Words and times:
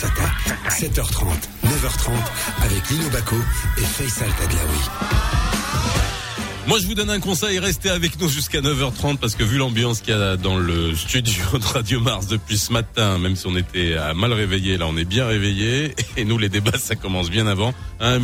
Mars 0.00 0.04
Attack. 0.04 0.60
7h30, 0.70 1.26
9h30 1.64 2.12
avec 2.62 2.88
Lino 2.90 3.08
Baco 3.10 3.36
et 3.78 3.82
Faisal 3.82 4.28
Taglaoui. 4.38 4.80
Moi, 6.66 6.78
je 6.78 6.86
vous 6.86 6.94
donne 6.94 7.10
un 7.10 7.20
conseil, 7.20 7.58
restez 7.58 7.90
avec 7.90 8.20
nous 8.20 8.28
jusqu'à 8.28 8.60
9h30 8.60 9.18
parce 9.18 9.34
que 9.34 9.42
vu 9.42 9.58
l'ambiance 9.58 10.00
qu'il 10.00 10.14
y 10.14 10.16
a 10.16 10.36
dans 10.36 10.56
le 10.56 10.94
studio 10.94 11.58
de 11.58 11.64
Radio 11.64 12.00
Mars 12.00 12.26
depuis 12.28 12.58
ce 12.58 12.72
matin, 12.72 13.18
même 13.18 13.36
si 13.36 13.46
on 13.46 13.56
était 13.56 13.96
mal 14.14 14.32
réveillé, 14.32 14.76
là, 14.76 14.86
on 14.86 14.96
est 14.96 15.04
bien 15.04 15.26
réveillé 15.26 15.94
et 16.16 16.24
nous, 16.24 16.38
les 16.38 16.48
débats, 16.48 16.78
ça 16.78 16.94
commence 16.94 17.30
bien 17.30 17.46
avant. 17.46 17.74
Hein, 17.98 18.20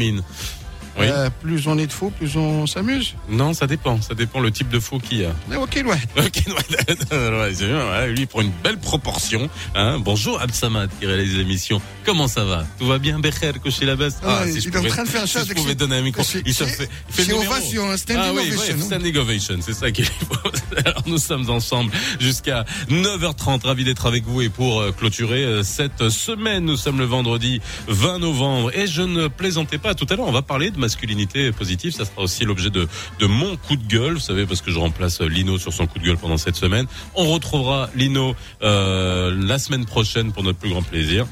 oui. 0.99 1.07
Euh, 1.09 1.29
plus 1.43 1.67
on 1.67 1.79
est 1.79 1.87
de 1.87 1.93
faux, 1.93 2.11
plus 2.11 2.37
on 2.37 2.67
s'amuse. 2.67 3.15
Non, 3.29 3.55
ça 3.55 3.67
dépend. 3.67 4.01
Ça 4.01 4.15
dépend 4.15 4.41
le 4.41 4.51
type 4.51 4.69
de 4.69 4.81
faux 4.81 4.99
qu'il 4.99 5.19
y 5.19 5.25
a. 5.25 5.35
Ok, 5.59 5.83
ouais. 5.85 5.99
Ok, 6.17 6.43
ouais. 7.11 8.09
lui 8.09 8.27
pour 8.27 8.41
une 8.41 8.53
belle 8.63 8.79
proportion. 8.79 9.49
Hein. 9.75 9.99
Bonjour 9.99 10.41
Absamad 10.41 10.91
qui 10.99 11.07
réalise 11.07 11.37
l'émission. 11.37 11.81
Comment 12.07 12.29
ça 12.29 12.45
va? 12.45 12.65
Tout 12.79 12.87
va 12.87 12.99
bien, 12.99 13.19
Becher, 13.19 13.51
cocher 13.61 13.85
la 13.85 13.97
baisse 13.97 14.19
ah, 14.23 14.43
ah, 14.43 14.47
si 14.47 14.59
Il 14.59 14.69
est 14.69 14.79
en 14.79 14.85
train 14.85 15.03
de 15.03 15.09
faire 15.09 15.25
un 15.25 15.27
chat. 15.27 15.43
Si 15.43 15.49
je 15.49 15.55
pouvais 15.55 15.75
donner 15.75 15.97
un 15.97 16.03
micro. 16.03 16.23
Il 16.47 16.55
se 16.55 16.63
fait, 16.63 16.89
il 17.09 17.15
fait 17.25 17.33
ovation, 17.33 17.91
un 17.91 17.97
standing 17.97 18.23
ah, 18.25 18.33
oui, 18.33 18.53
ovation. 18.53 18.77
Ouais, 18.77 18.83
standing 18.83 19.17
ovation, 19.17 19.59
c'est 19.61 19.75
ça 19.75 19.91
qu'il 19.91 20.05
faut. 20.05 20.37
Alors 20.85 21.03
nous 21.07 21.19
sommes 21.19 21.51
ensemble 21.51 21.91
jusqu'à 22.21 22.65
9h30. 22.91 23.67
Ravi 23.67 23.83
d'être 23.83 24.07
avec 24.07 24.25
vous 24.25 24.41
et 24.41 24.49
pour 24.49 24.81
euh, 24.81 24.93
clôturer 24.93 25.43
euh, 25.43 25.63
cette 25.65 26.09
semaine, 26.09 26.65
nous 26.65 26.77
sommes 26.77 27.01
le 27.01 27.07
vendredi 27.07 27.61
20 27.89 28.21
novembre 28.21 28.71
et 28.73 28.87
je 28.87 29.03
ne 29.03 29.27
plaisantais 29.27 29.79
pas. 29.79 29.97
Tout 29.97 30.07
à 30.09 30.15
l'heure, 30.15 30.29
on 30.29 30.33
va 30.33 30.43
parler 30.43 30.71
de 30.71 30.79
masculinité 30.79 31.51
positive. 31.51 31.93
Ça 31.93 32.05
sera 32.05 32.23
aussi 32.23 32.45
l'objet 32.45 32.71
de, 32.71 32.87
de 33.19 33.27
mon 33.27 33.57
coup 33.57 33.75
de 33.75 33.85
gueule. 33.85 34.15
Vous 34.15 34.21
savez, 34.21 34.47
parce 34.47 34.61
que 34.61 34.71
je 34.71 34.79
remplace 34.79 35.21
Lino 35.23 35.59
sur 35.59 35.73
son 35.73 35.89
coup 35.89 35.99
de 35.99 36.05
gueule 36.05 36.19
pendant 36.19 36.39
cette 36.39 36.57
semaine. 36.57 36.87
On 37.17 37.33
retrouvera 37.33 37.91
Lino 37.97 38.37
euh, 38.63 39.35
la 39.37 39.59
semaine 39.59 39.87
prochaine 39.87 40.31
pour 40.31 40.45
notre 40.45 40.59
plus 40.59 40.71
grand 40.71 40.83
plaisir 40.83 41.27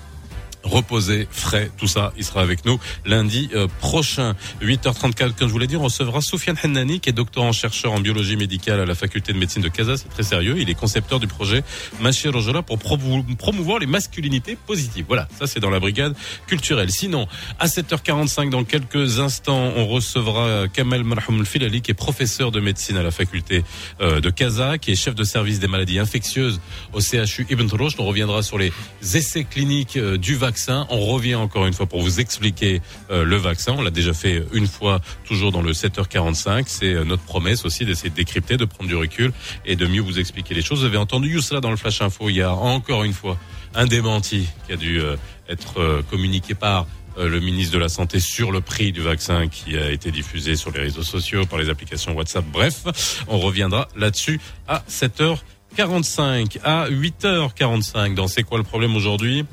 reposé, 0.65 1.29
frais, 1.31 1.71
tout 1.77 1.87
ça. 1.87 2.13
Il 2.17 2.25
sera 2.25 2.43
avec 2.43 2.65
nous 2.65 2.79
lundi 3.05 3.51
euh, 3.55 3.69
prochain. 3.81 4.35
8h34, 4.63 5.35
comme 5.35 5.49
je 5.49 5.53
voulais 5.53 5.67
dire, 5.67 5.81
on 5.81 5.85
recevra 5.85 6.21
Soufiane 6.21 6.57
Hennani, 6.63 7.01
qui 7.01 7.11
est 7.11 7.13
doctorant 7.13 7.53
chercheur 7.53 7.93
en 7.93 8.01
biologie 8.01 8.37
médicale 8.37 8.81
à 8.81 8.87
la 8.87 8.95
faculté 8.95 9.33
de 9.33 9.39
médecine 9.39 9.63
de 9.63 9.69
Casa. 9.69 9.97
C'est 9.97 10.09
très 10.09 10.23
sérieux. 10.23 10.57
Il 10.59 10.71
est 10.71 10.75
concepteur 10.75 11.21
du 11.21 11.27
projet 11.27 11.63
Machi 12.01 12.29
Rojola 12.29 12.63
pour 12.63 12.79
promouvoir 12.79 13.79
les 13.79 13.87
masculinités 13.87 14.57
positives. 14.57 15.05
Voilà, 15.07 15.29
ça 15.39 15.47
c'est 15.47 15.61
dans 15.61 15.71
la 15.71 15.81
brigade 15.81 16.15
culturelle. 16.47 16.91
Sinon, 16.91 17.29
à 17.59 17.67
7h45, 17.67 18.51
dans 18.51 18.65
quelques 18.65 19.21
instants, 19.21 19.73
on 19.77 19.87
recevra 19.87 20.69
Kamel 20.73 21.05
Marhoum 21.05 21.45
Filali, 21.45 21.83
qui 21.83 21.91
est 21.91 21.95
professeur 21.95 22.51
de 22.51 22.61
médecine 22.61 22.97
à 22.97 23.03
la 23.03 23.11
faculté 23.11 23.65
euh, 24.01 24.21
de 24.21 24.31
Casa, 24.31 24.79
qui 24.79 24.93
est 24.93 24.97
chef 24.97 25.15
de 25.15 25.25
service 25.25 25.61
des 25.61 25.69
maladies 25.69 25.99
infectieuses 25.99 26.61
au 26.93 27.01
CHU 27.01 27.47
Ibn 27.51 27.67
Roche. 27.77 27.95
On 27.99 28.07
reviendra 28.07 28.43
sur 28.43 28.59
les 28.59 28.73
essais 29.03 29.45
cliniques 29.45 29.97
euh, 29.97 30.17
du 30.17 30.35
vaccin 30.35 30.54
on 30.91 31.01
revient 31.07 31.35
encore 31.35 31.67
une 31.67 31.73
fois 31.73 31.87
pour 31.87 32.01
vous 32.01 32.21
expliquer 32.21 32.81
euh, 33.11 33.25
le 33.25 33.37
vaccin. 33.37 33.75
On 33.77 33.83
l'a 33.83 33.91
déjà 33.91 34.13
fait 34.13 34.45
une 34.53 34.67
fois, 34.67 35.01
toujours 35.25 35.53
dans 35.53 35.63
le 35.63 35.73
7h45. 35.73 36.65
C'est 36.67 36.95
euh, 36.95 37.05
notre 37.05 37.23
promesse 37.23 37.65
aussi 37.65 37.85
d'essayer 37.85 38.11
de 38.11 38.15
décrypter, 38.15 38.57
de 38.57 38.65
prendre 38.65 38.89
du 38.89 38.97
recul 38.97 39.33
et 39.65 39.77
de 39.77 39.87
mieux 39.87 40.01
vous 40.01 40.19
expliquer 40.19 40.55
les 40.55 40.63
choses. 40.63 40.81
Vous 40.81 40.87
avez 40.87 40.97
entendu 40.97 41.31
Youssala 41.31 41.61
dans 41.61 41.71
le 41.71 41.77
Flash 41.77 42.01
Info. 42.03 42.29
Il 42.29 42.37
y 42.37 42.43
a 42.43 42.53
encore 42.53 43.05
une 43.05 43.13
fois 43.13 43.39
un 43.75 43.87
démenti 43.87 44.49
qui 44.67 44.73
a 44.73 44.77
dû 44.77 45.01
euh, 45.01 45.17
être 45.49 46.03
communiqué 46.11 46.55
par 46.55 46.87
le 47.19 47.39
ministre 47.39 47.75
de 47.75 47.79
la 47.79 47.89
Santé 47.89 48.19
sur 48.19 48.51
le 48.51 48.61
prix 48.61 48.91
du 48.91 49.01
vaccin 49.01 49.47
qui 49.47 49.77
a 49.77 49.91
été 49.91 50.11
diffusé 50.11 50.57
sur 50.57 50.73
les 50.73 50.81
réseaux 50.81 51.05
sociaux, 51.05 51.47
par 51.47 51.61
les 51.61 51.69
applications 51.69 52.13
WhatsApp. 52.15 52.45
Bref, 52.51 53.23
on 53.29 53.39
reviendra 53.39 53.87
là-dessus 53.95 54.41
à 54.67 54.83
7h45, 54.89 56.59
à 56.65 56.89
8h45. 56.89 58.15
Dans 58.15 58.27
C'est 58.27 58.43
quoi 58.43 58.59
le 58.59 58.65
problème 58.65 58.97
aujourd'hui? 58.97 59.45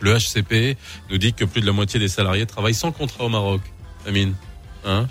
Le 0.00 0.16
HCP 0.16 0.76
nous 1.10 1.18
dit 1.18 1.32
que 1.32 1.44
plus 1.44 1.60
de 1.60 1.66
la 1.66 1.72
moitié 1.72 2.00
des 2.00 2.08
salariés 2.08 2.46
travaillent 2.46 2.74
sans 2.74 2.92
contrat 2.92 3.24
au 3.24 3.28
Maroc. 3.28 3.60
Amine, 4.06 4.34
hein? 4.84 5.08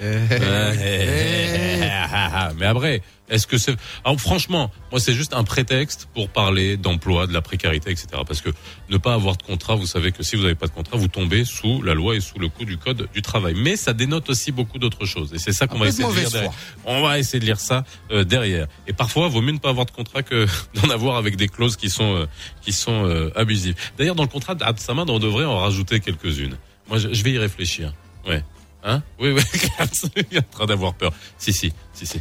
Mais 2.56 2.66
après, 2.66 3.02
est-ce 3.28 3.46
que 3.46 3.56
c'est 3.56 3.74
Alors 4.04 4.20
franchement, 4.20 4.70
moi 4.90 5.00
c'est 5.00 5.14
juste 5.14 5.32
un 5.32 5.44
prétexte 5.44 6.08
pour 6.12 6.28
parler 6.28 6.76
d'emploi, 6.76 7.26
de 7.26 7.32
la 7.32 7.40
précarité, 7.40 7.90
etc. 7.90 8.08
Parce 8.26 8.42
que 8.42 8.50
ne 8.90 8.98
pas 8.98 9.14
avoir 9.14 9.36
de 9.36 9.42
contrat, 9.42 9.76
vous 9.76 9.86
savez 9.86 10.12
que 10.12 10.22
si 10.22 10.36
vous 10.36 10.42
n'avez 10.42 10.54
pas 10.54 10.66
de 10.66 10.72
contrat, 10.72 10.98
vous 10.98 11.08
tombez 11.08 11.44
sous 11.44 11.80
la 11.82 11.94
loi 11.94 12.16
et 12.16 12.20
sous 12.20 12.38
le 12.38 12.48
coup 12.48 12.64
du 12.64 12.76
code 12.76 13.08
du 13.14 13.22
travail. 13.22 13.54
Mais 13.56 13.76
ça 13.76 13.94
dénote 13.94 14.28
aussi 14.28 14.52
beaucoup 14.52 14.78
d'autres 14.78 15.06
choses. 15.06 15.32
Et 15.32 15.38
c'est 15.38 15.52
ça 15.52 15.66
qu'on 15.66 15.78
va 15.78 15.88
essayer 15.88 16.08
de 16.08 16.14
lire 16.14 16.30
derrière. 16.30 16.52
On 16.84 17.02
va 17.02 17.18
essayer 17.18 17.40
de 17.40 17.46
lire 17.46 17.60
ça 17.60 17.84
euh, 18.10 18.24
derrière. 18.24 18.66
Et 18.86 18.92
parfois, 18.92 19.28
vaut 19.28 19.40
mieux 19.40 19.52
ne 19.52 19.58
pas 19.58 19.70
avoir 19.70 19.86
de 19.86 19.90
contrat 19.90 20.22
que 20.22 20.46
d'en 20.74 20.90
avoir 20.90 21.16
avec 21.16 21.36
des 21.36 21.48
clauses 21.48 21.76
qui 21.76 21.88
sont 21.88 22.16
euh, 22.16 22.26
qui 22.60 22.72
sont 22.72 23.06
euh, 23.06 23.30
abusives. 23.36 23.74
D'ailleurs, 23.96 24.16
dans 24.16 24.22
le 24.22 24.28
contrat 24.28 24.54
d'Absamad, 24.54 25.08
on 25.08 25.18
devrait 25.18 25.46
en 25.46 25.58
rajouter 25.58 26.00
quelques-unes. 26.00 26.56
Moi, 26.88 26.98
je, 26.98 27.12
je 27.12 27.24
vais 27.24 27.32
y 27.32 27.38
réfléchir. 27.38 27.94
Ouais. 28.26 28.42
Hein 28.84 29.02
Oui, 29.18 29.30
oui. 29.30 29.42
il 30.30 30.36
est 30.36 30.38
en 30.38 30.42
train 30.50 30.66
d'avoir 30.66 30.94
peur. 30.94 31.12
Si, 31.38 31.52
si, 31.52 31.72
si, 31.94 32.06
si. 32.06 32.20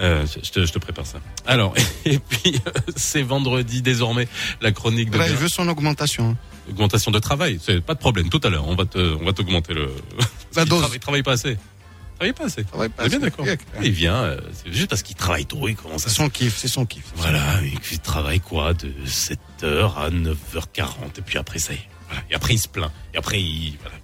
Euh, 0.00 0.26
je, 0.26 0.50
te, 0.50 0.64
je, 0.64 0.72
te, 0.72 0.78
prépare 0.78 1.06
ça. 1.06 1.18
Alors, 1.46 1.74
et 2.04 2.18
puis 2.18 2.60
euh, 2.66 2.70
c'est 2.94 3.22
vendredi 3.22 3.80
désormais 3.82 4.28
la 4.60 4.70
chronique 4.70 5.10
de. 5.10 5.18
Là, 5.18 5.28
il 5.28 5.36
veut 5.36 5.48
son 5.48 5.66
augmentation. 5.66 6.36
Augmentation 6.68 7.10
de 7.10 7.18
travail, 7.18 7.58
c'est 7.60 7.80
pas 7.80 7.94
de 7.94 7.98
problème. 7.98 8.28
Tout 8.28 8.40
à 8.44 8.50
l'heure, 8.50 8.68
on 8.68 8.74
va 8.74 8.84
te, 8.84 8.98
on 8.98 9.24
va 9.24 9.32
t'augmenter 9.32 9.72
le. 9.72 9.90
La 10.54 10.64
dose. 10.64 10.84
Il 10.92 11.00
travaille, 11.00 11.22
pas 11.22 11.32
assez. 11.32 11.52
Il 11.52 12.16
travaille 12.16 12.32
pas 12.32 12.44
assez. 12.44 12.64
Travaille 12.64 12.88
pas 12.90 13.08
bien 13.08 13.18
d'accord. 13.18 13.46
Il 13.82 13.92
vient, 13.92 14.16
euh, 14.16 14.40
c'est 14.52 14.72
juste 14.72 14.90
parce 14.90 15.02
qu'il 15.02 15.16
travaille 15.16 15.46
trop, 15.46 15.68
il 15.68 15.76
commence 15.76 16.06
à. 16.06 16.10
C'est 16.10 16.16
son 16.16 16.28
kiff, 16.28 16.56
c'est 16.58 16.68
son 16.68 16.84
kiff. 16.84 17.04
Voilà, 17.16 17.60
il 17.90 17.98
travaille 18.00 18.40
quoi 18.40 18.74
de 18.74 18.92
7h 19.06 19.94
à 19.96 20.10
9h40 20.10 21.18
et 21.18 21.22
puis 21.22 21.38
après 21.38 21.58
ça 21.58 21.72
y 21.72 21.76
est. 21.76 21.88
Et 22.30 22.34
après, 22.34 22.54
il 22.54 22.58
se 22.58 22.68
plaint. 22.68 22.90
Et 23.14 23.18
après, 23.18 23.40
il, 23.40 23.76
voilà, 23.80 23.96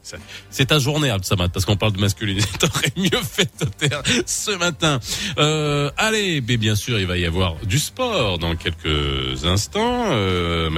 c'est 0.50 0.66
ta 0.66 0.78
journée, 0.78 1.10
Absamad, 1.10 1.50
parce 1.52 1.64
qu'on 1.64 1.76
parle 1.76 1.92
de 1.92 2.00
masculinité. 2.00 2.48
T'aurais 2.58 2.92
mieux 2.96 3.22
fait 3.22 3.50
de 3.60 3.66
taire 3.66 4.02
ce 4.26 4.52
matin. 4.52 5.00
Euh, 5.38 5.90
allez, 5.96 6.42
mais 6.46 6.56
bien 6.56 6.74
sûr, 6.74 6.98
il 6.98 7.06
va 7.06 7.16
y 7.16 7.26
avoir 7.26 7.56
du 7.64 7.78
sport 7.78 8.38
dans 8.38 8.56
quelques 8.56 9.44
instants. 9.44 10.06
Euh, 10.10 10.70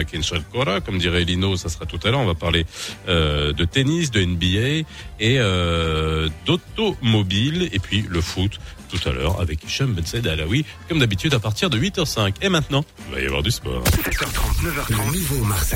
Kora, 0.52 0.80
comme 0.80 0.98
dirait 0.98 1.24
Lino, 1.24 1.56
ça 1.56 1.68
sera 1.68 1.86
tout 1.86 2.00
à 2.04 2.10
l'heure. 2.10 2.20
On 2.20 2.26
va 2.26 2.34
parler 2.34 2.66
euh, 3.08 3.52
de 3.52 3.64
tennis, 3.64 4.10
de 4.10 4.24
NBA 4.24 4.86
et 5.20 5.38
euh, 5.38 6.28
d'automobile. 6.46 7.68
Et 7.72 7.78
puis 7.78 8.04
le 8.08 8.20
foot 8.20 8.58
tout 8.88 9.08
à 9.08 9.12
l'heure 9.12 9.40
avec 9.40 9.62
Hicham 9.64 9.92
Ben 9.92 10.04
Said 10.04 10.26
Alaoui, 10.26 10.64
comme 10.88 10.98
d'habitude 10.98 11.34
à 11.34 11.38
partir 11.38 11.70
de 11.70 11.78
8h05. 11.78 12.34
Et 12.42 12.48
maintenant, 12.48 12.84
il 13.08 13.14
va 13.14 13.20
y 13.20 13.26
avoir 13.26 13.42
du 13.42 13.50
sport. 13.50 13.82
7h30, 13.84 14.64
9h30, 14.64 15.12
nouveau 15.12 15.44
Mars 15.44 15.74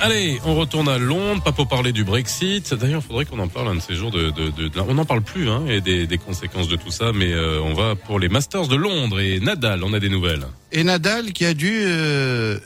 Allez, 0.00 0.38
on 0.44 0.54
retourne 0.56 0.88
à 0.88 0.98
Londres, 0.98 1.42
pas 1.42 1.52
pour 1.52 1.68
parler 1.68 1.92
du 1.92 2.04
Brexit. 2.04 2.74
D'ailleurs, 2.74 3.00
il 3.02 3.06
faudrait 3.06 3.24
qu'on 3.24 3.38
en 3.38 3.48
parle 3.48 3.68
un 3.68 3.74
de 3.76 3.80
ces 3.80 3.94
jours. 3.94 4.10
De, 4.10 4.30
de, 4.30 4.50
de, 4.50 4.70
on 4.80 4.94
n'en 4.94 5.04
parle 5.04 5.22
plus, 5.22 5.48
hein, 5.48 5.62
et 5.68 5.80
des, 5.80 6.06
des, 6.06 6.18
conséquences 6.18 6.68
de 6.68 6.76
tout 6.76 6.90
ça. 6.90 7.12
Mais 7.14 7.32
euh, 7.32 7.60
on 7.62 7.72
va 7.72 7.94
pour 7.94 8.18
les 8.18 8.28
Masters 8.28 8.68
de 8.68 8.76
Londres 8.76 9.20
et 9.20 9.40
Nadal. 9.40 9.82
On 9.84 9.92
a 9.94 10.00
des 10.00 10.08
nouvelles. 10.10 10.46
Et 10.72 10.84
Nadal 10.84 11.32
qui 11.32 11.44
a 11.46 11.54
dû 11.54 11.72
euh, 11.72 12.58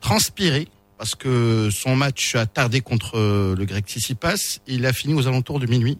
transpirer 0.00 0.68
parce 0.98 1.14
que 1.14 1.70
son 1.70 1.96
match 1.96 2.34
a 2.34 2.46
tardé 2.46 2.80
contre 2.80 3.18
euh, 3.18 3.54
le 3.56 3.64
Grec 3.64 3.86
Tsitsipas. 3.86 4.60
Il 4.66 4.86
a 4.86 4.92
fini 4.92 5.14
aux 5.14 5.26
alentours 5.26 5.60
de 5.60 5.66
minuit 5.66 5.98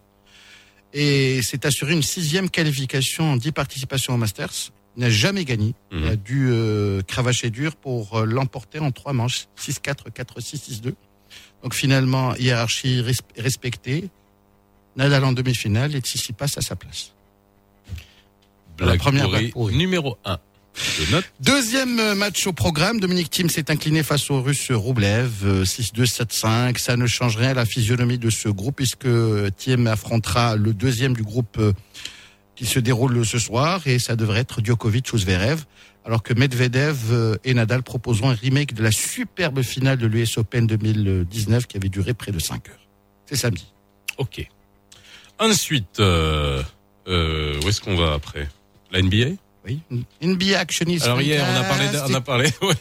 et 0.92 1.42
s'est 1.42 1.66
assuré 1.66 1.92
une 1.92 2.02
sixième 2.02 2.48
qualification 2.48 3.32
en 3.32 3.36
dix 3.36 3.52
participations 3.52 4.14
au 4.14 4.16
Masters. 4.16 4.72
Il 4.96 5.00
n'a 5.00 5.10
jamais 5.10 5.44
gagné. 5.44 5.74
Il 5.90 5.98
mhm. 5.98 6.06
a 6.06 6.16
dû 6.16 6.48
euh, 6.50 7.02
cravacher 7.02 7.50
dur 7.50 7.74
pour 7.74 8.18
euh, 8.18 8.24
l'emporter 8.24 8.78
en 8.78 8.92
trois 8.92 9.12
manches, 9.12 9.46
6-4, 9.58 10.10
4-6, 10.10 10.80
6-2. 10.82 10.94
Donc 11.64 11.74
finalement, 11.74 12.36
hiérarchie 12.36 13.02
respectée. 13.36 14.10
Nadal 14.96 15.24
en 15.24 15.32
demi-finale 15.32 15.96
et 15.96 16.00
Tsitsipas 16.00 16.54
à 16.56 16.60
sa 16.60 16.76
place. 16.76 17.14
la 18.78 18.96
première 18.96 19.28
numéro 19.72 20.16
1. 20.24 20.38
Deuxième 21.40 22.14
match 22.14 22.46
au 22.46 22.52
programme, 22.52 23.00
Dominique 23.00 23.30
Thiem 23.30 23.48
s'est 23.48 23.70
incliné 23.70 24.02
face 24.02 24.30
au 24.30 24.40
Russe 24.42 24.70
Roublev, 24.70 25.64
6-2, 25.64 26.00
euh, 26.00 26.04
7-5. 26.04 26.78
Ça 26.78 26.96
ne 26.96 27.06
change 27.06 27.36
rien 27.36 27.50
à 27.50 27.54
la 27.54 27.64
physionomie 27.64 28.18
de 28.18 28.30
ce 28.30 28.48
groupe 28.48 28.76
puisque 28.76 29.08
Thiem 29.56 29.86
affrontera 29.86 30.56
le 30.56 30.72
deuxième 30.72 31.14
du 31.14 31.22
groupe 31.22 31.58
euh, 31.58 31.72
qui 32.56 32.66
se 32.66 32.78
déroule 32.78 33.24
ce 33.24 33.38
soir 33.38 33.86
et 33.86 33.98
ça 33.98 34.16
devrait 34.16 34.40
être 34.40 34.64
Djokovic 34.64 35.12
ou 35.12 35.18
Zverev. 35.18 35.64
Alors 36.04 36.22
que 36.22 36.34
Medvedev 36.34 37.12
euh, 37.12 37.36
et 37.44 37.54
Nadal 37.54 37.82
proposeront 37.82 38.30
un 38.30 38.34
remake 38.34 38.74
de 38.74 38.82
la 38.82 38.92
superbe 38.92 39.62
finale 39.62 39.98
de 39.98 40.06
l'US 40.06 40.36
Open 40.38 40.66
2019 40.66 41.66
qui 41.66 41.76
avait 41.76 41.88
duré 41.88 42.14
près 42.14 42.30
de 42.30 42.38
5 42.38 42.68
heures. 42.68 42.86
C'est 43.26 43.36
samedi. 43.36 43.72
Ok. 44.18 44.46
Ensuite, 45.38 45.98
euh, 46.00 46.62
où 47.06 47.68
est-ce 47.68 47.80
qu'on 47.80 47.96
va 47.96 48.12
après? 48.12 48.48
La 48.92 49.00
NBA 49.02 49.36
Oui, 49.66 49.80
NBA 50.20 50.58
Action 50.58 50.84
is 50.88 51.02
Alors 51.04 51.22
hier, 51.22 51.42
on 51.50 51.56
a 51.60 51.64
parlé, 51.64 51.86
on 52.10 52.14
a 52.14 52.20
parlé, 52.20 52.50
ouais. 52.62 52.74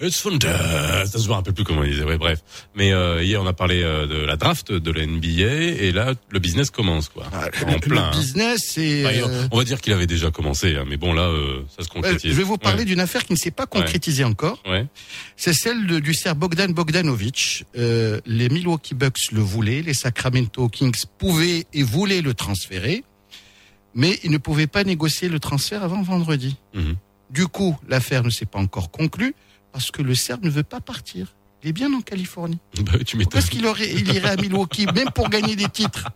It's 0.00 0.20
fantastic. 0.20 1.22
Je 1.22 1.28
me 1.28 1.32
rappelle 1.34 1.54
plus 1.54 1.62
comment 1.64 1.84
il 1.84 1.92
disait, 1.92 2.04
ouais, 2.04 2.18
bref. 2.18 2.40
Mais 2.74 2.92
euh, 2.92 3.22
hier, 3.22 3.40
on 3.40 3.46
a 3.46 3.52
parlé 3.52 3.82
euh, 3.82 4.06
de 4.06 4.16
la 4.16 4.36
draft 4.36 4.72
de 4.72 4.90
la 4.90 5.06
NBA 5.06 5.30
et 5.82 5.92
là, 5.92 6.14
le 6.30 6.38
business 6.40 6.70
commence, 6.70 7.08
quoi. 7.08 7.24
Ah, 7.32 7.48
en 7.66 7.72
le, 7.74 7.78
plein. 7.78 8.02
hein. 8.02 8.10
le 8.12 8.18
business, 8.18 8.60
c'est. 8.72 9.06
Enfin, 9.06 9.28
euh, 9.28 9.48
on 9.52 9.58
va 9.58 9.64
dire 9.64 9.80
qu'il 9.80 9.92
avait 9.92 10.08
déjà 10.08 10.30
commencé, 10.32 10.74
hein, 10.76 10.84
mais 10.88 10.96
bon, 10.96 11.12
là, 11.12 11.22
euh, 11.28 11.62
ça 11.76 11.84
se 11.84 11.88
euh, 11.88 11.92
concrétise. 11.92 12.32
je 12.32 12.36
vais 12.36 12.42
vous 12.42 12.58
parler 12.58 12.84
d'une 12.84 13.00
affaire 13.00 13.24
qui 13.24 13.32
ne 13.32 13.38
s'est 13.38 13.50
pas 13.52 13.66
concrétisée 13.66 14.24
encore. 14.24 14.60
Ouais. 14.66 14.86
C'est 15.36 15.52
celle 15.52 15.86
de- 15.86 16.00
du 16.00 16.14
Serbe 16.14 16.38
Bogdan 16.40 16.72
Bogdanovic. 16.72 17.64
Euh, 17.78 18.20
les 18.26 18.48
Milwaukee 18.48 18.94
Bucks 18.94 19.30
le 19.32 19.40
voulaient, 19.40 19.82
les 19.82 19.94
Sacramento 19.94 20.68
Kings 20.68 21.04
pouvaient 21.18 21.66
et 21.72 21.82
voulaient 21.84 22.22
le 22.22 22.34
transférer, 22.34 23.04
mais 23.96 24.20
ils 24.22 24.30
ne 24.30 24.38
pouvaient 24.38 24.68
pas 24.68 24.84
négocier 24.84 25.28
le 25.28 25.40
transfert 25.40 25.82
avant 25.82 26.02
vendredi. 26.02 26.56
Mhm. 26.74 26.96
Du 27.30 27.48
coup, 27.48 27.76
l'affaire 27.88 28.22
ne 28.22 28.30
s'est 28.30 28.46
pas 28.46 28.60
encore 28.60 28.92
conclue 28.92 29.34
parce 29.72 29.90
que 29.90 30.02
le 30.02 30.14
Serbe 30.14 30.44
ne 30.44 30.50
veut 30.50 30.62
pas 30.62 30.80
partir. 30.80 31.34
Il 31.62 31.70
est 31.70 31.72
bien 31.72 31.92
en 31.92 32.02
Californie. 32.02 32.58
Bah, 32.84 32.92
tu. 33.04 33.16
Parce 33.26 33.48
qu'il 33.48 33.66
aurait, 33.66 33.90
il 33.92 34.14
irait 34.14 34.28
à 34.28 34.36
Milwaukee, 34.36 34.86
même 34.94 35.10
pour 35.10 35.28
gagner 35.30 35.56
des 35.56 35.68
titres? 35.68 36.08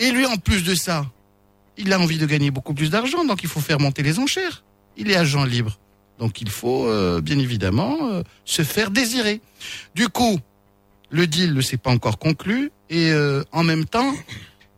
Et 0.00 0.10
lui, 0.10 0.26
en 0.26 0.36
plus 0.36 0.64
de 0.64 0.74
ça, 0.74 1.06
il 1.78 1.92
a 1.92 2.00
envie 2.00 2.18
de 2.18 2.26
gagner 2.26 2.50
beaucoup 2.50 2.74
plus 2.74 2.90
d'argent, 2.90 3.24
donc 3.24 3.42
il 3.44 3.48
faut 3.48 3.60
faire 3.60 3.78
monter 3.78 4.02
les 4.02 4.18
enchères. 4.18 4.64
Il 4.96 5.10
est 5.10 5.16
agent 5.16 5.44
libre. 5.44 5.78
Donc 6.18 6.40
il 6.40 6.50
faut, 6.50 6.86
euh, 6.86 7.20
bien 7.20 7.38
évidemment, 7.38 7.96
euh, 8.10 8.22
se 8.44 8.62
faire 8.62 8.90
désirer. 8.90 9.40
Du 9.94 10.08
coup, 10.08 10.38
le 11.10 11.26
deal 11.28 11.54
ne 11.54 11.60
s'est 11.60 11.76
pas 11.76 11.90
encore 11.90 12.18
conclu, 12.18 12.72
et 12.90 13.10
euh, 13.10 13.44
en 13.52 13.62
même 13.62 13.84
temps, 13.84 14.14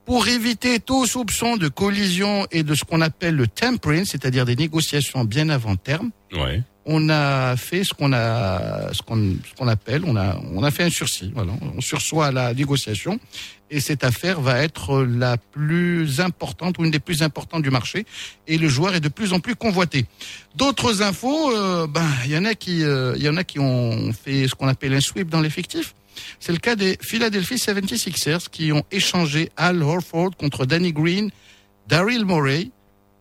pour 0.07 0.27
éviter 0.29 0.79
tout 0.81 1.05
soupçon 1.07 1.57
de 1.57 1.69
collision 1.69 2.47
et 2.53 2.63
de 2.63 2.75
ce 2.75 2.85
qu'on 2.85 3.01
appelle 3.01 3.35
le 3.35 3.47
tempering, 3.47 4.05
c'est-à-dire 4.05 4.45
des 4.47 4.57
négociations 4.57 5.25
bien 5.25 5.49
avant 5.51 5.77
terme, 5.77 6.11
Ouais. 6.33 6.63
on 6.85 7.09
a 7.09 7.57
fait 7.57 7.83
ce 7.85 7.93
qu'on 7.93 8.13
a, 8.13 8.93
ce 8.93 9.03
qu'on, 9.03 9.17
ce 9.49 9.55
qu'on 9.59 9.67
appelle, 9.69 10.03
on 10.07 10.17
a, 10.17 10.41
on 10.55 10.63
a 10.63 10.71
fait 10.71 10.85
un 10.85 10.91
sursis. 10.91 11.33
Voilà, 11.35 11.53
on 11.77 11.81
sursoit 11.81 12.27
à 12.29 12.33
la 12.33 12.55
négociation 12.55 13.19
et 13.69 13.81
cette 13.81 14.05
affaire 14.05 14.41
va 14.41 14.63
être 14.63 15.03
la 15.03 15.37
plus 15.39 16.21
importante 16.21 16.79
ou 16.79 16.85
une 16.85 16.93
des 16.93 17.01
plus 17.01 17.23
importantes 17.25 17.63
du 17.63 17.71
marché 17.71 18.07
et 18.47 18.59
le 18.59 18.69
joueur 18.69 18.95
est 18.95 19.01
de 19.01 19.09
plus 19.09 19.33
en 19.33 19.41
plus 19.41 19.57
convoité. 19.57 20.07
D'autres 20.55 21.03
infos, 21.03 21.51
euh, 21.51 21.89
ben 21.89 22.07
il 22.25 22.31
y 22.31 22.39
en 22.39 22.45
a 22.45 22.55
qui, 22.55 22.85
euh, 22.85 23.15
il 23.17 23.25
y 23.25 23.29
en 23.29 23.37
a 23.37 23.43
qui 23.43 23.59
ont 23.59 24.13
fait 24.13 24.47
ce 24.47 24.55
qu'on 24.55 24.69
appelle 24.69 24.95
un 24.95 25.01
sweep 25.01 25.29
dans 25.29 25.41
l'effectif. 25.41 25.95
C'est 26.41 26.53
le 26.53 26.59
cas 26.59 26.77
des 26.77 26.99
Philadelphia 27.01 27.57
76ers 27.57 28.49
qui 28.51 28.73
ont 28.73 28.85
échangé 28.91 29.51
Al 29.57 29.83
Horford 29.83 30.37
contre 30.37 30.67
Danny 30.67 30.93
Green, 30.93 31.31
Daryl 31.89 32.25
Morey 32.25 32.71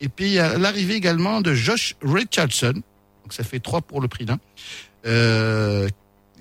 et 0.01 0.09
puis 0.09 0.35
l'arrivée 0.35 0.95
également 0.95 1.41
de 1.41 1.53
Josh 1.53 1.95
Richardson 2.01 2.81
donc 3.25 3.33
ça 3.33 3.43
fait 3.43 3.59
trois 3.59 3.81
pour 3.81 4.01
le 4.01 4.07
prix 4.07 4.25
d'un. 4.25 4.37
Euh, 5.07 5.89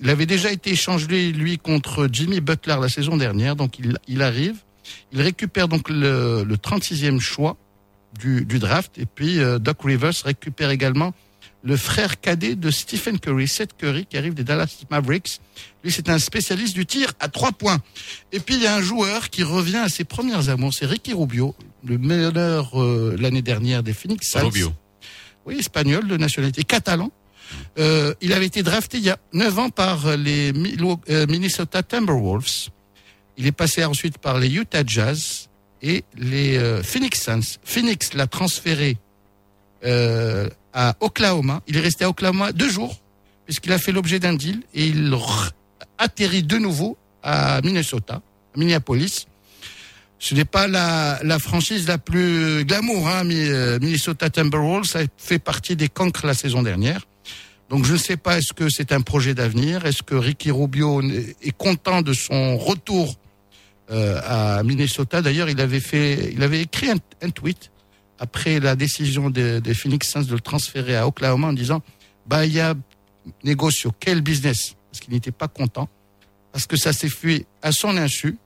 il 0.03 0.09
avait 0.11 0.27
déjà 0.27 0.51
été 0.51 0.69
échangé 0.69 1.31
lui 1.31 1.57
contre 1.57 2.07
Jimmy 2.11 2.41
Butler 2.41 2.75
la 2.79 2.89
saison 2.89 3.17
dernière, 3.17 3.55
donc 3.55 3.79
il, 3.79 3.97
il 4.07 4.21
arrive. 4.21 4.57
Il 5.11 5.19
récupère 5.19 5.67
donc 5.67 5.89
le, 5.89 6.43
le 6.43 6.57
36e 6.57 7.19
choix 7.19 7.57
du, 8.19 8.45
du 8.45 8.59
draft 8.59 8.99
et 8.99 9.07
puis 9.07 9.39
euh, 9.39 9.57
Doc 9.57 9.77
Rivers 9.83 10.13
récupère 10.23 10.69
également 10.69 11.15
le 11.65 11.77
frère 11.77 12.21
cadet 12.21 12.55
de 12.55 12.69
Stephen 12.69 13.19
Curry, 13.19 13.47
Seth 13.47 13.75
Curry, 13.75 14.05
qui 14.05 14.17
arrive 14.17 14.35
des 14.35 14.43
Dallas 14.43 14.83
Mavericks. 14.91 15.41
Lui, 15.83 15.91
c'est 15.91 16.09
un 16.09 16.19
spécialiste 16.19 16.75
du 16.75 16.85
tir 16.85 17.11
à 17.19 17.27
trois 17.27 17.51
points. 17.51 17.81
Et 18.31 18.39
puis, 18.39 18.55
il 18.55 18.61
y 18.61 18.67
a 18.67 18.75
un 18.75 18.81
joueur 18.81 19.31
qui 19.31 19.43
revient 19.43 19.77
à 19.77 19.89
ses 19.89 20.03
premières 20.03 20.49
amours, 20.49 20.73
c'est 20.73 20.85
Ricky 20.85 21.13
Rubio, 21.13 21.55
le 21.83 21.97
meneur 21.97 22.79
euh, 22.79 23.15
l'année 23.19 23.41
dernière 23.41 23.81
des 23.81 23.93
Phoenix 23.93 24.29
Suns. 24.29 24.41
Rubio. 24.41 24.71
Oui, 25.45 25.57
espagnol 25.59 26.07
de 26.07 26.17
nationalité, 26.17 26.63
catalan. 26.63 27.11
Euh, 27.77 28.13
il 28.21 28.33
avait 28.33 28.45
été 28.45 28.63
drafté 28.63 28.97
il 28.97 29.03
y 29.03 29.09
a 29.09 29.17
9 29.33 29.59
ans 29.59 29.69
par 29.69 30.15
les 30.17 30.53
euh, 30.53 31.27
Minnesota 31.27 31.83
Timberwolves. 31.83 32.69
Il 33.37 33.47
est 33.47 33.51
passé 33.51 33.83
ensuite 33.83 34.17
par 34.17 34.39
les 34.39 34.53
Utah 34.53 34.83
Jazz 34.85 35.49
et 35.81 36.03
les 36.17 36.57
euh, 36.57 36.81
Phoenix 36.83 37.21
Suns. 37.21 37.59
Phoenix 37.63 38.13
l'a 38.13 38.27
transféré 38.27 38.97
euh, 39.83 40.49
à 40.75 40.95
Oklahoma. 40.99 41.61
Il 41.67 41.77
est 41.77 41.81
resté 41.81 42.03
à 42.03 42.09
Oklahoma 42.09 42.51
deux 42.51 42.69
jours 42.69 43.01
puisqu'il 43.45 43.71
a 43.71 43.79
fait 43.79 43.91
l'objet 43.91 44.19
d'un 44.19 44.33
deal 44.33 44.61
et 44.73 44.85
il 44.87 45.15
atterrit 45.97 46.43
de 46.43 46.57
nouveau 46.57 46.97
à 47.23 47.61
Minnesota, 47.61 48.21
à 48.55 48.59
Minneapolis. 48.59 49.25
Ce 50.19 50.33
n'est 50.35 50.45
pas 50.45 50.67
la, 50.67 51.19
la 51.23 51.39
franchise 51.39 51.87
la 51.87 51.97
plus 51.97 52.65
glamour, 52.65 53.07
hein, 53.07 53.29
euh, 53.29 53.79
Minnesota 53.79 54.29
Timberwolves. 54.29 54.85
Ça 54.85 55.01
fait 55.17 55.39
partie 55.39 55.75
des 55.75 55.87
cancres 55.87 56.25
la 56.25 56.33
saison 56.33 56.63
dernière. 56.63 57.01
Donc 57.69 57.85
je 57.85 57.93
ne 57.93 57.97
sais 57.97 58.17
pas, 58.17 58.37
est-ce 58.37 58.53
que 58.53 58.69
c'est 58.69 58.91
un 58.91 59.01
projet 59.01 59.33
d'avenir? 59.33 59.85
Est-ce 59.85 60.03
que 60.03 60.15
Ricky 60.15 60.51
Rubio 60.51 61.01
est 61.01 61.57
content 61.57 62.01
de 62.01 62.13
son 62.13 62.57
retour 62.57 63.15
euh, 63.91 64.19
à 64.23 64.63
Minnesota? 64.63 65.21
D'ailleurs, 65.21 65.49
il 65.49 65.59
avait 65.61 65.79
fait, 65.79 66.31
il 66.33 66.43
avait 66.43 66.61
écrit 66.61 66.89
un 66.89 67.29
tweet 67.29 67.71
après 68.19 68.59
la 68.59 68.75
décision 68.75 69.29
des, 69.29 69.61
des 69.61 69.73
Phoenix 69.73 70.09
Suns 70.09 70.23
de 70.23 70.33
le 70.33 70.39
transférer 70.39 70.95
à 70.95 71.07
Oklahoma 71.07 71.47
en 71.47 71.53
disant 71.53 71.81
bah 72.27 72.45
il 72.45 72.53
y 72.53 72.59
a 72.59 72.75
négocio, 73.43 73.91
quel 73.99 74.21
business? 74.21 74.75
Parce 74.91 74.99
qu'il 74.99 75.13
n'était 75.13 75.31
pas 75.31 75.47
content. 75.47 75.89
Parce 76.51 76.67
que 76.67 76.77
ça 76.77 76.93
s'est 76.93 77.09
fait 77.09 77.45
à 77.61 77.71
son 77.71 77.97
insu 77.97 78.37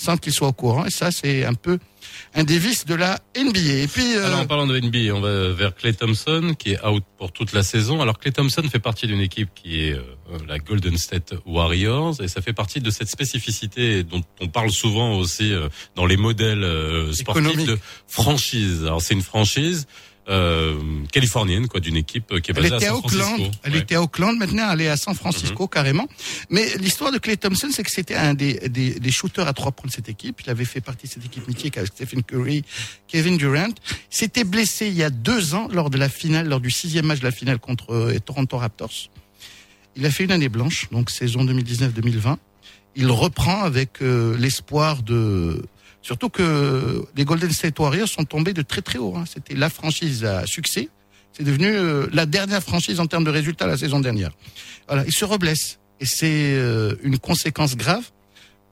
sans 0.00 0.16
qu'il 0.16 0.32
soit 0.32 0.48
au 0.48 0.52
courant 0.52 0.86
et 0.86 0.90
ça 0.90 1.10
c'est 1.10 1.44
un 1.44 1.54
peu 1.54 1.78
un 2.34 2.44
des 2.44 2.58
vices 2.58 2.86
de 2.86 2.94
la 2.94 3.18
NBA. 3.36 3.82
Et 3.82 3.86
puis 3.86 4.16
euh, 4.16 4.26
Alors 4.26 4.40
en 4.40 4.46
parlant 4.46 4.66
de 4.66 4.78
NBA, 4.78 5.14
on 5.14 5.20
va 5.20 5.50
vers 5.52 5.74
Clay 5.74 5.92
Thompson 5.92 6.54
qui 6.58 6.72
est 6.72 6.84
out 6.84 7.04
pour 7.18 7.32
toute 7.32 7.52
la 7.52 7.62
saison. 7.62 8.00
Alors 8.00 8.18
Clay 8.18 8.32
Thompson 8.32 8.62
fait 8.70 8.78
partie 8.78 9.06
d'une 9.06 9.20
équipe 9.20 9.50
qui 9.54 9.80
est 9.80 9.92
euh, 9.92 10.38
la 10.48 10.58
Golden 10.58 10.96
State 10.96 11.34
Warriors 11.44 12.22
et 12.22 12.28
ça 12.28 12.40
fait 12.40 12.52
partie 12.52 12.80
de 12.80 12.90
cette 12.90 13.08
spécificité 13.08 14.04
dont 14.04 14.22
on 14.40 14.48
parle 14.48 14.70
souvent 14.70 15.18
aussi 15.18 15.52
euh, 15.52 15.68
dans 15.96 16.06
les 16.06 16.16
modèles 16.16 16.64
euh, 16.64 17.12
sportifs 17.12 17.44
Économique. 17.44 17.68
de 17.68 17.78
franchise. 18.06 18.84
Alors 18.84 19.02
c'est 19.02 19.14
une 19.14 19.22
franchise 19.22 19.86
euh, 20.28 20.78
californienne 21.12 21.66
quoi 21.66 21.80
d'une 21.80 21.96
équipe 21.96 22.40
qui 22.40 22.50
est 22.50 22.54
basée 22.54 22.72
à 22.72 22.76
était 22.76 22.86
à 22.86 22.90
San 22.90 22.98
Auckland. 22.98 23.22
Francisco. 23.22 23.50
Elle 23.64 23.72
Ouais. 23.72 23.78
était 23.80 23.94
à 23.96 24.02
Auckland. 24.02 24.36
Maintenant, 24.38 24.70
elle 24.72 24.80
est 24.82 24.88
à 24.88 24.96
San 24.96 25.14
Francisco 25.14 25.66
carrément. 25.66 26.06
Mais 26.50 26.76
l'histoire 26.78 27.10
de 27.10 27.18
Clay 27.18 27.36
Thompson, 27.36 27.68
c'est 27.72 27.82
que 27.82 27.90
c'était 27.90 28.14
un 28.14 28.34
des, 28.34 28.68
des, 28.68 29.00
des 29.00 29.10
shooters 29.10 29.48
à 29.48 29.52
trois 29.52 29.72
points 29.72 29.88
de 29.88 29.92
cette 29.92 30.08
équipe. 30.08 30.40
Il 30.44 30.50
avait 30.50 30.64
fait 30.64 30.80
partie 30.80 31.06
de 31.06 31.12
cette 31.12 31.24
équipe 31.24 31.48
mythique 31.48 31.76
avec 31.78 31.90
Stephen 31.92 32.22
Curry, 32.22 32.64
Kevin 33.08 33.38
Durant. 33.38 33.72
S'était 34.10 34.44
blessé 34.44 34.86
il 34.86 34.94
y 34.94 35.02
a 35.02 35.10
deux 35.10 35.54
ans 35.54 35.68
lors 35.72 35.90
de 35.90 35.98
la 35.98 36.08
finale, 36.08 36.48
lors 36.48 36.60
du 36.60 36.70
sixième 36.70 37.06
match 37.06 37.20
de 37.20 37.24
la 37.24 37.32
finale 37.32 37.58
contre 37.58 37.92
euh, 37.94 38.18
Toronto 38.20 38.56
Raptors. 38.58 39.10
Il 39.96 40.06
a 40.06 40.10
fait 40.10 40.22
une 40.24 40.32
année 40.32 40.48
blanche, 40.48 40.86
donc 40.92 41.10
saison 41.10 41.44
2019-2020. 41.44 42.36
Il 42.96 43.10
reprend 43.10 43.62
avec 43.62 44.02
euh, 44.02 44.36
l'espoir 44.38 45.02
de 45.02 45.64
Surtout 46.02 46.30
que 46.30 47.04
les 47.14 47.24
Golden 47.24 47.50
State 47.50 47.78
Warriors 47.78 48.08
sont 48.08 48.24
tombés 48.24 48.52
de 48.52 48.62
très 48.62 48.82
très 48.82 48.98
haut. 48.98 49.14
hein. 49.16 49.24
C'était 49.32 49.54
la 49.54 49.68
franchise 49.68 50.24
à 50.24 50.46
succès. 50.46 50.88
C'est 51.32 51.44
devenu 51.44 51.66
euh, 51.68 52.06
la 52.12 52.26
dernière 52.26 52.62
franchise 52.62 53.00
en 53.00 53.06
termes 53.06 53.24
de 53.24 53.30
résultats 53.30 53.66
la 53.66 53.76
saison 53.76 54.00
dernière. 54.00 54.30
Voilà, 54.88 55.04
il 55.06 55.12
se 55.12 55.24
reblesse. 55.24 55.78
Et 56.00 56.06
c'est 56.06 56.54
euh, 56.54 56.96
une 57.02 57.18
conséquence 57.18 57.76
grave 57.76 58.10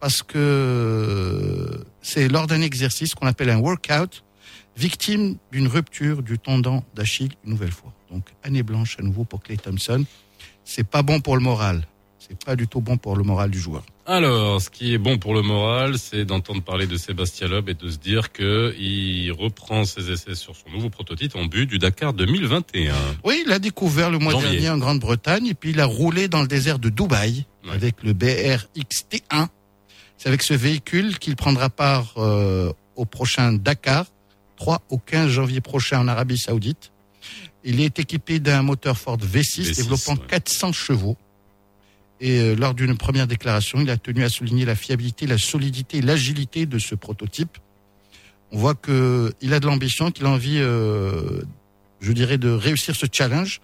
parce 0.00 0.22
que 0.22 0.38
euh, 0.38 1.84
c'est 2.02 2.28
lors 2.28 2.46
d'un 2.46 2.60
exercice 2.62 3.14
qu'on 3.14 3.26
appelle 3.26 3.50
un 3.50 3.58
workout, 3.58 4.24
victime 4.76 5.36
d'une 5.52 5.66
rupture 5.66 6.22
du 6.22 6.38
tendon 6.38 6.82
d'Achille 6.94 7.32
une 7.44 7.50
nouvelle 7.50 7.72
fois. 7.72 7.92
Donc 8.10 8.24
année 8.42 8.62
blanche 8.62 8.96
à 8.98 9.02
nouveau 9.02 9.24
pour 9.24 9.42
Clay 9.42 9.56
Thompson. 9.56 10.04
C'est 10.64 10.84
pas 10.86 11.02
bon 11.02 11.20
pour 11.20 11.36
le 11.36 11.42
moral. 11.42 11.86
C'est 12.18 12.42
pas 12.44 12.56
du 12.56 12.66
tout 12.66 12.80
bon 12.80 12.96
pour 12.96 13.16
le 13.16 13.22
moral 13.24 13.50
du 13.50 13.58
joueur. 13.58 13.84
Alors, 14.18 14.62
ce 14.62 14.70
qui 14.70 14.94
est 14.94 14.98
bon 14.98 15.18
pour 15.18 15.34
le 15.34 15.42
moral, 15.42 15.98
c'est 15.98 16.24
d'entendre 16.24 16.62
parler 16.62 16.86
de 16.86 16.96
Sébastien 16.96 17.46
Loeb 17.46 17.68
et 17.68 17.74
de 17.74 17.90
se 17.90 17.98
dire 17.98 18.32
que 18.32 18.74
il 18.78 19.30
reprend 19.32 19.84
ses 19.84 20.10
essais 20.10 20.34
sur 20.34 20.56
son 20.56 20.70
nouveau 20.70 20.88
prototype 20.88 21.36
en 21.36 21.44
but 21.44 21.66
du 21.66 21.78
Dakar 21.78 22.14
2021. 22.14 22.94
Oui, 23.24 23.42
il 23.44 23.52
a 23.52 23.58
découvert 23.58 24.10
le 24.10 24.18
mois 24.18 24.32
Janvier. 24.32 24.52
dernier 24.52 24.70
en 24.70 24.78
Grande-Bretagne 24.78 25.48
et 25.48 25.52
puis 25.54 25.70
il 25.72 25.80
a 25.80 25.84
roulé 25.84 26.26
dans 26.28 26.40
le 26.40 26.48
désert 26.48 26.78
de 26.78 26.88
Dubaï 26.88 27.44
Ouais. 27.66 27.74
avec 27.74 28.02
le 28.02 28.14
BRXT1. 28.14 29.48
C'est 30.16 30.28
avec 30.28 30.42
ce 30.42 30.54
véhicule 30.54 31.18
qu'il 31.18 31.36
prendra 31.36 31.68
part 31.68 32.14
euh, 32.16 32.72
au 32.96 33.04
prochain 33.04 33.52
Dakar, 33.52 34.06
3 34.56 34.80
au 34.88 34.96
15 34.96 35.28
janvier 35.28 35.60
prochain 35.60 36.00
en 36.00 36.08
Arabie 36.08 36.38
Saoudite. 36.38 36.92
Il 37.62 37.80
est 37.82 37.98
équipé 37.98 38.38
d'un 38.38 38.62
moteur 38.62 38.96
Ford 38.96 39.18
V6, 39.18 39.64
V6, 39.64 39.76
développant 39.76 40.12
ouais. 40.14 40.26
400 40.28 40.72
chevaux. 40.72 41.18
Et 42.20 42.40
euh, 42.40 42.54
lors 42.54 42.74
d'une 42.74 42.96
première 42.96 43.26
déclaration, 43.26 43.80
il 43.80 43.90
a 43.90 43.96
tenu 43.96 44.24
à 44.24 44.28
souligner 44.28 44.64
la 44.64 44.74
fiabilité, 44.74 45.26
la 45.26 45.38
solidité 45.38 46.00
l'agilité 46.00 46.66
de 46.66 46.78
ce 46.78 46.94
prototype. 46.94 47.58
On 48.50 48.58
voit 48.58 48.74
que 48.74 49.32
il 49.40 49.52
a 49.54 49.60
de 49.60 49.66
l'ambition, 49.66 50.10
qu'il 50.10 50.26
a 50.26 50.30
envie, 50.30 50.58
euh, 50.58 51.42
je 52.00 52.12
dirais, 52.12 52.38
de 52.38 52.50
réussir 52.50 52.96
ce 52.96 53.06
challenge. 53.10 53.60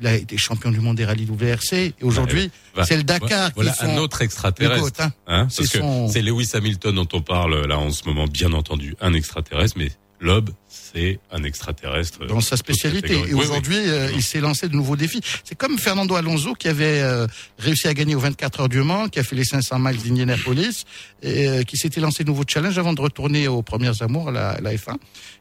Il 0.00 0.06
a 0.06 0.14
été 0.14 0.36
champion 0.36 0.70
du 0.70 0.80
monde 0.80 0.96
des 0.96 1.06
rallyes 1.06 1.26
WRC 1.26 1.72
et 1.72 1.94
aujourd'hui, 2.02 2.50
Bah, 2.74 2.84
c'est 2.84 2.98
le 2.98 3.02
Dakar 3.02 3.50
Voilà 3.54 3.70
qui 3.70 3.78
sont 3.78 3.86
un 3.86 3.96
autre 3.96 4.20
extraterrestre. 4.20 5.00
Hein. 5.00 5.12
Hein, 5.26 5.46
que 5.46 5.64
c'est 5.64 6.20
Lewis 6.20 6.50
Hamilton 6.52 6.94
dont 6.94 7.08
on 7.14 7.22
parle 7.22 7.66
là 7.66 7.78
en 7.78 7.90
ce 7.90 8.04
moment, 8.06 8.26
bien 8.26 8.52
entendu, 8.52 8.94
un 9.00 9.14
extraterrestre, 9.14 9.78
mais 9.78 9.90
Loeb, 10.20 10.50
c'est 10.68 11.20
un 11.30 11.42
extraterrestre. 11.44 12.26
Dans 12.26 12.40
sa 12.40 12.56
spécialité. 12.56 13.20
Et 13.28 13.34
aujourd'hui, 13.34 13.76
euh, 13.76 14.10
il 14.14 14.22
s'est 14.22 14.40
lancé 14.40 14.68
de 14.68 14.74
nouveaux 14.74 14.96
défis. 14.96 15.20
C'est 15.44 15.54
comme 15.54 15.78
Fernando 15.78 16.14
Alonso 16.14 16.54
qui 16.54 16.68
avait 16.68 17.00
euh, 17.00 17.26
réussi 17.58 17.86
à 17.88 17.94
gagner 17.94 18.14
aux 18.14 18.20
24 18.20 18.60
heures 18.60 18.68
du 18.68 18.82
Mans, 18.82 19.08
qui 19.08 19.18
a 19.18 19.22
fait 19.22 19.36
les 19.36 19.44
500 19.44 19.78
miles 19.78 20.02
d'Indianapolis, 20.02 20.84
et 21.22 21.48
euh, 21.48 21.62
qui 21.62 21.76
s'était 21.76 22.00
lancé 22.00 22.24
de 22.24 22.30
nouveaux 22.30 22.44
challenges 22.46 22.78
avant 22.78 22.94
de 22.94 23.00
retourner 23.00 23.46
aux 23.48 23.62
premières 23.62 24.02
amours, 24.02 24.30
la, 24.30 24.58
la 24.60 24.74
F1. 24.74 24.96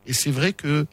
Et 0.07 0.13
c'est 0.13 0.31
vrai 0.31 0.53
que 0.53 0.85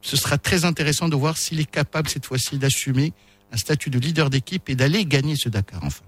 ce 0.00 0.16
sera 0.16 0.36
très 0.36 0.64
intéressant 0.64 1.08
de 1.08 1.16
voir 1.16 1.36
s'il 1.36 1.60
est 1.60 1.70
capable 1.70 2.08
cette 2.08 2.26
fois-ci 2.26 2.58
d'assumer 2.58 3.12
un 3.52 3.56
statut 3.56 3.90
de 3.90 3.98
leader 3.98 4.30
d'équipe 4.30 4.68
et 4.68 4.74
d'aller 4.74 5.04
gagner 5.04 5.36
ce 5.36 5.48
Dakar 5.48 5.80
enfin. 5.84 6.02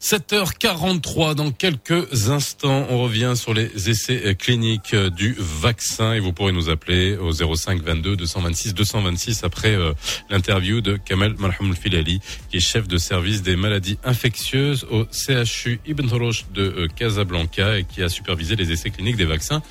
7h43 0.00 1.34
dans 1.34 1.50
quelques 1.50 2.30
instants. 2.30 2.86
On 2.90 3.02
revient 3.02 3.34
sur 3.36 3.54
les 3.54 3.90
essais 3.90 4.34
cliniques 4.38 4.94
du 4.94 5.36
vaccin 5.38 6.12
et 6.12 6.20
vous 6.20 6.32
pourrez 6.32 6.52
nous 6.52 6.70
appeler 6.70 7.16
au 7.16 7.32
05 7.32 7.82
22 7.82 8.16
226 8.16 8.74
226 8.74 9.44
après 9.44 9.74
euh, 9.74 9.92
l'interview 10.30 10.80
de 10.80 10.96
Kamel 10.96 11.34
Malhamoul 11.38 11.76
Filali 11.76 12.20
qui 12.50 12.58
est 12.58 12.60
chef 12.60 12.88
de 12.88 12.98
service 12.98 13.42
des 13.42 13.56
maladies 13.56 13.98
infectieuses 14.04 14.86
au 14.90 15.04
CHU 15.12 15.80
Ibn 15.86 16.08
Roche 16.08 16.46
de 16.52 16.62
euh, 16.62 16.88
Casablanca 16.94 17.78
et 17.78 17.84
qui 17.84 18.02
a 18.02 18.08
supervisé 18.08 18.56
les 18.56 18.72
essais 18.72 18.90
cliniques 18.90 19.16
des 19.16 19.24
vaccins 19.24 19.62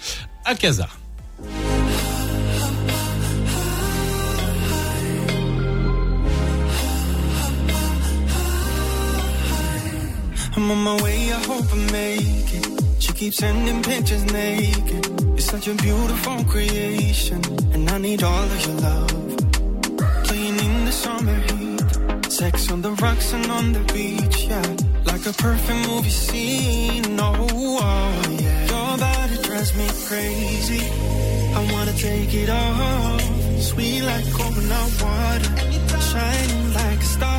à 0.46 0.56
Casa. 0.56 0.90
I'm 10.58 10.72
on 10.72 10.80
my 10.80 11.04
way, 11.04 11.32
I 11.32 11.40
hope 11.46 11.72
I 11.72 11.78
make 11.92 12.50
it. 12.60 12.68
She 12.98 13.14
keeps 13.14 13.38
sending 13.38 13.84
pictures 13.84 14.26
naked. 14.34 15.06
You're 15.22 15.38
such 15.54 15.68
a 15.68 15.76
beautiful 15.76 16.44
creation, 16.46 17.40
and 17.74 17.88
I 17.88 18.00
need 18.00 18.24
all 18.24 18.44
of 18.44 18.66
your 18.66 18.76
love. 18.88 19.28
Playing 20.26 20.58
in 20.58 20.86
the 20.86 20.92
summer 20.92 21.40
heat, 21.48 22.32
sex 22.32 22.72
on 22.72 22.82
the 22.82 22.92
rocks 22.94 23.34
and 23.34 23.46
on 23.52 23.72
the 23.72 23.84
beach, 23.94 24.46
yeah. 24.50 24.66
Like 25.06 25.28
a 25.28 25.34
perfect 25.34 25.88
movie 25.88 26.10
scene, 26.10 27.20
oh, 27.20 27.48
oh 27.52 28.38
yeah. 28.42 28.66
Your 28.72 28.98
body 28.98 29.38
drives 29.44 29.76
me 29.78 29.88
crazy. 30.10 30.84
I 31.54 31.72
wanna 31.72 31.94
take 31.94 32.34
it 32.34 32.50
off. 32.50 33.22
Sweet 33.62 34.02
like 34.02 34.26
coconut 34.34 34.92
water, 35.04 35.52
shining 36.10 36.74
like 36.74 37.00
a 37.00 37.10
star. 37.16 37.37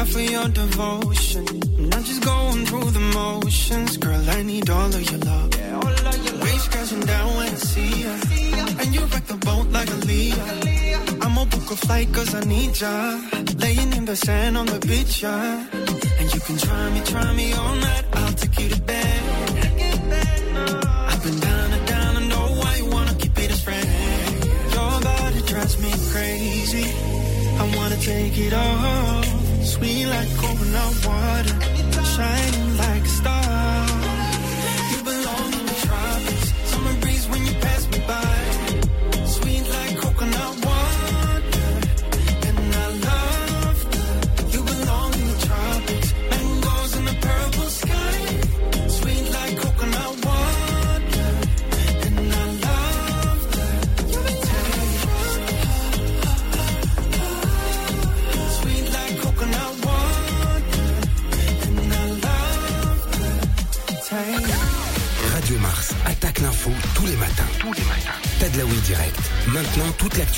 God 0.00 0.08
for 0.08 0.20
your 0.20 0.48
devotion. 0.48 1.46
I'm 1.78 1.88
not 1.90 2.04
just 2.04 2.22
going 2.24 2.64
through 2.66 2.90
the 2.90 3.04
motions. 3.20 3.96
Girl, 3.98 4.30
I 4.30 4.42
need 4.42 4.70
all 4.70 4.94
of 4.98 5.10
your 5.10 5.20
love. 5.30 5.50
Waves 6.42 6.68
crashing 6.72 7.04
down 7.12 7.28
when 7.36 7.48
I 7.48 7.60
see 7.70 7.92
ya. 8.04 8.14
And 8.80 8.94
you 8.94 9.02
rock 9.12 9.24
the 9.32 9.38
boat 9.46 9.66
like 9.76 9.90
a 9.90 10.00
Leah. 10.10 10.46
I'ma 11.24 11.44
book 11.44 11.70
a 11.76 11.76
flight 11.84 12.08
cause 12.14 12.34
I 12.34 12.42
need 12.44 12.80
ya. 12.80 12.94
Laying 13.62 13.92
in 13.98 14.04
the 14.06 14.16
sand 14.16 14.56
on 14.56 14.66
the 14.66 14.80
beach, 14.88 15.22
yeah. 15.22 15.66
And 16.20 16.34
you 16.34 16.40
can 16.46 16.56
try 16.56 16.84
me, 16.94 17.00
try 17.12 17.32
me 17.34 17.52
all 17.52 17.74
night. 17.74 18.04
I'll 18.14 18.32
take 18.32 18.58
you 18.58 18.68
to 18.70 18.80
bed. 18.80 19.20
I've 21.10 21.22
been 21.24 21.40
down 21.40 21.72
and 21.76 21.86
down, 21.92 22.16
I 22.20 22.22
know 22.32 22.46
why 22.60 22.72
you 22.76 22.86
wanna 22.86 23.14
keep 23.22 23.36
it 23.38 23.50
as 23.50 23.62
friend. 23.66 23.88
Your 24.74 24.94
body 25.08 25.40
drives 25.50 25.76
me 25.84 25.92
crazy. 26.12 26.86
I 27.62 27.64
wanna 27.76 27.98
take 27.98 28.38
it 28.38 28.54
off. 28.54 29.29
Sweet 29.80 30.04
like 30.04 30.28
coconut 30.36 31.06
water, 31.06 31.56
shining 32.04 32.76
like 32.76 33.02
a 33.02 33.08
star. 33.08 33.69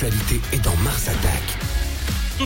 L'actualité 0.02 0.40
Attack. 0.52 0.61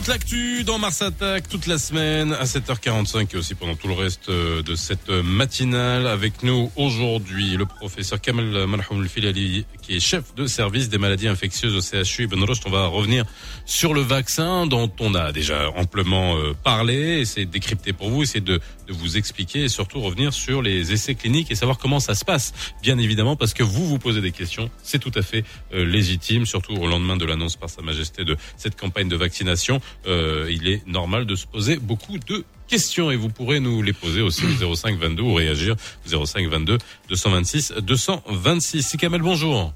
Toute 0.07 0.13
l'actu 0.13 0.63
dans 0.63 0.79
Mars 0.79 1.01
Attack 1.01 1.49
toute 1.49 1.67
la 1.67 1.77
semaine 1.77 2.31
à 2.31 2.45
7h45 2.45 3.27
et 3.33 3.37
aussi 3.37 3.55
pendant 3.55 3.75
tout 3.75 3.89
le 3.89 3.93
reste 3.93 4.29
euh, 4.29 4.61
de 4.61 4.73
cette 4.73 5.09
matinale. 5.09 6.07
Avec 6.07 6.43
nous 6.43 6.71
aujourd'hui 6.77 7.57
le 7.57 7.65
professeur 7.65 8.21
Kamal 8.21 8.67
Malhoum 8.67 9.05
Filali 9.09 9.65
qui 9.81 9.97
est 9.97 9.99
chef 9.99 10.33
de 10.33 10.47
service 10.47 10.87
des 10.87 10.97
maladies 10.97 11.27
infectieuses 11.27 11.75
au 11.75 11.81
CHU 11.81 12.23
Ibn 12.23 12.41
Rushd. 12.41 12.63
On 12.67 12.69
va 12.69 12.87
revenir 12.87 13.25
sur 13.65 13.93
le 13.93 13.99
vaccin 13.99 14.65
dont 14.65 14.89
on 15.01 15.13
a 15.13 15.33
déjà 15.33 15.71
amplement 15.71 16.37
euh, 16.37 16.53
parlé, 16.63 17.19
essayer 17.19 17.45
de 17.45 17.51
décrypter 17.51 17.91
pour 17.91 18.09
vous, 18.09 18.23
essayer 18.23 18.39
de, 18.39 18.61
de 18.87 18.93
vous 18.93 19.17
expliquer 19.17 19.65
et 19.65 19.69
surtout 19.69 19.99
revenir 19.99 20.31
sur 20.31 20.61
les 20.61 20.93
essais 20.93 21.15
cliniques 21.15 21.51
et 21.51 21.55
savoir 21.55 21.77
comment 21.77 21.99
ça 21.99 22.15
se 22.15 22.23
passe. 22.23 22.53
Bien 22.81 22.97
évidemment 22.97 23.35
parce 23.35 23.53
que 23.53 23.63
vous 23.63 23.85
vous 23.85 23.99
posez 23.99 24.21
des 24.21 24.31
questions, 24.31 24.69
c'est 24.83 24.99
tout 24.99 25.11
à 25.15 25.21
fait 25.21 25.43
euh, 25.73 25.83
légitime, 25.85 26.45
surtout 26.45 26.75
au 26.75 26.87
lendemain 26.87 27.17
de 27.17 27.25
l'annonce 27.25 27.57
par 27.57 27.69
Sa 27.69 27.81
Majesté 27.81 28.23
de 28.23 28.37
cette 28.55 28.79
campagne 28.79 29.09
de 29.09 29.17
vaccination. 29.17 29.81
Euh, 30.05 30.47
il 30.51 30.67
est 30.67 30.85
normal 30.87 31.25
de 31.25 31.35
se 31.35 31.47
poser 31.47 31.77
beaucoup 31.77 32.17
de 32.17 32.43
questions 32.67 33.09
et 33.11 33.15
vous 33.15 33.29
pourrez 33.29 33.59
nous 33.59 33.81
les 33.81 33.93
poser 33.93 34.21
aussi 34.21 34.43
au 34.63 34.75
05 34.75 34.97
22 34.99 35.21
ou 35.23 35.33
réagir 35.33 35.75
au 36.13 36.25
05 36.25 36.47
22 36.47 36.77
226 37.09 37.73
226. 37.81 38.81
Si 38.83 38.97
Kamel, 38.97 39.21
bonjour. 39.21 39.73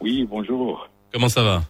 Oui, 0.00 0.26
bonjour. 0.28 0.88
Comment 1.12 1.28
ça 1.28 1.42
va? 1.42 1.62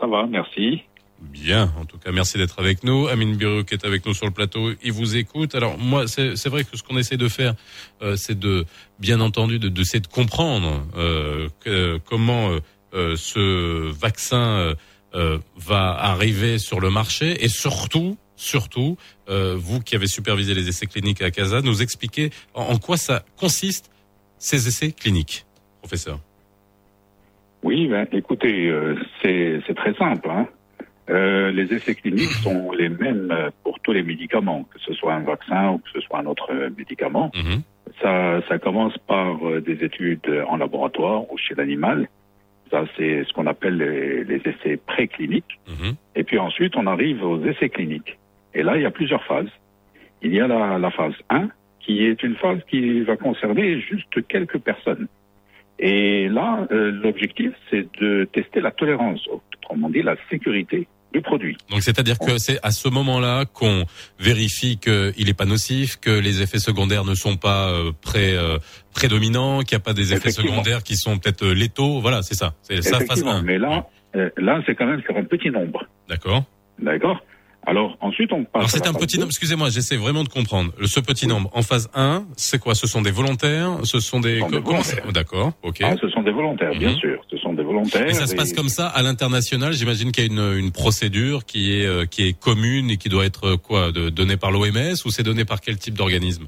Ça 0.00 0.06
va, 0.06 0.26
merci. 0.26 0.82
Bien, 1.20 1.72
en 1.80 1.86
tout 1.86 1.96
cas, 1.96 2.12
merci 2.12 2.36
d'être 2.36 2.58
avec 2.58 2.84
nous. 2.84 3.08
Amine 3.08 3.36
Biru 3.36 3.64
qui 3.64 3.72
est 3.72 3.86
avec 3.86 4.04
nous 4.04 4.12
sur 4.12 4.26
le 4.26 4.32
plateau, 4.32 4.72
il 4.82 4.92
vous 4.92 5.16
écoute. 5.16 5.54
Alors 5.54 5.78
moi, 5.78 6.06
c'est 6.06 6.48
vrai 6.48 6.64
que 6.64 6.76
ce 6.76 6.82
qu'on 6.82 6.98
essaie 6.98 7.16
de 7.16 7.28
faire, 7.28 7.54
euh, 8.02 8.16
c'est 8.16 8.38
de, 8.38 8.66
bien 8.98 9.20
entendu, 9.20 9.58
de, 9.58 9.68
de, 9.70 9.82
de 9.82 10.06
comprendre 10.08 10.84
euh, 10.96 11.48
que- 11.60 11.98
comment 12.04 12.50
euh, 12.50 12.58
euh, 12.92 13.16
ce 13.16 13.90
vaccin 13.92 14.74
euh, 15.16 15.38
va 15.56 15.92
arriver 15.92 16.58
sur 16.58 16.78
le 16.78 16.90
marché 16.90 17.42
et 17.42 17.48
surtout, 17.48 18.18
surtout, 18.36 18.98
euh, 19.30 19.54
vous 19.56 19.80
qui 19.80 19.96
avez 19.96 20.08
supervisé 20.08 20.52
les 20.52 20.68
essais 20.68 20.84
cliniques 20.84 21.22
à 21.22 21.30
Casa, 21.30 21.62
nous 21.62 21.80
expliquer 21.80 22.30
en, 22.52 22.64
en 22.64 22.76
quoi 22.76 22.98
ça 22.98 23.22
consiste 23.38 23.90
ces 24.36 24.68
essais 24.68 24.92
cliniques, 24.92 25.46
professeur. 25.80 26.20
Oui, 27.62 27.88
ben, 27.88 28.06
écoutez, 28.12 28.68
euh, 28.68 28.94
c'est 29.22 29.74
très 29.74 29.94
simple. 29.94 30.28
Hein. 30.28 30.46
Euh, 31.08 31.50
les 31.50 31.72
essais 31.72 31.94
cliniques 31.94 32.34
sont 32.42 32.70
les 32.72 32.90
mêmes 32.90 33.32
pour 33.64 33.80
tous 33.80 33.92
les 33.92 34.02
médicaments, 34.02 34.64
que 34.64 34.78
ce 34.80 34.92
soit 34.92 35.14
un 35.14 35.22
vaccin 35.22 35.70
ou 35.70 35.78
que 35.78 35.88
ce 35.94 36.00
soit 36.00 36.18
un 36.18 36.26
autre 36.26 36.52
médicament. 36.76 37.30
Mhm. 37.34 37.62
Ça, 38.02 38.42
ça 38.48 38.58
commence 38.58 38.98
par 39.06 39.38
des 39.62 39.82
études 39.82 40.44
en 40.46 40.58
laboratoire 40.58 41.32
ou 41.32 41.38
chez 41.38 41.54
l'animal. 41.54 42.08
Ça, 42.70 42.84
c'est 42.96 43.24
ce 43.24 43.32
qu'on 43.32 43.46
appelle 43.46 43.76
les, 43.76 44.24
les 44.24 44.42
essais 44.44 44.76
précliniques. 44.76 45.58
Mhm. 45.68 45.94
Et 46.16 46.24
puis 46.24 46.38
ensuite, 46.38 46.76
on 46.76 46.86
arrive 46.86 47.22
aux 47.22 47.42
essais 47.44 47.68
cliniques. 47.68 48.18
Et 48.54 48.62
là, 48.62 48.76
il 48.76 48.82
y 48.82 48.86
a 48.86 48.90
plusieurs 48.90 49.24
phases. 49.24 49.50
Il 50.22 50.34
y 50.34 50.40
a 50.40 50.46
la, 50.46 50.78
la 50.78 50.90
phase 50.90 51.14
1, 51.30 51.48
qui 51.80 52.04
est 52.04 52.22
une 52.22 52.36
phase 52.36 52.60
qui 52.68 53.02
va 53.02 53.16
concerner 53.16 53.80
juste 53.80 54.26
quelques 54.26 54.58
personnes. 54.58 55.06
Et 55.78 56.28
là, 56.28 56.66
euh, 56.72 56.90
l'objectif, 56.90 57.52
c'est 57.70 57.86
de 58.00 58.24
tester 58.24 58.60
la 58.60 58.70
tolérance, 58.70 59.28
autrement 59.28 59.90
dit 59.90 60.02
la 60.02 60.16
sécurité 60.30 60.88
du 61.12 61.20
produit. 61.22 61.56
Donc 61.70 61.82
c'est-à-dire 61.82 62.18
que 62.18 62.38
c'est 62.38 62.58
à 62.62 62.70
ce 62.70 62.88
moment-là 62.88 63.44
qu'on 63.46 63.84
vérifie 64.18 64.78
qu'il 64.78 65.26
n'est 65.26 65.34
pas 65.34 65.44
nocif, 65.46 65.96
que 66.00 66.10
les 66.10 66.42
effets 66.42 66.58
secondaires 66.58 67.04
ne 67.04 67.14
sont 67.14 67.36
pas 67.36 67.70
euh, 67.70 67.92
pré, 68.02 68.36
euh, 68.36 68.58
prédominants, 68.94 69.60
qu'il 69.60 69.76
n'y 69.76 69.82
a 69.82 69.84
pas 69.84 69.92
des 69.94 70.12
effets 70.12 70.30
secondaires 70.32 70.82
qui 70.82 70.96
sont 70.96 71.18
peut-être 71.18 71.42
euh, 71.44 71.52
létaux. 71.54 72.00
Voilà, 72.00 72.22
c'est 72.22 72.34
ça. 72.34 72.54
C'est 72.62 72.82
ça 72.82 72.92
phase 72.98 73.02
Effectivement, 73.04 73.32
1. 73.32 73.42
mais 73.42 73.58
là, 73.58 73.86
euh, 74.16 74.30
là, 74.36 74.60
c'est 74.66 74.74
quand 74.74 74.86
même 74.86 75.02
sur 75.02 75.16
un 75.16 75.24
petit 75.24 75.50
nombre. 75.50 75.84
D'accord. 76.08 76.44
D'accord 76.78 77.18
Alors, 77.66 77.96
ensuite, 78.00 78.32
on 78.32 78.44
passe 78.44 78.50
Alors 78.54 78.70
c'est 78.70 78.86
un 78.86 78.92
petit 78.92 79.18
nombre, 79.18 79.30
excusez-moi, 79.30 79.70
j'essaie 79.70 79.96
vraiment 79.96 80.22
de 80.24 80.28
comprendre. 80.28 80.72
Ce 80.84 81.00
petit 81.00 81.26
nombre, 81.26 81.50
en 81.54 81.62
phase 81.62 81.88
1, 81.94 82.24
c'est 82.36 82.58
quoi? 82.60 82.74
Ce 82.74 82.86
sont 82.86 83.02
des 83.02 83.10
volontaires? 83.10 83.78
Ce 83.84 83.98
sont 84.00 84.20
des... 84.20 84.40
D'accord, 85.12 85.52
ok. 85.62 85.78
Ah, 85.82 85.94
ce 86.00 86.08
sont 86.10 86.22
des 86.22 86.30
volontaires, 86.32 86.72
bien 86.78 86.90
Mhm. 86.90 86.96
sûr. 86.98 87.24
Ce 87.30 87.36
sont 87.38 87.45
Et 88.08 88.12
ça 88.14 88.26
se 88.26 88.34
passe 88.36 88.52
et- 88.52 88.54
comme 88.54 88.68
ça 88.68 88.86
à 88.88 89.02
l'international. 89.02 89.72
J'imagine 89.72 90.12
qu'il 90.12 90.24
y 90.24 90.28
a 90.28 90.30
une, 90.32 90.58
une 90.58 90.72
procédure 90.72 91.44
qui 91.44 91.72
est 91.80 91.86
euh, 91.86 92.04
qui 92.06 92.26
est 92.28 92.38
commune 92.38 92.90
et 92.90 92.96
qui 92.96 93.08
doit 93.08 93.24
être 93.26 93.44
euh, 93.44 93.56
quoi, 93.56 93.92
de, 93.92 94.08
donnée 94.10 94.36
par 94.36 94.50
l'OMS 94.50 94.94
ou 95.04 95.10
c'est 95.10 95.22
donné 95.22 95.44
par 95.44 95.60
quel 95.60 95.76
type 95.78 95.94
d'organisme? 95.94 96.46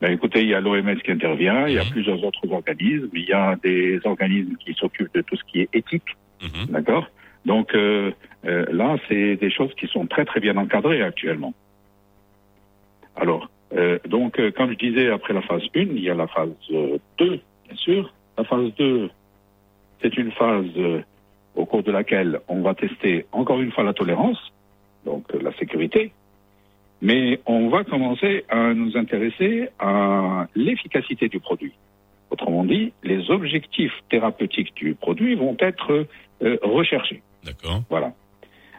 Ben, 0.00 0.10
écoutez, 0.12 0.42
il 0.42 0.48
y 0.48 0.54
a 0.54 0.60
l'OMS 0.60 0.96
qui 1.04 1.12
intervient, 1.12 1.68
il 1.68 1.74
y 1.74 1.78
a 1.78 1.84
Mhm. 1.84 1.90
plusieurs 1.90 2.24
autres 2.24 2.50
organismes, 2.50 3.08
il 3.14 3.24
y 3.24 3.32
a 3.32 3.56
des 3.62 4.00
organismes 4.04 4.56
qui 4.64 4.74
s'occupent 4.74 5.14
de 5.14 5.22
tout 5.22 5.36
ce 5.36 5.42
qui 5.50 5.60
est 5.60 5.68
éthique, 5.72 6.16
Mhm. 6.42 6.66
d'accord? 6.70 7.06
Donc 7.46 7.74
euh, 7.74 8.10
euh, 8.44 8.64
là, 8.72 8.96
c'est 9.08 9.36
des 9.36 9.50
choses 9.50 9.70
qui 9.78 9.86
sont 9.86 10.06
très 10.06 10.24
très 10.24 10.40
bien 10.40 10.56
encadrées 10.56 11.02
actuellement. 11.02 11.54
Alors, 13.16 13.48
euh, 13.76 13.98
donc, 14.08 14.40
comme 14.56 14.70
je 14.72 14.76
disais, 14.78 15.08
après 15.10 15.34
la 15.34 15.42
phase 15.42 15.62
1, 15.74 15.80
il 15.82 16.00
y 16.02 16.10
a 16.10 16.14
la 16.14 16.26
phase 16.26 16.50
euh, 16.72 16.98
2, 17.18 17.40
bien 17.68 17.76
sûr. 17.76 18.12
La 18.38 18.44
phase 18.44 18.72
2, 18.78 19.10
c'est 20.02 20.16
une 20.16 20.32
phase 20.32 20.66
euh, 20.76 21.00
au 21.54 21.64
cours 21.64 21.82
de 21.82 21.92
laquelle 21.92 22.40
on 22.48 22.60
va 22.62 22.74
tester 22.74 23.26
encore 23.32 23.60
une 23.60 23.72
fois 23.72 23.84
la 23.84 23.92
tolérance, 23.92 24.38
donc 25.04 25.24
euh, 25.34 25.40
la 25.42 25.52
sécurité, 25.54 26.12
mais 27.00 27.40
on 27.46 27.68
va 27.68 27.84
commencer 27.84 28.44
à 28.48 28.74
nous 28.74 28.96
intéresser 28.96 29.68
à 29.78 30.46
l'efficacité 30.54 31.28
du 31.28 31.40
produit. 31.40 31.72
Autrement 32.30 32.64
dit, 32.64 32.92
les 33.02 33.30
objectifs 33.30 33.92
thérapeutiques 34.08 34.74
du 34.76 34.94
produit 34.94 35.34
vont 35.34 35.56
être 35.58 36.06
euh, 36.42 36.58
recherchés. 36.62 37.22
D'accord. 37.44 37.82
Voilà. 37.90 38.12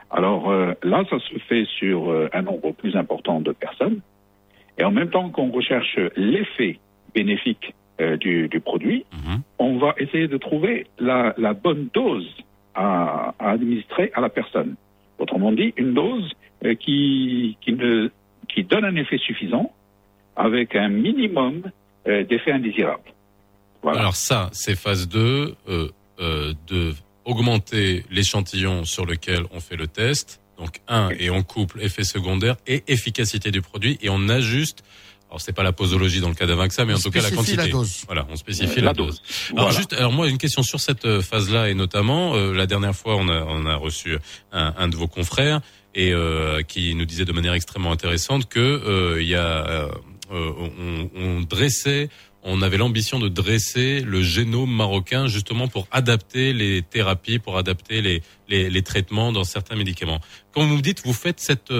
Alors 0.09 0.49
euh, 0.49 0.73
là, 0.83 1.03
ça 1.09 1.19
se 1.19 1.37
fait 1.49 1.65
sur 1.65 2.09
euh, 2.09 2.29
un 2.33 2.43
nombre 2.43 2.71
plus 2.71 2.95
important 2.95 3.41
de 3.41 3.51
personnes. 3.51 3.99
Et 4.77 4.83
en 4.83 4.91
même 4.91 5.09
temps 5.09 5.29
qu'on 5.29 5.51
recherche 5.51 5.99
l'effet 6.15 6.79
bénéfique 7.13 7.75
euh, 8.01 8.17
du, 8.17 8.47
du 8.47 8.59
produit, 8.59 9.05
Mhm. 9.13 9.41
on 9.59 9.77
va 9.77 9.93
essayer 9.97 10.27
de 10.27 10.37
trouver 10.37 10.87
la, 10.99 11.33
la 11.37 11.53
bonne 11.53 11.89
dose 11.93 12.27
à, 12.75 13.33
à 13.39 13.51
administrer 13.51 14.11
à 14.15 14.21
la 14.21 14.29
personne. 14.29 14.75
Autrement 15.19 15.51
dit, 15.51 15.73
une 15.77 15.93
dose 15.93 16.31
euh, 16.65 16.73
qui, 16.75 17.57
qui, 17.61 17.73
ne, 17.73 18.09
qui 18.49 18.63
donne 18.63 18.83
un 18.85 18.95
effet 18.95 19.17
suffisant 19.19 19.71
avec 20.35 20.75
un 20.75 20.89
minimum 20.89 21.61
euh, 22.07 22.23
d'effets 22.23 22.51
indésirables. 22.51 23.11
Voilà. 23.83 23.99
Alors 23.99 24.15
ça, 24.15 24.49
c'est 24.53 24.75
phase 24.75 25.07
2, 25.07 25.55
euh, 25.69 25.89
euh, 26.19 26.53
de 26.67 26.93
augmenter 27.25 28.03
l'échantillon 28.11 28.83
sur 28.85 29.05
lequel 29.05 29.43
on 29.53 29.59
fait 29.59 29.75
le 29.77 29.87
test. 29.87 30.41
Donc 30.57 30.81
un 30.87 31.09
et 31.19 31.29
on 31.29 31.41
couple 31.41 31.81
effet 31.81 32.03
secondaire 32.03 32.55
et 32.67 32.83
efficacité 32.87 33.49
du 33.51 33.61
produit 33.61 33.97
et 34.01 34.09
on 34.09 34.27
ajuste. 34.29 34.83
Alors 35.33 35.41
c'est 35.41 35.51
pas 35.51 35.63
la 35.63 35.71
posologie 35.71 36.19
dans 36.21 36.29
le 36.29 36.35
cas 36.35 36.45
d'un 36.45 36.53
vaccin, 36.55 36.85
mais 36.85 36.93
en 36.93 36.99
tout 36.99 37.09
cas 37.09 37.19
la 37.19 37.29
spécifie 37.29 37.55
quantité. 37.55 37.65
la 37.65 37.67
dose. 37.69 38.03
Voilà, 38.05 38.27
on 38.29 38.35
spécifie 38.35 38.81
la, 38.81 38.85
la 38.85 38.93
dose. 38.93 39.07
dose. 39.07 39.21
Alors 39.53 39.63
Voilà. 39.65 39.77
juste, 39.79 39.93
alors 39.93 40.11
moi 40.11 40.29
une 40.29 40.37
question 40.37 40.61
sur 40.61 40.79
cette 40.79 41.05
euh, 41.05 41.23
phase-là 41.23 41.69
et 41.71 41.73
notamment 41.73 42.35
euh, 42.35 42.53
la 42.53 42.67
dernière 42.67 42.95
fois 42.95 43.15
on 43.15 43.27
a 43.29 43.43
on 43.43 43.65
a 43.65 43.75
reçu 43.75 44.15
un, 44.51 44.75
un 44.77 44.87
de 44.89 44.95
vos 44.95 45.07
confrères 45.07 45.61
et 45.95 46.13
euh, 46.13 46.61
qui 46.61 46.93
nous 46.93 47.05
disait 47.05 47.25
de 47.25 47.31
manière 47.31 47.53
extrêmement 47.55 47.91
intéressante 47.91 48.47
que 48.47 48.59
euh, 48.59 49.23
il 49.23 49.27
y 49.27 49.33
a 49.33 49.67
euh, 49.67 49.87
euh, 50.31 50.51
on, 50.79 51.09
on 51.19 51.41
dressait 51.41 52.09
on 52.43 52.61
avait 52.61 52.77
l'ambition 52.77 53.17
de 53.19 53.27
dresser 53.27 54.01
le 54.01 54.21
génome 54.21 54.69
marocain 54.69 55.25
justement 55.27 55.67
pour 55.67 55.87
adapter 55.91 56.53
les 56.53 56.83
thérapies, 56.83 57.39
pour 57.39 57.57
adapter 57.57 58.01
les, 58.03 58.21
les, 58.49 58.69
les 58.69 58.81
traitements 58.83 59.31
dans 59.31 59.45
certains 59.45 59.77
médicaments. 59.77 60.19
Quand 60.53 60.63
vous 60.67 60.75
me 60.77 60.81
dites 60.81 61.01
vous 61.05 61.13
faites 61.13 61.39
cette, 61.39 61.71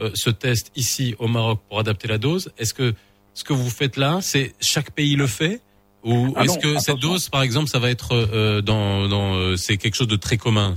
euh, 0.00 0.10
ce 0.14 0.30
test 0.30 0.72
ici 0.76 1.14
au 1.18 1.28
Maroc 1.28 1.60
pour 1.68 1.78
adapter 1.78 2.08
la 2.08 2.18
dose, 2.18 2.52
est-ce 2.58 2.74
que 2.74 2.94
ce 3.34 3.44
que 3.44 3.52
vous 3.52 3.70
faites 3.70 3.96
là, 3.96 4.18
c'est 4.22 4.54
chaque 4.60 4.90
pays 4.92 5.16
le 5.16 5.26
fait? 5.26 5.60
Ou 6.04 6.32
Ah 6.36 6.44
est-ce 6.44 6.58
que 6.58 6.78
cette 6.78 6.98
dose, 6.98 7.28
par 7.28 7.42
exemple, 7.42 7.66
ça 7.68 7.78
va 7.78 7.90
être 7.90 8.12
euh, 8.12 8.60
dans, 8.62 9.08
dans 9.08 9.34
euh, 9.34 9.56
c'est 9.56 9.76
quelque 9.76 9.94
chose 9.96 10.08
de 10.08 10.16
très 10.16 10.36
commun? 10.36 10.76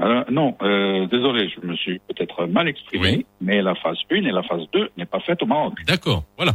Euh, 0.00 0.24
non, 0.30 0.56
euh, 0.62 1.06
désolé, 1.06 1.48
je 1.50 1.66
me 1.66 1.74
suis 1.76 1.98
peut-être 2.08 2.46
mal 2.46 2.68
exprimé, 2.68 3.08
Oui. 3.18 3.26
mais 3.40 3.60
la 3.62 3.74
phase 3.74 3.98
1 4.10 4.16
et 4.16 4.20
la 4.30 4.42
phase 4.44 4.62
2 4.72 4.90
n'est 4.96 5.06
pas 5.06 5.20
faite 5.20 5.42
au 5.42 5.46
Maroc. 5.46 5.74
D'accord, 5.86 6.24
voilà. 6.36 6.52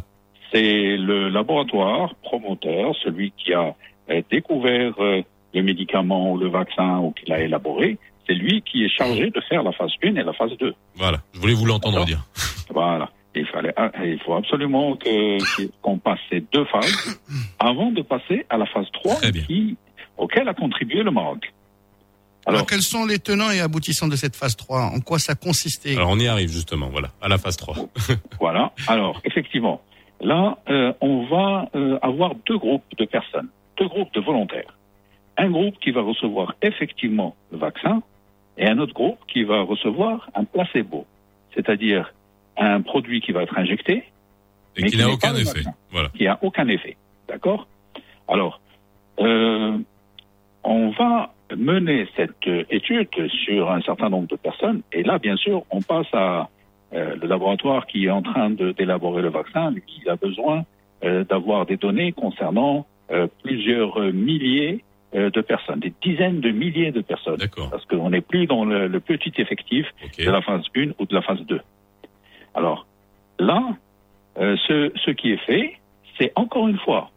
C'est 0.52 0.96
le 0.98 1.30
laboratoire 1.30 2.16
promoteur, 2.24 2.96
celui 3.04 3.32
qui 3.38 3.54
a 3.54 3.76
euh, 4.10 4.22
découvert 4.32 4.94
le 5.00 5.62
médicament 5.62 6.32
ou 6.32 6.38
le 6.38 6.48
vaccin 6.50 7.00
ou 7.00 7.12
qui 7.12 7.26
l'a 7.30 7.42
élaboré, 7.42 7.98
c'est 8.28 8.34
lui 8.34 8.62
qui 8.62 8.84
est 8.86 8.90
chargé 8.90 9.30
de 9.30 9.42
faire 9.42 9.64
la 9.64 9.72
phase 9.72 9.92
1 10.04 10.16
et 10.16 10.24
la 10.24 10.34
phase 10.34 10.52
2. 10.60 10.74
Voilà, 10.96 11.20
je 11.34 11.40
voulais 11.40 11.54
vous 11.54 11.66
l'entendre 11.66 12.06
dire. 12.06 12.24
Voilà. 12.70 13.10
Il 13.36 13.46
fallait, 13.48 13.74
il 14.06 14.20
faut 14.20 14.36
absolument 14.36 14.96
que 14.96 15.38
qu'on 15.82 15.98
passe 15.98 16.20
ces 16.30 16.42
deux 16.54 16.66
phases 16.66 17.20
avant 17.60 17.92
de 17.92 18.02
passer 18.04 18.46
à 18.50 18.58
la 18.58 18.66
phase 18.68 18.86
3 18.94 19.16
Très 19.16 19.32
bien. 19.32 19.44
qui, 19.44 19.76
auquel 20.18 20.48
a 20.48 20.54
contribué 20.54 21.02
le 21.02 21.10
Maroc. 21.12 21.52
Alors, 22.46 22.60
Alors, 22.60 22.68
quels 22.68 22.82
sont 22.82 23.06
les 23.06 23.20
tenants 23.20 23.50
et 23.52 23.60
aboutissants 23.60 24.08
de 24.08 24.16
cette 24.16 24.36
phase 24.36 24.56
3 24.56 24.92
En 24.96 25.00
quoi 25.00 25.18
ça 25.18 25.34
consistait? 25.34 25.96
Alors 25.96 26.10
on 26.10 26.20
y 26.20 26.28
arrive 26.28 26.50
justement, 26.52 26.90
voilà, 26.90 27.10
à 27.22 27.28
la 27.28 27.38
phase 27.38 27.58
3. 27.58 27.76
Voilà. 28.40 28.72
Alors, 28.88 29.20
effectivement, 29.26 29.82
là, 30.22 30.58
euh, 30.70 30.94
on 31.02 31.26
va 31.26 31.70
euh, 31.76 31.98
avoir 32.02 32.36
deux 32.48 32.58
groupes 32.58 32.84
de 32.98 33.06
personnes, 33.06 33.48
deux 33.80 33.88
groupes 33.88 34.14
de 34.14 34.20
volontaires. 34.22 34.78
Un 35.38 35.50
groupe 35.50 35.76
qui 35.80 35.90
va 35.92 36.02
recevoir 36.02 36.54
effectivement 36.62 37.36
le 37.52 37.58
vaccin 37.58 38.04
et 38.58 38.68
un 38.68 38.78
autre 38.80 38.94
groupe 38.94 39.20
qui 39.28 39.44
va 39.44 39.62
recevoir 39.62 40.30
un 40.36 40.44
placebo, 40.44 41.06
c'est-à-dire 41.54 42.14
un 42.58 42.82
produit 42.82 43.22
qui 43.22 43.32
va 43.32 43.44
être 43.44 43.58
injecté, 43.58 44.04
Et 44.76 44.82
Mais 44.82 44.90
qui 44.90 44.98
n'a 44.98 45.10
aucun 45.10 45.36
effet. 45.36 45.62
vaccin. 45.62 45.74
Voilà. 45.92 46.10
qui 46.10 46.26
a 46.28 46.40
aucun 46.42 46.68
effet. 46.68 46.98
D'accord? 47.28 47.68
Alors, 48.28 48.60
euh, 49.20 49.78
on 50.64 50.90
va 50.92 51.32
mener 51.56 52.08
cette 52.16 52.48
euh, 52.48 52.64
étude 52.70 53.10
sur 53.46 53.70
un 53.70 53.82
certain 53.82 54.10
nombre 54.10 54.28
de 54.28 54.36
personnes, 54.36 54.82
et 54.92 55.04
là, 55.04 55.20
bien 55.20 55.36
sûr, 55.36 55.64
on 55.70 55.82
passe 55.82 56.08
à 56.14 56.50
euh, 56.94 57.16
le 57.22 57.28
laboratoire 57.28 57.86
qui 57.86 58.06
est 58.06 58.10
en 58.10 58.22
train 58.22 58.50
d'élaborer 58.50 59.22
le 59.22 59.30
vaccin, 59.30 59.72
lui, 59.72 59.84
il 60.04 60.10
a 60.10 60.16
besoin 60.16 60.64
euh, 61.04 61.24
d'avoir 61.24 61.66
des 61.66 61.78
données 61.78 62.12
concernant 62.12 62.86
plusieurs 63.44 64.00
milliers 64.12 64.84
de 65.14 65.42
personnes, 65.42 65.80
des 65.80 65.94
dizaines 66.02 66.42
de 66.42 66.50
milliers 66.50 66.92
de 66.92 67.02
personnes, 67.02 67.38
parce 67.70 67.86
qu'on 67.86 68.10
n'est 68.10 68.22
plus 68.22 68.48
dans 68.48 68.66
le, 68.66 68.88
le 68.88 69.00
petit 69.00 69.34
effectif 69.38 69.86
de 70.18 70.30
la 70.30 70.42
phase 70.42 70.64
1 70.76 70.92
ou 71.00 71.06
de 71.06 71.14
la 71.14 71.22
phase 71.22 71.42
2. 71.42 71.62
Alors, 72.56 72.86
là, 73.40 73.64
euh, 74.40 74.56
ce, 74.68 74.92
ce 74.96 75.12
qui 75.12 75.32
est 75.32 75.46
fait, 75.46 75.78
c'est 76.18 76.32
encore 76.36 76.68
une 76.68 76.78
fois 76.80 77.10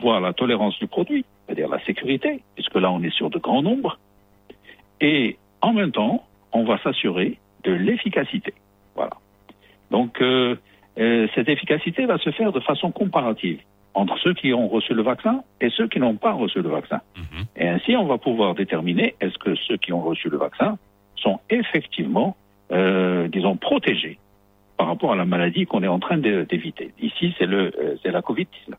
voir 0.00 0.20
la 0.20 0.32
tolérance 0.32 0.78
du 0.78 0.86
produit, 0.86 1.24
c'est-à-dire 1.46 1.68
la 1.68 1.82
sécurité, 1.84 2.42
puisque 2.54 2.74
là, 2.76 2.90
on 2.90 3.02
est 3.02 3.14
sur 3.14 3.30
de 3.30 3.38
grands 3.38 3.62
nombres, 3.62 3.98
et 5.00 5.36
en 5.60 5.72
même 5.72 5.92
temps, 5.92 6.26
on 6.52 6.64
va 6.64 6.78
s'assurer 6.82 7.38
de 7.64 7.72
l'efficacité. 7.72 8.54
Voilà. 8.94 9.12
Donc, 9.90 10.20
euh, 10.20 10.56
euh, 10.98 11.26
cette 11.34 11.48
efficacité 11.48 12.06
va 12.06 12.18
se 12.18 12.30
faire 12.30 12.52
de 12.52 12.60
façon 12.60 12.90
comparative 12.90 13.60
entre 13.94 14.16
ceux 14.22 14.34
qui 14.34 14.52
ont 14.54 14.68
reçu 14.68 14.94
le 14.94 15.02
vaccin 15.02 15.42
et 15.60 15.68
ceux 15.76 15.86
qui 15.88 15.98
n'ont 16.00 16.16
pas 16.16 16.32
reçu 16.32 16.62
le 16.62 16.68
vaccin. 16.70 17.00
Mhm. 17.16 17.44
Et 17.56 17.68
ainsi, 17.68 17.96
on 17.96 18.06
va 18.06 18.18
pouvoir 18.18 18.54
déterminer 18.54 19.14
est-ce 19.20 19.36
que 19.38 19.54
ceux 19.66 19.76
qui 19.76 19.92
ont 19.92 20.02
reçu 20.02 20.28
le 20.30 20.38
vaccin 20.38 20.78
sont 21.16 21.40
effectivement, 21.50 22.36
euh, 22.72 23.28
disons, 23.28 23.56
protégés 23.56 24.18
par 24.78 24.86
rapport 24.86 25.12
à 25.12 25.16
la 25.16 25.24
maladie 25.26 25.66
qu'on 25.66 25.82
est 25.82 25.88
en 25.88 26.00
train 26.00 26.16
d'éviter. 26.18 26.92
Ici, 27.00 27.34
c'est 27.38 27.46
le, 27.46 27.70
euh, 27.78 27.94
c'est 28.02 28.10
la 28.10 28.20
Covid-19. 28.20 28.74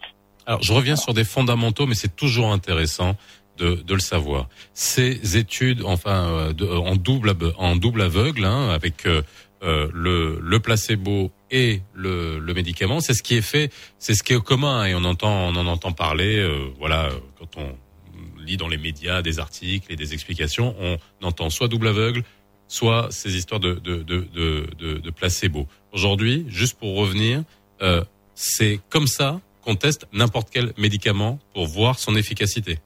Alors, 0.45 0.61
je 0.61 0.73
reviens 0.73 0.95
sur 0.97 1.13
des 1.13 1.23
fondamentaux, 1.23 1.85
mais 1.85 1.93
c'est 1.95 2.15
toujours 2.15 2.51
intéressant 2.51 3.15
de, 3.57 3.75
de 3.75 3.93
le 3.93 3.99
savoir. 3.99 4.47
Ces 4.73 5.37
études, 5.37 5.83
enfin, 5.85 6.25
euh, 6.25 6.53
de- 6.53 6.65
en 6.67 6.95
double 6.95 7.33
en 7.57 7.75
double 7.75 8.01
aveugle, 8.01 8.43
hein, 8.45 8.69
avec 8.73 9.05
euh, 9.05 9.21
le, 9.93 10.39
le 10.41 10.59
placebo 10.59 11.31
et 11.53 11.81
le, 11.93 12.39
médicament, 12.53 12.99
c'est 12.99 13.13
ce 13.13 13.21
qui 13.21 13.35
est 13.35 13.41
fait, 13.41 13.71
c'est 13.99 14.15
ce 14.15 14.23
qui 14.23 14.33
est 14.33 14.43
commun 14.43 14.85
et 14.85 14.95
on 14.95 15.05
entend, 15.05 15.49
on 15.49 15.55
en 15.55 15.67
entend 15.67 15.91
parler. 15.91 16.37
euh, 16.37 16.69
voilà, 16.79 17.05
euh, 17.05 17.11
quand 17.37 17.61
on 17.61 18.41
lit 18.43 18.57
dans 18.57 18.67
les 18.67 18.77
médias 18.77 19.21
des 19.21 19.39
articles 19.39 19.93
et 19.93 19.95
des 19.95 20.13
explications, 20.13 20.75
on 20.81 20.97
entend 21.25 21.51
soit 21.51 21.67
double 21.67 21.87
aveugle, 21.87 22.23
soit 22.67 23.07
ces 23.11 23.37
histoires 23.37 23.59
de 23.59 25.09
placebo. 25.15 25.67
Aujourd'hui, 25.91 26.45
juste 26.49 26.77
pour 26.79 26.97
revenir, 26.97 27.43
euh, 27.83 28.01
c'est 28.33 28.79
comme 28.89 29.07
ça 29.07 29.39
qu'on 29.61 29.75
teste 29.75 30.07
n'importe 30.11 30.49
quel 30.51 30.73
médicament 30.77 31.39
pour 31.53 31.67
voir 31.67 31.99
son 31.99 32.15
efficacité. 32.15 32.79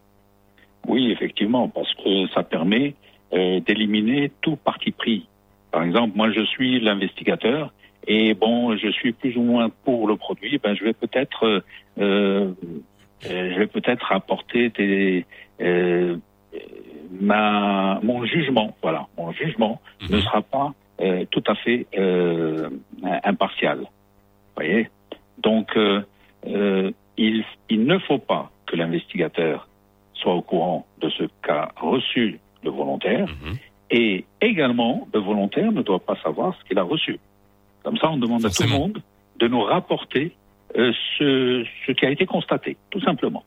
Oui, 0.87 1.09
effectivement, 1.11 1.69
parce 1.69 1.93
que 1.95 2.27
ça 2.35 2.43
permet 2.43 2.95
d'éliminer 3.31 4.31
tout 4.41 4.57
parti 4.57 4.91
pris. 4.91 5.25
Par 5.71 5.83
exemple, 5.83 6.15
moi 6.15 6.31
je 6.31 6.45
suis 6.45 6.79
l'investigateur 6.79 7.73
et 8.07 8.33
bon, 8.33 8.75
je 8.77 8.89
suis 8.89 9.11
plus 9.11 9.35
ou 9.37 9.41
moins 9.43 9.69
pour 9.83 10.07
le 10.07 10.15
produit. 10.15 10.57
Ben, 10.63 10.75
je 10.75 10.83
vais 10.83 10.93
peut-être, 10.93 11.43
euh, 11.45 11.61
euh, 11.99 12.53
je 13.23 13.59
vais 13.59 13.67
peut-être 13.67 14.11
apporter 14.11 14.69
des, 14.69 15.25
euh, 15.61 16.15
ma, 17.19 17.99
mon 18.03 18.25
jugement. 18.25 18.75
Voilà, 18.81 19.07
mon 19.17 19.31
jugement 19.33 19.81
Mhm. 20.01 20.15
ne 20.15 20.21
sera 20.21 20.41
pas 20.41 20.73
euh, 21.01 21.25
tout 21.29 21.43
à 21.47 21.55
fait 21.55 21.85
euh, 21.97 22.69
impartial. 23.23 23.79
Voyez? 24.55 24.89
Donc, 25.39 25.75
euh, 25.75 26.01
euh, 26.47 26.91
il, 27.17 27.43
il 27.69 27.85
ne 27.85 27.97
faut 27.99 28.17
pas 28.19 28.49
que 28.65 28.75
l'investigateur 28.75 29.67
soit 30.13 30.33
au 30.33 30.41
courant 30.41 30.85
de 31.01 31.09
ce 31.09 31.23
qu'a 31.43 31.71
reçu 31.75 32.39
le 32.63 32.71
volontaire. 32.71 33.27
Mhm. 33.27 33.57
Et 33.91 34.25
également, 34.41 35.07
le 35.13 35.19
volontaire 35.19 35.71
ne 35.71 35.81
doit 35.81 35.99
pas 35.99 36.15
savoir 36.23 36.55
ce 36.57 36.63
qu'il 36.67 36.77
a 36.79 36.83
reçu. 36.83 37.19
Comme 37.87 37.97
ça, 37.99 38.11
on 38.11 38.17
demande 38.17 38.45
à 38.45 38.49
tout 38.49 38.63
le 38.63 38.69
monde 38.79 38.97
de 39.39 39.47
nous 39.47 39.61
rapporter 39.61 40.33
euh, 40.77 40.91
ce, 41.17 41.65
ce 41.85 41.91
qui 41.93 42.05
a 42.05 42.09
été 42.09 42.25
constaté, 42.25 42.75
tout 42.89 42.99
simplement. 42.99 43.45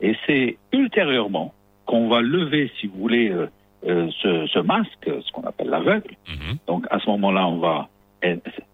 Et 0.00 0.16
c'est 0.26 0.56
ultérieurement 0.72 1.54
qu'on 1.86 2.08
va 2.08 2.20
lever, 2.20 2.68
si 2.80 2.88
vous 2.88 2.98
voulez, 2.98 3.30
euh, 3.30 3.46
euh, 3.86 4.08
ce, 4.20 4.48
ce 4.48 4.58
masque, 4.58 5.04
ce 5.06 5.30
qu'on 5.30 5.42
appelle 5.44 5.68
l'aveugle. 5.68 6.16
Mhm. 6.28 6.56
Donc 6.66 6.84
à 6.90 6.98
ce 6.98 7.08
moment-là, 7.10 7.46
on 7.46 7.58
va 7.58 7.88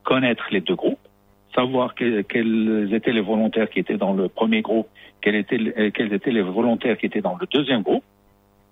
connaître 0.02 0.46
les 0.50 0.62
deux 0.62 0.74
groupes, 0.74 0.98
savoir 1.54 1.94
que- 1.94 2.22
quels 2.22 2.88
étaient 2.94 3.12
les 3.12 3.20
volontaires 3.20 3.68
qui 3.68 3.80
étaient 3.80 3.98
dans 3.98 4.14
le 4.14 4.28
premier 4.28 4.62
groupe, 4.62 4.88
quels 5.20 5.34
étaient, 5.36 5.90
quels 5.92 6.12
étaient 6.14 6.30
les 6.30 6.40
volontaires 6.42 6.96
qui 6.96 7.04
étaient 7.04 7.20
dans 7.20 7.36
le 7.38 7.46
deuxième 7.52 7.82
groupe, 7.82 8.02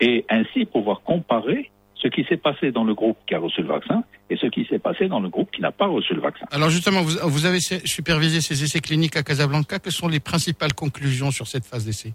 et 0.00 0.24
ainsi 0.30 0.64
pouvoir 0.64 1.02
comparer 1.02 1.70
ce 2.04 2.08
qui 2.08 2.22
s'est 2.28 2.36
passé 2.36 2.70
dans 2.70 2.84
le 2.84 2.94
groupe 2.94 3.16
qui 3.26 3.34
a 3.34 3.38
reçu 3.38 3.62
le 3.62 3.68
vaccin 3.68 4.04
et 4.30 4.36
ce 4.36 4.46
qui 4.46 4.64
s'est 4.66 4.78
passé 4.78 5.08
dans 5.08 5.20
le 5.20 5.28
groupe 5.30 5.50
qui 5.50 5.62
n'a 5.62 5.72
pas 5.72 5.86
reçu 5.86 6.12
le 6.14 6.20
vaccin. 6.20 6.44
Alors 6.52 6.68
justement, 6.68 7.00
vous, 7.02 7.16
vous 7.24 7.46
avez 7.46 7.60
sé- 7.60 7.80
supervisé 7.86 8.40
ces 8.42 8.62
essais 8.62 8.80
cliniques 8.80 9.16
à 9.16 9.22
Casablanca. 9.22 9.78
Quelles 9.78 9.92
sont 9.92 10.08
les 10.08 10.20
principales 10.20 10.74
conclusions 10.74 11.30
sur 11.30 11.46
cette 11.46 11.64
phase 11.64 11.86
d'essai? 11.86 12.12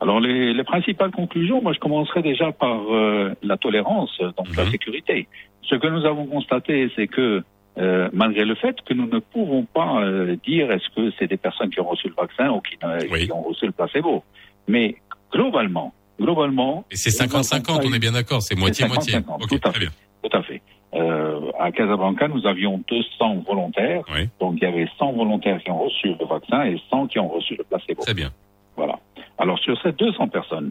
Alors 0.00 0.20
les, 0.20 0.52
les 0.52 0.64
principales 0.64 1.10
conclusions, 1.12 1.62
moi 1.62 1.72
je 1.72 1.78
commencerai 1.78 2.22
déjà 2.22 2.52
par 2.52 2.80
euh, 2.92 3.34
la 3.42 3.56
tolérance, 3.56 4.16
donc 4.36 4.54
la 4.56 4.64
Mhm. 4.64 4.70
sécurité. 4.72 5.28
Ce 5.62 5.74
que 5.76 5.86
nous 5.86 6.04
avons 6.04 6.26
constaté, 6.26 6.90
c'est 6.96 7.06
que 7.06 7.42
euh, 7.78 8.10
malgré 8.12 8.44
le 8.44 8.54
fait 8.56 8.76
que 8.84 8.92
nous 8.92 9.06
ne 9.06 9.20
pouvons 9.20 9.64
pas 9.64 10.02
euh, 10.02 10.36
dire 10.44 10.70
est-ce 10.70 10.88
que 10.94 11.10
c'est 11.18 11.28
des 11.28 11.38
personnes 11.38 11.70
qui 11.70 11.80
ont 11.80 11.88
reçu 11.88 12.08
le 12.08 12.14
vaccin 12.14 12.50
ou 12.50 12.60
qui, 12.60 12.76
Oui. 13.10 13.24
qui 13.26 13.32
ont 13.32 13.42
reçu 13.42 13.64
le 13.64 13.72
placebo, 13.72 14.22
mais 14.68 14.96
globalement, 15.32 15.94
globalement, 16.22 16.84
Et 16.90 16.96
c'est 16.96 17.10
nous 17.10 17.26
n'avons 17.32 17.40
50-50, 17.42 17.66
pas 17.66 17.86
on 17.86 17.92
est 17.92 17.98
bien 17.98 18.12
d'accord, 18.12 18.42
c'est 18.42 18.56
moitié-moitié. 18.56 19.18
50-50, 19.18 19.42
Ok, 19.42 19.48
tout 19.48 19.68
à 19.68 19.70
très 19.70 19.80
bien. 19.80 19.90
Tout 20.22 20.36
à 20.36 20.42
fait. 20.42 20.62
Euh, 20.94 21.50
à 21.58 21.72
Casablanca, 21.72 22.28
nous 22.28 22.46
avions 22.46 22.82
200 22.88 23.44
volontaires, 23.46 24.02
Oui. 24.14 24.28
donc 24.40 24.54
il 24.60 24.64
y 24.64 24.66
avait 24.66 24.88
100 24.98 25.12
volontaires 25.12 25.60
qui 25.62 25.70
ont 25.70 25.82
reçu 25.82 26.08
le 26.08 26.26
vaccin 26.26 26.64
et 26.64 26.80
100 26.90 27.06
qui 27.08 27.18
ont 27.18 27.28
reçu 27.28 27.56
le 27.56 27.64
placebo. 27.64 28.02
Très 28.02 28.14
bien. 28.14 28.30
Voilà. 28.76 28.98
Alors 29.38 29.58
sur 29.58 29.80
ces 29.82 29.92
200 29.92 30.28
personnes, 30.28 30.70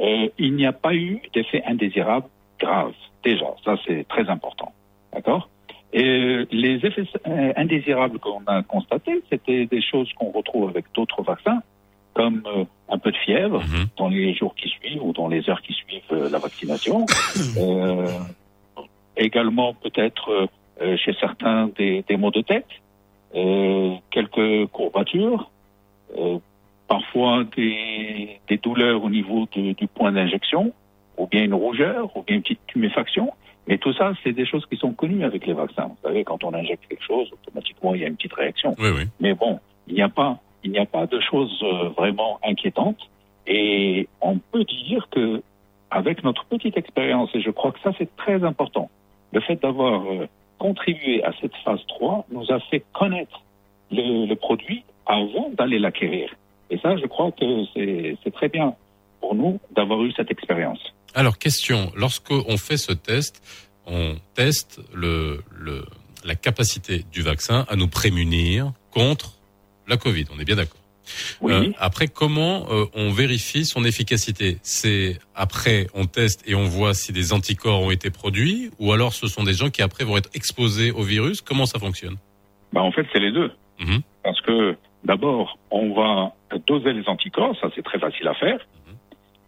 euh, 0.00 0.28
il 0.38 0.54
n'y 0.54 0.66
a 0.66 0.72
pas 0.72 0.94
eu 0.94 1.20
d'effet 1.34 1.62
indésirable 1.66 2.26
grave. 2.58 2.92
Déjà, 3.24 3.46
ça 3.64 3.76
c'est 3.86 4.06
très 4.08 4.28
important. 4.28 4.72
D'accord? 5.12 5.48
Et 5.94 6.46
les 6.50 6.76
effets 6.86 7.04
euh, 7.28 7.52
indésirables 7.56 8.18
qu'on 8.18 8.42
a 8.46 8.62
constatés, 8.62 9.22
c'était 9.30 9.66
des 9.66 9.82
choses 9.82 10.10
qu'on 10.14 10.30
retrouve 10.32 10.70
avec 10.70 10.86
d'autres 10.94 11.22
vaccins, 11.22 11.60
comme 12.14 12.42
euh, 12.46 12.64
un 12.88 12.98
peu 12.98 13.10
de 13.10 13.16
fièvre 13.16 13.60
Mhm. 13.60 13.86
dans 13.96 14.08
les 14.08 14.34
jours 14.34 14.54
qui 14.54 14.68
suivent 14.68 15.02
ou 15.02 15.12
dans 15.12 15.28
les 15.28 15.48
heures 15.48 15.62
qui 15.62 15.72
suivent 15.72 16.02
euh, 16.12 16.28
la 16.30 16.38
vaccination. 16.38 17.06
Euh, 17.58 18.06
également 19.16 19.74
peut-être 19.74 20.48
euh, 20.80 20.96
chez 20.96 21.12
certains 21.20 21.68
des, 21.78 22.02
des 22.08 22.16
maux 22.16 22.30
de 22.30 22.40
tête, 22.40 22.66
euh, 23.34 23.94
quelques 24.10 24.66
courbatures, 24.72 25.50
parfois 26.88 27.44
des, 27.56 28.40
des 28.48 28.56
douleurs 28.58 29.02
au 29.04 29.10
niveau 29.10 29.46
du, 29.52 29.74
du 29.74 29.86
point 29.86 30.12
d'injection, 30.12 30.72
ou 31.18 31.26
bien 31.26 31.44
une 31.44 31.54
rougeur, 31.54 32.14
ou 32.16 32.22
bien 32.22 32.36
une 32.36 32.42
petite 32.42 32.66
tuméfaction. 32.66 33.32
Mais 33.68 33.78
tout 33.78 33.92
ça, 33.92 34.12
c'est 34.22 34.32
des 34.32 34.44
choses 34.44 34.66
qui 34.66 34.76
sont 34.76 34.92
connues 34.92 35.24
avec 35.24 35.46
les 35.46 35.52
vaccins. 35.52 35.86
Vous 35.86 35.96
savez, 36.08 36.24
quand 36.24 36.42
on 36.44 36.52
injecte 36.52 36.84
quelque 36.88 37.04
chose, 37.04 37.30
automatiquement, 37.32 37.94
il 37.94 38.00
y 38.00 38.04
a 38.04 38.08
une 38.08 38.16
petite 38.16 38.32
réaction. 38.34 38.74
Oui, 38.78 38.88
oui. 38.96 39.04
Mais 39.20 39.34
bon, 39.34 39.60
il 39.86 39.94
n'y 39.94 40.02
a 40.02 40.08
pas, 40.08 40.38
il 40.64 40.70
n'y 40.70 40.78
a 40.78 40.86
pas 40.86 41.06
de 41.06 41.20
choses 41.20 41.58
euh, 41.62 41.88
vraiment 41.90 42.38
inquiétantes. 42.42 43.00
Et 43.46 44.08
on 44.20 44.38
peut 44.38 44.64
dire 44.64 45.08
que, 45.10 45.42
avec 45.90 46.22
notre 46.22 46.44
petite 46.44 46.76
expérience, 46.76 47.30
et 47.34 47.40
je 47.40 47.50
crois 47.50 47.72
que 47.72 47.80
ça 47.80 47.90
c'est 47.98 48.14
très 48.16 48.44
important, 48.44 48.90
le 49.32 49.40
fait 49.40 49.60
d'avoir 49.60 50.02
euh, 50.04 50.28
contribué 50.58 51.24
à 51.24 51.32
cette 51.40 51.56
phase 51.64 51.80
3 51.88 52.26
nous 52.30 52.50
a 52.50 52.60
fait 52.60 52.84
connaître 52.92 53.42
le, 53.90 54.34
produit 54.34 54.84
avant 55.06 55.50
d'aller 55.50 55.78
l'acquérir. 55.78 56.30
Et 56.70 56.78
ça, 56.78 56.96
je 56.96 57.06
crois 57.06 57.32
que 57.32 57.64
c'est 57.74 58.30
très 58.32 58.48
bien 58.48 58.74
pour 59.20 59.34
nous 59.34 59.60
d'avoir 59.74 60.02
eu 60.02 60.12
cette 60.12 60.30
expérience. 60.30 60.78
Alors, 61.14 61.36
question, 61.36 61.92
lorsqu'on 61.94 62.56
fait 62.56 62.78
ce 62.78 62.92
test, 62.92 63.42
on 63.86 64.14
teste 64.34 64.80
la 66.24 66.34
capacité 66.34 67.04
du 67.12 67.20
vaccin 67.20 67.66
à 67.68 67.76
nous 67.76 67.88
prémunir 67.88 68.72
contre 68.90 69.34
la 69.88 69.96
Covid, 69.96 70.26
on 70.34 70.38
est 70.38 70.44
bien 70.44 70.56
d'accord. 70.56 70.82
Oui. 71.40 71.52
Euh, 71.52 71.70
après, 71.78 72.08
comment 72.08 72.66
euh, 72.70 72.84
on 72.94 73.10
vérifie 73.10 73.64
son 73.64 73.84
efficacité? 73.84 74.58
C'est 74.62 75.18
après, 75.34 75.86
on 75.94 76.06
teste 76.06 76.48
et 76.48 76.54
on 76.54 76.64
voit 76.64 76.94
si 76.94 77.12
des 77.12 77.32
anticorps 77.32 77.82
ont 77.82 77.90
été 77.90 78.10
produits, 78.10 78.70
ou 78.78 78.92
alors 78.92 79.12
ce 79.12 79.26
sont 79.26 79.42
des 79.42 79.54
gens 79.54 79.70
qui 79.70 79.82
après 79.82 80.04
vont 80.04 80.16
être 80.16 80.30
exposés 80.34 80.92
au 80.92 81.02
virus. 81.02 81.40
Comment 81.40 81.66
ça 81.66 81.78
fonctionne? 81.78 82.16
Bah, 82.72 82.82
en 82.82 82.92
fait, 82.92 83.06
c'est 83.12 83.20
les 83.20 83.32
deux. 83.32 83.50
Mhm. 83.80 84.02
Parce 84.22 84.40
que 84.42 84.76
d'abord, 85.04 85.58
on 85.70 85.92
va 85.92 86.32
doser 86.66 86.92
les 86.92 87.08
anticorps, 87.08 87.56
ça 87.60 87.68
c'est 87.74 87.82
très 87.82 87.98
facile 87.98 88.28
à 88.28 88.34
faire. 88.34 88.60
Mhm. 88.86 88.94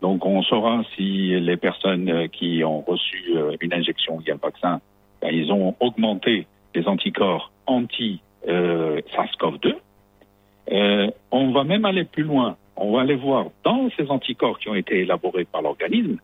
Donc 0.02 0.26
on 0.26 0.42
saura 0.42 0.82
si 0.96 1.38
les 1.40 1.56
personnes 1.56 2.10
euh, 2.10 2.26
qui 2.26 2.64
ont 2.64 2.80
reçu 2.80 3.32
une 3.60 3.72
injection 3.72 4.18
via 4.18 4.34
le 4.34 4.40
vaccin, 4.40 4.80
ben, 5.22 5.32
ils 5.32 5.52
ont 5.52 5.76
augmenté 5.80 6.48
les 6.74 6.88
anticorps 6.88 7.52
anti-SARS-CoV-2. 7.66 9.76
Euh, 10.72 11.10
on 11.30 11.52
va 11.52 11.64
même 11.64 11.84
aller 11.84 12.04
plus 12.04 12.22
loin. 12.22 12.56
On 12.76 12.92
va 12.92 13.02
aller 13.02 13.14
voir 13.16 13.46
dans 13.64 13.88
ces 13.96 14.10
anticorps 14.10 14.58
qui 14.58 14.68
ont 14.68 14.74
été 14.74 15.00
élaborés 15.00 15.44
par 15.44 15.62
l'organisme, 15.62 16.18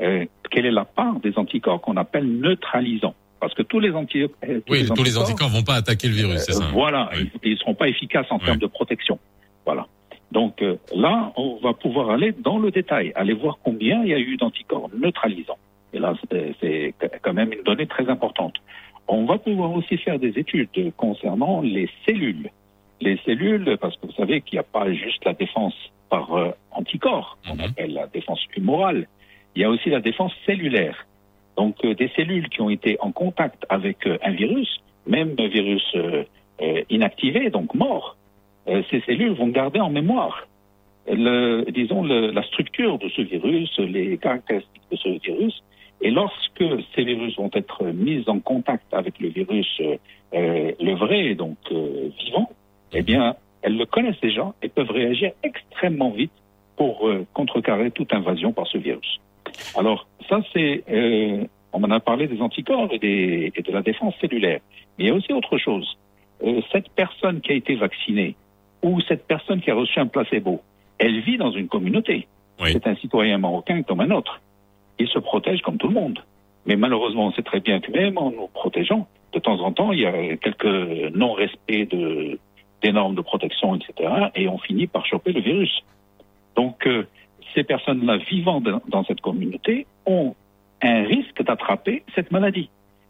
euh, 0.00 0.24
quelle 0.50 0.66
est 0.66 0.70
la 0.70 0.84
part 0.84 1.18
des 1.20 1.38
anticorps 1.38 1.80
qu'on 1.80 1.96
appelle 1.96 2.26
neutralisants. 2.26 3.14
Parce 3.40 3.54
que 3.54 3.62
tous 3.62 3.80
les, 3.80 3.92
anti 3.92 4.22
euh, 4.22 4.28
tous 4.42 4.72
Oui, 4.72 4.80
les 4.82 4.88
tous 4.88 5.04
les 5.04 5.16
anticorps- 5.16 5.22
anticorps 5.22 5.48
vont 5.50 5.62
pas 5.62 5.74
attaquer 5.76 6.08
le 6.08 6.14
virus, 6.14 6.40
c'est 6.40 6.52
euh, 6.52 6.60
ça 6.60 6.68
Voilà, 6.72 7.10
Oui. 7.14 7.30
ils 7.44 7.52
ne 7.52 7.56
seront 7.56 7.74
pas 7.74 7.88
efficaces 7.88 8.26
en 8.30 8.36
Oui. 8.38 8.44
termes 8.44 8.58
de 8.58 8.66
protection. 8.66 9.18
Voilà. 9.64 9.86
Donc 10.32 10.60
euh, 10.62 10.76
là, 10.94 11.32
on 11.36 11.56
va 11.62 11.72
pouvoir 11.72 12.10
aller 12.10 12.32
dans 12.32 12.58
le 12.58 12.70
détail, 12.70 13.12
aller 13.14 13.32
voir 13.34 13.58
combien 13.62 14.02
il 14.02 14.08
y 14.08 14.14
a 14.14 14.18
eu 14.18 14.36
d'anticorps 14.36 14.90
neutralisants. 14.98 15.58
Et 15.92 15.98
là, 15.98 16.14
c'est 16.60 16.94
quand 17.22 17.32
même 17.32 17.52
une 17.52 17.62
donnée 17.62 17.86
très 17.86 18.08
importante. 18.08 18.54
On 19.08 19.24
va 19.24 19.38
pouvoir 19.38 19.70
aussi 19.72 19.96
faire 19.98 20.18
des 20.18 20.36
études 20.38 20.68
concernant 20.96 21.60
les 21.62 21.88
cellules. 22.04 22.50
Les 23.00 23.18
cellules, 23.26 23.76
parce 23.80 23.96
que 23.96 24.06
vous 24.06 24.12
savez 24.12 24.40
qu'il 24.40 24.54
n'y 24.56 24.60
a 24.60 24.62
pas 24.62 24.90
juste 24.92 25.24
la 25.24 25.34
défense 25.34 25.74
par 26.08 26.34
euh, 26.34 26.50
anticorps, 26.70 27.36
qu'on 27.46 27.54
Mhm. 27.56 27.60
appelle 27.60 27.92
la 27.92 28.06
défense 28.06 28.40
humorale. 28.56 29.06
Il 29.54 29.62
y 29.62 29.64
a 29.64 29.70
aussi 29.70 29.90
la 29.90 30.00
défense 30.00 30.32
cellulaire. 30.46 31.06
Donc 31.56 31.76
euh, 31.84 31.94
des 31.94 32.08
cellules 32.16 32.48
qui 32.48 32.60
ont 32.60 32.70
été 32.70 32.96
en 33.00 33.12
contact 33.12 33.64
avec 33.68 34.06
euh, 34.06 34.18
un 34.22 34.32
virus, 34.32 34.80
même 35.06 35.34
un 35.38 35.48
virus 35.48 35.84
inactivé, 36.90 37.50
donc 37.50 37.74
mort, 37.74 38.16
ces 38.66 39.00
cellules 39.06 39.32
vont 39.34 39.48
garder 39.48 39.78
en 39.80 39.90
mémoire, 39.90 40.48
le, 41.06 41.64
disons, 41.70 42.02
le- 42.02 42.30
la 42.30 42.42
structure 42.42 42.98
de 42.98 43.08
ce 43.10 43.22
virus, 43.22 43.78
les 43.78 44.16
caractéristiques 44.18 44.82
de 44.90 44.96
ce 44.96 45.08
virus. 45.20 45.62
Et 46.00 46.10
lorsque 46.10 46.64
ces 46.94 47.04
virus 47.04 47.36
vont 47.36 47.50
être 47.54 47.84
mis 47.86 48.24
en 48.26 48.40
contact 48.40 48.92
avec 48.92 49.18
le 49.20 49.28
virus, 49.28 49.80
euh, 49.80 50.72
le 50.80 50.94
vrai, 50.94 51.34
donc 51.34 51.56
euh, 51.72 52.08
vivant, 52.24 52.50
eh 52.98 53.02
bien, 53.02 53.34
elles 53.62 53.76
le 53.76 53.86
connaissent 53.86 54.20
déjà 54.20 54.52
et 54.62 54.68
peuvent 54.68 54.90
réagir 54.90 55.32
extrêmement 55.42 56.10
vite 56.10 56.32
pour 56.76 57.08
euh, 57.08 57.26
contrecarrer 57.32 57.90
toute 57.90 58.12
invasion 58.12 58.52
par 58.52 58.66
ce 58.66 58.78
virus. 58.78 59.20
Alors, 59.76 60.06
ça, 60.28 60.40
c'est. 60.52 60.84
euh, 60.90 61.44
on 61.72 61.82
en 61.84 61.90
a 61.90 62.00
parlé 62.00 62.26
des 62.26 62.40
anticorps 62.40 62.88
et, 62.92 62.98
des- 62.98 63.52
et 63.54 63.62
de 63.62 63.72
la 63.72 63.82
défense 63.82 64.14
cellulaire. 64.20 64.60
Mais 64.98 65.04
il 65.04 65.08
y 65.08 65.10
a 65.10 65.14
aussi 65.14 65.32
autre 65.32 65.58
chose. 65.58 65.98
Euh, 66.44 66.60
cette 66.72 66.88
personne 66.90 67.40
qui 67.40 67.52
a 67.52 67.54
été 67.54 67.74
vaccinée 67.76 68.34
ou 68.82 69.00
cette 69.02 69.26
personne 69.26 69.60
qui 69.60 69.70
a 69.70 69.74
reçu 69.74 69.98
un 70.00 70.06
placebo, 70.06 70.60
elle 70.98 71.20
vit 71.20 71.36
dans 71.36 71.50
une 71.50 71.68
communauté. 71.68 72.26
Oui. 72.60 72.70
C'est 72.72 72.86
un 72.86 72.96
citoyen 72.96 73.36
marocain 73.38 73.82
comme 73.82 74.00
un 74.00 74.10
autre. 74.10 74.40
Il 74.98 75.08
se 75.08 75.18
protège 75.18 75.60
comme 75.60 75.76
tout 75.76 75.88
le 75.88 75.94
monde. 75.94 76.20
Mais 76.64 76.76
malheureusement, 76.76 77.26
on 77.26 77.32
sait 77.32 77.42
très 77.42 77.60
bien 77.60 77.80
que 77.80 77.90
même 77.92 78.16
en 78.16 78.30
nous 78.30 78.48
protégeant, 78.48 79.06
de 79.34 79.38
temps 79.38 79.60
en 79.60 79.70
temps, 79.72 79.92
il 79.92 80.00
y 80.00 80.06
a 80.06 80.36
quelques 80.36 81.14
non-respects 81.14 81.90
de, 81.90 82.38
des 82.82 82.92
normes 82.92 83.14
de 83.14 83.20
protection, 83.20 83.74
etc. 83.74 84.10
Et 84.34 84.48
on 84.48 84.58
finit 84.58 84.86
par 84.86 85.06
choper 85.06 85.32
le 85.32 85.40
virus. 85.40 85.82
Donc, 86.56 86.86
euh, 86.86 87.04
ces 87.54 87.64
personnes-là 87.64 88.18
vivant 88.18 88.60
dans, 88.60 88.80
dans 88.88 89.04
cette 89.04 89.20
communauté 89.20 89.86
ont 90.04 90.34
un 90.82 91.04
risque 91.04 91.42
d'attraper 91.42 92.02
cette 92.14 92.30
maladie. 92.30 92.68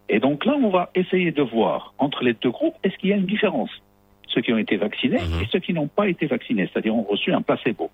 Et 0.08 0.20
donc 0.20 0.44
là, 0.44 0.54
on 0.60 0.70
va 0.70 0.90
essayer 0.94 1.32
de 1.32 1.42
voir 1.42 1.94
entre 1.98 2.22
les 2.22 2.34
deux 2.34 2.50
groupes, 2.50 2.74
est-ce 2.84 2.96
qu'il 2.98 3.10
y 3.10 3.12
a 3.12 3.16
une 3.16 3.26
différence? 3.26 3.70
Ceux 4.28 4.40
qui 4.40 4.52
ont 4.52 4.58
été 4.58 4.76
vaccinés 4.76 5.18
Mhm. 5.18 5.42
et 5.42 5.46
ceux 5.50 5.58
qui 5.58 5.72
n'ont 5.72 5.88
pas 5.88 6.08
été 6.08 6.26
vaccinés, 6.26 6.68
c'est-à-dire 6.72 6.94
ont 6.94 7.02
reçu 7.02 7.32
un 7.32 7.42
placebo. 7.42 7.90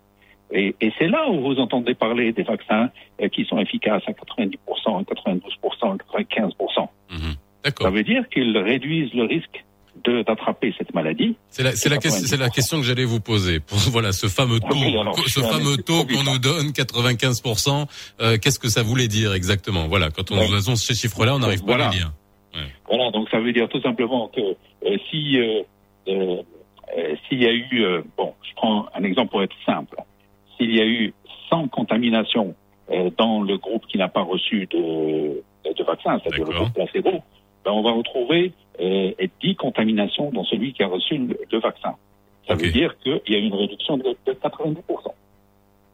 Et, 0.50 0.74
et 0.82 0.92
c'est 0.98 1.08
là 1.08 1.30
où 1.30 1.40
vous 1.40 1.58
entendez 1.58 1.94
parler 1.94 2.32
des 2.32 2.42
vaccins 2.42 2.90
euh, 3.22 3.28
qui 3.28 3.44
sont 3.46 3.58
efficaces 3.58 4.02
à 4.06 4.12
90%, 4.12 4.98
à 4.98 5.02
92%, 5.02 5.94
à 5.94 5.96
95%. 5.96 6.88
Mhm. 7.10 7.34
Ça 7.80 7.90
veut 7.90 8.02
dire 8.02 8.28
qu'ils 8.28 8.58
réduisent 8.58 9.14
le 9.14 9.22
risque 9.24 9.64
d'attraper 10.08 10.74
cette 10.78 10.94
maladie. 10.94 11.36
C'est 11.50 11.62
la, 11.62 11.72
c'est 11.72 11.88
la, 11.88 12.00
c'est 12.00 12.36
la 12.36 12.48
question 12.50 12.78
que 12.78 12.84
j'allais 12.84 13.04
vous 13.04 13.20
poser. 13.20 13.60
Pour, 13.60 13.78
voilà, 13.90 14.12
ce 14.12 14.26
fameux 14.26 14.60
taux, 14.60 14.66
Oui, 14.72 14.96
alors, 14.98 15.18
ce 15.18 15.40
fameux 15.40 15.76
taux 15.78 16.04
qu'on 16.04 16.22
nous 16.24 16.38
donne, 16.38 16.68
95%, 16.68 17.86
euh, 18.20 18.38
qu'est-ce 18.38 18.58
que 18.58 18.68
ça 18.68 18.82
voulait 18.82 19.08
dire 19.08 19.32
exactement? 19.34 19.86
Voilà, 19.88 20.10
quand 20.10 20.30
on 20.30 20.36
Ouais. 20.38 20.48
nous 20.48 20.54
annonce 20.54 20.82
ces 20.84 20.94
chiffres-là, 20.94 21.34
on 21.34 21.38
n'arrive 21.38 21.60
pas 21.60 21.66
Voilà. 21.76 21.88
à 21.88 21.90
les 21.92 21.98
lire. 21.98 22.12
Voilà, 22.88 23.10
donc 23.10 23.28
ça 23.30 23.40
veut 23.40 23.52
dire 23.52 23.68
tout 23.70 23.80
simplement 23.80 24.28
que 24.28 24.40
euh, 24.40 24.96
si 25.10 25.38
euh, 25.38 25.62
euh, 26.08 26.42
euh, 26.98 27.14
s'il 27.28 27.42
y 27.42 27.46
a 27.46 27.52
eu, 27.52 27.82
euh, 27.84 28.02
bon, 28.18 28.34
je 28.46 28.54
prends 28.54 28.86
un 28.94 29.02
exemple 29.04 29.30
pour 29.30 29.42
être 29.42 29.54
simple, 29.64 29.96
s'il 30.56 30.74
y 30.76 30.80
a 30.80 30.84
eu 30.84 31.14
100 31.48 31.68
contaminations 31.68 32.54
euh, 32.90 33.08
dans 33.16 33.40
le 33.40 33.56
groupe 33.56 33.86
qui 33.86 33.96
n'a 33.96 34.08
pas 34.08 34.20
reçu 34.22 34.66
de, 34.70 35.42
de 35.64 35.84
vaccin, 35.84 36.18
c'est-à-dire 36.22 36.44
le 36.44 36.52
groupe 36.54 36.74
placebo, 36.74 37.22
ben 37.64 37.70
on 37.72 37.82
va 37.82 37.92
retrouver 37.92 38.52
euh, 38.80 39.10
10 39.42 39.56
contaminations 39.56 40.30
dans 40.30 40.44
celui 40.44 40.72
qui 40.72 40.82
a 40.82 40.86
reçu 40.88 41.16
le, 41.18 41.38
le 41.50 41.60
vaccin. 41.60 41.94
Ça 42.48 42.54
veut 42.54 42.70
dire 42.72 42.96
qu'il 43.02 43.20
y 43.28 43.34
a 43.34 43.38
une 43.38 43.54
réduction 43.54 43.96
de, 43.98 44.16
de 44.26 44.32
90%. 44.32 44.76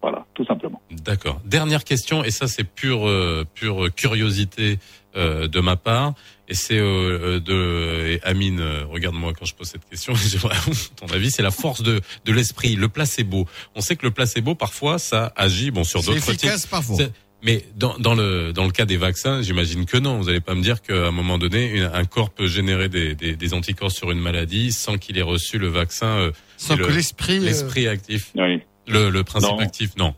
Voilà, 0.01 0.25
tout 0.35 0.45
simplement. 0.45 0.81
D'accord. 0.93 1.41
Dernière 1.45 1.83
question, 1.83 2.23
et 2.23 2.31
ça 2.31 2.47
c'est 2.47 2.63
pure 2.65 3.07
euh, 3.09 3.45
pure 3.55 3.93
curiosité 3.95 4.79
euh, 5.17 5.49
de 5.49 5.59
ma 5.59 5.75
part, 5.75 6.15
et 6.49 6.55
c'est 6.55 6.79
euh, 6.79 7.37
euh, 7.37 7.41
de 7.41 8.07
et 8.15 8.21
Amine. 8.23 8.61
euh, 8.61 8.85
Regarde-moi 8.87 9.33
quand 9.37 9.45
je 9.45 9.57
pose 9.57 9.67
cette 9.67 9.85
question. 9.89 10.15
J'aimerais 10.17 10.55
ton 10.97 11.07
avis. 11.13 11.33
C'est 11.33 11.43
la 11.43 11.51
force 11.51 11.83
de 11.83 12.01
de 12.25 12.33
l'esprit, 12.33 12.77
le 12.77 12.89
placebo. 12.89 13.47
On 13.75 13.81
sait 13.81 13.97
que 13.97 14.07
le 14.07 14.13
placebo 14.13 14.55
parfois 14.55 14.99
ça 14.99 15.33
agit 15.35 15.73
bon 15.73 15.83
sur 15.83 16.01
C'est 16.01 16.13
d'autres 16.13 16.21
types. 16.31 16.45
efficace 16.45 16.67
parfois. 16.67 16.97
Mais 17.43 17.63
dans, 17.77 17.97
dans 17.99 18.15
le 18.15 18.53
dans 18.53 18.65
le 18.65 18.73
cas 18.73 18.85
des 18.85 18.97
vaccins, 18.97 19.43
j'imagine 19.43 19.87
que 19.87 19.97
non. 19.97 20.19
Vous 20.19 20.29
allez 20.29 20.41
pas 20.41 20.55
me 20.57 20.61
dire 20.63 20.83
qu'à 20.83 21.07
un 21.07 21.11
moment 21.13 21.39
donné, 21.39 21.71
une- 21.71 21.91
un 21.95 22.05
corps 22.05 22.31
peut 22.31 22.49
générer 22.49 22.89
des, 22.89 23.15
des, 23.15 23.37
des 23.37 23.55
anticorps 23.55 23.93
sur 23.93 24.11
une 24.11 24.19
maladie 24.19 24.73
sans 24.73 24.99
qu'il 24.99 25.17
ait 25.19 25.23
reçu 25.23 25.57
le 25.59 25.69
vaccin, 25.69 26.07
euh, 26.19 26.33
Sans 26.57 26.75
le- 26.77 26.85
que 26.87 26.91
l'esprit. 26.93 27.39
euh, 27.39 27.45
l'esprit 27.45 27.87
actif, 27.87 28.33
Oui. 28.35 28.61
le, 28.89 29.11
le 29.11 29.23
principe 29.23 29.51
Non. 29.53 29.59
actif. 29.59 29.97
Non. 29.97 30.15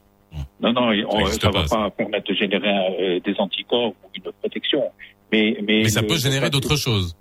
Non, 0.62 0.72
non, 0.72 0.82
on- 1.08 1.20
existe 1.20 1.42
ça 1.42 1.48
ne 1.48 1.52
va 1.52 1.62
pas, 1.64 1.68
pas 1.68 1.90
permettre 1.90 2.30
de 2.30 2.34
générer 2.34 2.68
euh, 3.00 3.20
des 3.20 3.34
anticorps 3.38 3.88
ou 3.88 3.94
une 4.14 4.32
protection. 4.40 4.82
Mais, 5.32 5.58
mais, 5.62 5.82
Mais 5.82 5.88
ça 5.90 6.00
le- 6.00 6.06
peut 6.06 6.16
générer 6.16 6.48
d'autres 6.48 6.76
choses. 6.76 7.14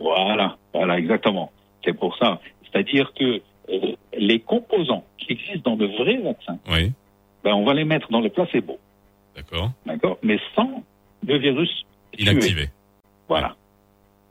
Voilà, 0.00 0.56
voilà, 0.72 0.98
exactement. 0.98 1.52
C'est 1.84 1.92
pour 1.92 2.16
ça. 2.18 2.40
C'est-à-dire 2.64 3.12
que 3.18 3.40
euh, 3.70 3.92
les 4.18 4.40
composants 4.40 5.04
qui 5.18 5.32
existent 5.34 5.70
dans 5.70 5.76
le 5.76 5.86
vrai 5.86 6.16
vaccin, 6.16 6.58
Oui. 6.70 6.90
ben, 7.44 7.52
on 7.54 7.64
va 7.64 7.74
les 7.74 7.84
mettre 7.84 8.10
dans 8.10 8.20
le 8.20 8.30
placebo, 8.30 8.78
D'accord. 9.36 9.72
d'accord 9.86 10.18
Mais 10.22 10.38
sans 10.54 10.82
le 11.26 11.38
virus 11.38 11.70
tué. 12.12 12.22
Inactivé. 12.22 12.68
Voilà. 13.28 13.56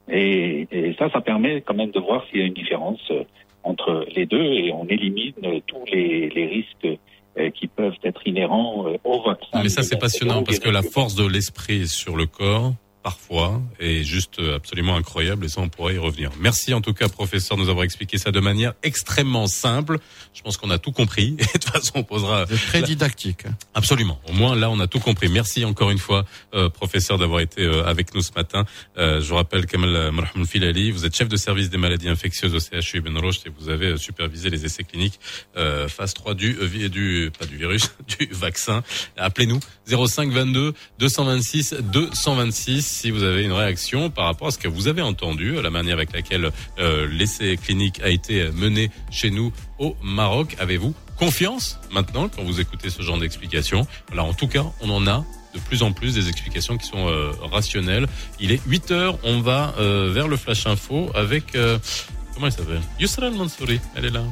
Et, 0.10 0.68
et 0.72 0.96
ça, 1.00 1.10
ça 1.10 1.22
permet 1.22 1.62
quand 1.62 1.74
même 1.74 1.92
de 1.92 2.00
voir 2.00 2.26
s'il 2.28 2.40
y 2.40 2.44
a 2.44 2.46
une 2.46 2.54
différence 2.54 3.00
euh, 3.12 3.24
entre 3.64 4.06
les 4.16 4.26
deux 4.26 4.44
et 4.44 4.72
on 4.72 4.86
élimine 4.88 5.62
tous 5.68 5.86
les, 5.92 6.30
les 6.30 6.46
risques 6.46 7.00
euh, 7.38 7.50
qui 7.50 7.68
peuvent 7.68 7.98
être 8.04 8.22
inhérents 8.28 8.88
euh, 8.88 8.98
au 9.04 9.22
vaccin. 9.24 9.64
Mais 9.64 9.70
ça, 9.70 9.82
c'est 9.82 9.98
passionnant 9.98 10.44
parce 10.44 10.60
que 10.60 10.70
la 10.70 10.84
force 10.84 11.16
de 11.16 11.26
l'esprit 11.26 11.88
sur 11.88 12.16
le 12.16 12.26
corps, 12.26 12.74
parfois, 13.04 13.62
est 13.80 14.04
juste 14.04 14.40
euh, 14.40 14.56
absolument 14.56 14.96
incroyable 14.96 15.46
et 15.46 15.50
ça, 15.50 15.62
on 15.62 15.70
pourrait 15.70 15.96
y 15.96 15.98
revenir. 15.98 16.32
Merci 16.40 16.74
en 16.74 16.82
tout 16.82 16.94
cas, 16.94 17.10
professeur, 17.10 17.58
de 17.58 17.64
nous 17.64 17.70
avoir 17.70 17.84
expliqué 17.84 18.18
ça 18.18 18.32
de 18.32 18.40
manière 18.40 18.74
extrêmement 18.82 19.48
simple. 19.48 20.00
Je 20.34 20.42
pense 20.42 20.58
qu'on 20.58 20.72
a 20.72 20.78
tout 20.78 20.92
compris 20.92 21.36
et 21.40 21.44
de 21.44 21.52
toute 21.52 21.66
façon, 21.66 21.92
on 21.96 22.04
posera 22.04 22.46
très 22.46 22.82
didactique. 22.82 23.44
absolument. 23.74 24.20
Au 24.28 24.34
moins, 24.34 24.56
là, 24.56 24.70
on 24.70 24.80
a 24.80 24.88
tout 24.88 25.00
compris. 25.00 25.28
Merci 25.28 25.66
encore 25.66 25.92
une 25.92 25.98
fois, 26.00 26.26
euh, 26.54 26.70
professeur, 26.70 27.18
d'avoir 27.18 27.42
été 27.42 27.62
euh, 27.62 27.86
avec 27.86 28.16
nous 28.16 28.22
ce 28.22 28.32
matin. 28.36 28.66
Euh, 28.98 29.22
je 29.22 29.28
vous 29.28 29.36
rappelle 29.36 29.66
Kamal 29.66 30.12
Marhamoun 30.12 30.48
Filali, 30.48 30.92
vous 30.92 31.06
êtes 31.06 31.16
chef 31.16 31.28
de 31.28 31.38
service 31.38 31.70
des 31.70 31.78
maladies 31.78 32.10
infectieuses 32.10 32.56
au 32.56 32.60
CHU 32.60 33.00
Ibn 33.00 33.18
Rushd 33.18 33.48
et 33.48 33.52
vous 33.60 33.70
avez 33.70 33.88
euh, 33.88 33.98
supervisé 33.98 34.50
les 34.50 34.66
essais 34.66 34.84
cliniques 34.84 35.20
euh, 35.58 35.88
phase 35.88 36.14
3 36.14 36.34
du, 36.36 36.58
euh, 36.60 36.90
du 36.90 37.32
pas 37.38 37.46
du 37.46 37.58
virus, 37.58 37.92
du 38.20 38.28
vaccin. 38.32 38.84
Appelez-nous 39.18 39.60
05 39.88 40.32
22 40.32 40.74
226 41.00 41.76
226 41.92 42.93
si 42.94 43.12
vous 43.12 43.24
avez 43.24 43.44
une 43.44 43.52
réaction 43.52 44.10
par 44.10 44.26
rapport 44.26 44.48
à 44.48 44.52
ce 44.52 44.58
que 44.58 44.68
vous 44.68 44.88
avez 44.88 45.02
entendu, 45.02 45.58
à 45.58 45.62
la 45.62 45.70
manière 45.70 45.96
avec 45.96 46.14
laquelle 46.14 46.52
euh, 46.80 47.08
l'essai 47.10 47.58
clinique 47.58 48.00
a 48.02 48.10
été 48.10 48.50
mené 48.52 48.92
chez 49.12 49.32
nous 49.32 49.52
au 49.80 49.96
Maroc. 50.02 50.56
Avez-vous 50.60 50.94
confiance 51.18 51.80
maintenant 51.92 52.30
quand 52.30 52.44
vous 52.44 52.62
écoutez 52.62 52.90
ce 52.90 53.02
genre 53.02 53.18
d'explications 53.18 53.88
Voilà, 54.08 54.24
en 54.24 54.34
tout 54.34 54.48
cas, 54.48 54.66
on 54.82 54.90
en 54.90 55.08
a 55.08 55.26
de 55.54 55.60
plus 55.60 55.84
en 55.84 55.92
plus 55.92 56.14
des 56.16 56.30
explications 56.30 56.78
qui 56.78 56.88
sont 56.88 57.08
euh, 57.08 57.32
rationnelles. 57.42 58.08
Il 58.40 58.52
est 58.52 58.62
8 58.66 58.92
heures, 58.92 59.20
on 59.24 59.42
va 59.42 59.76
euh, 59.80 60.12
vers 60.12 60.28
le 60.28 60.38
Flash 60.38 60.66
Info 60.66 61.12
avec... 61.14 61.58
comment 62.34 62.48
elle 62.48 62.52
s'appelle? 62.52 62.82
Yusra 63.00 63.28
Al-Mansouri, 63.28 63.80
elle 63.96 64.06
est 64.06 64.10
là. 64.10 64.24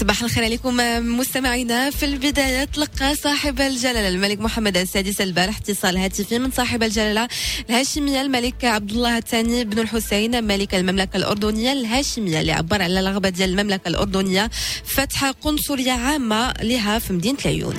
صباح 0.00 0.22
الخير 0.22 0.44
عليكم 0.44 0.76
مستمعينا. 1.18 1.90
في 1.90 2.04
البداية 2.04 2.64
تلقى 2.64 3.14
صاحب 3.14 3.60
الجلالة 3.60 4.08
الملك 4.08 4.40
محمد 4.40 4.76
السادس 4.76 5.20
البارح 5.20 5.56
اتصال 5.58 5.96
هاتفي 5.96 6.38
من 6.38 6.50
صاحب 6.50 6.82
الجلالة 6.82 7.28
الهاشمية 7.70 8.20
الملك 8.22 8.64
عبد 8.64 8.90
الله 8.90 9.18
الثاني 9.18 9.64
بن 9.64 9.78
الحسين 9.78 10.44
ملك 10.44 10.74
المملكة 10.74 11.16
الأردنية 11.16 11.72
الهاشمية 11.72 12.40
اللي 12.40 12.52
عبر 12.52 12.82
على 12.82 13.00
الرغبة 13.00 13.28
ديال 13.28 13.50
المملكة 13.50 13.88
الأردنية 13.88 14.50
فتح 14.84 15.24
قنصلية 15.30 15.92
عامة 15.92 16.52
لها 16.62 16.98
في 16.98 17.12
مدينة 17.12 17.38
العيون 17.44 17.76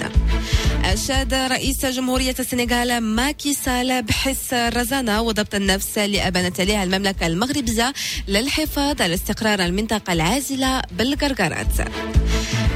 أشاد 0.93 1.33
رئيس 1.33 1.85
جمهورية 1.85 2.35
السنغال 2.39 3.01
ماكي 3.01 3.53
سال 3.53 4.03
بحس 4.03 4.53
الرزانة 4.53 5.21
وضبط 5.21 5.55
النفس 5.55 5.97
لأبان 5.97 6.53
تليها 6.53 6.83
المملكة 6.83 7.27
المغربية 7.27 7.93
للحفاظ 8.27 9.01
على 9.01 9.13
استقرار 9.13 9.65
المنطقة 9.65 10.13
العازلة 10.13 10.81
بالقرقرات. 10.91 11.67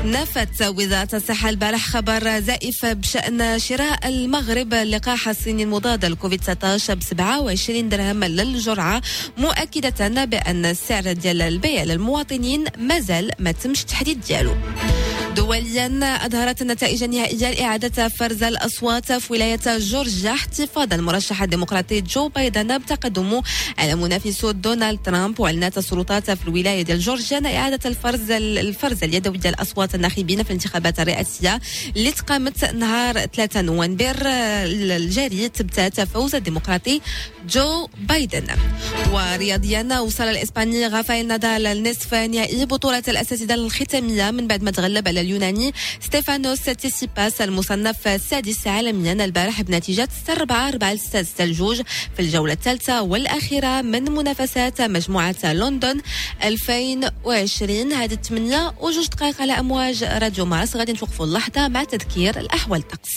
نفت 0.06 0.62
وزارة 0.62 1.10
الصحة 1.16 1.50
البارح 1.50 1.86
خبر 1.90 2.40
زائف 2.40 2.86
بشأن 2.86 3.60
شراء 3.60 4.08
المغرب 4.08 4.74
لقاح 4.74 5.28
الصيني 5.28 5.64
المضاد 5.64 6.06
لكوفيد 6.06 6.40
19 6.40 6.96
ب 6.96 7.04
27 7.04 7.90
درهم 7.90 8.24
للجرعة 8.24 9.02
مؤكدة 9.38 10.26
بأن 10.26 10.66
السعر 10.66 11.12
ديال 11.12 11.42
البيع 11.42 11.84
للمواطنين 11.84 12.66
مازال 12.78 13.32
ما 13.40 13.52
تمش 13.52 13.82
التحديد 13.82 14.22
ديالو. 14.22 14.56
دوليا 15.40 16.26
أظهرت 16.26 16.62
النتائج 16.62 17.04
النهائية 17.04 17.52
لإعادة 17.52 18.08
فرز 18.08 18.44
الأصوات 18.44 19.12
في 19.12 19.34
ولاية 19.34 19.78
جورجيا 19.78 20.32
احتفاظ 20.32 20.94
المرشح 20.94 21.44
الديمقراطي 21.44 22.02
جو 22.02 22.28
بايدن 22.28 22.78
بتقدمه 22.78 23.44
على 23.78 23.96
منافسه 23.96 24.52
دونالد 24.52 25.00
ترامب 25.04 25.40
وأعلنت 25.40 25.78
السلطات 25.78 26.32
في 26.32 26.48
الولاية 26.48 26.82
ديال 26.82 27.00
جورجيا 27.00 27.58
إعادة 27.58 27.90
الفرز 27.90 28.32
الفرز 28.32 29.04
اليدوي 29.04 29.38
ديال 29.38 29.62
أصوات 29.62 29.96
الناخبين 29.96 30.44
في 30.44 30.50
الانتخابات 30.50 31.00
الرئاسية 31.00 31.60
اللي 31.96 32.12
تقامت 32.12 32.66
نهار 32.66 33.26
3 33.26 33.62
نوفمبر 33.62 34.16
الجاري 34.26 35.50
تبتات 35.50 36.02
فوز 36.02 36.36
الديمقراطي 36.36 37.02
جو 37.50 37.88
بايدن. 38.10 38.48
ورياضيا 39.14 40.00
وصل 40.00 40.24
الإسباني 40.24 40.88
غافايل 40.88 41.28
نادال 41.28 41.64
للنصف 41.64 42.14
نهائي 42.14 42.66
بطولة 42.66 43.04
الأساتذة 43.08 43.54
الختامية 43.54 44.32
من 44.32 44.48
بعد 44.48 44.64
ما 44.64 44.72
تغلب 44.72 45.08
على 45.08 45.29
اليوناني 45.30 45.74
ستيفانوس 46.00 46.62
تيسيباس 46.62 47.42
المصنف 47.42 48.08
السادس 48.08 48.68
عالميا 48.68 49.14
البارح 49.26 49.62
بنتيجة 49.62 50.10
4 50.30 50.68
4 50.68 50.96
6 50.96 51.24
6 51.24 51.44
الجوج 51.44 51.82
في 52.16 52.22
الجولة 52.22 52.54
الثالثة 52.54 53.02
والأخيرة 53.02 53.82
من 53.82 54.12
منافسات 54.12 54.82
مجموعة 54.82 55.36
لندن 55.44 56.02
2020 56.44 57.94
هذه 57.94 58.14
الثمانية 58.14 58.74
وجوج 58.80 59.08
دقائق 59.08 59.42
على 59.42 59.54
أمواج 59.54 60.04
راديو 60.04 60.46
مارس. 60.46 60.76
غادي 60.76 60.92
نتوقفوا 60.92 61.26
اللحظة 61.26 61.68
مع 61.68 61.84
تذكير 61.84 62.40
الأحوال 62.40 62.80
الطقس 62.80 63.12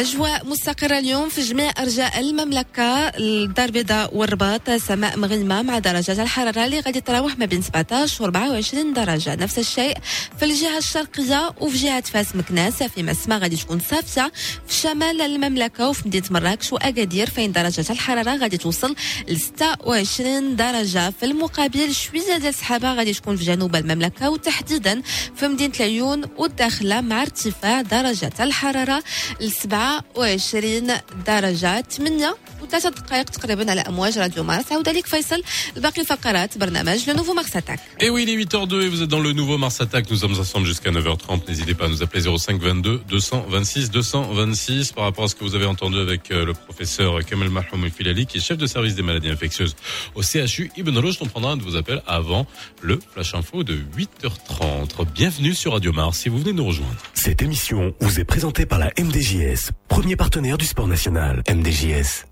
أجواء 0.00 0.46
مستقرة 0.46 0.98
اليوم 0.98 1.28
في 1.28 1.40
جميع 1.42 1.72
أرجاء 1.78 2.20
المملكة. 2.20 3.08
الدار 3.08 3.64
البيضاء 3.64 4.16
والرباط 4.16 4.70
سماء 4.70 5.18
مغيمة 5.18 5.62
مع 5.62 5.78
درجات 5.78 6.18
الحرارة 6.18 6.64
اللي 6.64 6.80
غادي 6.80 7.00
تراوح 7.00 7.38
ما 7.38 7.44
بين 7.46 7.62
17 7.62 8.22
و 8.22 8.24
24 8.24 8.92
درجة. 8.92 9.34
نفس 9.34 9.58
الشيء 9.58 9.96
في 10.38 10.44
الجهة 10.44 10.78
الشرقية 10.78 11.50
وفي 11.60 11.76
جهة 11.78 12.00
فاس 12.00 12.36
مكناس. 12.36 12.82
في 12.82 13.02
مسمى 13.02 13.36
غادي 13.36 13.56
تكون 13.56 13.80
صافية. 13.90 14.32
في 14.68 14.74
شمال 14.74 15.20
المملكة 15.20 15.88
وفي 15.88 16.08
مدينة 16.08 16.26
مراكش 16.30 16.72
وأكادير 16.72 17.30
فين 17.30 17.52
درجات 17.52 17.90
الحرارة 17.90 18.36
غادي 18.36 18.56
توصل 18.56 18.96
ل 19.28 19.36
26 19.36 20.56
درجة. 20.56 21.10
في 21.10 21.26
المقابل 21.26 21.94
شوية 21.94 22.20
ديال 22.38 22.46
السحابة 22.46 22.94
غادي 22.94 23.12
تكون 23.14 23.36
في 23.36 23.44
جنوب 23.44 23.76
المملكة 23.76 24.30
وتحديدا 24.30 25.02
في 25.36 25.48
مدينة 25.48 25.72
العيون 25.80 26.24
والداخلة 26.38 27.00
مع 27.00 27.22
ارتفاع 27.22 27.80
درجات 27.80 28.40
الحرارة 28.40 29.02
ل 29.40 29.50
27 29.89 30.91
درجة 31.27 31.83
8 31.89 32.35
وثلاثة 32.61 32.89
دقائق 32.89 33.23
تقريبا 33.29 33.71
على 33.71 33.81
أمواج 33.81 34.17
راديو 34.17 34.43
مارس 34.43 34.71
عودة 34.71 34.91
لك 34.91 35.05
فيصل 35.07 35.43
الباقي 35.77 36.05
فقرات 36.05 36.57
برنامج 36.57 37.09
لو 37.09 37.15
نوفو 37.15 37.33
مارس 37.33 37.55
اتاك 37.55 37.79
Et 37.99 38.09
oui, 38.09 38.23
il 38.23 38.29
est 38.29 38.45
8h02 38.45 38.81
et 38.81 38.89
vous 38.89 39.01
êtes 39.03 39.09
dans 39.09 39.19
le 39.19 39.31
nouveau 39.33 39.57
Mars 39.57 39.79
Attack. 39.81 40.09
Nous 40.11 40.17
sommes 40.17 40.37
ensemble 40.39 40.65
jusqu'à 40.65 40.91
9h30. 40.91 41.47
N'hésitez 41.47 41.73
pas 41.73 41.85
à 41.85 41.87
nous 41.87 42.01
appeler 42.03 42.21
05 42.37 42.61
22 42.61 43.01
226 43.09 43.91
226 43.91 44.91
par 44.93 45.03
rapport 45.05 45.25
à 45.25 45.27
ce 45.27 45.35
que 45.35 45.43
vous 45.43 45.55
avez 45.55 45.65
entendu 45.65 45.97
avec 45.99 46.31
euh, 46.31 46.45
le 46.45 46.53
professeur 46.53 47.23
Kamel 47.25 47.49
Mahmoud 47.49 47.85
El 47.85 47.91
Filali, 47.91 48.25
qui 48.25 48.37
est 48.37 48.41
chef 48.41 48.57
de 48.57 48.67
service 48.67 48.95
des 48.95 49.01
maladies 49.01 49.29
infectieuses 49.29 49.75
au 50.15 50.21
CHU 50.21 50.71
Ibn 50.77 50.97
Roche. 50.97 51.17
On 51.21 51.27
prendra 51.27 51.51
un 51.51 51.57
de 51.57 51.63
vos 51.63 51.75
appels 51.75 52.01
avant 52.07 52.45
le 52.81 52.99
Flash 53.13 53.33
Info 53.35 53.63
de 53.63 53.75
8h30. 53.97 55.05
Bienvenue 55.13 55.53
sur 55.53 55.71
Radio 55.73 55.91
Mars 55.93 56.17
si 56.19 56.29
vous 56.29 56.39
venez 56.39 56.53
nous 56.53 56.65
rejoindre. 56.65 56.95
Cette 57.13 57.41
émission 57.41 57.93
vous 57.99 58.19
est 58.19 58.25
présentée 58.25 58.65
par 58.65 58.79
la 58.79 58.89
MDJS, 58.99 59.71
premier 59.90 60.16
partenaire 60.16 60.56
du 60.56 60.64
sport 60.64 60.86
national. 60.86 61.42
MDJS, 61.50 62.24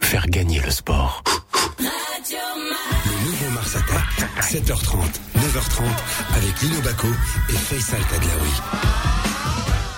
faire 0.00 0.26
gagner 0.26 0.60
le 0.60 0.70
sport. 0.70 1.22
Le 1.78 3.24
nouveau 3.26 3.50
Mars 3.54 3.76
Attack, 3.76 4.28
7h30, 4.40 4.96
9h30, 5.36 5.84
avec 6.36 6.60
Lino 6.62 6.80
Baco 6.80 7.06
et 7.50 7.52
Faisal 7.52 8.00
Tadlaoui. 8.10 8.50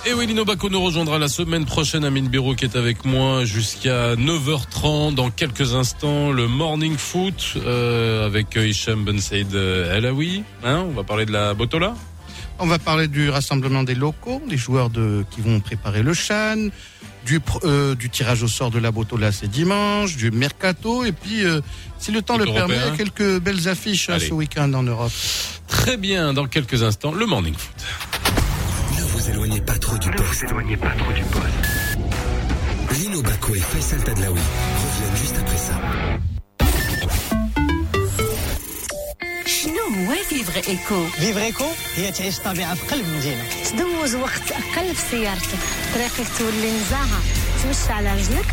Et 0.07 0.13
oui, 0.13 0.27
Lino 0.27 0.45
Baco 0.45 0.69
nous 0.69 0.81
rejoindra 0.81 1.17
la 1.17 1.29
semaine 1.29 1.65
prochaine. 1.65 2.03
Amine 2.03 2.27
Biro 2.27 2.53
qui 2.53 2.65
est 2.65 2.75
avec 2.75 3.05
moi 3.05 3.45
jusqu'à 3.45 4.15
9h30. 4.15 5.15
Dans 5.15 5.31
quelques 5.31 5.73
instants, 5.73 6.31
le 6.31 6.47
morning 6.47 6.97
foot 6.97 7.53
euh, 7.55 8.27
avec 8.27 8.55
Hicham 8.55 9.03
Ben 9.03 9.19
Said 9.19 9.55
euh, 9.55 9.97
Elaoui. 9.97 10.43
Hein, 10.63 10.85
on 10.87 10.91
va 10.91 11.03
parler 11.03 11.25
de 11.25 11.31
la 11.31 11.53
Botola. 11.53 11.95
On 12.59 12.67
va 12.67 12.79
parler 12.79 13.07
du 13.07 13.29
rassemblement 13.29 13.83
des 13.83 13.95
locaux, 13.95 14.41
des 14.49 14.57
joueurs 14.57 14.89
de, 14.89 15.25
qui 15.29 15.41
vont 15.41 15.59
préparer 15.59 16.03
le 16.03 16.13
Chan, 16.13 16.69
du, 17.25 17.41
euh, 17.63 17.95
du 17.95 18.09
tirage 18.09 18.43
au 18.43 18.47
sort 18.47 18.71
de 18.71 18.79
la 18.79 18.91
Botola 18.91 19.31
c'est 19.31 19.47
dimanche, 19.47 20.15
du 20.15 20.31
mercato, 20.31 21.03
et 21.03 21.11
puis, 21.11 21.43
euh, 21.43 21.59
si 21.99 22.11
le 22.11 22.21
temps 22.21 22.37
le 22.37 22.45
permet, 22.45 22.77
quelques 22.95 23.39
belles 23.39 23.67
affiches 23.67 24.09
hein, 24.09 24.19
ce 24.19 24.33
week-end 24.33 24.73
en 24.73 24.83
Europe. 24.83 25.11
Très 25.67 25.97
bien, 25.97 26.33
dans 26.33 26.45
quelques 26.45 26.83
instants, 26.83 27.11
le 27.11 27.25
morning 27.25 27.55
foot. 27.55 27.75
Ne 28.97 29.03
vous 29.03 29.29
éloignez 29.29 29.61
pas 29.61 29.77
trop 29.77 29.97
du 29.97 30.09
poste. 30.11 30.43
Ne 30.43 30.47
vous 30.47 30.53
éloignez 30.53 30.77
pas 30.77 30.91
trop 30.91 31.11
du 31.11 31.23
poste. 31.23 32.99
Lino 32.99 33.21
Baco 33.21 33.53
et 33.53 33.59
Faisal 33.59 34.01
Tadlaoui 34.03 34.39
reviennent 34.39 35.17
juste 35.17 35.35
après 35.37 35.57
ça. 35.57 35.74
شنو 39.95 40.11
هو 40.11 40.23
فيفغ 40.29 40.55
ايكو 40.67 41.07
هي 41.95 42.11
تعيش 42.11 42.39
طبيعة 42.39 42.75
في 42.75 42.85
قلب 42.85 43.07
مدينة 43.07 43.43
تدوز 43.71 44.15
وقت 44.15 44.51
أقل 44.51 44.95
في 44.95 45.01
سيارتك. 45.11 45.57
طريقك 45.93 46.27
تولي 46.39 46.71
نزاهة. 46.71 47.19
تمشي 47.63 47.93
على 47.93 48.13
رجلك 48.13 48.45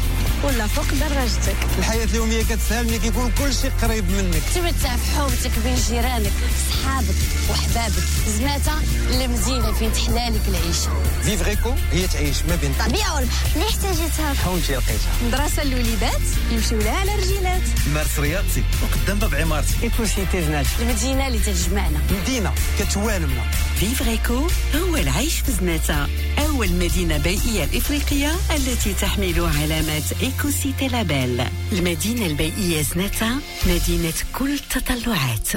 ولا 0.44 0.66
فوق 0.66 0.86
دراجتك. 1.00 1.56
الحياة 1.78 2.04
اليومية 2.04 2.42
كتسهل 2.42 2.86
ملي 2.86 2.98
كيكون 2.98 3.32
كل 3.38 3.54
شيء 3.54 3.72
قريب 3.82 4.10
منك. 4.10 4.42
تمتع 4.54 4.96
في 4.96 5.16
حومتك 5.16 5.50
بين 5.64 5.74
جيرانك 5.74 6.32
صحابك 6.70 7.14
وحبابك 7.50 8.02
زناتة 8.38 8.72
المدينة 9.10 9.72
فين 9.72 9.92
تحلالك 9.92 10.40
العيشة. 10.48 11.02
فيفريكو 11.22 11.74
هي 11.92 12.06
تعيش 12.06 12.36
ما 12.48 12.56
بين 12.56 12.72
طبيعة. 12.78 13.14
والبحر 13.14 13.46
اللي 13.54 13.68
احتاجتها 13.68 14.34
حومتي 14.34 14.72
لقيتها. 14.72 15.12
مدرسة 15.26 15.62
الوليدات 15.62 16.20
يمشيو 16.50 16.78
لها 16.78 16.96
على 16.96 17.14
رجيلات. 17.14 17.62
مارس 17.94 18.18
رياضتي 18.18 18.64
وقدام 18.82 19.18
باب 19.18 19.34
عمارتي. 19.34 19.74
ايكو 19.82 20.04
سيتي 20.04 20.42
زناتي 20.42 20.68
المدينة 20.80 21.26
اللي 21.26 21.38
تجمعنا. 21.38 22.00
مدينة 22.10 22.52
كتوالمنا. 22.78 23.42
فيفريكو 23.80 24.46
هو 24.76 24.96
العيش 24.96 25.40
في 25.40 25.52
زناتة 25.52 26.06
أول 26.38 26.72
مدينة 26.72 27.18
بيئية 27.18 27.64
الإفريقية 27.64 28.32
التي 28.50 28.94
تحمل 28.94 29.50
علامات 29.60 30.02
إيكو 30.32 30.50
سيتي 30.50 30.88
لابيل 30.88 31.44
المدينة 31.72 32.26
البيئية 32.26 32.82
زناتة 32.82 33.28
مدينة 33.66 34.12
كل 34.38 34.52
التطلعات 34.54 35.48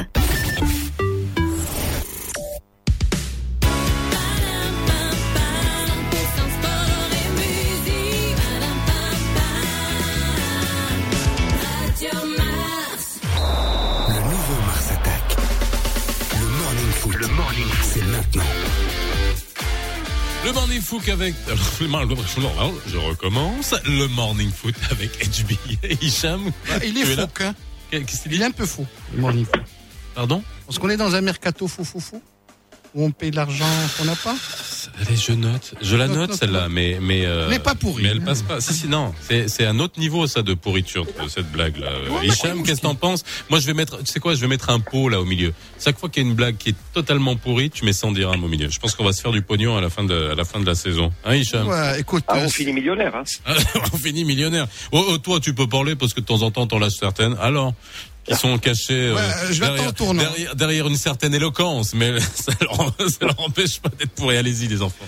Le 20.45 20.51
morning 20.51 20.79
foot 20.79 21.09
avec. 21.09 21.33
Je 22.87 22.97
recommence. 22.97 23.73
Le 23.83 24.07
morning 24.09 24.51
foot 24.51 24.75
avec 24.91 25.17
HB 25.27 25.53
et 25.81 25.97
Hicham. 26.05 26.51
Ah, 26.69 26.77
il 26.85 26.95
est 26.99 27.05
fou, 27.05 27.21
hein. 27.39 27.55
Qu'est-ce 27.89 28.21
qu'il 28.21 28.33
Il 28.33 28.41
est 28.43 28.45
un 28.45 28.51
peu 28.51 28.67
fou, 28.67 28.85
le 29.15 29.21
morning 29.21 29.43
foot. 29.45 29.63
Pardon? 30.13 30.43
Parce 30.67 30.77
qu'on 30.77 30.89
est 30.89 30.97
dans 30.97 31.15
un 31.15 31.21
mercato 31.21 31.67
fou 31.67 31.83
fou 31.83 31.99
fou, 31.99 32.21
où 32.93 33.03
on 33.03 33.09
paye 33.09 33.31
l'argent 33.31 33.65
qu'on 33.97 34.05
n'a 34.05 34.15
pas. 34.15 34.35
Allez, 35.01 35.17
je 35.17 35.31
note. 35.33 35.73
Je 35.81 35.95
la 35.95 36.07
Note, 36.07 36.17
note 36.17 36.29
note, 36.29 36.39
celle-là, 36.39 36.67
mais 36.69 36.99
mais 37.01 37.25
euh, 37.25 37.49
est 37.51 37.59
pas 37.59 37.75
pourrie. 37.75 38.03
Mais 38.03 38.09
elle 38.09 38.21
passe 38.23 38.41
pas. 38.43 38.61
Si 38.61 38.73
si 38.73 38.87
non, 38.87 39.13
c'est 39.21 39.47
c'est 39.49 39.65
un 39.65 39.79
autre 39.79 39.99
niveau 39.99 40.25
ça 40.27 40.41
de 40.41 40.53
pourriture 40.53 41.05
de 41.05 41.27
cette 41.27 41.51
blague 41.51 41.77
là. 41.77 41.89
mais 42.21 42.27
Hicham, 42.27 42.63
qu'est-ce 42.63 42.81
que 42.81 42.87
t'en 42.87 42.95
penses? 42.95 43.23
Moi, 43.49 43.59
je 43.59 43.65
vais 43.65 43.73
mettre. 43.73 43.97
Tu 43.99 44.05
sais 44.11 44.19
quoi 44.19 44.35
Je 44.35 44.39
vais 44.41 44.47
mettre 44.47 44.69
un 44.69 44.79
pot 44.79 45.09
là 45.09 45.19
au 45.19 45.25
milieu. 45.25 45.53
Chaque 45.83 45.99
fois 45.99 46.07
qu'il 46.09 46.23
y 46.23 46.25
a 46.25 46.29
une 46.29 46.35
blague 46.35 46.57
qui 46.57 46.69
est 46.69 46.75
totalement 46.93 47.35
pourrie, 47.35 47.69
tu 47.69 47.83
mets 47.85 47.93
100 47.93 48.13
dirhams 48.13 48.43
au 48.43 48.47
milieu. 48.47 48.69
Je 48.69 48.79
pense 48.79 48.95
qu'on 48.95 49.03
va 49.03 49.11
se 49.13 49.21
faire 49.21 49.31
du 49.31 49.41
pognon 49.41 49.75
à 49.77 49.81
la 49.81 49.89
fin 49.89 50.03
de 50.03 50.29
à 50.31 50.35
la 50.35 50.45
fin 50.45 50.59
de 50.59 50.65
la 50.65 50.75
saison. 50.75 51.11
Hein, 51.25 51.35
Hicham? 51.35 51.67
Ouais, 51.67 51.99
écoute, 51.99 52.23
Ah, 52.27 52.37
euh, 52.37 52.45
on 52.45 52.49
finit 52.49 52.73
millionnaire, 52.73 53.15
hein 53.15 53.23
On 53.93 53.97
finit 53.97 54.23
millionnaire. 54.25 54.67
Oh, 54.91 55.05
oh, 55.09 55.17
toi, 55.17 55.39
tu 55.39 55.53
peux 55.53 55.67
parler 55.67 55.95
parce 55.95 56.13
que 56.13 56.21
de 56.21 56.25
temps 56.25 56.41
en 56.41 56.51
temps, 56.51 56.67
t'en 56.67 56.79
lâches 56.79 56.93
certaines. 56.99 57.35
Alors 57.41 57.73
qui 58.25 58.35
sont 58.35 58.57
cachés 58.57 58.93
euh, 58.93 59.51
je 59.51 59.61
vais 59.61 60.55
derrière, 60.55 60.87
une 60.87 60.97
certaine 60.97 61.33
éloquence, 61.33 61.93
mais 61.93 62.19
ça 62.33 62.51
leur, 62.61 62.93
ça 63.09 63.25
leur 63.25 63.39
empêche 63.39 63.79
pas 63.79 63.89
d'être 63.89 64.11
pourris. 64.11 64.37
Allez-y, 64.37 64.67
les 64.67 64.81
enfants. 64.81 65.05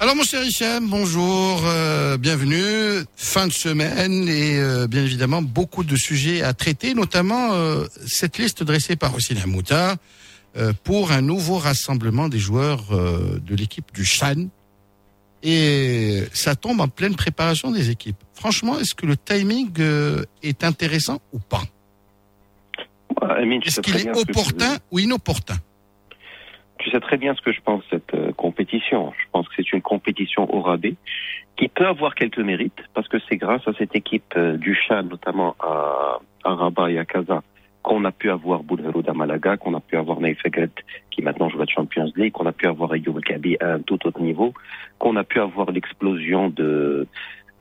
Alors 0.00 0.14
mon 0.14 0.22
cher 0.22 0.44
Hicham, 0.44 0.88
bonjour, 0.88 1.62
euh, 1.64 2.16
bienvenue. 2.16 3.04
Fin 3.16 3.48
de 3.48 3.52
semaine 3.52 4.28
et 4.28 4.56
euh, 4.56 4.86
bien 4.86 5.04
évidemment 5.04 5.42
beaucoup 5.42 5.82
de 5.82 5.96
sujets 5.96 6.42
à 6.42 6.52
traiter, 6.52 6.94
notamment 6.94 7.54
euh, 7.54 7.86
cette 8.06 8.38
liste 8.38 8.62
dressée 8.62 8.96
par 8.96 9.14
Ossina 9.14 9.46
Mouta 9.46 9.96
euh, 10.56 10.72
pour 10.82 11.12
un 11.12 11.20
nouveau 11.20 11.58
rassemblement 11.58 12.28
des 12.28 12.38
joueurs 12.38 12.86
euh, 12.92 13.38
de 13.38 13.54
l'équipe 13.54 13.92
du 13.92 14.04
Chan. 14.04 14.48
Et 15.42 16.24
ça 16.32 16.56
tombe 16.56 16.80
en 16.80 16.88
pleine 16.88 17.14
préparation 17.14 17.70
des 17.70 17.90
équipes. 17.90 18.16
Franchement, 18.34 18.78
est-ce 18.78 18.94
que 18.94 19.06
le 19.06 19.16
timing 19.16 19.70
euh, 19.78 20.24
est 20.42 20.64
intéressant 20.64 21.20
ou 21.32 21.38
pas? 21.38 21.62
Est-ce 23.22 23.74
sais 23.76 23.80
qu'il 23.82 23.96
est 23.96 24.12
que 24.12 24.18
opportun 24.18 24.78
ou 24.90 24.98
inopportun? 24.98 25.56
Tu 26.78 26.90
sais 26.90 27.00
très 27.00 27.16
bien 27.16 27.34
ce 27.34 27.42
que 27.42 27.52
je 27.52 27.60
pense 27.60 27.82
de 27.84 27.88
cette 27.90 28.14
euh, 28.14 28.32
compétition. 28.32 29.12
Je 29.18 29.26
pense 29.32 29.48
que 29.48 29.54
c'est 29.56 29.72
une 29.72 29.82
compétition 29.82 30.52
au 30.54 30.60
rabais 30.60 30.94
qui 31.56 31.68
peut 31.68 31.86
avoir 31.86 32.14
quelques 32.14 32.38
mérites 32.38 32.80
parce 32.94 33.08
que 33.08 33.18
c'est 33.28 33.36
grâce 33.36 33.66
à 33.66 33.72
cette 33.76 33.96
équipe 33.96 34.34
euh, 34.36 34.56
du 34.56 34.74
Chan, 34.74 35.02
notamment 35.02 35.56
à, 35.58 36.20
à 36.44 36.54
Rabat 36.54 36.92
et 36.92 36.98
à 36.98 37.04
Casa, 37.04 37.42
qu'on 37.82 38.04
a 38.04 38.12
pu 38.12 38.30
avoir 38.30 38.62
Boulheroud 38.62 39.08
à 39.08 39.12
Malaga, 39.12 39.56
qu'on 39.56 39.74
a 39.74 39.80
pu 39.80 39.96
avoir 39.96 40.20
Naïf 40.20 40.38
Fegret 40.40 40.70
qui 41.10 41.22
maintenant 41.22 41.48
joue 41.48 41.58
la 41.58 41.66
Champions 41.66 42.12
League, 42.16 42.32
qu'on 42.32 42.46
a 42.46 42.52
pu 42.52 42.66
avoir 42.66 42.92
Ayoub 42.92 43.20
Kabi 43.20 43.56
à 43.60 43.74
un 43.74 43.80
tout 43.80 43.98
autre 44.06 44.20
niveau, 44.20 44.54
qu'on 44.98 45.16
a 45.16 45.24
pu 45.24 45.40
avoir 45.40 45.72
l'explosion 45.72 46.48
de 46.48 47.08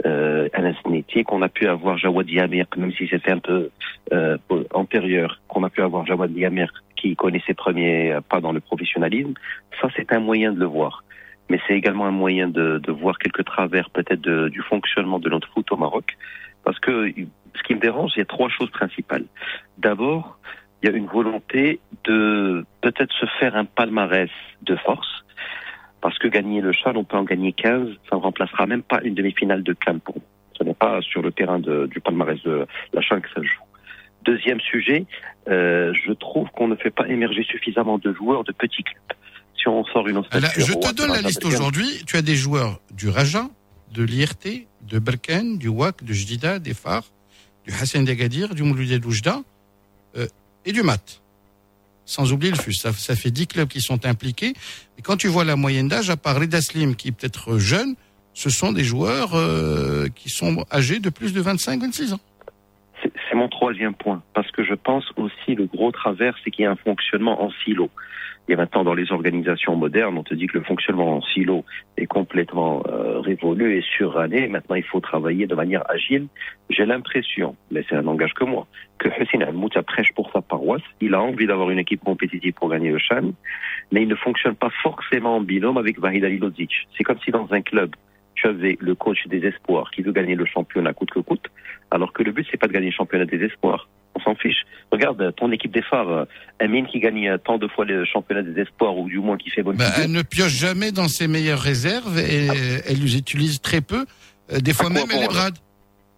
euh, 0.05 0.49
Anas 0.53 0.75
Neti, 0.85 1.23
qu'on 1.23 1.41
a 1.41 1.49
pu 1.49 1.67
avoir 1.67 1.97
Jawad 1.97 2.29
Yamir, 2.29 2.65
même 2.77 2.91
si 2.93 3.07
c'était 3.07 3.31
un 3.31 3.39
peu 3.39 3.69
euh, 4.13 4.37
antérieur, 4.73 5.39
qu'on 5.47 5.63
a 5.63 5.69
pu 5.69 5.81
avoir 5.81 6.05
Jawad 6.05 6.35
Yamir 6.35 6.71
qui 6.95 7.15
connaît 7.15 7.41
ses 7.45 7.53
premiers 7.53 8.17
pas 8.29 8.41
dans 8.41 8.51
le 8.51 8.59
professionnalisme, 8.59 9.33
ça 9.81 9.87
c'est 9.95 10.11
un 10.13 10.19
moyen 10.19 10.51
de 10.51 10.59
le 10.59 10.65
voir. 10.65 11.03
Mais 11.49 11.59
c'est 11.65 11.75
également 11.75 12.05
un 12.05 12.11
moyen 12.11 12.47
de, 12.47 12.79
de 12.79 12.91
voir 12.91 13.17
quelques 13.19 13.45
travers 13.45 13.89
peut-être 13.89 14.21
du 14.21 14.61
fonctionnement 14.61 15.19
de 15.19 15.29
notre 15.29 15.49
au 15.55 15.77
Maroc. 15.77 16.17
Parce 16.63 16.79
que 16.79 17.09
ce 17.55 17.63
qui 17.63 17.75
me 17.75 17.79
dérange, 17.79 18.11
il 18.15 18.19
y 18.19 18.21
a 18.21 18.25
trois 18.25 18.49
choses 18.49 18.69
principales. 18.71 19.25
D'abord, 19.77 20.37
il 20.81 20.89
y 20.89 20.93
a 20.93 20.95
une 20.95 21.07
volonté 21.07 21.79
de 22.03 22.65
peut-être 22.81 23.13
se 23.13 23.25
faire 23.39 23.55
un 23.55 23.65
palmarès 23.65 24.29
de 24.61 24.75
force. 24.75 25.25
Parce 26.07 26.19
que 26.19 26.29
gagner 26.29 26.61
le 26.61 26.71
Chan, 26.71 26.93
on 26.95 27.03
peut 27.03 27.17
en 27.17 27.25
gagner 27.25 27.51
15, 27.51 27.89
ça 28.09 28.15
ne 28.15 28.21
remplacera 28.21 28.65
même 28.65 28.81
pas 28.81 29.01
une 29.03 29.13
demi-finale 29.13 29.61
de 29.61 29.73
Cannes 29.73 29.99
pour 29.99 30.15
moi. 30.15 30.23
Ce 30.57 30.63
n'est 30.63 30.73
pas 30.73 31.01
sur 31.01 31.21
le 31.21 31.33
terrain 31.33 31.59
de, 31.59 31.85
du 31.87 31.99
palmarès 31.99 32.41
de 32.43 32.65
la 32.93 33.01
Chan 33.01 33.19
que 33.19 33.27
ça 33.27 33.41
se 33.41 33.45
joue. 33.45 33.63
Deuxième 34.23 34.61
sujet, 34.61 35.05
euh, 35.49 35.93
je 36.05 36.13
trouve 36.13 36.47
qu'on 36.51 36.69
ne 36.69 36.77
fait 36.77 36.91
pas 36.91 37.09
émerger 37.09 37.43
suffisamment 37.43 37.97
de 37.97 38.13
joueurs 38.13 38.45
de 38.45 38.53
petits 38.53 38.83
clubs. 38.83 39.17
Si 39.57 39.67
on 39.67 39.83
sort 39.83 40.07
une 40.07 40.23
Alors, 40.31 40.49
je 40.55 40.73
te 40.75 40.95
donne 40.95 41.11
la 41.11 41.19
liste 41.19 41.43
aujourd'hui. 41.43 42.05
Tu 42.07 42.15
as 42.15 42.21
des 42.21 42.37
joueurs 42.37 42.79
du 42.95 43.09
Raja, 43.09 43.49
de 43.93 44.03
l'IRT, 44.03 44.65
de 44.89 44.99
Berken, 44.99 45.57
du 45.57 45.67
WAC, 45.67 46.05
de 46.05 46.13
Jdida, 46.13 46.59
des 46.59 46.73
Phares, 46.73 47.11
du 47.67 47.73
Hassan 47.73 48.05
Dagadir, 48.05 48.55
du 48.55 48.63
Mouloudé 48.63 48.99
Doujda 48.99 49.41
euh, 50.15 50.25
et 50.63 50.71
du 50.71 50.83
MAT. 50.83 51.19
Sans 52.07 52.33
oublier 52.33 52.51
le 52.51 52.57
FUS. 52.57 52.73
Ça, 52.73 53.15
fait 53.15 53.29
10 53.29 53.47
clubs 53.47 53.67
qui 53.67 53.81
sont 53.81 54.05
impliqués. 54.05 54.53
Et 54.97 55.03
quand 55.03 55.17
tu 55.17 55.27
vois 55.27 55.43
la 55.43 55.55
moyenne 55.55 55.87
d'âge, 55.87 56.09
à 56.09 56.17
part 56.17 56.39
Reda 56.39 56.61
Slim, 56.61 56.95
qui 56.95 57.09
est 57.09 57.11
peut-être 57.11 57.59
jeune, 57.59 57.95
ce 58.33 58.49
sont 58.49 58.71
des 58.71 58.83
joueurs 58.83 59.35
euh, 59.35 60.07
qui 60.15 60.29
sont 60.29 60.65
âgés 60.71 60.99
de 60.99 61.09
plus 61.09 61.33
de 61.33 61.41
25-26 61.41 62.13
ans. 62.13 62.19
C'est 63.03 63.11
c'est 63.29 63.35
mon 63.35 63.49
troisième 63.49 63.93
point, 63.93 64.23
parce 64.33 64.49
que 64.51 64.63
je 64.63 64.73
pense 64.73 65.05
aussi 65.17 65.55
le 65.55 65.65
gros 65.65 65.91
travers, 65.91 66.35
c'est 66.43 66.51
qu'il 66.51 66.63
y 66.63 66.65
a 66.65 66.71
un 66.71 66.75
fonctionnement 66.75 67.41
en 67.43 67.51
silo. 67.63 67.89
A 68.49 68.55
maintenant 68.55 68.85
dans 68.85 68.93
les 68.93 69.11
organisations 69.11 69.75
modernes, 69.75 70.17
on 70.17 70.23
te 70.23 70.33
dit 70.33 70.47
que 70.47 70.57
le 70.57 70.63
fonctionnement 70.63 71.17
en 71.17 71.21
silo 71.21 71.65
est 71.97 72.05
complètement 72.05 72.81
euh, 72.87 73.19
révolu 73.19 73.77
et 73.77 73.81
suranné. 73.81 74.47
Maintenant, 74.47 74.75
il 74.75 74.83
faut 74.83 75.01
travailler 75.01 75.47
de 75.47 75.55
manière 75.55 75.83
agile. 75.89 76.27
J'ai 76.69 76.85
l'impression, 76.85 77.55
mais 77.71 77.83
c'est 77.89 77.95
un 77.95 78.03
langage 78.03 78.33
que 78.33 78.45
moi, 78.45 78.65
que 78.99 79.09
Hussein 79.09 79.41
Al-Mouta 79.41 79.83
prêche 79.83 80.13
pour 80.13 80.31
sa 80.31 80.41
paroisse. 80.41 80.81
Il 81.01 81.13
a 81.13 81.21
envie 81.21 81.45
d'avoir 81.45 81.71
une 81.71 81.79
équipe 81.79 82.03
compétitive 82.03 82.53
pour 82.53 82.69
gagner 82.69 82.89
le 82.89 82.99
Chan, 82.99 83.33
mais 83.91 84.03
il 84.03 84.07
ne 84.07 84.15
fonctionne 84.15 84.55
pas 84.55 84.71
forcément 84.81 85.35
en 85.35 85.41
binôme 85.41 85.77
avec 85.77 85.99
Vahid. 85.99 86.25
C'est 86.97 87.03
comme 87.03 87.19
si 87.19 87.31
dans 87.31 87.51
un 87.51 87.61
club, 87.61 87.95
tu 88.35 88.47
avais 88.47 88.77
le 88.79 88.95
coach 88.95 89.27
des 89.27 89.45
espoirs 89.45 89.91
qui 89.91 90.03
veut 90.03 90.11
gagner 90.11 90.35
le 90.35 90.45
championnat 90.45 90.93
coûte 90.93 91.11
que 91.11 91.19
coûte, 91.19 91.47
alors 91.91 92.13
que 92.13 92.23
le 92.23 92.31
but, 92.31 92.47
c'est 92.49 92.57
pas 92.57 92.67
de 92.67 92.73
gagner 92.73 92.87
le 92.87 92.93
championnat 92.93 93.25
des 93.25 93.43
espoirs. 93.43 93.89
On 94.17 94.19
s'en 94.19 94.35
fiche. 94.35 94.65
Regarde, 94.91 95.33
ton 95.35 95.51
équipe 95.51 95.71
des 95.71 95.83
phares, 95.83 96.09
euh, 96.09 96.25
Amine 96.59 96.87
qui 96.87 96.99
gagne 96.99 97.29
euh, 97.29 97.37
tant 97.37 97.57
de 97.59 97.67
fois 97.67 97.85
le 97.85 98.03
championnat 98.03 98.41
des 98.41 98.59
espoirs, 98.61 98.97
ou 98.97 99.07
du 99.07 99.19
moins 99.19 99.37
qui 99.37 99.51
fait 99.51 99.61
bonne 99.61 99.77
figure. 99.77 99.93
elle 100.03 100.11
ne 100.11 100.23
pioche 100.23 100.53
jamais 100.53 100.91
dans 100.91 101.07
ses 101.07 101.27
meilleures 101.27 101.59
réserves 101.59 102.17
et 102.17 102.47
elle 102.87 102.99
les 102.99 103.17
utilise 103.17 103.61
très 103.61 103.81
peu. 103.81 104.05
Euh, 104.51 104.59
Des 104.59 104.73
fois 104.73 104.89
même, 104.89 105.05
elle 105.13 105.21
les 105.21 105.27
brade. 105.27 105.57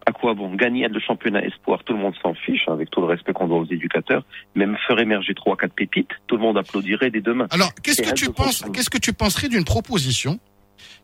À 0.06 0.12
quoi 0.12 0.34
bon 0.34 0.56
Gagner 0.56 0.88
le 0.88 1.00
championnat 1.00 1.44
espoir, 1.44 1.84
tout 1.84 1.94
le 1.94 2.00
monde 2.00 2.14
s'en 2.24 2.34
fiche, 2.34 2.64
hein, 2.68 2.74
avec 2.74 2.90
tout 2.90 3.02
le 3.02 3.08
respect 3.08 3.34
qu'on 3.34 3.48
doit 3.48 3.60
aux 3.60 3.66
éducateurs. 3.66 4.24
Même 4.56 4.78
faire 4.88 4.98
émerger 5.00 5.34
trois, 5.36 5.58
quatre 5.58 5.74
pépites, 5.74 6.10
tout 6.28 6.38
le 6.38 6.42
monde 6.42 6.58
applaudirait 6.58 7.12
des 7.12 7.22
deux 7.22 7.34
mains. 7.34 7.48
Alors, 7.52 7.74
qu'est-ce 7.84 8.02
que 8.02 8.14
tu 8.14 8.32
penses, 8.32 8.64
qu'est-ce 8.74 8.90
que 8.90 8.98
tu 8.98 9.14
penserais 9.14 9.50
d'une 9.50 9.66
proposition 9.66 10.40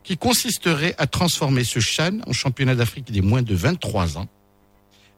qui 0.02 0.16
consisterait 0.16 0.94
à 0.98 1.06
transformer 1.06 1.64
ce 1.64 1.80
Chan 1.80 2.18
en 2.26 2.32
championnat 2.32 2.74
d'Afrique 2.74 3.10
des 3.12 3.20
moins 3.20 3.42
de 3.42 3.54
23 3.54 4.18
ans, 4.18 4.26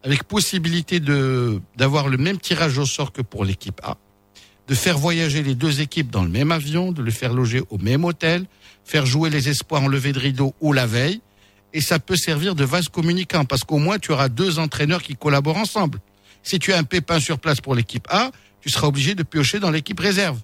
avec 0.05 0.24
possibilité 0.24 1.01
de, 1.01 1.61
d'avoir 1.76 2.09
le 2.09 2.16
même 2.16 2.38
tirage 2.38 2.78
au 2.78 2.86
sort 2.86 3.12
que 3.12 3.22
pour 3.22 3.44
l'équipe 3.44 3.80
A, 3.82 3.96
de 4.68 4.74
faire 4.74 4.99
voyager 4.99 5.42
les 5.42 5.55
deux 5.55 5.80
équipes 5.80 6.11
dans 6.11 6.22
le 6.22 6.28
même 6.28 6.53
avion, 6.53 6.92
de 6.92 7.03
le 7.03 7.11
faire 7.11 7.32
loger 7.32 7.62
au 7.70 7.78
même 7.78 8.05
hôtel, 8.05 8.46
faire 8.84 9.07
jouer 9.07 9.30
les 9.30 9.49
espoirs 9.49 9.82
en 9.82 9.88
levée 9.88 10.12
de 10.12 10.18
rideau 10.18 10.55
ou 10.61 10.72
la 10.72 10.86
veille, 10.86 11.20
et 11.72 11.80
ça 11.80 11.99
peut 11.99 12.16
servir 12.16 12.55
de 12.55 12.64
vase 12.64 12.88
communicant, 12.88 13.44
parce 13.44 13.64
qu'au 13.64 13.78
moins 13.78 13.99
tu 13.99 14.12
auras 14.12 14.28
deux 14.28 14.59
entraîneurs 14.59 15.03
qui 15.03 15.16
collaborent 15.16 15.59
ensemble. 15.59 16.01
Si 16.42 16.59
tu 16.59 16.72
as 16.72 16.78
un 16.78 16.84
pépin 16.84 17.20
sur 17.20 17.38
place 17.38 17.61
pour 17.61 17.74
l'équipe 17.74 18.07
A, 18.11 18.30
tu 18.61 18.70
seras 18.70 18.86
obligé 18.86 19.14
de 19.14 19.22
piocher 19.22 19.61
dans 19.61 19.70
l'équipe 19.70 19.99
réserve. 20.01 20.38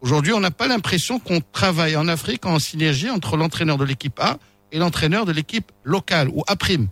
Aujourd'hui, 0.00 0.32
on 0.32 0.40
n'a 0.40 0.50
pas 0.50 0.68
l'impression 0.68 1.18
qu'on 1.18 1.40
travaille 1.40 1.96
en 1.96 2.06
Afrique 2.06 2.46
en 2.46 2.58
synergie 2.58 3.10
entre 3.10 3.36
l'entraîneur 3.36 3.78
de 3.78 3.84
l'équipe 3.84 4.18
A 4.20 4.38
et 4.72 4.78
l'entraîneur 4.78 5.24
de 5.24 5.32
l'équipe 5.32 5.72
locale 5.84 6.28
ou 6.28 6.44
A 6.46 6.56
prime. 6.56 6.88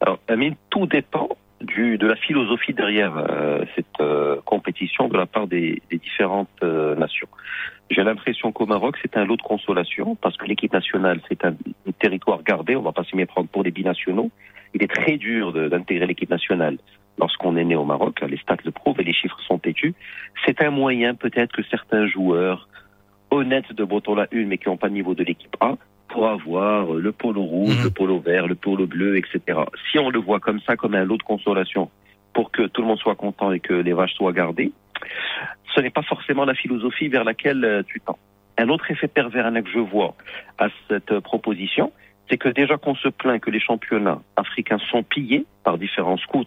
Alors, 0.00 0.18
Amine, 0.28 0.56
tout 0.70 0.86
dépend 0.86 1.28
du, 1.60 1.98
de 1.98 2.06
la 2.06 2.16
philosophie 2.16 2.72
derrière 2.72 3.16
euh, 3.16 3.64
cette 3.76 4.00
euh, 4.00 4.36
compétition 4.44 5.08
de 5.08 5.16
la 5.16 5.26
part 5.26 5.46
des, 5.46 5.82
des 5.90 5.98
différentes 5.98 6.48
euh, 6.62 6.94
nations. 6.94 7.28
J'ai 7.90 8.02
l'impression 8.02 8.52
qu'au 8.52 8.66
Maroc, 8.66 8.96
c'est 9.02 9.16
un 9.16 9.24
lot 9.24 9.36
de 9.36 9.42
consolation 9.42 10.14
parce 10.14 10.36
que 10.36 10.46
l'équipe 10.46 10.72
nationale, 10.72 11.20
c'est 11.28 11.44
un, 11.44 11.54
territoire 11.98 12.42
gardé. 12.42 12.76
On 12.76 12.82
va 12.82 12.92
pas 12.92 13.04
s'y 13.04 13.16
méprendre 13.16 13.48
pour 13.48 13.62
des 13.62 13.72
binationaux. 13.72 14.30
Il 14.72 14.82
est 14.82 14.90
très 14.90 15.16
dur 15.16 15.52
d'intégrer 15.52 16.06
l'équipe 16.06 16.30
nationale 16.30 16.78
lorsqu'on 17.18 17.56
est 17.56 17.64
né 17.64 17.76
au 17.76 17.84
Maroc. 17.84 18.20
Les 18.22 18.38
stats 18.38 18.56
le 18.64 18.70
prouvent 18.70 19.00
et 19.00 19.04
les 19.04 19.12
chiffres 19.12 19.40
sont 19.40 19.58
têtus. 19.58 19.94
C'est 20.46 20.62
un 20.62 20.70
moyen 20.70 21.14
peut-être 21.14 21.52
que 21.52 21.62
certains 21.64 22.06
joueurs 22.06 22.68
honnêtes 23.32 23.72
de 23.72 23.84
Botola 23.84 24.28
1 24.32 24.46
mais 24.46 24.56
qui 24.56 24.68
n'ont 24.68 24.76
pas 24.76 24.86
le 24.86 24.94
niveau 24.94 25.14
de 25.14 25.24
l'équipe 25.24 25.56
A 25.60 25.76
pour 26.10 26.28
avoir 26.28 26.92
le 26.92 27.12
polo 27.12 27.42
rouge, 27.42 27.76
Mhm. 27.78 27.84
le 27.84 27.90
polo 27.90 28.18
vert, 28.20 28.46
le 28.46 28.54
polo 28.54 28.86
bleu, 28.86 29.16
etc. 29.16 29.58
Si 29.90 29.98
on 29.98 30.10
le 30.10 30.18
voit 30.18 30.40
comme 30.40 30.60
ça, 30.60 30.76
comme 30.76 30.94
un 30.94 31.04
lot 31.04 31.16
de 31.16 31.22
consolation, 31.22 31.90
pour 32.34 32.50
que 32.50 32.66
tout 32.66 32.82
le 32.82 32.88
monde 32.88 32.98
soit 32.98 33.14
content 33.14 33.52
et 33.52 33.60
que 33.60 33.74
les 33.74 33.92
vaches 33.92 34.14
soient 34.14 34.32
gardées, 34.32 34.72
ce 35.74 35.80
n'est 35.80 35.90
pas 35.90 36.02
forcément 36.02 36.44
la 36.44 36.54
philosophie 36.54 37.08
vers 37.08 37.24
laquelle 37.24 37.64
euh, 37.64 37.82
tu 37.86 38.00
tends. 38.00 38.18
Un 38.58 38.68
autre 38.68 38.90
effet 38.90 39.08
pervers 39.08 39.50
que 39.62 39.70
je 39.70 39.78
vois 39.78 40.14
à 40.58 40.68
cette 40.88 41.12
euh, 41.12 41.20
proposition, 41.20 41.92
c'est 42.28 42.36
que 42.38 42.48
déjà 42.48 42.76
qu'on 42.76 42.94
se 42.94 43.08
plaint 43.08 43.40
que 43.40 43.50
les 43.50 43.60
championnats 43.60 44.20
africains 44.36 44.78
sont 44.90 45.02
pillés 45.02 45.46
par 45.64 45.78
différents 45.78 46.18
scouts, 46.18 46.44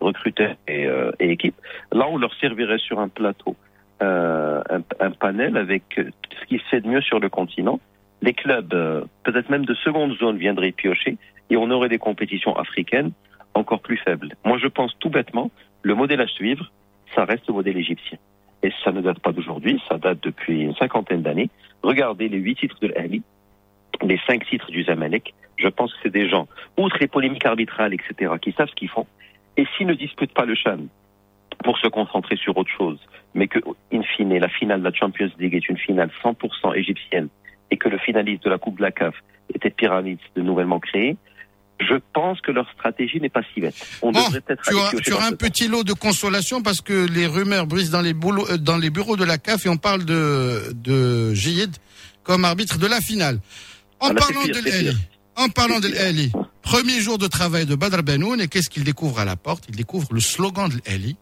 recruteurs 0.00 0.56
et, 0.66 0.86
euh, 0.86 1.12
et 1.20 1.30
équipes, 1.30 1.54
là 1.92 2.06
on 2.08 2.18
leur 2.18 2.34
servirait 2.34 2.78
sur 2.78 2.98
un 2.98 3.08
plateau 3.08 3.56
euh, 4.02 4.62
un, 4.68 4.82
un 5.00 5.10
panel 5.12 5.56
avec 5.56 5.84
euh, 5.98 6.10
ce 6.40 6.46
qui 6.46 6.58
se 6.58 6.64
fait 6.64 6.80
de 6.80 6.88
mieux 6.88 7.00
sur 7.02 7.20
le 7.20 7.28
continent. 7.28 7.78
Les 8.22 8.34
clubs, 8.34 8.72
euh, 8.72 9.04
peut-être 9.24 9.50
même 9.50 9.64
de 9.64 9.74
seconde 9.74 10.16
zone, 10.16 10.36
viendraient 10.36 10.70
piocher 10.70 11.18
et 11.50 11.56
on 11.56 11.70
aurait 11.70 11.88
des 11.88 11.98
compétitions 11.98 12.56
africaines 12.56 13.10
encore 13.54 13.80
plus 13.80 13.96
faibles. 13.96 14.34
Moi, 14.44 14.58
je 14.58 14.68
pense 14.68 14.96
tout 15.00 15.10
bêtement, 15.10 15.50
le 15.82 15.96
modèle 15.96 16.20
à 16.20 16.28
suivre, 16.28 16.70
ça 17.16 17.24
reste 17.24 17.48
le 17.48 17.54
modèle 17.54 17.76
égyptien. 17.76 18.18
Et 18.62 18.72
ça 18.84 18.92
ne 18.92 19.00
date 19.00 19.18
pas 19.18 19.32
d'aujourd'hui, 19.32 19.82
ça 19.88 19.98
date 19.98 20.22
depuis 20.22 20.62
une 20.62 20.74
cinquantaine 20.76 21.22
d'années. 21.22 21.50
Regardez 21.82 22.28
les 22.28 22.38
huit 22.38 22.54
titres 22.54 22.78
de 22.80 22.86
l'Ali, 22.86 23.22
les 24.00 24.20
cinq 24.24 24.46
titres 24.46 24.70
du 24.70 24.84
Zamalek. 24.84 25.34
Je 25.56 25.68
pense 25.68 25.92
que 25.92 25.98
c'est 26.04 26.12
des 26.12 26.28
gens, 26.28 26.46
outre 26.78 26.98
les 27.00 27.08
polémiques 27.08 27.44
arbitrales, 27.44 27.92
etc., 27.92 28.34
qui 28.40 28.52
savent 28.52 28.68
ce 28.68 28.74
qu'ils 28.76 28.88
font. 28.88 29.06
Et 29.56 29.66
s'ils 29.76 29.88
ne 29.88 29.94
disputent 29.94 30.32
pas 30.32 30.44
le 30.44 30.54
Chan 30.54 30.78
pour 31.64 31.76
se 31.78 31.88
concentrer 31.88 32.36
sur 32.36 32.56
autre 32.56 32.70
chose, 32.70 33.00
mais 33.34 33.48
que, 33.48 33.58
in 33.92 34.02
fine, 34.02 34.38
la 34.38 34.48
finale 34.48 34.80
de 34.80 34.84
la 34.84 34.92
Champions 34.92 35.30
League 35.40 35.54
est 35.54 35.68
une 35.68 35.76
finale 35.76 36.10
100% 36.22 36.76
égyptienne 36.76 37.28
et 37.72 37.76
que 37.78 37.88
le 37.88 37.98
finaliste 37.98 38.44
de 38.44 38.50
la 38.50 38.58
Coupe 38.58 38.76
de 38.76 38.82
la 38.82 38.92
CAF 38.92 39.14
était 39.54 39.70
Pyramides 39.70 40.18
de 40.36 40.42
nouvellement 40.42 40.78
créé, 40.78 41.16
je 41.80 41.94
pense 42.12 42.40
que 42.42 42.52
leur 42.52 42.70
stratégie 42.72 43.18
n'est 43.20 43.30
pas 43.30 43.40
si 43.52 43.60
bête. 43.60 43.74
On 44.02 44.12
Bon, 44.12 44.22
devrait 44.26 44.40
peut-être 44.42 44.62
tu 44.94 45.02
tu 45.02 45.12
auras 45.12 45.26
un 45.26 45.32
petit 45.32 45.66
lot 45.66 45.82
de 45.82 45.94
consolation 45.94 46.62
parce 46.62 46.80
que 46.80 47.06
les 47.08 47.26
rumeurs 47.26 47.66
brisent 47.66 47.90
dans 47.90 48.02
les, 48.02 48.12
boulots, 48.12 48.46
euh, 48.50 48.56
dans 48.58 48.76
les 48.76 48.90
bureaux 48.90 49.16
de 49.16 49.24
la 49.24 49.38
CAF 49.38 49.66
et 49.66 49.68
on 49.68 49.78
parle 49.78 50.04
de, 50.04 50.72
de 50.74 51.34
Giyed 51.34 51.74
comme 52.22 52.44
arbitre 52.44 52.78
de 52.78 52.86
la 52.86 53.00
finale. 53.00 53.40
En 53.98 54.08
Ah, 54.08 54.12
là, 54.12 54.20
parlant 54.20 54.42
pire, 54.42 54.54
de 54.54 54.60
pire. 54.60 54.94
en 55.36 55.48
parlant 55.48 55.80
de 55.80 55.88
l'Ali, 55.88 56.30
premier 56.60 57.00
jour 57.00 57.16
de 57.18 57.26
travail 57.26 57.66
de 57.66 57.74
Badr 57.74 58.02
Benoun 58.02 58.40
et 58.40 58.48
qu'est-ce 58.48 58.68
qu'il 58.70 58.84
découvre 58.84 59.18
à 59.18 59.24
la 59.24 59.34
porte? 59.36 59.64
Il 59.68 59.74
découvre 59.76 60.08
le 60.12 60.20
slogan 60.20 60.68
de 60.68 60.78
l'Ali. 60.86 61.16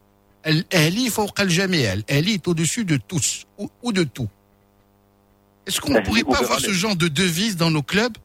l'Ali, 0.44 1.05
il 1.05 1.11
faut 1.11 1.28
jamais 1.46 1.84
l'Ali 2.09 2.34
est 2.34 2.48
au-dessus 2.48 2.84
de 2.84 2.96
tous 2.98 3.44
ou, 3.57 3.70
ou 3.82 3.92
de 3.92 4.03
tout. 4.05 4.28
Est-ce 5.71 5.81
qu'on 5.81 5.93
ne 5.93 6.01
pourrait 6.01 6.25
pas 6.25 6.41
avoir 6.41 6.59
ce 6.59 6.73
genre 6.73 6.97
de 6.97 7.07
devise 7.07 7.57
dans 7.57 7.71
nos 7.71 7.83
clubs 7.83 8.16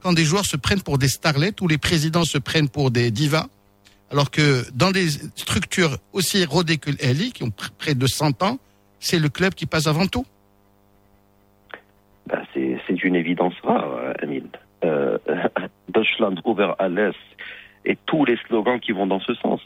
quand 0.00 0.14
des 0.14 0.24
joueurs 0.24 0.46
se 0.46 0.56
prennent 0.56 0.80
pour 0.80 0.96
des 0.96 1.08
starlets 1.08 1.52
ou 1.60 1.68
les 1.68 1.76
présidents 1.76 2.24
se 2.24 2.38
prennent 2.38 2.70
pour 2.70 2.90
des 2.90 3.10
divas 3.10 3.46
alors 4.10 4.30
que 4.30 4.64
dans 4.72 4.90
des 4.90 5.10
structures 5.36 5.98
aussi 6.14 6.42
rodées 6.46 6.78
que 6.78 6.90
l'Ali, 7.02 7.30
qui 7.32 7.42
ont 7.42 7.48
pr- 7.48 7.68
près 7.76 7.94
de 7.94 8.06
100 8.06 8.42
ans, 8.42 8.58
c'est 9.00 9.18
le 9.18 9.28
club 9.28 9.52
qui 9.52 9.66
passe 9.66 9.86
avant 9.86 10.06
tout? 10.06 10.24
Ben, 12.26 12.42
c'est 12.54 13.04
une 13.04 13.16
évidence 13.16 13.54
rare, 13.62 13.92
euh, 13.92 14.12
Amine. 14.22 14.48
Euh, 14.84 15.18
Deutschland 15.92 16.36
over 16.44 16.72
alles 16.78 17.12
et 17.84 17.98
tous 18.06 18.24
les 18.24 18.38
slogans 18.46 18.80
qui 18.80 18.92
vont 18.92 19.06
dans 19.06 19.20
ce 19.20 19.34
sens. 19.34 19.60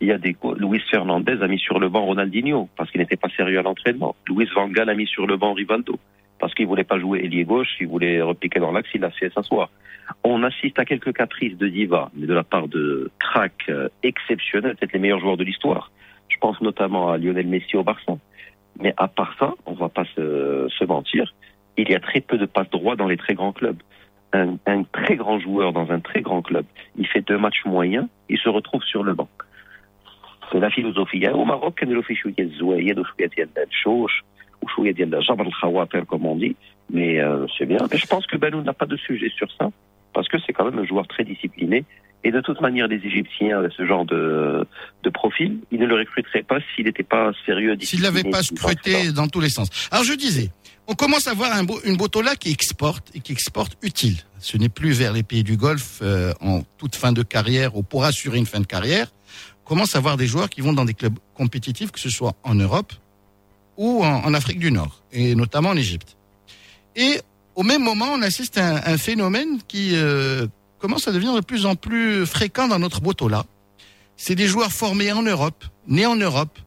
Il 0.00 0.08
y 0.08 0.12
a 0.12 0.18
des 0.18 0.36
Luis 0.56 0.82
Fernandez 0.90 1.38
a 1.40 1.46
mis 1.46 1.58
sur 1.60 1.78
le 1.78 1.88
banc 1.88 2.04
Ronaldinho 2.04 2.68
parce 2.76 2.90
qu'il 2.90 3.00
n'était 3.00 3.16
pas 3.16 3.28
sérieux 3.36 3.60
à 3.60 3.62
l'entraînement. 3.62 4.16
Luis 4.26 4.48
Van 4.56 4.66
Gaal 4.66 4.88
a 4.90 4.94
mis 4.94 5.06
sur 5.06 5.28
le 5.28 5.36
banc 5.36 5.52
Rivaldo 5.52 6.00
parce 6.40 6.54
qu'il 6.54 6.66
voulait 6.66 6.84
pas 6.84 6.98
jouer 6.98 7.20
ailier 7.20 7.44
gauche, 7.44 7.68
il 7.80 7.86
voulait 7.86 8.20
repiquer 8.22 8.58
dans 8.58 8.72
l'axe, 8.72 8.88
il 8.94 9.04
a 9.04 9.10
fait 9.10 9.32
s'asseoir. 9.32 9.70
On 10.24 10.42
assiste 10.42 10.78
à 10.78 10.84
quelques 10.84 11.12
caprices 11.12 11.56
de 11.56 11.68
diva, 11.68 12.10
mais 12.14 12.26
de 12.26 12.34
la 12.34 12.42
part 12.42 12.66
de 12.66 13.10
cracks 13.20 13.68
euh, 13.68 13.88
exceptionnels, 14.02 14.74
peut-être 14.76 14.92
les 14.94 14.98
meilleurs 14.98 15.20
joueurs 15.20 15.36
de 15.36 15.44
l'histoire. 15.44 15.92
Je 16.28 16.36
pense 16.38 16.60
notamment 16.60 17.10
à 17.10 17.18
Lionel 17.18 17.46
Messi 17.46 17.76
au 17.76 17.84
Barça. 17.84 18.14
Mais 18.80 18.94
à 18.96 19.08
part 19.08 19.36
ça, 19.38 19.54
on 19.66 19.74
va 19.74 19.88
pas 19.88 20.04
se, 20.16 20.84
mentir, 20.84 21.34
il 21.76 21.90
y 21.90 21.94
a 21.94 22.00
très 22.00 22.20
peu 22.20 22.38
de 22.38 22.46
passes 22.46 22.70
droits 22.70 22.96
dans 22.96 23.06
les 23.06 23.18
très 23.18 23.34
grands 23.34 23.52
clubs. 23.52 23.80
Un, 24.32 24.56
très 24.92 25.16
grand 25.16 25.40
joueur 25.40 25.72
dans 25.72 25.90
un 25.90 25.98
très 25.98 26.22
grand 26.22 26.40
club, 26.40 26.64
il 26.96 27.06
fait 27.06 27.20
deux 27.20 27.36
matchs 27.36 27.64
moyens, 27.64 28.06
il 28.28 28.38
se 28.38 28.48
retrouve 28.48 28.82
sur 28.84 29.02
le 29.02 29.12
banc. 29.12 29.28
C'est 30.52 30.60
la 30.60 30.70
philosophie. 30.70 31.26
Au 31.28 31.44
Maroc, 31.44 31.80
il 31.82 31.90
y 31.90 31.92
a 31.92 33.50
الزوايد 34.63 34.91
وشوية 34.91 34.91
ديال 34.91 35.15
الشوش 35.15 35.29
ou 35.29 35.35
شويه 35.35 35.41
ديال 35.41 35.45
جبر 35.45 35.47
الخواطر 35.47 36.05
comme 36.05 36.25
on 36.25 36.35
dit 36.35 36.55
mais 36.89 37.19
euh, 37.19 37.45
c'est 37.57 37.65
bien 37.65 37.87
mais 37.91 37.97
je 37.97 38.07
pense 38.07 38.25
que 38.27 38.37
Benoît 38.37 38.63
n'a 38.63 38.73
pas 38.73 38.85
de 38.85 38.97
sujet 38.97 39.29
sur 39.29 39.47
ça 39.57 39.69
parce 40.13 40.27
que 40.27 40.37
c'est 40.45 40.53
quand 40.53 40.65
même 40.65 40.79
un 40.79 40.85
joueur 40.85 41.07
très 41.07 41.23
discipliné 41.23 41.85
et 42.25 42.31
de 42.31 42.41
toute 42.41 42.59
manière, 42.59 42.87
les 42.87 42.95
Égyptiens, 42.95 43.61
ce 43.77 43.85
genre 43.85 44.03
de, 44.03 44.65
de 45.03 45.09
profil, 45.11 45.59
ils 45.71 45.79
ne 45.79 45.85
le 45.85 45.93
recruteraient 45.93 46.41
pas 46.41 46.57
s'il 46.73 46.85
n'était 46.85 47.03
pas 47.03 47.31
sérieux. 47.45 47.77
S'il 47.79 48.01
n'avait 48.01 48.23
pas 48.23 48.41
scruté 48.41 49.11
dans 49.11 49.27
tous 49.27 49.41
les 49.41 49.49
sens. 49.49 49.69
Alors 49.91 50.03
je 50.03 50.13
disais, 50.13 50.49
on 50.87 50.95
commence 50.95 51.27
à 51.27 51.35
voir 51.35 51.51
un, 51.53 51.63
une 51.85 51.97
Botola 51.97 52.35
qui 52.35 52.51
exporte 52.51 53.15
et 53.15 53.19
qui 53.19 53.31
exporte 53.31 53.77
utile. 53.83 54.17
Ce 54.39 54.57
n'est 54.57 54.69
plus 54.69 54.93
vers 54.93 55.13
les 55.13 55.21
pays 55.21 55.43
du 55.43 55.55
Golfe 55.55 55.99
euh, 56.01 56.33
en 56.41 56.63
toute 56.79 56.95
fin 56.95 57.11
de 57.11 57.21
carrière 57.21 57.75
ou 57.77 57.83
pour 57.83 58.05
assurer 58.05 58.39
une 58.39 58.47
fin 58.47 58.59
de 58.59 58.65
carrière. 58.65 59.07
On 59.63 59.67
commence 59.69 59.95
à 59.95 59.99
voir 59.99 60.17
des 60.17 60.25
joueurs 60.25 60.49
qui 60.49 60.61
vont 60.61 60.73
dans 60.73 60.85
des 60.85 60.95
clubs 60.95 61.19
compétitifs, 61.35 61.91
que 61.91 61.99
ce 61.99 62.09
soit 62.09 62.33
en 62.43 62.55
Europe 62.55 62.91
ou 63.80 64.04
en, 64.04 64.34
Afrique 64.34 64.58
du 64.58 64.70
Nord, 64.70 65.00
et 65.10 65.34
notamment 65.34 65.70
en 65.70 65.76
Égypte. 65.76 66.18
Et 66.96 67.22
au 67.54 67.62
même 67.62 67.82
moment, 67.82 68.08
on 68.12 68.20
assiste 68.20 68.58
à 68.58 68.86
un, 68.86 68.98
phénomène 68.98 69.58
qui 69.66 69.92
euh, 69.94 70.46
commence 70.78 71.08
à 71.08 71.12
devenir 71.12 71.34
de 71.34 71.40
plus 71.40 71.64
en 71.64 71.76
plus 71.76 72.26
fréquent 72.26 72.68
dans 72.68 72.78
notre 72.78 73.00
Botola. 73.00 73.46
C'est 74.18 74.34
des 74.34 74.46
joueurs 74.46 74.70
formés 74.70 75.10
en 75.12 75.22
Europe, 75.22 75.64
nés 75.88 76.04
en 76.04 76.16
Europe, 76.16 76.58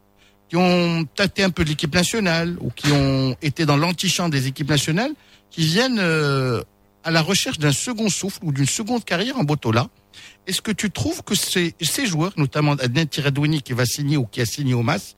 qui 0.50 0.56
ont 0.56 1.06
tâté 1.06 1.44
un 1.44 1.52
peu 1.52 1.64
de 1.64 1.70
l'équipe 1.70 1.94
nationale 1.94 2.58
ou 2.62 2.72
qui 2.72 2.92
ont 2.92 3.38
été 3.44 3.68
dans 3.68 3.78
l'antichamp 3.78 4.30
des 4.30 4.48
équipes 4.48 4.70
nationales, 4.70 5.14
qui 5.52 5.68
viennent 5.68 6.00
euh, 6.00 6.64
à 7.04 7.12
la 7.12 7.22
recherche 7.22 7.60
d'un 7.60 7.74
second 7.74 8.10
souffle 8.10 8.40
ou 8.42 8.52
d'une 8.52 8.66
seconde 8.66 9.06
carrière 9.06 9.38
en 9.38 9.44
Botola. 9.44 9.88
Est-ce 10.48 10.64
que 10.64 10.72
tu 10.72 10.90
trouves 10.90 11.22
que 11.22 11.36
ces, 11.36 11.76
ces 11.80 12.08
joueurs, 12.08 12.34
notamment 12.38 12.72
Adnan 12.72 13.06
Tiradouini 13.06 13.62
qui 13.62 13.74
va 13.74 13.86
signer 13.86 14.18
ou 14.18 14.26
qui 14.26 14.42
a 14.42 14.48
signé 14.48 14.74
au 14.74 14.82
MAS, 14.82 15.16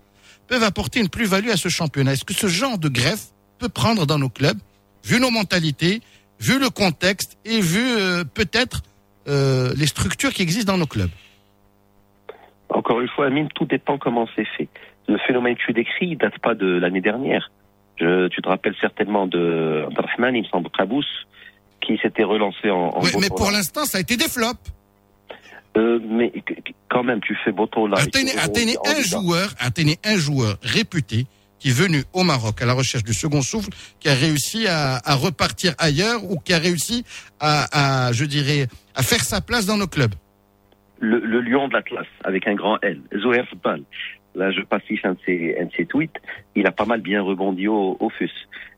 peuvent 0.47 0.63
apporter 0.63 0.99
une 0.99 1.09
plus-value 1.09 1.49
à 1.49 1.57
ce 1.57 1.69
championnat 1.69 2.13
Est-ce 2.13 2.25
que 2.25 2.33
ce 2.33 2.47
genre 2.47 2.77
de 2.77 2.89
greffe 2.89 3.27
peut 3.59 3.69
prendre 3.69 4.05
dans 4.05 4.17
nos 4.17 4.29
clubs, 4.29 4.57
vu 5.03 5.19
nos 5.19 5.31
mentalités, 5.31 6.01
vu 6.39 6.59
le 6.59 6.69
contexte 6.69 7.37
et 7.45 7.61
vu 7.61 7.83
euh, 7.83 8.23
peut-être 8.23 8.81
euh, 9.27 9.73
les 9.77 9.87
structures 9.87 10.33
qui 10.33 10.41
existent 10.41 10.73
dans 10.73 10.77
nos 10.77 10.85
clubs? 10.85 11.09
Encore 12.69 13.01
une 13.01 13.07
fois, 13.07 13.27
Amine, 13.27 13.47
tout 13.53 13.65
dépend 13.65 13.97
comment 13.97 14.27
c'est 14.35 14.47
fait. 14.57 14.67
Le 15.07 15.17
phénomène 15.19 15.55
que 15.55 15.61
tu 15.65 15.73
décris 15.73 16.11
ne 16.11 16.15
date 16.15 16.39
pas 16.39 16.55
de 16.55 16.65
l'année 16.65 17.01
dernière. 17.01 17.51
Je, 17.97 18.27
tu 18.27 18.41
te 18.41 18.49
rappelles 18.49 18.75
certainement 18.81 19.27
de 19.27 19.85
Abdelrahman, 19.87 20.35
il 20.35 20.43
me 20.43 20.47
semble, 20.47 20.69
Kabous, 20.69 21.05
qui 21.79 21.97
s'était 21.97 22.23
relancé 22.23 22.69
en, 22.69 22.89
en 22.89 23.01
Oui, 23.01 23.11
mais 23.19 23.29
pour 23.29 23.51
l'instant, 23.51 23.85
ça 23.85 23.99
a 23.99 24.01
été 24.01 24.17
des 24.17 24.27
flops. 24.27 24.59
Euh, 25.77 25.99
mais 26.07 26.31
quand 26.89 27.03
même, 27.03 27.19
tu 27.21 27.35
fais. 27.43 27.51
Atteignez, 27.97 28.31
et 28.31 28.33
tu- 28.33 28.39
atteignez 28.39 28.77
un 28.85 29.01
joueur, 29.01 29.49
atteignez 29.59 29.97
un 30.05 30.17
joueur 30.17 30.57
réputé 30.61 31.25
qui 31.59 31.69
est 31.69 31.73
venu 31.73 32.03
au 32.13 32.23
Maroc 32.23 32.61
à 32.61 32.65
la 32.65 32.73
recherche 32.73 33.03
du 33.03 33.13
second 33.13 33.41
souffle, 33.41 33.69
qui 33.99 34.07
a 34.09 34.13
réussi 34.13 34.67
à, 34.67 34.97
à 35.03 35.15
repartir 35.15 35.73
ailleurs 35.77 36.23
ou 36.29 36.37
qui 36.39 36.53
a 36.53 36.59
réussi 36.59 37.03
à, 37.39 38.07
à, 38.07 38.11
je 38.13 38.25
dirais, 38.25 38.67
à 38.95 39.03
faire 39.03 39.21
sa 39.23 39.41
place 39.41 39.65
dans 39.65 39.77
nos 39.77 39.87
clubs. 39.87 40.13
le, 40.99 41.19
le 41.19 41.41
lion 41.41 41.67
de 41.67 41.73
l'Atlas, 41.73 42.05
avec 42.23 42.47
un 42.47 42.55
grand 42.55 42.77
L, 42.81 43.01
Zoher 43.21 43.43
Bal. 43.63 43.81
Là, 44.35 44.51
je 44.51 44.61
pastiche 44.61 44.99
un 45.05 45.13
de 45.13 45.19
ses, 45.25 45.55
un 45.59 45.65
de 45.65 45.71
ses 45.75 45.85
tweets. 45.85 46.15
Il 46.55 46.67
a 46.67 46.71
pas 46.71 46.85
mal 46.85 46.99
bien 47.01 47.21
rebondi 47.21 47.67
au, 47.69 47.95
au 47.99 48.09
FUS. 48.09 48.29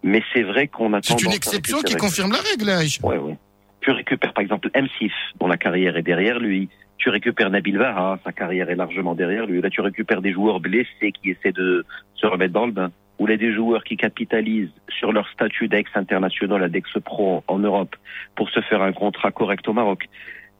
Mais 0.03 0.21
c'est 0.33 0.43
vrai 0.43 0.67
qu'on 0.67 0.93
a 0.93 0.99
C'est 1.03 1.21
une 1.21 1.31
exception 1.31 1.81
qui 1.81 1.95
confirme 1.95 2.31
la 2.31 2.37
règle, 2.39 2.69
Aïcha. 2.69 3.05
Ouais, 3.05 3.17
ouais. 3.17 3.35
Tu 3.81 3.89
récupères 3.91 4.33
par 4.33 4.43
exemple 4.43 4.69
Msif, 4.75 5.13
dont 5.39 5.47
la 5.47 5.57
carrière 5.57 5.97
est 5.97 6.03
derrière 6.03 6.37
lui 6.39 6.69
tu 6.97 7.09
récupères 7.09 7.49
Nabil 7.49 7.77
Vara, 7.77 8.13
hein, 8.13 8.19
sa 8.23 8.31
carrière 8.31 8.69
est 8.69 8.75
largement 8.75 9.15
derrière 9.15 9.45
lui. 9.45 9.61
Là, 9.61 9.69
tu 9.69 9.81
récupères 9.81 10.21
des 10.21 10.33
joueurs 10.33 10.59
blessés 10.59 11.11
qui 11.11 11.31
essaient 11.31 11.51
de 11.51 11.85
se 12.15 12.25
remettre 12.25 12.53
dans 12.53 12.65
le 12.65 12.71
bain. 12.71 12.91
Ou 13.19 13.25
là, 13.25 13.37
des 13.37 13.53
joueurs 13.53 13.83
qui 13.83 13.97
capitalisent 13.97 14.69
sur 14.89 15.11
leur 15.11 15.27
statut 15.29 15.67
d'ex-international, 15.67 16.69
d'ex-pro 16.69 17.43
en 17.47 17.59
Europe, 17.59 17.95
pour 18.35 18.49
se 18.49 18.61
faire 18.61 18.81
un 18.81 18.93
contrat 18.93 19.31
correct 19.31 19.67
au 19.67 19.73
Maroc. 19.73 20.05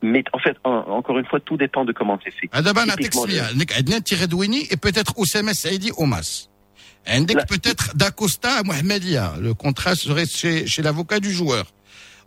Mais 0.01 0.23
en 0.33 0.39
fait, 0.39 0.57
encore 0.63 1.17
une 1.17 1.25
fois, 1.25 1.39
tout 1.39 1.57
dépend 1.57 1.85
de 1.85 1.91
comment 1.91 2.19
c'est 2.23 2.31
fait. 2.31 2.49
et 4.71 4.77
peut-être 4.77 5.17
Oussama 5.17 5.51
Omas. 5.97 6.49
Peut-être 7.47 7.95
Dacosta 7.95 8.63
Mohamedia. 8.63 9.33
Le 9.41 9.53
contrat 9.53 9.95
serait 9.95 10.25
chez 10.25 10.81
l'avocat 10.81 11.19
du 11.19 11.31
joueur. 11.31 11.65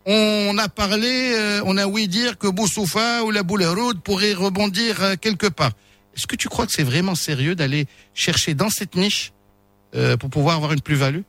On 0.06 0.56
a 0.56 0.68
parlé, 0.68 1.34
euh, 1.34 1.62
on 1.66 1.76
a 1.76 1.86
ouï 1.86 2.08
dire 2.08 2.38
que 2.38 2.48
Boussoufa 2.48 3.22
ou 3.22 3.30
la 3.30 3.42
Bouleroud 3.42 4.00
pourraient 4.00 4.32
rebondir 4.32 5.02
euh, 5.02 5.14
quelque 5.20 5.46
part. 5.46 5.72
Est-ce 6.16 6.26
que 6.26 6.36
tu 6.36 6.48
crois 6.48 6.66
que 6.66 6.72
c'est 6.72 6.82
vraiment 6.84 7.14
sérieux 7.14 7.54
d'aller 7.54 7.86
chercher 8.14 8.54
dans 8.54 8.70
cette 8.70 8.96
niche 8.96 9.32
euh, 9.94 10.16
pour 10.16 10.30
pouvoir 10.30 10.56
avoir 10.56 10.72
une 10.72 10.80
plus-value? 10.80 11.22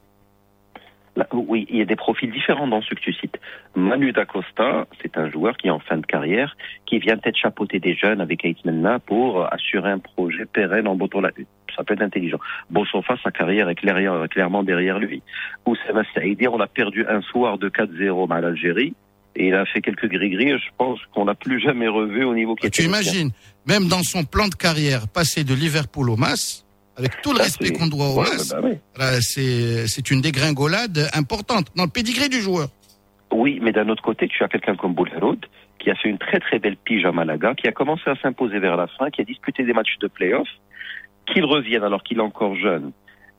Là, 1.17 1.27
oui, 1.33 1.67
il 1.69 1.77
y 1.77 1.81
a 1.81 1.85
des 1.85 1.97
profils 1.97 2.31
différents 2.31 2.67
dans 2.67 2.81
ceux 2.81 2.95
que 2.95 3.01
tu 3.01 3.13
cites. 3.13 3.37
Manu 3.75 4.13
Dacosta, 4.13 4.87
c'est 5.01 5.17
un 5.17 5.29
joueur 5.29 5.57
qui 5.57 5.67
est 5.67 5.71
en 5.71 5.79
fin 5.79 5.97
de 5.97 6.05
carrière, 6.05 6.55
qui 6.85 6.99
vient 6.99 7.17
peut-être 7.17 7.35
chapeauter 7.35 7.79
des 7.79 7.95
jeunes 7.95 8.21
avec 8.21 8.45
Aitmenna 8.45 8.99
pour 8.99 9.51
assurer 9.53 9.91
un 9.91 9.99
projet 9.99 10.45
pérenne 10.45 10.87
en 10.87 10.95
Botola. 10.95 11.31
Ça 11.75 11.83
peut 11.83 11.95
être 11.95 12.01
intelligent. 12.01 12.39
Bossofa, 12.69 13.17
sa 13.23 13.31
carrière 13.31 13.67
est 13.67 13.75
clairement, 13.75 14.25
clairement 14.27 14.63
derrière 14.63 14.99
lui. 14.99 15.21
Oussama 15.65 16.03
Saïdi, 16.13 16.47
on 16.47 16.59
a 16.61 16.67
perdu 16.67 17.05
un 17.07 17.21
soir 17.21 17.57
de 17.57 17.69
4-0 17.69 18.33
à 18.33 18.41
l'Algérie. 18.41 18.93
Et 19.35 19.47
il 19.47 19.55
a 19.55 19.65
fait 19.65 19.81
quelques 19.81 20.07
gris-gris, 20.07 20.51
je 20.59 20.69
pense 20.77 20.99
qu'on 21.13 21.25
n'a 21.25 21.35
plus 21.35 21.61
jamais 21.61 21.87
revu 21.87 22.25
au 22.25 22.33
niveau 22.33 22.55
qui 22.55 22.67
était 22.67 22.81
Tu 22.81 22.87
imagines, 22.87 23.31
même 23.65 23.87
dans 23.87 24.03
son 24.03 24.25
plan 24.25 24.49
de 24.49 24.55
carrière, 24.55 25.07
passer 25.07 25.45
de 25.45 25.53
Liverpool 25.53 26.09
au 26.09 26.17
MAS, 26.17 26.60
avec 26.97 27.21
tout 27.21 27.31
le 27.31 27.37
Ça, 27.37 27.43
respect 27.43 27.71
qu'on 27.71 27.87
doit 27.87 28.09
au 28.09 28.19
Ouais, 28.19 28.27
bah 28.49 28.59
oui. 28.63 28.77
Là, 28.97 29.21
c'est 29.21 29.87
c'est 29.87 30.11
une 30.11 30.21
dégringolade 30.21 31.09
importante 31.13 31.67
dans 31.75 31.83
le 31.83 31.89
pédigré 31.89 32.29
du 32.29 32.41
joueur. 32.41 32.67
Oui, 33.31 33.59
mais 33.61 33.71
d'un 33.71 33.87
autre 33.89 34.03
côté, 34.03 34.27
tu 34.27 34.43
as 34.43 34.47
quelqu'un 34.47 34.75
comme 34.75 34.93
Boulerod 34.93 35.45
qui 35.79 35.89
a 35.89 35.95
fait 35.95 36.09
une 36.09 36.19
très 36.19 36.39
très 36.39 36.59
belle 36.59 36.77
pige 36.77 37.05
à 37.05 37.11
Malaga, 37.11 37.55
qui 37.55 37.67
a 37.67 37.71
commencé 37.71 38.03
à 38.05 38.15
s'imposer 38.15 38.59
vers 38.59 38.77
la 38.77 38.87
fin, 38.87 39.09
qui 39.09 39.21
a 39.21 39.23
disputé 39.23 39.63
des 39.63 39.73
matchs 39.73 39.97
de 39.99 40.07
play-off, 40.07 40.47
qu'il 41.25 41.43
revienne 41.43 41.83
alors 41.83 42.03
qu'il 42.03 42.19
est 42.19 42.21
encore 42.21 42.55
jeune 42.55 42.91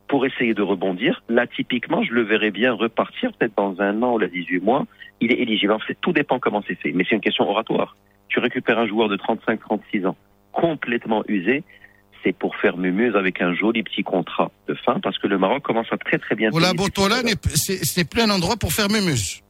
pour 0.09 0.27
essayer 0.27 0.53
de 0.53 0.63
rebondir. 0.63 1.23
Là, 1.29 1.47
typiquement, 1.47 2.03
je 2.03 2.13
le 2.13 2.23
verrais 2.23 2.51
bien 2.51 2.73
repartir 2.73 3.33
peut-être 3.33 3.57
dans 3.57 3.81
un 3.81 4.03
an 4.03 4.15
ou 4.15 4.19
là 4.19 4.27
18 4.27 4.61
mois. 4.61 4.87
Il 5.21 5.33
est 5.33 5.39
éligible. 5.39 5.73
En 5.73 5.79
fait, 5.79 5.97
tout 6.01 6.13
dépend 6.13 6.39
comment 6.39 6.63
c'est 6.67 6.75
fait. 6.75 6.93
Mais 6.93 7.05
c'est 7.09 7.15
une 7.15 7.21
question 7.21 7.49
oratoire. 7.49 7.97
Tu 8.29 8.41
récupères 8.41 8.79
un 8.79 8.87
joueur 8.87 9.09
de 9.09 9.17
35-36 9.17 10.07
ans, 10.07 10.17
complètement 10.53 11.23
usé, 11.29 11.63
c'est 12.23 12.33
pour 12.33 12.57
faire 12.57 12.77
mumuse 12.77 13.17
avec 13.17 13.41
un 13.41 13.55
joli 13.55 13.83
petit 13.83 14.03
contrat 14.03 14.51
de 14.69 14.75
fin, 14.75 15.01
parce 15.01 15.19
que 15.19 15.27
le 15.27 15.39
Maroc 15.39 15.63
commence 15.63 15.93
à 15.93 15.97
très 15.97 16.19
très 16.19 16.35
bien 16.35 16.51
payer 16.51 16.67
ses 16.67 16.75
Botola, 16.75 17.17
c'est 17.55 18.09
plus 18.09 18.23
un 18.23 18.31
endroit 18.31 18.57
pour 18.57 18.73
faire 18.73 18.89
mémuse. 18.89 19.43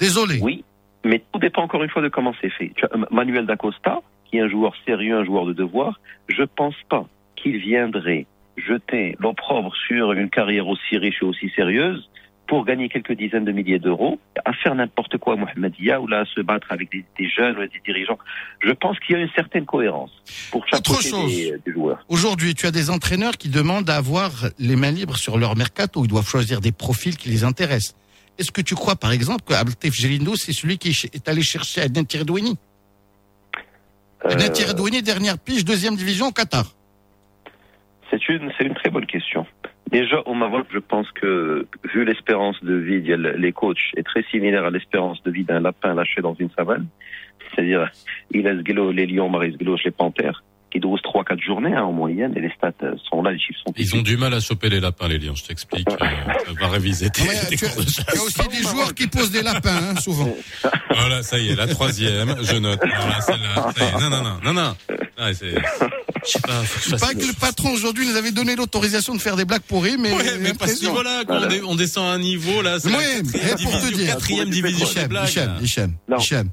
Désolé. 0.00 0.38
Oui, 0.42 0.64
mais 1.04 1.22
tout 1.32 1.38
dépend 1.38 1.62
encore 1.62 1.82
une 1.82 1.90
fois 1.90 2.02
de 2.02 2.08
comment 2.08 2.34
c'est 2.40 2.50
fait. 2.50 2.72
Euh, 2.84 3.04
Manuel 3.10 3.46
Dacosta, 3.46 4.00
qui 4.24 4.38
est 4.38 4.40
un 4.40 4.48
joueur 4.48 4.74
sérieux, 4.84 5.16
un 5.16 5.24
joueur 5.24 5.46
de 5.46 5.52
devoir, 5.52 6.00
je 6.28 6.42
pense 6.42 6.76
pas 6.88 7.06
qu'il 7.36 7.58
viendrait 7.58 8.26
jeter 8.56 9.16
l'opprobre 9.18 9.74
sur 9.88 10.12
une 10.12 10.30
carrière 10.30 10.68
aussi 10.68 10.96
riche 10.98 11.22
et 11.22 11.24
aussi 11.24 11.50
sérieuse 11.50 12.08
pour 12.52 12.66
gagner 12.66 12.90
quelques 12.90 13.14
dizaines 13.14 13.46
de 13.46 13.52
milliers 13.52 13.78
d'euros, 13.78 14.20
à 14.44 14.52
faire 14.52 14.74
n'importe 14.74 15.16
quoi 15.16 15.32
à 15.32 15.36
Mohamedia 15.36 16.02
ou 16.02 16.06
là 16.06 16.18
à 16.20 16.24
se 16.26 16.42
battre 16.42 16.66
avec 16.68 16.92
des, 16.92 17.02
des 17.18 17.26
jeunes 17.26 17.56
ou 17.56 17.60
des 17.60 17.80
dirigeants. 17.82 18.18
Je 18.62 18.72
pense 18.72 19.00
qu'il 19.00 19.16
y 19.16 19.18
a 19.18 19.22
une 19.22 19.30
certaine 19.34 19.64
cohérence 19.64 20.10
pour 20.50 20.68
chapeauter 20.68 21.08
chose. 21.08 21.34
des, 21.34 21.54
des 21.64 21.72
joueurs. 21.72 22.04
Aujourd'hui, 22.10 22.54
tu 22.54 22.66
as 22.66 22.70
des 22.70 22.90
entraîneurs 22.90 23.38
qui 23.38 23.48
demandent 23.48 23.88
à 23.88 23.96
avoir 23.96 24.30
les 24.58 24.76
mains 24.76 24.90
libres 24.90 25.16
sur 25.16 25.38
leur 25.38 25.56
mercato. 25.56 26.04
Ils 26.04 26.08
doivent 26.08 26.28
choisir 26.28 26.60
des 26.60 26.72
profils 26.72 27.16
qui 27.16 27.30
les 27.30 27.42
intéressent. 27.42 27.96
Est-ce 28.38 28.52
que 28.52 28.60
tu 28.60 28.74
crois, 28.74 28.96
par 28.96 29.12
exemple, 29.12 29.44
que 29.46 29.54
Abdeltef 29.54 29.94
Gelindo, 29.94 30.36
c'est 30.36 30.52
celui 30.52 30.76
qui 30.76 30.90
est 30.90 31.26
allé 31.30 31.40
chercher 31.40 31.80
Adnan 31.80 32.04
Tiredouini 32.04 32.58
Adnan 34.22 34.44
Euh, 34.44 34.52
Tiredouini, 34.52 35.00
dernière 35.00 35.38
pige, 35.38 35.64
deuxième 35.64 35.96
division 35.96 36.26
au 36.26 36.32
Qatar. 36.32 36.66
C'est 38.10 38.28
une, 38.28 38.52
c'est 38.58 38.64
une 38.66 38.74
très 38.74 38.90
bonne 38.90 39.06
question. 39.06 39.41
Déjà, 39.92 40.16
au 40.26 40.34
Maroc, 40.34 40.66
je 40.72 40.78
pense 40.78 41.06
que, 41.12 41.66
vu 41.92 42.04
l'espérance 42.04 42.56
de 42.64 42.74
vie, 42.74 42.96
il 42.96 43.06
y 43.06 43.12
a 43.12 43.16
le- 43.16 43.36
les 43.36 43.52
coachs 43.52 43.76
est 43.96 44.02
très 44.02 44.22
similaire 44.30 44.64
à 44.64 44.70
l'espérance 44.70 45.22
de 45.22 45.30
vie 45.30 45.44
d'un 45.44 45.60
lapin 45.60 45.94
lâché 45.94 46.22
dans 46.22 46.34
une 46.34 46.48
savane. 46.56 46.86
C'est-à-dire, 47.54 47.90
il 48.30 48.42
laisse 48.44 48.62
guélo 48.62 48.90
les 48.90 49.06
lions, 49.06 49.28
maris 49.28 49.54
les 49.84 49.90
panthères, 49.90 50.42
qui 50.70 50.80
dosent 50.80 51.02
3-4 51.02 51.38
journées, 51.44 51.74
hein, 51.74 51.82
en 51.84 51.92
moyenne, 51.92 52.32
et 52.34 52.40
les 52.40 52.50
stats 52.56 52.72
euh, 52.82 52.94
sont 53.10 53.22
là, 53.22 53.32
les 53.32 53.38
chiffres 53.38 53.60
sont 53.66 53.74
Ils 53.76 53.94
ont 53.94 54.00
du 54.00 54.16
mal 54.16 54.32
à 54.32 54.40
choper 54.40 54.70
les 54.70 54.80
lapins, 54.80 55.06
les 55.08 55.18
lions, 55.18 55.34
je 55.34 55.44
t'explique. 55.44 55.86
Euh, 55.90 55.96
va 56.58 56.68
réviser 56.68 57.10
tes, 57.10 57.20
Ouais, 57.28 57.34
tes 57.50 57.56
tu, 57.56 57.66
cours 57.66 57.76
de 57.76 57.84
tu 57.84 57.92
chasse. 57.92 58.08
as 58.18 58.22
aussi 58.24 58.48
des 58.48 58.62
joueurs 58.66 58.94
qui 58.94 59.06
posent 59.08 59.30
des 59.32 59.42
lapins, 59.42 59.76
hein, 59.90 59.96
souvent. 59.96 60.34
Voilà, 60.88 61.22
ça 61.22 61.38
y 61.38 61.50
est, 61.50 61.54
la 61.56 61.66
troisième, 61.66 62.34
je 62.42 62.56
note. 62.56 62.80
Voilà, 62.82 63.20
celle-là. 63.20 63.70
ça 63.76 63.84
y 63.84 63.88
est. 63.88 64.00
Non, 64.00 64.08
non, 64.08 64.22
non, 64.22 64.38
non, 64.42 64.52
non. 64.54 64.74
Ah, 65.24 65.32
c'est, 65.34 65.54
je 66.26 66.30
sais 66.32 66.40
pas, 66.40 66.52
faut 66.64 66.78
que 66.78 66.84
je 66.84 66.90
fasse- 66.90 67.00
paraît 67.00 67.14
que 67.14 67.24
le 67.26 67.32
patron 67.32 67.70
aujourd'hui 67.72 68.08
nous 68.08 68.16
avait 68.16 68.32
donné 68.32 68.56
l'autorisation 68.56 69.14
de 69.14 69.20
faire 69.20 69.36
des 69.36 69.44
blagues 69.44 69.62
pourries, 69.62 69.96
mais, 69.98 70.12
Ouais, 70.12 70.22
mais 70.40 70.52
parce 70.54 70.72
que 70.72 70.86
impressionnant. 70.86 70.92
voilà, 70.94 71.22
quand 71.26 71.42
on, 71.42 71.46
dé- 71.46 71.62
on 71.62 71.74
descend 71.76 72.06
à 72.06 72.10
un 72.12 72.18
niveau, 72.18 72.60
là, 72.62 72.80
c'est 72.80 72.88
Oui, 72.88 72.94
la 72.94 73.22
mais 73.22 73.38
quatrième 73.38 73.58
pour 73.58 73.72
te 73.72 73.76
division, 73.86 73.96
dire, 74.04 74.14
quatrième 74.14 74.44
pour- 74.44 74.52
division 74.52 74.86
des 74.86 74.92
Hicham, 74.92 75.08
blagues. 75.08 75.28
Hicham, 75.62 75.92
Non. 76.08 76.18
Hicham. 76.18 76.50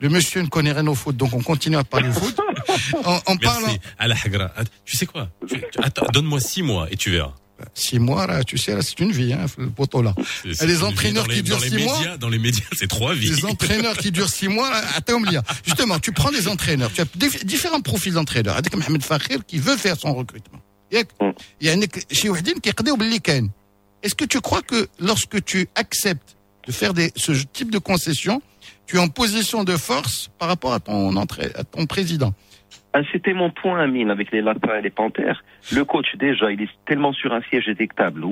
Le 0.00 0.08
monsieur 0.08 0.42
ne 0.42 0.46
connaît 0.48 0.72
rien 0.72 0.86
au 0.86 0.94
foot, 0.94 1.16
donc 1.16 1.34
on 1.34 1.42
continue 1.42 1.76
à 1.76 1.84
parler 1.84 2.10
foot. 2.12 2.36
En, 3.04 3.20
en 3.26 3.36
parlant, 3.36 3.60
Merci. 3.66 3.80
À 3.98 4.08
la 4.08 4.14
Hagra. 4.24 4.52
Att- 4.56 4.68
Tu 4.84 4.96
sais 4.96 5.06
quoi? 5.06 5.28
Tu- 5.46 5.56
tu- 5.60 5.64
Attends, 5.82 6.06
donne-moi 6.12 6.38
six 6.40 6.62
mois 6.62 6.86
et 6.90 6.96
tu 6.96 7.10
verras. 7.10 7.34
Six 7.74 7.98
mois, 7.98 8.26
là, 8.26 8.44
tu 8.44 8.56
sais, 8.56 8.74
là, 8.74 8.82
c'est 8.82 9.00
une 9.00 9.10
vie, 9.10 9.32
hein, 9.32 9.46
le 9.58 9.70
poteau 9.70 10.02
là. 10.02 10.14
Les 10.44 10.82
entraîneurs 10.82 11.26
qui 11.26 11.42
durent 11.42 11.62
six 11.62 11.78
mois. 11.78 12.16
Dans 12.16 12.28
les 12.28 12.38
médias, 12.38 12.64
c'est 12.76 12.88
trois 12.88 13.14
vies. 13.14 13.30
Les 13.30 13.44
entraîneurs 13.44 13.96
qui 13.96 14.10
durent 14.10 14.28
six 14.28 14.48
mois, 14.48 14.70
à 14.96 15.00
Taomlia. 15.00 15.42
Justement, 15.64 15.98
tu 15.98 16.12
prends 16.12 16.30
les 16.30 16.48
entraîneurs, 16.48 16.92
tu 16.92 17.00
as 17.00 17.06
différents 17.44 17.80
profils 17.80 18.12
d'entraîneurs. 18.12 18.56
Avec 18.56 18.76
Mohamed 18.76 19.02
Fakhir 19.02 19.44
qui 19.46 19.58
veut 19.58 19.76
faire 19.76 19.96
son 19.98 20.14
recrutement. 20.14 20.60
Il 20.90 21.04
y 21.60 21.68
a 21.70 21.76
mm. 21.76 21.82
chez 22.10 22.28
Wahdin 22.28 22.54
qui 22.62 22.68
est 22.68 23.42
Est-ce 24.02 24.14
que 24.14 24.24
tu 24.24 24.40
crois 24.40 24.62
que 24.62 24.88
lorsque 24.98 25.44
tu 25.44 25.68
acceptes 25.74 26.36
de 26.66 26.72
faire 26.72 26.92
ce 27.16 27.32
type 27.52 27.70
de 27.70 27.78
concession, 27.78 28.42
tu 28.86 28.96
es 28.96 28.98
en 28.98 29.08
position 29.08 29.64
de 29.64 29.76
force 29.76 30.30
par 30.38 30.48
rapport 30.48 30.72
à 30.72 30.80
ton, 30.80 31.14
à 31.16 31.64
ton 31.64 31.86
président? 31.86 32.32
C'était 33.12 33.34
mon 33.34 33.50
point, 33.50 33.80
Amine, 33.80 34.10
avec 34.10 34.32
les 34.32 34.40
lapins 34.40 34.78
et 34.78 34.82
les 34.82 34.90
panthères. 34.90 35.44
Le 35.72 35.84
coach, 35.84 36.16
déjà, 36.16 36.50
il 36.50 36.62
est 36.62 36.70
tellement 36.86 37.12
sur 37.12 37.32
un 37.32 37.42
siège 37.42 37.68
éjectable. 37.68 38.24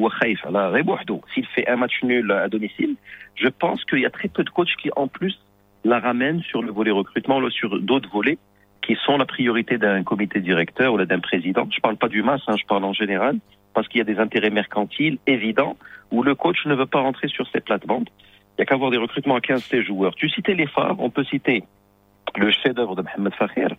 S'il 1.35 1.47
fait 1.47 1.69
un 1.69 1.77
match 1.77 2.03
nul 2.03 2.33
à 2.33 2.49
domicile, 2.49 2.97
je 3.37 3.49
pense 3.49 3.85
qu'il 3.85 4.01
y 4.01 4.07
a 4.07 4.11
très 4.11 4.29
peu 4.29 4.43
de 4.43 4.51
coachs 4.51 4.75
qui, 4.81 4.91
en 4.97 5.09
plus, 5.09 5.39
la 5.85 6.01
ramènent 6.01 6.43
sur 6.43 6.63
le 6.63 6.73
volet 6.73 6.91
recrutement, 6.91 7.41
sur 7.51 7.81
d'autres 7.81 8.11
volets, 8.11 8.39
qui 8.83 8.97
sont 9.05 9.19
la 9.19 9.27
priorité 9.27 9.79
d'un 9.79 10.03
comité 10.03 10.41
directeur 10.41 10.95
ou 10.95 11.05
d'un 11.05 11.21
président. 11.21 11.69
Je 11.71 11.81
parle 11.81 11.97
pas 11.97 12.09
du 12.09 12.23
MAS, 12.23 12.41
hein, 12.47 12.57
je 12.59 12.65
parle 12.67 12.85
en 12.85 12.93
général, 12.93 13.39
parce 13.75 13.89
qu'il 13.89 13.99
y 13.99 14.01
a 14.01 14.05
des 14.05 14.19
intérêts 14.19 14.51
mercantiles 14.51 15.19
évidents 15.27 15.77
où 16.11 16.23
le 16.23 16.35
coach 16.35 16.65
ne 16.67 16.75
veut 16.75 16.87
pas 16.87 17.01
rentrer 17.01 17.29
sur 17.29 17.49
ses 17.51 17.61
plates-bandes. 17.61 18.09
Il 18.57 18.61
y 18.61 18.63
a 18.63 18.65
qu'à 18.65 18.75
avoir 18.75 18.91
des 18.91 18.97
recrutements 18.97 19.37
à 19.37 19.41
15 19.41 19.63
ces 19.65 19.83
joueurs. 19.83 20.15
Tu 20.15 20.29
citais 20.29 20.55
les 20.55 20.67
phares, 20.67 20.97
on 20.99 21.11
peut 21.11 21.25
citer 21.25 21.65
le 22.38 22.50
chef-d'œuvre 22.52 22.96
de 22.96 23.02
Mohamed 23.02 23.34
Fakhir, 23.36 23.70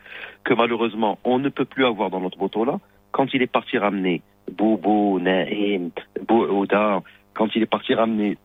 que 0.45 0.55
malheureusement 0.55 1.19
on 1.25 1.39
ne 1.39 1.49
peut 1.49 1.65
plus 1.65 1.85
avoir 1.87 2.11
dans 2.11 2.21
notre 2.21 2.39
moto-là, 2.39 2.79
quand 3.11 3.33
il 3.35 3.43
est 3.43 3.47
parti 3.59 3.79
ramener 3.79 4.23
Boubou, 4.51 5.19
Naïm, 5.21 5.91
Bououda, 6.29 7.03
quand 7.35 7.49
il 7.55 7.63
est 7.63 7.67
parti 7.67 7.95
ramener 7.95 8.37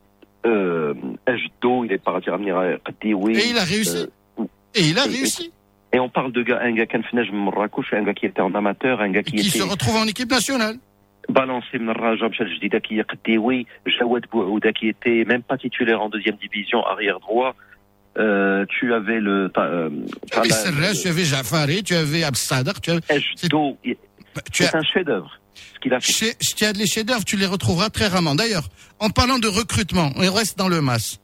euh, 0.46 0.94
Ajdo, 1.26 1.84
il 1.86 1.92
est 1.92 1.98
parti 2.04 2.30
ramener 2.30 2.52
euh, 2.52 2.78
Qadioui. 2.86 3.38
Et 3.38 3.50
il 3.50 3.58
a 3.58 3.64
réussi. 3.64 4.06
euh, 4.40 4.44
Et 4.76 4.82
il 4.90 4.98
a 5.00 5.06
et- 5.06 5.10
réussi. 5.10 5.52
Et 5.94 6.00
on 6.00 6.10
parle 6.10 6.32
de 6.34 6.44
gars, 6.44 6.60
un 6.62 6.74
gars 6.74 6.86
qui 6.86 6.96
a 6.98 7.02
Marrakech, 7.32 7.94
un 7.94 8.04
gars 8.04 8.14
qui 8.14 8.26
était 8.26 8.42
en 8.42 8.54
amateur, 8.54 9.00
un 9.02 9.10
gars 9.10 9.24
qui, 9.24 9.32
Qui 9.38 9.48
était 9.48 9.60
se 9.60 9.64
retrouve 9.64 9.96
en 9.98 10.06
équipe 10.08 10.30
nationale. 10.32 10.78
balancé 11.30 11.78
من 11.80 11.90
الراجة 11.90 12.28
مشى 12.28 12.44
الجديدة 12.44 12.80
qui 12.80 13.00
est 13.00 13.04
Qadioui, 13.04 13.66
Jawad 13.86 14.26
Bououda 14.32 14.72
qui 14.72 14.88
était 14.88 15.26
même 15.26 15.44
pas 15.44 15.58
titulaire 15.58 16.02
en 16.02 16.10
deuxième 16.10 16.36
division, 16.38 16.86
arrière 16.86 17.20
droit. 17.20 17.54
euh, 18.19 18.67
tu 18.69 18.93
avais 18.93 19.21
le 19.21 19.51
ta- 19.55 19.63
euh, 19.63 19.89
Tu 20.31 20.39
avais 20.39 20.93
tu 20.95 21.09
avais 21.09 21.25
Jafari, 21.25 21.83
tu 21.83 21.95
avais 21.95 22.25
Absadar, 22.25 22.81
tu 22.81 22.91
avais... 22.91 23.01
C'est 24.53 24.75
un 24.75 24.83
chef-d'œuvre. 24.83 25.31
Ce 25.75 25.81
qu'il 25.81 25.95
a 25.95 26.01
fait. 26.01 26.13
Chez, 26.13 26.35
chez 26.41 26.73
les 26.75 26.87
chefs-d'œuvre, 26.87 27.25
tu 27.25 27.37
les 27.37 27.47
retrouveras 27.47 27.91
très 27.91 28.09
rarement. 28.09 28.35
D'ailleurs, 28.35 28.69
en 28.99 29.11
parlant 29.11 29.39
de 29.39 29.49
recrutement, 29.49 30.13
on 30.17 30.31
reste 30.33 30.59
dans 30.59 30.69
le 30.69 30.81
MAS. 30.81 31.19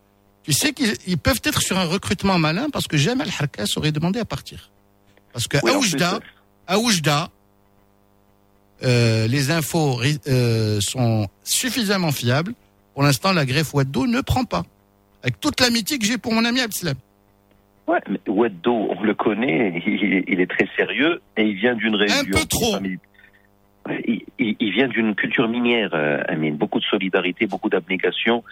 Tu 0.44 0.52
sais 0.52 0.72
qu'ils 0.72 0.94
ils 1.06 1.18
peuvent 1.18 1.40
être 1.44 1.60
sur 1.60 1.78
un 1.78 1.84
recrutement 1.84 2.38
malin 2.38 2.68
parce 2.72 2.86
que 2.86 2.96
Jamal 2.96 3.28
Harkas 3.38 3.74
aurait 3.76 3.92
demandé 3.92 4.18
à 4.18 4.24
partir. 4.24 4.70
Parce 5.32 5.46
que 5.46 5.58
Oui, 5.62 5.70
à 5.72 5.78
Oujda, 5.78 6.18
à 6.66 6.78
Oujda, 6.78 7.28
euh, 8.82 9.26
les 9.26 9.50
infos 9.50 10.00
euh, 10.26 10.80
sont 10.80 11.28
suffisamment 11.44 12.12
fiables. 12.12 12.54
Pour 12.94 13.02
l'instant, 13.02 13.32
la 13.32 13.44
greffe 13.44 13.74
Waddo 13.74 14.06
ne 14.06 14.20
prend 14.20 14.44
pas. 14.44 14.64
Avec 15.22 15.40
toute 15.40 15.60
l'amitié 15.60 15.98
que 15.98 16.04
j'ai 16.06 16.18
pour 16.18 16.32
mon 16.32 16.44
ami 16.44 16.60
Abslam. 16.60 16.94
Ouais, 17.86 18.00
mais 18.08 18.20
Weddo, 18.28 18.72
on 18.72 19.02
le 19.02 19.14
connaît, 19.14 19.82
il, 19.86 20.24
il 20.28 20.40
est 20.40 20.46
très 20.50 20.68
sérieux 20.76 21.20
et 21.36 21.42
il 21.44 21.54
vient 21.54 21.74
d'une 21.74 21.94
région. 21.96 22.22
peu 22.30 22.44
trop. 22.48 22.76
Il, 24.06 24.20
il- 24.38 24.56
il 24.60 24.72
vient 24.72 24.88
d'une 24.88 25.14
culture 25.14 25.48
minière, 25.48 25.90
euh, 25.94 26.20
Amine. 26.28 26.56
Beaucoup 26.56 26.78
de 26.80 26.84
solidarité, 26.84 27.46
beaucoup 27.46 27.70
d'abnégation, 27.70 28.44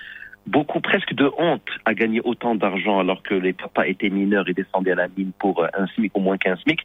beaucoup 0.46 0.80
presque 0.80 1.12
de 1.14 1.30
honte 1.38 1.68
à 1.84 1.92
gagner 1.92 2.20
autant 2.24 2.54
d'argent 2.54 2.98
alors 2.98 3.22
que 3.22 3.34
les 3.34 3.52
papas 3.52 3.84
étaient 3.86 4.08
mineurs 4.08 4.48
et 4.48 4.54
descendaient 4.54 4.92
à 4.92 4.96
la 4.96 5.08
mine 5.16 5.32
pour 5.38 5.62
euh, 5.62 5.68
un 5.76 5.86
SMIC 5.88 6.16
ou 6.16 6.20
moins 6.20 6.38
qu'un 6.38 6.56
SMIC. 6.56 6.80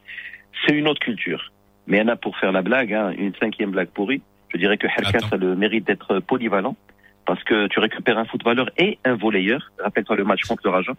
C'est 0.66 0.74
une 0.74 0.86
autre 0.88 1.00
culture. 1.00 1.50
Mais 1.86 1.96
il 1.96 2.00
y 2.00 2.04
en 2.04 2.08
a 2.08 2.16
pour 2.16 2.36
faire 2.38 2.52
la 2.52 2.60
blague, 2.62 2.92
hein, 2.92 3.12
une 3.16 3.34
cinquième 3.40 3.70
blague 3.70 3.88
pourrie. 3.88 4.20
Je 4.50 4.58
dirais 4.58 4.76
que 4.76 4.86
Herkas 4.86 5.26
a 5.32 5.36
le 5.38 5.56
mérite 5.56 5.86
d'être 5.86 6.20
polyvalent 6.20 6.76
parce 7.26 7.42
que 7.44 7.68
tu 7.68 7.78
récupères 7.80 8.18
un 8.18 8.24
footballeur 8.24 8.70
et 8.76 8.98
un 9.04 9.14
volleyeur. 9.14 9.70
Rappelle-toi 9.78 10.16
le 10.16 10.24
match 10.24 10.42
contre 10.42 10.62
le 10.64 10.70
Raja. 10.70 10.92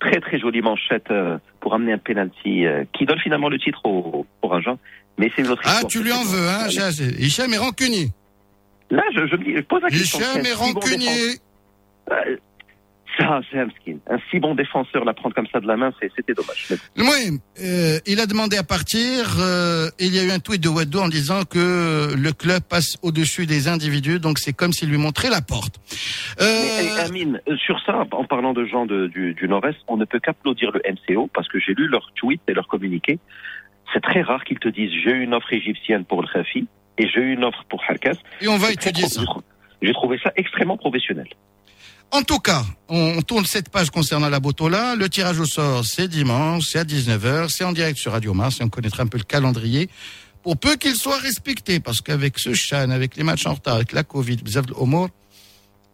Très 0.00 0.20
très 0.20 0.38
jolie 0.38 0.60
manchette 0.60 1.10
euh, 1.10 1.38
pour 1.60 1.74
amener 1.74 1.92
un 1.92 1.98
penalty 1.98 2.66
euh, 2.66 2.84
qui 2.92 3.06
donne 3.06 3.18
finalement 3.20 3.48
le 3.48 3.58
titre 3.58 3.80
au, 3.84 4.26
au 4.42 4.48
Raja. 4.48 4.76
Mais 5.18 5.30
c'est 5.34 5.42
une 5.42 5.48
autre 5.48 5.62
Ah, 5.64 5.82
tu 5.88 6.02
lui 6.02 6.12
en 6.12 6.24
veux, 6.24 6.48
hein, 6.48 6.66
Hicham 7.18 7.52
est 7.52 7.58
rancunier. 7.58 8.08
Là, 8.90 9.02
je, 9.14 9.26
je, 9.26 9.60
pose 9.62 9.82
la 9.82 9.88
question. 9.88 10.18
Hicham 10.18 10.44
est 10.44 10.54
bon 10.54 10.80
rancunier. 10.80 11.38
Ça, 13.18 13.40
c'est 13.50 13.58
un 13.60 13.68
skin. 13.80 13.98
Un 14.10 14.18
si 14.30 14.40
bon 14.40 14.54
défenseur, 14.54 15.04
la 15.04 15.14
prendre 15.14 15.34
comme 15.34 15.46
ça 15.52 15.60
de 15.60 15.66
la 15.68 15.76
main, 15.76 15.92
c'était 16.00 16.34
dommage. 16.34 16.72
Oui, 16.96 17.38
euh, 17.62 17.98
il 18.06 18.18
a 18.20 18.26
demandé 18.26 18.56
à 18.56 18.64
partir. 18.64 19.36
euh, 19.38 19.88
il 20.00 20.14
y 20.14 20.18
a 20.18 20.24
eu 20.24 20.30
un 20.30 20.40
tweet 20.40 20.60
de 20.62 20.68
Waddo 20.68 21.00
en 21.00 21.08
disant 21.08 21.42
que 21.44 22.12
le 22.16 22.32
club 22.32 22.62
passe 22.68 22.96
au-dessus 23.02 23.46
des 23.46 23.68
individus, 23.68 24.18
donc 24.18 24.38
c'est 24.38 24.52
comme 24.52 24.72
s'il 24.72 24.88
lui 24.90 24.98
montrait 24.98 25.30
la 25.30 25.42
porte. 25.42 25.76
Euh, 26.40 26.44
Mais, 26.62 26.86
eh, 26.96 27.00
Amine, 27.00 27.40
euh, 27.48 27.56
sur 27.56 27.78
ça, 27.86 28.04
en 28.10 28.24
parlant 28.24 28.52
de 28.52 28.64
gens 28.64 28.84
de- 28.86 29.06
du, 29.06 29.34
du 29.34 29.46
Nord-Est, 29.48 29.76
on 29.86 29.96
ne 29.96 30.04
peut 30.04 30.18
qu'applaudir 30.18 30.72
le 30.72 30.80
MCO 30.84 31.30
parce 31.32 31.46
que 31.48 31.58
j'ai 31.60 31.74
lu 31.74 31.86
leur 31.88 32.10
tweet 32.16 32.40
et 32.48 32.52
leur 32.54 32.66
communiqué. 32.66 33.18
C'est 33.92 34.00
très 34.02 34.22
rare 34.22 34.42
qu'ils 34.44 34.58
te 34.58 34.68
disent 34.68 34.90
j'ai 35.04 35.10
eu 35.12 35.22
une 35.22 35.34
offre 35.34 35.52
égyptienne 35.52 36.04
pour 36.04 36.20
le 36.22 36.26
Khafi 36.32 36.66
et 36.98 37.08
j'ai 37.08 37.20
eu 37.20 37.32
une 37.34 37.44
offre 37.44 37.62
pour 37.68 37.80
Harkas. 37.88 38.16
Et 38.40 38.48
on 38.48 38.56
va 38.56 38.72
étudier 38.72 39.06
ça. 39.06 39.22
J'ai 39.82 39.92
trouvé 39.92 40.18
ça 40.22 40.32
extrêmement 40.36 40.76
professionnel. 40.76 41.28
En 42.12 42.22
tout 42.22 42.38
cas, 42.38 42.62
on, 42.88 43.20
tourne 43.22 43.44
cette 43.44 43.70
page 43.70 43.90
concernant 43.90 44.28
la 44.28 44.38
Botola. 44.38 44.94
Le 44.94 45.08
tirage 45.08 45.40
au 45.40 45.46
sort, 45.46 45.84
c'est 45.84 46.06
dimanche, 46.06 46.64
c'est 46.64 46.78
à 46.78 46.84
19h, 46.84 47.48
c'est 47.48 47.64
en 47.64 47.72
direct 47.72 47.98
sur 47.98 48.12
Radio 48.12 48.34
Mars 48.34 48.60
et 48.60 48.64
on 48.64 48.68
connaîtra 48.68 49.02
un 49.02 49.08
peu 49.08 49.18
le 49.18 49.24
calendrier. 49.24 49.88
Pour 50.42 50.56
peu 50.56 50.76
qu'il 50.76 50.94
soit 50.94 51.18
respecté, 51.18 51.80
parce 51.80 52.02
qu'avec 52.02 52.38
ce 52.38 52.52
chan, 52.52 52.90
avec 52.90 53.16
les 53.16 53.24
matchs 53.24 53.46
en 53.46 53.54
retard, 53.54 53.76
avec 53.76 53.92
la 53.92 54.04
Covid, 54.04 54.36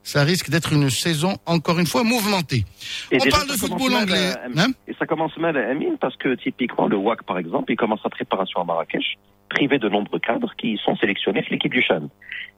ça 0.03 0.23
risque 0.25 0.51
d'être 0.51 0.73
une 0.73 0.91
saison 0.91 1.37
encore 1.47 1.79
une 1.79 1.87
fois 1.87 2.03
mouvementée. 2.03 2.65
Et 3.11 3.19
on 3.21 3.31
parle 3.31 3.49
de 3.49 3.53
football 3.53 3.95
anglais. 3.95 4.33
euh, 4.37 4.49
hein 4.59 4.73
Et 4.89 4.95
ça 4.99 5.07
commence 5.07 5.37
mal 5.37 5.57
à 5.57 5.69
Amine 5.69 5.97
parce 6.01 6.17
que 6.17 6.35
typiquement 6.35 6.89
le 6.89 6.97
WAC 6.97 7.23
par 7.25 7.39
exemple, 7.39 7.73
il 7.73 7.77
commence 7.77 8.01
sa 8.03 8.09
préparation 8.09 8.61
à 8.61 8.65
Marrakech, 8.65 9.19
privé 9.49 9.79
de 9.79 9.89
nombreux 9.89 10.19
cadres 10.19 10.53
qui 10.57 10.79
sont 10.85 10.97
sélectionnés 10.97 11.39
avec 11.41 11.51
l'équipe 11.51 11.73
du 11.73 11.83
Chan. 11.83 12.09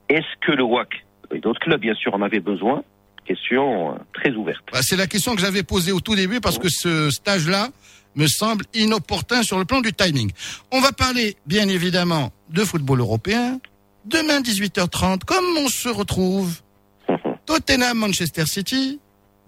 Est-ce 0.09 0.39
que 0.41 0.51
le 0.51 0.63
WAC 0.63 1.05
et 1.33 1.39
d'autres 1.39 1.59
clubs 1.59 1.81
bien 1.81 1.95
sûr 1.95 2.13
en 2.13 2.21
avaient 2.21 2.39
besoin 2.39 2.83
Question 3.25 3.93
euh, 3.93 3.95
très 4.13 4.31
ouverte. 4.31 4.63
Bah, 4.71 4.81
c'est 4.81 4.95
la 4.95 5.07
question 5.07 5.35
que 5.35 5.41
j'avais 5.41 5.63
posée 5.63 5.91
au 5.91 5.99
tout 5.99 6.15
début 6.15 6.39
parce 6.41 6.59
que 6.59 6.69
ce 6.69 7.09
stage-là 7.09 7.69
me 8.15 8.27
semble 8.27 8.65
inopportun 8.73 9.43
sur 9.43 9.57
le 9.57 9.65
plan 9.65 9.81
du 9.81 9.93
timing. 9.93 10.31
On 10.71 10.81
va 10.81 10.91
parler 10.91 11.35
bien 11.45 11.67
évidemment 11.67 12.31
de 12.49 12.63
football 12.63 12.99
européen. 12.99 13.59
Demain 14.05 14.41
18h30, 14.41 15.23
comme 15.23 15.45
on 15.57 15.69
se 15.69 15.89
retrouve, 15.89 16.59
Tottenham 17.45 17.97
Manchester 17.97 18.45
City, 18.45 18.99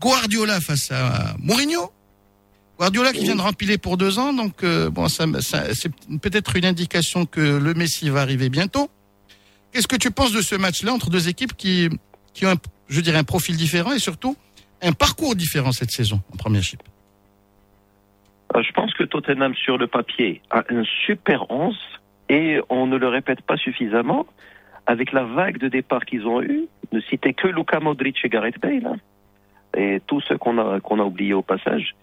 Guardiola 0.01 0.61
face 0.61 0.91
à 0.91 1.36
Mourinho. 1.39 1.91
Guardiola 2.80 3.13
qui 3.13 3.23
vient 3.23 3.36
de 3.36 3.41
rempiler 3.41 3.78
pour 3.78 3.95
deux 3.97 4.19
ans, 4.19 4.34
donc 4.34 4.63
euh, 4.63 4.89
bon, 4.89 5.07
ça, 5.07 5.26
ça- 5.41 5.73
c'est 5.73 5.91
peut-être 6.21 6.55
une 6.57 6.65
indication 6.65 7.26
que 7.26 7.39
le 7.39 7.73
Messi 7.73 8.09
va 8.09 8.21
arriver 8.21 8.49
bientôt. 8.49 8.89
Qu'est-ce 9.71 9.88
que 9.88 9.95
tu 9.95 10.11
penses 10.11 10.32
de 10.34 10.41
ce 10.41 10.55
match-là 10.55 10.93
entre 10.93 11.09
deux 11.09 11.30
équipes 11.30 11.55
qui, 11.55 11.89
qui 12.34 12.45
ont, 12.45 12.49
un, 12.51 12.55
je 12.89 13.01
dirais, 13.01 13.17
un 13.17 13.23
profil 13.23 13.55
différent 13.57 13.91
et 13.93 13.99
surtout 13.99 14.36
un 14.81 14.91
parcours 14.93 15.36
différent 15.36 15.71
cette 15.71 15.91
saison 15.91 16.21
en 16.33 16.38
premiership 16.38 16.81
Euh, 18.55 18.61
Je 18.61 18.71
pense 18.73 18.93
que 18.93 19.03
Tottenham 19.03 19.53
sur 19.55 19.77
le 19.77 19.88
papier 19.88 20.41
a 20.51 20.63
un 20.69 20.83
super 21.05 21.49
11 21.49 21.75
et 22.29 22.59
on 22.69 22.88
ne 22.88 22.97
le 22.97 23.07
répète 23.07 23.41
pas 23.41 23.57
suffisamment. 23.57 24.25
Avec 24.88 25.11
la 25.13 25.23
vague 25.23 25.57
de 25.57 25.67
départ 25.67 26.05
qu'ils 26.05 26.27
ont 26.27 26.41
eue, 26.43 26.65
ne 26.91 26.99
citer 27.01 27.33
que 27.33 27.47
Luka 27.47 27.79
Modric 27.79 28.17
et 28.23 28.29
Gareth 28.29 28.59
Bale 28.61 28.86
hein, 28.86 28.97
et 29.75 29.99
tous 30.05 30.21
ceux 30.27 30.38
qu'on 30.38 30.59
a 30.59 30.79
qu'on 30.79 30.99
a 30.99 31.03
oubliés 31.03 31.33
au 31.33 31.41
passage. 31.41 31.95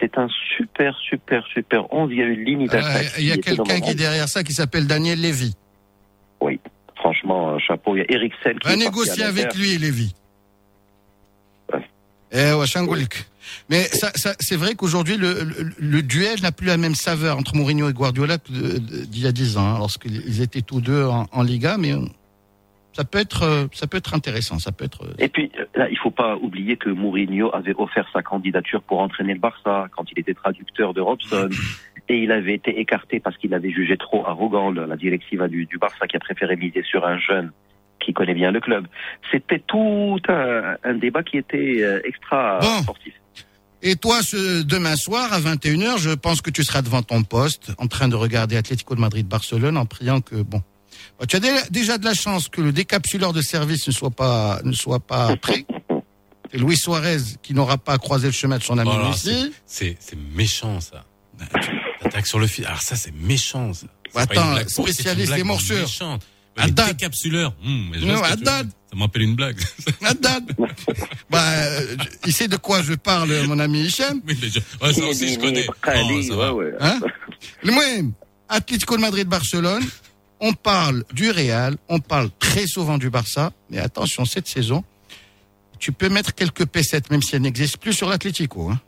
C'est 0.00 0.18
un 0.18 0.26
super, 0.56 0.96
super, 0.98 1.46
super 1.46 1.92
11. 1.92 2.10
Il 2.10 2.18
y 2.18 2.22
a 2.22 2.26
une 2.26 2.44
ligne 2.44 2.64
Euh, 2.64 2.72
d'attaque. 2.72 3.12
Il 3.18 3.26
y 3.26 3.30
a 3.30 3.36
quelqu'un 3.36 3.80
qui 3.80 3.90
est 3.90 3.94
derrière 3.94 4.28
ça 4.28 4.42
qui 4.42 4.52
s'appelle 4.52 4.88
Daniel 4.88 5.20
Levy. 5.22 5.54
Oui, 6.40 6.58
franchement, 6.96 7.50
un 7.54 7.58
chapeau. 7.60 7.94
Il 7.94 8.00
y 8.00 8.02
a 8.02 8.10
Eriksen 8.10 8.58
qui 8.58 8.68
Va 8.68 8.74
négocier 8.76 9.22
avec 9.22 9.54
lui, 9.54 9.78
Levy. 9.78 10.12
Eh 12.34 12.52
ouais, 12.52 12.66
Changolik. 12.66 13.14
Mais 13.70 13.82
ça, 13.84 14.10
ça, 14.14 14.34
c'est 14.40 14.56
vrai 14.56 14.74
qu'aujourd'hui, 14.74 15.16
le, 15.16 15.44
le, 15.44 15.70
le 15.78 16.02
duel 16.02 16.40
n'a 16.42 16.50
plus 16.50 16.66
la 16.66 16.76
même 16.76 16.94
saveur 16.94 17.38
entre 17.38 17.54
Mourinho 17.54 17.88
et 17.88 17.92
Guardiola 17.92 18.38
d'il 18.48 19.22
y 19.22 19.26
a 19.26 19.32
10 19.32 19.56
ans, 19.58 19.74
hein, 19.74 19.78
lorsqu'ils 19.78 20.40
étaient 20.42 20.62
tous 20.62 20.80
deux 20.80 21.04
en, 21.04 21.26
en 21.30 21.42
Liga. 21.42 21.76
Mais 21.78 21.92
euh, 21.92 22.00
ça 22.92 23.04
peut 23.04 23.18
être, 23.18 23.42
euh, 23.44 23.66
ça 23.72 23.86
peut 23.86 23.98
être 23.98 24.14
intéressant. 24.14 24.58
Ça 24.58 24.72
peut 24.72 24.84
être. 24.84 25.04
euh, 25.04 25.12
Et 25.18 25.28
puis, 25.28 25.52
là, 25.74 25.88
il 25.90 25.98
faut 25.98 26.10
pas 26.10 26.36
oublier 26.36 26.76
que 26.76 26.88
Mourinho 26.90 27.54
avait 27.54 27.74
offert 27.76 28.08
sa 28.12 28.22
candidature 28.22 28.82
pour 28.82 28.98
entraîner 29.00 29.34
le 29.34 29.40
Barça 29.40 29.86
quand 29.96 30.04
il 30.10 30.18
était 30.18 30.34
traducteur 30.34 30.92
de 30.94 31.00
Robson. 31.00 31.48
Et 32.08 32.18
il 32.18 32.32
avait 32.32 32.54
été 32.54 32.78
écarté 32.80 33.18
parce 33.18 33.36
qu'il 33.38 33.54
avait 33.54 33.70
jugé 33.70 33.96
trop 33.96 34.26
arrogant 34.26 34.70
la 34.70 34.94
directive 34.96 35.42
du, 35.48 35.64
du 35.64 35.78
Barça 35.78 36.06
qui 36.06 36.16
a 36.16 36.20
préféré 36.20 36.54
miser 36.56 36.82
sur 36.82 37.06
un 37.06 37.18
jeune 37.18 37.50
qui 38.04 38.12
connaît 38.12 38.34
bien 38.34 38.50
le 38.50 38.60
club. 38.60 38.86
C'était 39.32 39.62
tout 39.66 40.18
un, 40.28 40.76
un 40.84 40.94
débat 40.94 41.22
qui 41.22 41.38
était 41.38 41.76
euh, 41.82 42.00
extra 42.04 42.58
Bon. 42.60 42.82
sportif. 42.82 43.14
Et 43.82 43.96
toi, 43.96 44.22
ce 44.22 44.62
demain 44.62 44.96
soir 44.96 45.32
à 45.32 45.40
21h, 45.40 45.98
je 45.98 46.10
pense 46.10 46.40
que 46.40 46.50
tu 46.50 46.64
seras 46.64 46.80
devant 46.82 47.02
ton 47.02 47.22
poste, 47.22 47.72
en 47.78 47.86
train 47.86 48.08
de 48.08 48.16
regarder 48.16 48.56
Atlético 48.56 48.94
de 48.94 49.00
Madrid-Barcelone, 49.00 49.76
en 49.76 49.84
priant 49.86 50.20
que 50.22 50.36
bon. 50.36 50.62
Bah, 51.20 51.26
Tu 51.26 51.36
as 51.36 51.40
dé- 51.40 51.50
déjà 51.70 51.98
de 51.98 52.04
la 52.04 52.14
chance 52.14 52.48
que 52.48 52.62
le 52.62 52.72
décapsuleur 52.72 53.32
de 53.34 53.42
service 53.42 53.86
ne 53.86 53.92
soit 53.92 54.10
pas 54.10 54.60
ne 54.64 54.72
soit 54.72 55.00
pas 55.00 55.36
prêt. 55.36 55.66
C'est 56.50 56.58
Luis 56.60 56.76
Suarez 56.76 57.18
qui 57.42 57.52
n'aura 57.52 57.76
pas 57.78 57.98
croisé 57.98 58.26
le 58.28 58.32
chemin 58.32 58.58
de 58.58 58.62
son 58.62 58.78
ami 58.78 58.90
Oh 58.94 59.08
Messi. 59.08 59.52
C'est 59.66 59.96
c'est 60.00 60.16
méchant 60.34 60.80
ça. 60.80 61.04
Attaque 62.04 62.26
sur 62.26 62.38
le 62.38 62.46
fil. 62.46 62.64
Alors 62.64 62.80
ça 62.80 62.96
c'est 62.96 63.12
méchant 63.14 63.72
ça. 63.74 63.86
Attends, 64.14 64.34
pas 64.34 64.40
une 64.46 64.52
blague. 64.54 64.64
Pour- 64.64 64.70
c'est 64.70 64.80
une 64.90 64.94
spécialiste 64.94 65.34
des 65.34 65.42
morsures. 65.42 65.88
Haddad. 66.56 66.88
décapsuleurs. 66.96 67.54
Mais 67.64 67.98
je 67.98 68.06
Non, 68.06 68.22
Haddad. 68.22 68.68
Ça 68.90 68.96
m'appelle 68.98 69.22
une 69.22 69.34
blague. 69.34 69.58
Haddad. 70.02 70.44
bah, 71.30 71.42
euh, 71.50 71.96
il 72.26 72.32
sait 72.32 72.48
de 72.48 72.56
quoi 72.56 72.82
je 72.82 72.94
parle, 72.94 73.32
mon 73.46 73.58
ami 73.58 73.84
Hichem. 73.86 74.20
Oui, 74.26 74.38
je- 74.40 74.60
ouais, 74.84 74.92
ça 74.92 75.04
aussi 75.06 75.34
je 75.34 75.38
connais. 75.40 75.66
Oh, 75.68 76.22
ça 76.22 76.36
va. 76.36 76.52
Hein? 76.80 77.00
Le 77.62 77.72
moins, 77.72 78.10
Atlético 78.48 78.96
de 78.96 79.00
Madrid-Barcelone, 79.02 79.84
on 80.40 80.52
parle 80.52 81.04
du 81.12 81.30
Real, 81.30 81.76
on 81.88 81.98
parle 82.00 82.30
très 82.38 82.66
souvent 82.66 82.98
du 82.98 83.10
Barça, 83.10 83.52
mais 83.70 83.78
attention, 83.78 84.24
cette 84.24 84.46
saison, 84.46 84.84
tu 85.78 85.90
peux 85.92 86.08
mettre 86.08 86.34
quelques 86.34 86.66
pesettes, 86.66 87.10
même 87.10 87.22
si 87.22 87.34
elles 87.34 87.42
n'existent 87.42 87.78
plus 87.80 87.94
sur 87.94 88.08
l'Atlético. 88.08 88.70
Hein. 88.70 88.80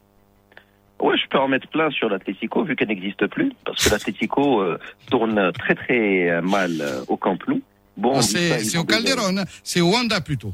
Ouais, 1.01 1.17
je 1.19 1.29
peux 1.29 1.39
en 1.39 1.49
mettre 1.49 1.69
plein 1.69 1.91
sur 1.91 2.09
l'Atlético 2.09 2.65
vu 2.65 2.75
qu'elle 2.75 2.89
n'existe 2.89 3.27
plus, 3.27 3.53
parce 3.65 3.85
que 3.85 3.91
l'Atlético 3.91 4.63
euh, 4.63 4.79
tourne 5.11 5.53
très 5.53 5.75
très 5.75 6.31
euh, 6.31 6.41
mal 6.41 6.71
euh, 6.81 7.05
au 7.09 7.17
Camp 7.17 7.39
Nou. 7.47 7.61
Bon, 7.97 8.21
ça, 8.23 8.39
c'est 8.59 8.79
au 8.79 8.85
Calderon, 8.85 9.37
hein. 9.39 9.45
c'est 9.63 9.81
au 9.81 9.91
Wanda 9.91 10.21
plutôt. 10.21 10.53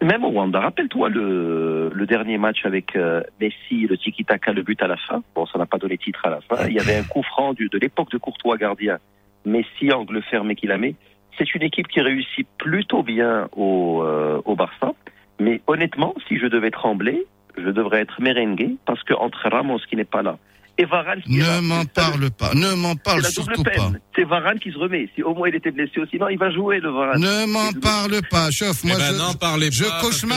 Même 0.00 0.24
au 0.24 0.30
Wanda, 0.30 0.60
rappelle-toi 0.60 1.08
le, 1.08 1.90
le 1.92 2.06
dernier 2.06 2.38
match 2.38 2.64
avec 2.64 2.94
euh, 2.94 3.22
Messi, 3.40 3.86
le 3.86 3.98
tiki-taka, 3.98 4.52
le 4.52 4.62
but 4.62 4.80
à 4.82 4.86
la 4.86 4.96
fin. 4.96 5.22
Bon, 5.34 5.44
ça 5.46 5.58
n'a 5.58 5.66
pas 5.66 5.78
donné 5.78 5.98
titre 5.98 6.24
à 6.24 6.30
la 6.30 6.40
fin. 6.40 6.66
Il 6.68 6.74
y 6.74 6.78
avait 6.78 6.96
un 6.96 7.02
coup 7.02 7.22
franc 7.22 7.52
du, 7.52 7.68
de 7.68 7.78
l'époque 7.78 8.10
de 8.10 8.18
Courtois 8.18 8.56
gardien. 8.56 8.98
Messi, 9.44 9.92
angle 9.92 10.22
fermé 10.22 10.54
qu'il 10.54 10.70
a 10.70 10.78
mis. 10.78 10.94
C'est 11.36 11.54
une 11.54 11.62
équipe 11.62 11.88
qui 11.88 12.00
réussit 12.00 12.46
plutôt 12.58 13.02
bien 13.02 13.48
au, 13.56 14.02
euh, 14.02 14.40
au 14.44 14.54
Barça. 14.54 14.92
Mais 15.40 15.60
honnêtement, 15.66 16.14
si 16.28 16.38
je 16.38 16.46
devais 16.46 16.70
trembler, 16.70 17.26
je 17.56 17.70
devrais 17.70 18.00
être 18.02 18.20
merengue 18.20 18.76
parce 18.86 19.02
que 19.04 19.14
entre 19.14 19.48
Ramos 19.50 19.78
qui 19.88 19.96
n'est 19.96 20.04
pas 20.04 20.22
là 20.22 20.38
et 20.78 20.84
Varane 20.84 21.22
qui 21.22 21.38
Ne 21.38 21.60
m'en 21.60 21.84
parle 21.86 22.30
pas, 22.30 22.52
ne 22.54 22.74
m'en 22.74 22.92
c'est 22.92 23.02
parle 23.02 23.22
la 23.22 23.30
double 23.30 23.54
surtout 23.54 23.62
pas. 23.62 23.70
peine. 23.70 24.00
C'est 24.14 24.24
Varane 24.24 24.58
qui 24.58 24.70
se 24.70 24.76
remet. 24.78 25.08
Si 25.14 25.22
au 25.22 25.34
moins 25.34 25.48
il 25.48 25.54
était 25.54 25.70
blessé 25.70 26.00
aussi, 26.00 26.18
non, 26.18 26.28
il 26.28 26.36
va 26.38 26.50
jouer 26.50 26.80
le 26.80 26.90
Varane. 26.90 27.18
Ne 27.20 27.46
m'en 27.46 27.72
parle 27.80 28.20
pas, 28.30 28.50
chauffe. 28.50 28.80
Eh 28.84 28.88
Moi, 28.88 28.96
ben, 28.98 29.04
je, 29.06 29.12
je 29.12 29.18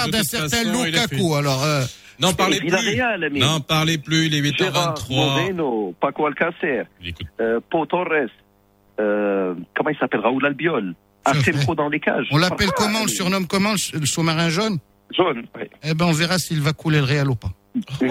de 0.08 0.12
d'un 0.12 0.24
certain 0.24 0.48
façon, 0.48 0.86
il 0.86 0.96
a 0.98 1.02
fait- 1.08 1.16
Lukaku. 1.16 1.36
Alors, 1.36 1.62
euh, 1.64 1.84
N'en 2.22 2.34
parlez 2.34 2.60
plus. 2.60 2.70
N'en 3.40 3.60
parlez 3.62 3.98
plus. 3.98 4.26
Il 4.28 4.36
est 4.36 4.58
Gérard 4.58 4.96
8h23. 4.96 5.16
Moreno, 5.16 5.96
Paco 6.00 6.26
Alcacer, 6.26 6.84
euh, 7.42 7.60
Pau 7.70 7.86
Torres, 7.86 8.30
euh, 9.00 9.54
comment 9.76 9.90
il 9.90 9.98
s'appelle, 9.98 10.20
Raoul 10.22 10.46
Albiol, 10.46 10.94
Arsenio 11.26 11.76
dans 11.76 11.90
les 11.90 12.00
cages. 12.00 12.28
on 12.32 12.38
l'appelle 12.38 12.68
Ah, 12.72 12.76
comment, 12.78 13.00
on 13.02 13.06
le 13.06 13.10
surnomme 13.10 13.48
comment, 13.48 13.72
le 13.94 14.06
sous-marin 14.06 14.50
jaune? 14.50 14.78
Eh 15.84 15.94
ben, 15.94 16.06
on 16.06 16.12
verra 16.12 16.38
s'il 16.38 16.62
va 16.62 16.74
couler 16.74 17.00
le 17.00 17.06
Real 17.06 17.30
ou 17.30 17.36
pas. 17.36 17.52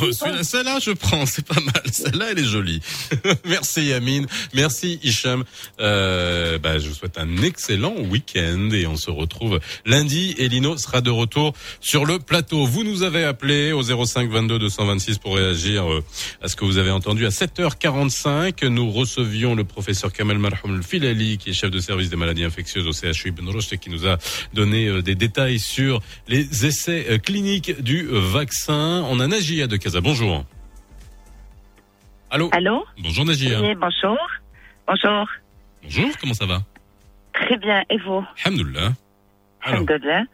Oh, 0.00 0.12
celle-là, 0.12 0.78
je 0.80 0.90
prends, 0.92 1.26
c'est 1.26 1.46
pas 1.46 1.60
mal. 1.60 1.82
Celle-là, 1.90 2.26
elle 2.30 2.38
est 2.38 2.44
jolie. 2.44 2.80
Merci 3.44 3.86
Yamine, 3.86 4.26
merci 4.54 4.98
Hicham. 5.02 5.44
Euh, 5.80 6.58
bah, 6.58 6.78
je 6.78 6.88
vous 6.88 6.94
souhaite 6.94 7.18
un 7.18 7.42
excellent 7.42 7.94
week-end 8.10 8.68
et 8.72 8.86
on 8.86 8.96
se 8.96 9.10
retrouve 9.10 9.60
lundi. 9.86 10.34
Et 10.38 10.48
Lino 10.48 10.76
sera 10.76 11.00
de 11.00 11.10
retour 11.10 11.54
sur 11.80 12.04
le 12.04 12.18
plateau. 12.18 12.66
Vous 12.66 12.84
nous 12.84 13.02
avez 13.02 13.24
appelé 13.24 13.72
au 13.72 13.82
05 13.82 14.30
22 14.30 14.58
226 14.58 15.18
pour 15.18 15.36
réagir 15.36 15.90
euh, 15.90 16.04
à 16.42 16.48
ce 16.48 16.56
que 16.56 16.64
vous 16.64 16.78
avez 16.78 16.90
entendu. 16.90 17.26
À 17.26 17.30
7h45, 17.30 18.66
nous 18.66 18.90
recevions 18.90 19.54
le 19.54 19.64
professeur 19.64 20.12
Kamal 20.12 20.38
Marhoum 20.38 20.82
Filali, 20.82 21.38
qui 21.38 21.50
est 21.50 21.54
chef 21.54 21.70
de 21.70 21.80
service 21.80 22.10
des 22.10 22.16
maladies 22.16 22.44
infectieuses 22.44 22.86
au 22.86 22.92
CHU 22.92 23.28
Ibn 23.28 23.48
Rushd 23.48 23.72
et 23.72 23.78
qui 23.78 23.90
nous 23.90 24.06
a 24.06 24.18
donné 24.54 24.86
euh, 24.86 25.02
des 25.02 25.14
détails 25.14 25.58
sur 25.58 26.00
les 26.28 26.66
essais 26.66 27.06
euh, 27.10 27.18
cliniques 27.18 27.80
du 27.82 28.08
vaccin. 28.10 29.02
On 29.10 29.20
a 29.20 29.26
Nagia 29.26 29.66
de 29.66 29.78
Casa. 29.78 30.02
Bonjour. 30.02 30.44
Allô 32.30 32.50
Allô 32.52 32.84
Bonjour 32.98 33.24
Nagia. 33.24 33.58
Oui, 33.62 33.74
bonjour. 33.74 34.18
Bonjour. 34.86 35.26
Bonjour, 35.82 36.10
comment 36.20 36.34
ça 36.34 36.44
va 36.44 36.58
Très 37.32 37.56
bien. 37.56 37.84
Et 37.88 37.96
vous 37.96 38.22
Alhamdoulilah. 38.44 38.92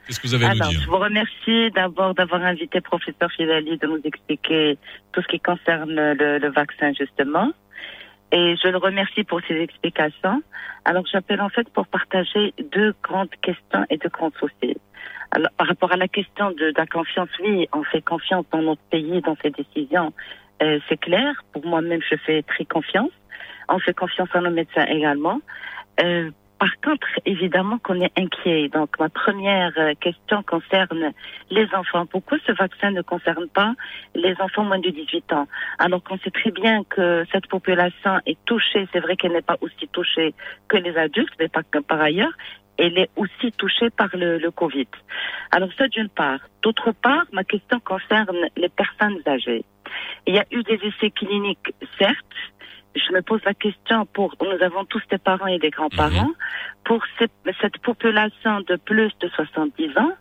Qu'est-ce 0.07 0.19
que 0.19 0.27
vous 0.27 0.35
avez 0.35 0.47
à 0.47 0.55
nous 0.55 0.61
Alors, 0.61 0.71
dire 0.71 0.81
je 0.81 0.89
vous 0.89 0.99
remercie 0.99 1.71
d'abord 1.73 2.15
d'avoir 2.15 2.43
invité 2.43 2.81
professeur 2.81 3.31
Filali 3.31 3.79
de 3.79 3.87
nous 3.87 4.01
expliquer 4.03 4.77
tout 5.13 5.23
ce 5.23 5.29
qui 5.29 5.39
concerne 5.39 5.95
le, 5.95 6.39
le 6.39 6.51
vaccin, 6.51 6.93
justement. 6.99 7.53
Et 8.33 8.57
je 8.61 8.69
le 8.69 8.79
remercie 8.79 9.23
pour 9.23 9.41
ses 9.47 9.55
explications. 9.55 10.43
Alors, 10.85 11.05
j'appelle 11.13 11.41
en 11.41 11.49
fait 11.49 11.69
pour 11.71 11.87
partager 11.87 12.53
deux 12.73 12.93
grandes 13.05 13.31
questions 13.41 13.87
et 13.89 13.99
deux 13.99 14.09
grands 14.09 14.33
soucis. 14.41 14.77
Alors, 15.35 15.51
par 15.57 15.67
rapport 15.67 15.93
à 15.93 15.97
la 15.97 16.07
question 16.07 16.53
de, 16.53 16.73
la 16.77 16.87
confiance, 16.87 17.29
oui, 17.43 17.69
on 17.73 17.83
fait 17.83 18.03
confiance 18.03 18.45
dans 18.53 18.63
notre 18.63 18.83
pays, 18.83 19.21
dans 19.21 19.37
ses 19.43 19.51
décisions. 19.51 20.13
Euh, 20.63 20.79
c'est 20.89 20.97
clair. 20.97 21.35
Pour 21.53 21.67
moi-même, 21.67 22.01
je 22.09 22.17
fais 22.25 22.43
très 22.43 22.65
confiance. 22.65 23.11
On 23.69 23.81
fait 23.81 23.95
confiance 23.95 24.29
à 24.33 24.41
nos 24.41 24.51
médecins 24.51 24.87
également. 24.87 25.41
Euh, 26.01 26.31
par 26.61 26.71
contre, 26.83 27.07
évidemment 27.27 27.79
qu'on 27.79 28.01
est 28.01 28.13
inquiet. 28.17 28.69
Donc, 28.69 28.99
ma 29.01 29.09
première 29.09 29.73
euh, 29.77 29.93
question 30.01 30.45
concerne 30.45 31.13
les 31.51 31.67
enfants. 31.75 32.07
Pourquoi 32.07 32.39
ce 32.47 32.53
vaccin 32.53 32.93
ne 32.93 33.03
concerne 33.03 33.49
pas 33.49 33.75
les 34.15 34.35
enfants 34.41 34.63
moins 34.63 34.79
de 34.79 34.89
18 34.89 35.33
ans? 35.33 35.49
Alors 35.81 36.03
qu'on 36.05 36.17
sait 36.19 36.31
très 36.31 36.53
bien 36.53 36.85
que 36.85 37.25
cette 37.33 37.49
population 37.49 38.21
est 38.25 38.39
touchée, 38.45 38.87
c'est 38.93 39.01
vrai 39.01 39.17
qu'elle 39.17 39.33
n'est 39.33 39.43
pas 39.43 39.59
aussi 39.61 39.89
touchée 39.89 40.33
que 40.69 40.77
les 40.77 40.97
adultes, 40.97 41.35
mais 41.41 41.49
pas 41.49 41.65
que 41.65 41.81
par 41.81 42.01
ailleurs, 42.01 42.33
elle 42.79 42.99
est 42.99 43.11
aussi 43.17 43.53
touchée 43.53 43.91
par 43.91 44.09
le, 44.15 44.39
le 44.39 44.51
Covid. 44.51 44.89
Alors 45.51 45.71
ça 45.79 45.89
d'une 45.89 46.09
part. 46.09 46.41
D'autre 46.63 46.93
part, 46.93 47.25
ma 47.33 47.45
question 47.45 47.81
concerne 47.81 48.37
les 48.57 48.69
personnes 48.69 49.21
âgées. 49.27 49.65
Il 50.27 50.35
y 50.35 50.39
a 50.39 50.45
eu 50.51 50.63
des 50.63 50.81
essais 50.83 51.11
cliniques, 51.11 51.73
certes, 51.99 52.17
je 52.97 53.13
me 53.13 53.23
pose 53.23 53.41
la 53.45 53.55
question 53.55 54.07
pour, 54.07 54.35
nous 54.41 54.63
avons 54.63 54.85
tous 54.85 55.03
des 55.11 55.19
parents 55.19 55.47
et 55.47 55.59
des 55.59 55.71
grands-parents, 55.71 56.31
pour 56.85 57.03
cette, 57.19 57.33
cette 57.61 57.79
population 57.79 58.61
de 58.61 58.77
plus 58.77 59.11
de 59.21 59.29
70 59.29 59.99
ans 59.99 60.13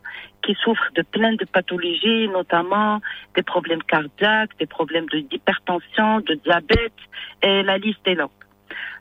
qui 0.43 0.55
souffre 0.55 0.83
de 0.95 1.03
plein 1.03 1.33
de 1.35 1.45
pathologies, 1.45 2.27
notamment 2.29 2.99
des 3.35 3.43
problèmes 3.43 3.83
cardiaques, 3.83 4.57
des 4.59 4.65
problèmes 4.65 5.05
de- 5.07 5.19
d'hypertension, 5.19 6.19
de 6.21 6.33
diabète, 6.33 6.93
et 7.41 7.63
la 7.63 7.77
liste 7.77 8.05
est 8.05 8.15
longue. 8.15 8.29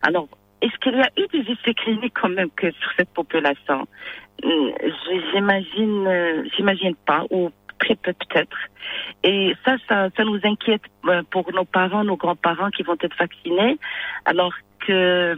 Alors, 0.02 0.28
est-ce 0.62 0.76
qu'il 0.78 0.96
y 0.96 1.02
a 1.02 1.10
eu 1.16 1.26
des 1.32 1.50
essais 1.52 1.74
cliniques 1.74 2.14
quand 2.20 2.28
même 2.28 2.50
que 2.50 2.70
sur 2.70 2.90
cette 2.96 3.10
population? 3.10 3.86
Hum, 4.42 4.72
J'imagine, 5.32 6.06
euh, 6.06 6.44
j'imagine 6.56 6.94
pas, 7.06 7.24
ou 7.30 7.50
très 7.78 7.96
peu 7.96 8.12
peut-être. 8.12 8.56
Et 9.24 9.54
ça, 9.64 9.76
ça, 9.88 10.08
ça 10.16 10.24
nous 10.24 10.40
inquiète 10.44 10.82
euh, 11.06 11.22
pour 11.30 11.52
nos 11.52 11.64
parents, 11.64 12.04
nos 12.04 12.16
grands-parents 12.16 12.70
qui 12.70 12.82
vont 12.82 12.96
être 13.00 13.16
vaccinés, 13.18 13.78
alors 14.24 14.52
que 14.86 15.36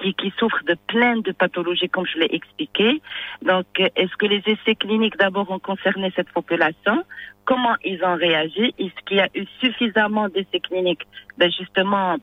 qui, 0.00 0.14
qui 0.14 0.32
souffrent 0.38 0.64
de 0.64 0.76
plein 0.86 1.18
de 1.18 1.32
pathologies, 1.32 1.88
comme 1.88 2.06
je 2.06 2.18
l'ai 2.18 2.34
expliqué. 2.34 3.00
Donc, 3.42 3.66
euh, 3.80 3.88
est-ce 3.96 4.16
que 4.16 4.26
les 4.26 4.42
essais 4.46 4.74
cliniques 4.74 5.16
d'abord 5.16 5.50
ont 5.50 5.58
concerné 5.58 6.12
cette 6.14 6.30
population? 6.30 7.04
Comment 7.44 7.76
ils 7.84 8.02
ont 8.04 8.16
réagi? 8.16 8.74
Est-ce 8.78 9.04
qu'il 9.06 9.18
y 9.18 9.20
a 9.20 9.28
eu 9.34 9.46
suffisamment 9.60 10.28
d'essais 10.28 10.60
cliniques 10.60 11.06
ben 11.38 11.50
Justement, 11.50 12.16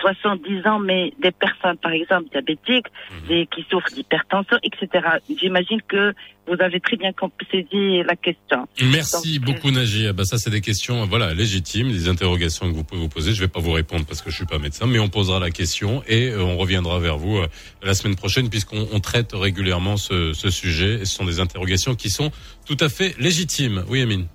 70 0.00 0.66
ans, 0.66 0.78
mais 0.78 1.12
des 1.20 1.30
personnes, 1.30 1.76
par 1.78 1.92
exemple, 1.92 2.28
diabétiques, 2.30 2.86
des, 3.28 3.46
qui 3.46 3.64
souffrent 3.70 3.92
d'hypertension, 3.94 4.58
etc. 4.62 5.06
J'imagine 5.40 5.80
que 5.82 6.14
vous 6.46 6.56
avez 6.60 6.80
très 6.80 6.96
bien 6.96 7.12
compris 7.12 7.46
saisi 7.50 8.02
la 8.02 8.16
question. 8.16 8.66
Merci 8.82 9.38
beaucoup 9.38 9.70
Nagia. 9.70 10.12
Bah 10.12 10.24
ça 10.24 10.36
c'est 10.36 10.50
des 10.50 10.60
questions 10.60 11.06
voilà 11.06 11.32
légitimes, 11.32 11.90
des 11.90 12.08
interrogations 12.08 12.70
que 12.70 12.76
vous 12.76 12.84
pouvez 12.84 13.00
vous 13.00 13.08
poser. 13.08 13.32
Je 13.32 13.40
vais 13.40 13.48
pas 13.48 13.60
vous 13.60 13.72
répondre 13.72 14.04
parce 14.04 14.20
que 14.20 14.30
je 14.30 14.36
suis 14.36 14.44
pas 14.44 14.58
médecin, 14.58 14.86
mais 14.86 14.98
on 14.98 15.08
posera 15.08 15.38
la 15.38 15.50
question 15.50 16.02
et 16.06 16.28
euh, 16.28 16.42
on 16.42 16.56
reviendra 16.56 16.98
vers 16.98 17.16
vous 17.16 17.38
euh, 17.38 17.46
la 17.82 17.94
semaine 17.94 18.16
prochaine 18.16 18.50
puisqu'on 18.50 18.86
on 18.92 19.00
traite 19.00 19.32
régulièrement 19.32 19.96
ce, 19.96 20.32
ce 20.34 20.50
sujet. 20.50 21.00
Et 21.00 21.04
ce 21.06 21.16
sont 21.16 21.24
des 21.24 21.40
interrogations 21.40 21.94
qui 21.94 22.10
sont 22.10 22.30
tout 22.66 22.76
à 22.80 22.88
fait 22.88 23.14
légitimes. 23.18 23.84
Oui 23.88 24.02
Amine. 24.02 24.26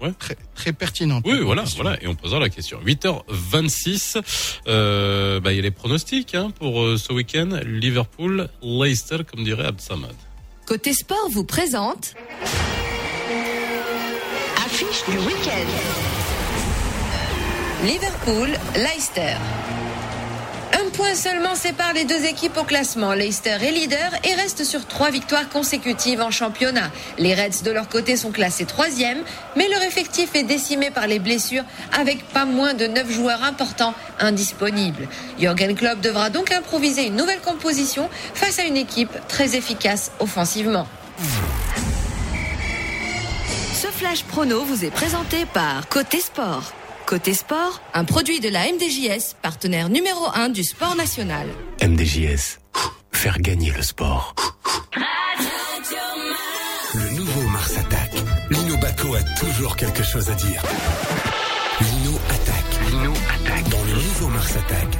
Ouais. 0.00 0.12
Très, 0.18 0.36
très 0.54 0.72
pertinente. 0.72 1.24
Oui, 1.26 1.40
voilà, 1.40 1.64
voilà, 1.76 2.02
et 2.02 2.06
on 2.06 2.14
posera 2.14 2.40
la 2.40 2.48
question. 2.48 2.80
8h26, 2.84 4.20
euh, 4.66 5.40
bah, 5.40 5.52
il 5.52 5.56
y 5.56 5.58
a 5.58 5.62
les 5.62 5.70
pronostics 5.70 6.34
hein, 6.34 6.50
pour 6.58 6.82
euh, 6.82 6.96
ce 6.96 7.12
week-end. 7.12 7.60
Liverpool, 7.64 8.48
Leicester, 8.62 9.18
comme 9.30 9.44
dirait 9.44 9.66
Absamad. 9.66 10.14
Côté 10.66 10.92
sport 10.94 11.28
vous 11.30 11.44
présente 11.44 12.14
Affiche 14.64 15.04
du 15.08 15.18
week-end. 15.18 15.70
Liverpool, 17.84 18.48
Leicester. 18.76 19.36
Point 20.96 21.16
seulement 21.16 21.56
sépare 21.56 21.92
les 21.92 22.04
deux 22.04 22.24
équipes 22.24 22.56
au 22.56 22.62
classement. 22.62 23.14
Leicester 23.14 23.56
est 23.60 23.72
leader 23.72 24.12
et 24.22 24.32
reste 24.34 24.62
sur 24.62 24.86
trois 24.86 25.10
victoires 25.10 25.48
consécutives 25.48 26.20
en 26.20 26.30
championnat. 26.30 26.92
Les 27.18 27.34
Reds 27.34 27.64
de 27.64 27.72
leur 27.72 27.88
côté 27.88 28.16
sont 28.16 28.30
classés 28.30 28.64
troisième, 28.64 29.18
mais 29.56 29.68
leur 29.68 29.82
effectif 29.82 30.36
est 30.36 30.44
décimé 30.44 30.92
par 30.92 31.08
les 31.08 31.18
blessures 31.18 31.64
avec 31.98 32.24
pas 32.28 32.44
moins 32.44 32.74
de 32.74 32.86
neuf 32.86 33.10
joueurs 33.10 33.42
importants 33.42 33.94
indisponibles. 34.20 35.08
Jürgen 35.40 35.74
Klopp 35.74 36.00
devra 36.00 36.30
donc 36.30 36.52
improviser 36.52 37.06
une 37.06 37.16
nouvelle 37.16 37.40
composition 37.40 38.08
face 38.32 38.60
à 38.60 38.62
une 38.62 38.76
équipe 38.76 39.16
très 39.26 39.56
efficace 39.56 40.12
offensivement. 40.20 40.86
Ce 43.74 43.88
flash 43.88 44.22
prono 44.22 44.62
vous 44.64 44.84
est 44.84 44.92
présenté 44.92 45.44
par 45.52 45.88
Côté 45.88 46.20
Sport. 46.20 46.72
Côté 47.06 47.34
Sport, 47.34 47.82
un 47.92 48.04
produit 48.04 48.40
de 48.40 48.48
la 48.48 48.64
MDJS, 48.64 49.34
partenaire 49.42 49.90
numéro 49.90 50.26
1 50.34 50.48
du 50.48 50.64
sport 50.64 50.96
national. 50.96 51.46
MDJS, 51.82 52.60
faire 53.12 53.38
gagner 53.40 53.70
le 53.72 53.82
sport. 53.82 54.34
Le 56.94 57.10
nouveau 57.16 57.42
Mars 57.50 57.76
Attack. 57.76 58.10
Lino 58.50 58.76
Baco 58.78 59.14
a 59.14 59.22
toujours 59.38 59.76
quelque 59.76 60.02
chose 60.02 60.30
à 60.30 60.34
dire. 60.34 60.62
Lino 61.80 62.18
attaque. 62.30 62.90
Lino 62.90 63.12
attaque. 63.12 63.68
Dans 63.68 63.84
le 63.84 63.94
nouveau 63.94 64.28
Mars 64.28 64.56
Attack. 64.56 64.98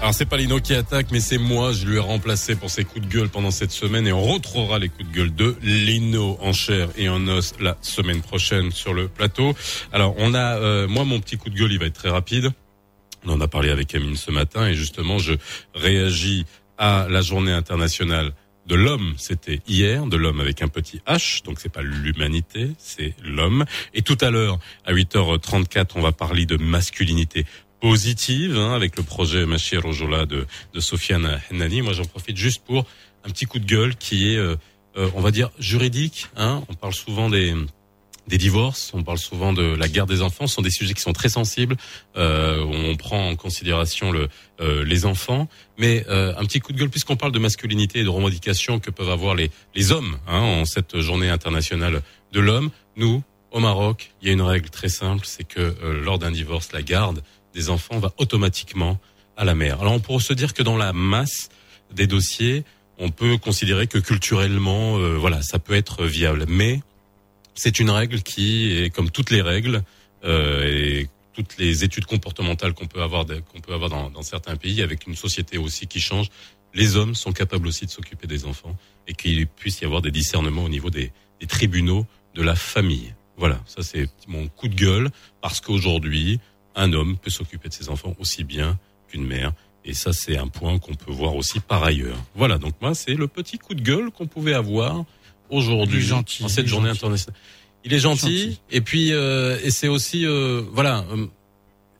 Alors 0.00 0.14
c'est 0.14 0.26
pas 0.26 0.36
Lino 0.36 0.60
qui 0.60 0.74
attaque, 0.74 1.08
mais 1.10 1.18
c'est 1.18 1.38
moi. 1.38 1.72
Je 1.72 1.84
lui 1.84 1.96
ai 1.96 2.00
remplacé 2.00 2.54
pour 2.54 2.70
ses 2.70 2.84
coups 2.84 3.04
de 3.04 3.12
gueule 3.12 3.28
pendant 3.28 3.50
cette 3.50 3.72
semaine 3.72 4.06
et 4.06 4.12
on 4.12 4.22
retrouvera 4.22 4.78
les 4.78 4.88
coups 4.88 5.08
de 5.08 5.12
gueule 5.12 5.34
de 5.34 5.56
Lino 5.60 6.38
en 6.40 6.52
chair 6.52 6.88
et 6.96 7.08
en 7.08 7.26
os 7.26 7.54
la 7.58 7.76
semaine 7.82 8.20
prochaine 8.22 8.70
sur 8.70 8.94
le 8.94 9.08
plateau. 9.08 9.56
Alors 9.92 10.14
on 10.18 10.34
a, 10.34 10.56
euh, 10.56 10.86
moi 10.86 11.04
mon 11.04 11.18
petit 11.18 11.36
coup 11.36 11.50
de 11.50 11.56
gueule, 11.56 11.72
il 11.72 11.80
va 11.80 11.86
être 11.86 11.98
très 11.98 12.10
rapide. 12.10 12.52
On 13.26 13.32
en 13.32 13.40
a 13.40 13.48
parlé 13.48 13.70
avec 13.70 13.92
Amine 13.92 14.16
ce 14.16 14.30
matin 14.30 14.68
et 14.68 14.74
justement 14.74 15.18
je 15.18 15.34
réagis 15.74 16.46
à 16.78 17.08
la 17.10 17.20
journée 17.20 17.52
internationale 17.52 18.32
de 18.68 18.74
l'homme, 18.74 19.14
c'était 19.16 19.60
hier, 19.66 20.06
de 20.06 20.16
l'homme 20.16 20.40
avec 20.40 20.60
un 20.60 20.68
petit 20.68 21.00
H, 21.08 21.42
donc 21.42 21.58
c'est 21.58 21.72
pas 21.72 21.80
l'humanité, 21.80 22.70
c'est 22.76 23.14
l'homme. 23.24 23.64
Et 23.94 24.02
tout 24.02 24.18
à 24.20 24.30
l'heure, 24.30 24.58
à 24.84 24.92
8h34, 24.92 25.92
on 25.94 26.02
va 26.02 26.12
parler 26.12 26.44
de 26.44 26.58
masculinité 26.58 27.46
positive 27.80 28.56
hein, 28.56 28.74
avec 28.74 28.96
le 28.96 29.02
projet 29.02 29.46
Machir 29.46 29.82
Rojola 29.82 30.26
de, 30.26 30.46
de 30.74 30.80
Sofiane 30.80 31.40
Hennani. 31.50 31.82
Moi, 31.82 31.92
j'en 31.92 32.04
profite 32.04 32.36
juste 32.36 32.64
pour 32.64 32.86
un 33.24 33.30
petit 33.30 33.46
coup 33.46 33.58
de 33.58 33.66
gueule 33.66 33.96
qui 33.96 34.32
est, 34.32 34.36
euh, 34.36 34.56
euh, 34.96 35.10
on 35.14 35.20
va 35.20 35.30
dire, 35.30 35.50
juridique. 35.58 36.28
Hein. 36.36 36.62
On 36.68 36.74
parle 36.74 36.94
souvent 36.94 37.28
des 37.28 37.54
des 38.28 38.38
divorces, 38.38 38.92
on 38.94 39.02
parle 39.02 39.18
souvent 39.18 39.52
de 39.52 39.62
la 39.62 39.88
garde 39.88 40.08
des 40.08 40.22
enfants, 40.22 40.46
ce 40.46 40.54
sont 40.54 40.62
des 40.62 40.70
sujets 40.70 40.94
qui 40.94 41.00
sont 41.00 41.12
très 41.12 41.28
sensibles, 41.28 41.76
euh, 42.16 42.62
on 42.62 42.96
prend 42.96 43.28
en 43.28 43.36
considération 43.36 44.12
le, 44.12 44.28
euh, 44.60 44.84
les 44.84 45.06
enfants, 45.06 45.48
mais 45.78 46.04
euh, 46.08 46.34
un 46.36 46.44
petit 46.44 46.60
coup 46.60 46.72
de 46.72 46.78
gueule 46.78 46.90
puisqu'on 46.90 47.16
parle 47.16 47.32
de 47.32 47.38
masculinité 47.38 48.00
et 48.00 48.04
de 48.04 48.08
revendication 48.08 48.78
que 48.78 48.90
peuvent 48.90 49.10
avoir 49.10 49.34
les, 49.34 49.50
les 49.74 49.92
hommes 49.92 50.18
hein, 50.28 50.40
en 50.40 50.64
cette 50.64 51.00
journée 51.00 51.30
internationale 51.30 52.02
de 52.32 52.40
l'homme. 52.40 52.70
Nous, 52.96 53.22
au 53.50 53.60
Maroc, 53.60 54.12
il 54.20 54.28
y 54.28 54.30
a 54.30 54.34
une 54.34 54.42
règle 54.42 54.68
très 54.68 54.90
simple, 54.90 55.24
c'est 55.24 55.44
que 55.44 55.60
euh, 55.60 56.04
lors 56.04 56.18
d'un 56.18 56.30
divorce, 56.30 56.72
la 56.72 56.82
garde 56.82 57.22
des 57.58 57.70
enfants 57.70 57.98
va 57.98 58.12
automatiquement 58.18 59.00
à 59.36 59.44
la 59.44 59.54
mère. 59.56 59.80
Alors 59.80 59.92
on 59.92 60.00
pourrait 60.00 60.22
se 60.22 60.32
dire 60.32 60.54
que 60.54 60.62
dans 60.62 60.76
la 60.76 60.92
masse 60.92 61.48
des 61.92 62.06
dossiers, 62.06 62.64
on 62.98 63.10
peut 63.10 63.36
considérer 63.36 63.88
que 63.88 63.98
culturellement, 63.98 64.98
euh, 64.98 65.16
voilà, 65.16 65.42
ça 65.42 65.58
peut 65.58 65.74
être 65.74 66.04
viable, 66.04 66.44
mais 66.48 66.80
c'est 67.54 67.80
une 67.80 67.90
règle 67.90 68.22
qui 68.22 68.78
est 68.78 68.90
comme 68.90 69.10
toutes 69.10 69.30
les 69.30 69.42
règles 69.42 69.82
euh, 70.24 70.62
et 70.64 71.08
toutes 71.32 71.58
les 71.58 71.82
études 71.82 72.06
comportementales 72.06 72.74
qu'on 72.74 72.86
peut 72.86 73.02
avoir 73.02 73.24
qu'on 73.26 73.60
peut 73.60 73.74
avoir 73.74 73.90
dans, 73.90 74.22
certains 74.22 74.56
pays, 74.56 74.82
avec 74.82 75.06
une 75.06 75.16
société 75.16 75.58
aussi 75.58 75.86
qui 75.86 76.00
change. 76.00 76.28
Les 76.74 76.96
hommes 76.96 77.14
sont 77.14 77.32
capables 77.32 77.66
aussi 77.66 77.86
de 77.86 77.90
s'occuper 77.90 78.26
des 78.26 78.44
enfants 78.44 78.76
et 79.08 79.14
qu'il 79.14 79.46
puisse 79.46 79.80
y 79.80 79.84
avoir 79.84 80.02
des 80.02 80.10
discernements 80.10 80.64
au 80.64 80.68
niveau 80.68 80.90
des 80.90 81.12
tribunaux 81.48 82.06
de 82.34 82.42
la 82.42 82.54
famille. 82.54 83.14
Voilà, 83.36 83.60
ça 83.66 83.82
c'est 83.82 84.08
mon 84.26 84.48
coup 84.48 84.68
de 84.68 84.74
gueule 84.74 85.10
parce 85.40 85.60
qu'aujourd'hui, 85.60 86.40
un 86.78 86.92
homme 86.94 87.18
peut 87.18 87.30
s'occuper 87.30 87.68
de 87.68 87.74
ses 87.74 87.88
enfants 87.90 88.14
aussi 88.18 88.42
bien 88.44 88.78
qu'une 89.08 89.26
mère. 89.26 89.52
Et 89.84 89.94
ça, 89.94 90.12
c'est 90.12 90.36
un 90.38 90.48
point 90.48 90.78
qu'on 90.78 90.94
peut 90.94 91.12
voir 91.12 91.34
aussi 91.36 91.60
par 91.60 91.82
ailleurs. 91.84 92.18
Voilà, 92.34 92.56
donc 92.58 92.74
moi, 92.80 92.94
c'est 92.94 93.14
le 93.14 93.26
petit 93.28 93.58
coup 93.58 93.74
de 93.74 93.82
gueule 93.82 94.10
qu'on 94.10 94.26
pouvait 94.26 94.54
avoir 94.54 95.04
aujourd'hui 95.50 95.98
Il 95.98 96.04
est 96.04 96.06
gentil, 96.06 96.44
en 96.44 96.48
cette 96.48 96.66
journée 96.66 96.88
gentil. 96.88 96.98
internationale. 96.98 97.36
Il 97.84 97.94
est 97.94 97.98
gentil, 98.00 98.60
et 98.70 98.80
puis 98.80 99.12
euh, 99.12 99.58
et 99.62 99.70
c'est 99.70 99.88
aussi 99.88 100.26
euh, 100.26 100.62
voilà, 100.72 101.04
euh, 101.12 101.26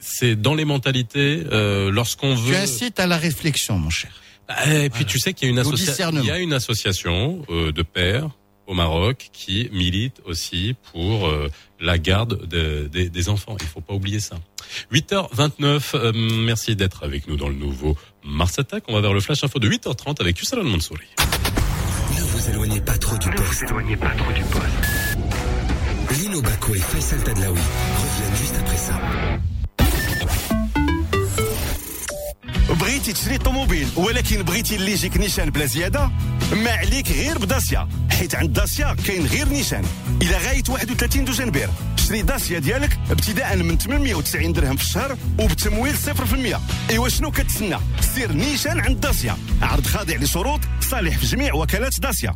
c'est 0.01 0.35
dans 0.37 0.55
les 0.55 0.65
mentalités 0.65 1.45
euh, 1.53 1.91
lorsqu'on 1.91 2.35
veut. 2.35 2.53
Tu 2.53 2.57
incites 2.57 3.01
à 3.01 3.07
la 3.07 3.17
réflexion, 3.17 3.79
mon 3.79 3.89
cher. 3.91 4.11
Ah, 4.49 4.75
Et 4.75 4.91
puis 4.91 5.05
tu 5.05 5.19
sais 5.19 5.33
qu'il 5.35 5.47
y 5.47 5.49
a 5.51 5.53
une 5.53 5.59
Au 5.59 5.63
association, 5.63 5.93
discernement. 5.93 6.25
il 6.25 6.27
y 6.27 6.31
a 6.31 6.39
une 6.41 6.53
association 6.53 7.45
euh, 7.49 7.71
de 7.73 7.83
pères 7.83 8.29
au 8.69 8.75
Maroc 8.75 9.31
qui 9.33 9.69
milite 9.73 10.21
aussi 10.25 10.77
pour 10.93 11.27
euh, 11.27 11.49
la 11.81 11.99
garde 11.99 12.47
de- 12.47 12.89
des- 12.93 13.09
des 13.11 13.29
enfants. 13.29 13.57
Il 13.61 13.67
faut 13.67 13.81
pas 13.81 13.95
oublier 13.95 14.21
ça. 14.21 14.37
8h29, 14.93 15.95
euh, 15.95 16.13
merci 16.15 16.77
d'être 16.77 17.03
avec 17.03 17.27
nous 17.27 17.37
dans 17.37 17.49
le 17.49 17.55
nouveau 17.55 17.97
Mars 18.23 18.59
Attack. 18.59 18.85
On 18.89 18.93
va 18.95 19.01
vers 19.01 19.15
le 19.15 19.21
flash 19.21 19.43
info 19.43 19.59
de 19.59 19.69
8h30 19.69 20.21
avec 20.21 20.39
Youssal 20.39 20.63
Mansouri. 20.63 21.07
Ne 22.17 22.23
vous 22.23 22.51
éloignez 22.51 22.81
pas 22.81 22.99
trop 22.99 23.17
du 23.19 23.29
poste. 23.31 23.41
Ne 23.41 23.45
vous 23.47 23.65
éloignez 23.65 23.97
pas 23.97 24.11
trop 24.11 24.33
du 24.33 24.43
poste. 24.43 26.21
Lino 26.21 26.41
Baco 26.43 26.75
et 26.75 26.79
Faisal 26.79 27.23
Tadlaoui 27.23 27.59
reviennent 27.59 28.37
juste 28.37 28.55
après 28.59 28.77
ça. 28.77 28.95
بغيتي 33.09 33.23
تشري 33.23 33.39
طوموبيل 33.39 33.89
ولكن 33.97 34.43
بغيتي 34.43 34.77
اللي 34.77 34.93
يجيك 34.93 35.17
نيشان 35.17 35.51
بلا 35.51 35.67
زيادة؟ 35.67 36.11
ما 36.53 36.71
عليك 36.71 37.11
غير 37.11 37.39
بداسيا 37.39 37.89
حيت 38.11 38.35
عند 38.35 38.53
داسيا 38.53 38.97
كاين 39.07 39.27
غير 39.27 39.49
نيشان. 39.49 39.85
إلى 40.23 40.37
غايه 40.37 40.63
31 40.69 41.25
دجنبير 41.25 41.69
شري 42.09 42.23
داسيا 42.23 42.59
ديالك 42.59 42.99
ابتداء 43.11 43.57
من 43.57 43.79
890 43.79 44.53
درهم 44.53 44.77
في 44.77 44.83
الشهر 44.83 45.17
وبتمويل 45.39 45.95
0% 45.97 46.61
إيوا 46.91 47.09
شنو 47.09 47.31
كتسنى؟ 47.31 47.79
سير 48.15 48.33
نيشان 48.33 48.81
عند 48.81 49.01
داسيا. 49.01 49.37
عرض 49.63 49.87
خاضع 49.87 50.15
لشروط 50.17 50.61
صالح 50.81 51.19
في 51.19 51.27
جميع 51.27 51.55
وكالات 51.55 52.01
داسيا. 52.01 52.35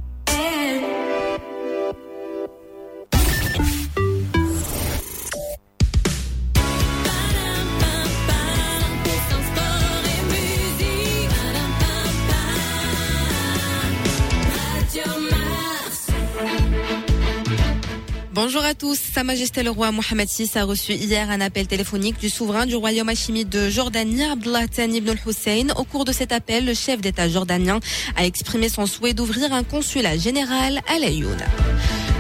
Bonjour 18.34 18.64
à 18.64 18.72
tous. 18.72 18.98
Sa 18.98 19.24
Majesté 19.24 19.62
le 19.62 19.68
roi 19.68 19.92
Mohamed 19.92 20.26
VI 20.26 20.50
a 20.54 20.64
reçu 20.64 20.92
hier 20.94 21.28
un 21.28 21.42
appel 21.42 21.66
téléphonique 21.66 22.18
du 22.18 22.30
souverain 22.30 22.64
du 22.64 22.74
royaume 22.74 23.10
hachimite 23.10 23.50
de 23.50 23.68
Jordanie, 23.68 24.24
Abdullah 24.24 24.64
ibn 24.78 25.10
al-Hussein. 25.10 25.68
Au 25.76 25.84
cours 25.84 26.06
de 26.06 26.12
cet 26.12 26.32
appel, 26.32 26.64
le 26.64 26.72
chef 26.72 27.02
d'État 27.02 27.28
jordanien 27.28 27.78
a 28.16 28.24
exprimé 28.24 28.70
son 28.70 28.86
souhait 28.86 29.12
d'ouvrir 29.12 29.52
un 29.52 29.64
consulat 29.64 30.16
général 30.16 30.80
à 30.88 30.98
Laayoune. 30.98 31.44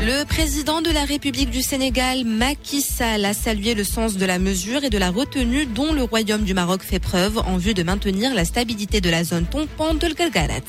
Le 0.02 0.24
président 0.24 0.82
de 0.82 0.90
la 0.90 1.06
République 1.06 1.48
du 1.48 1.62
Sénégal, 1.62 2.24
Macky 2.26 2.82
Sall, 2.82 3.24
a 3.24 3.32
salué 3.32 3.72
le 3.72 3.84
sens 3.84 4.18
de 4.18 4.26
la 4.26 4.38
mesure 4.38 4.84
et 4.84 4.90
de 4.90 4.98
la 4.98 5.10
retenue 5.10 5.64
dont 5.64 5.94
le 5.94 6.02
Royaume 6.02 6.42
du 6.42 6.52
Maroc 6.52 6.82
fait 6.82 6.98
preuve 6.98 7.38
en 7.38 7.56
vue 7.56 7.72
de 7.72 7.84
maintenir 7.84 8.34
la 8.34 8.44
stabilité 8.44 9.00
de 9.00 9.08
la 9.08 9.24
zone 9.24 9.46
tombante 9.46 10.02
de 10.02 10.12
Galgarat. 10.12 10.60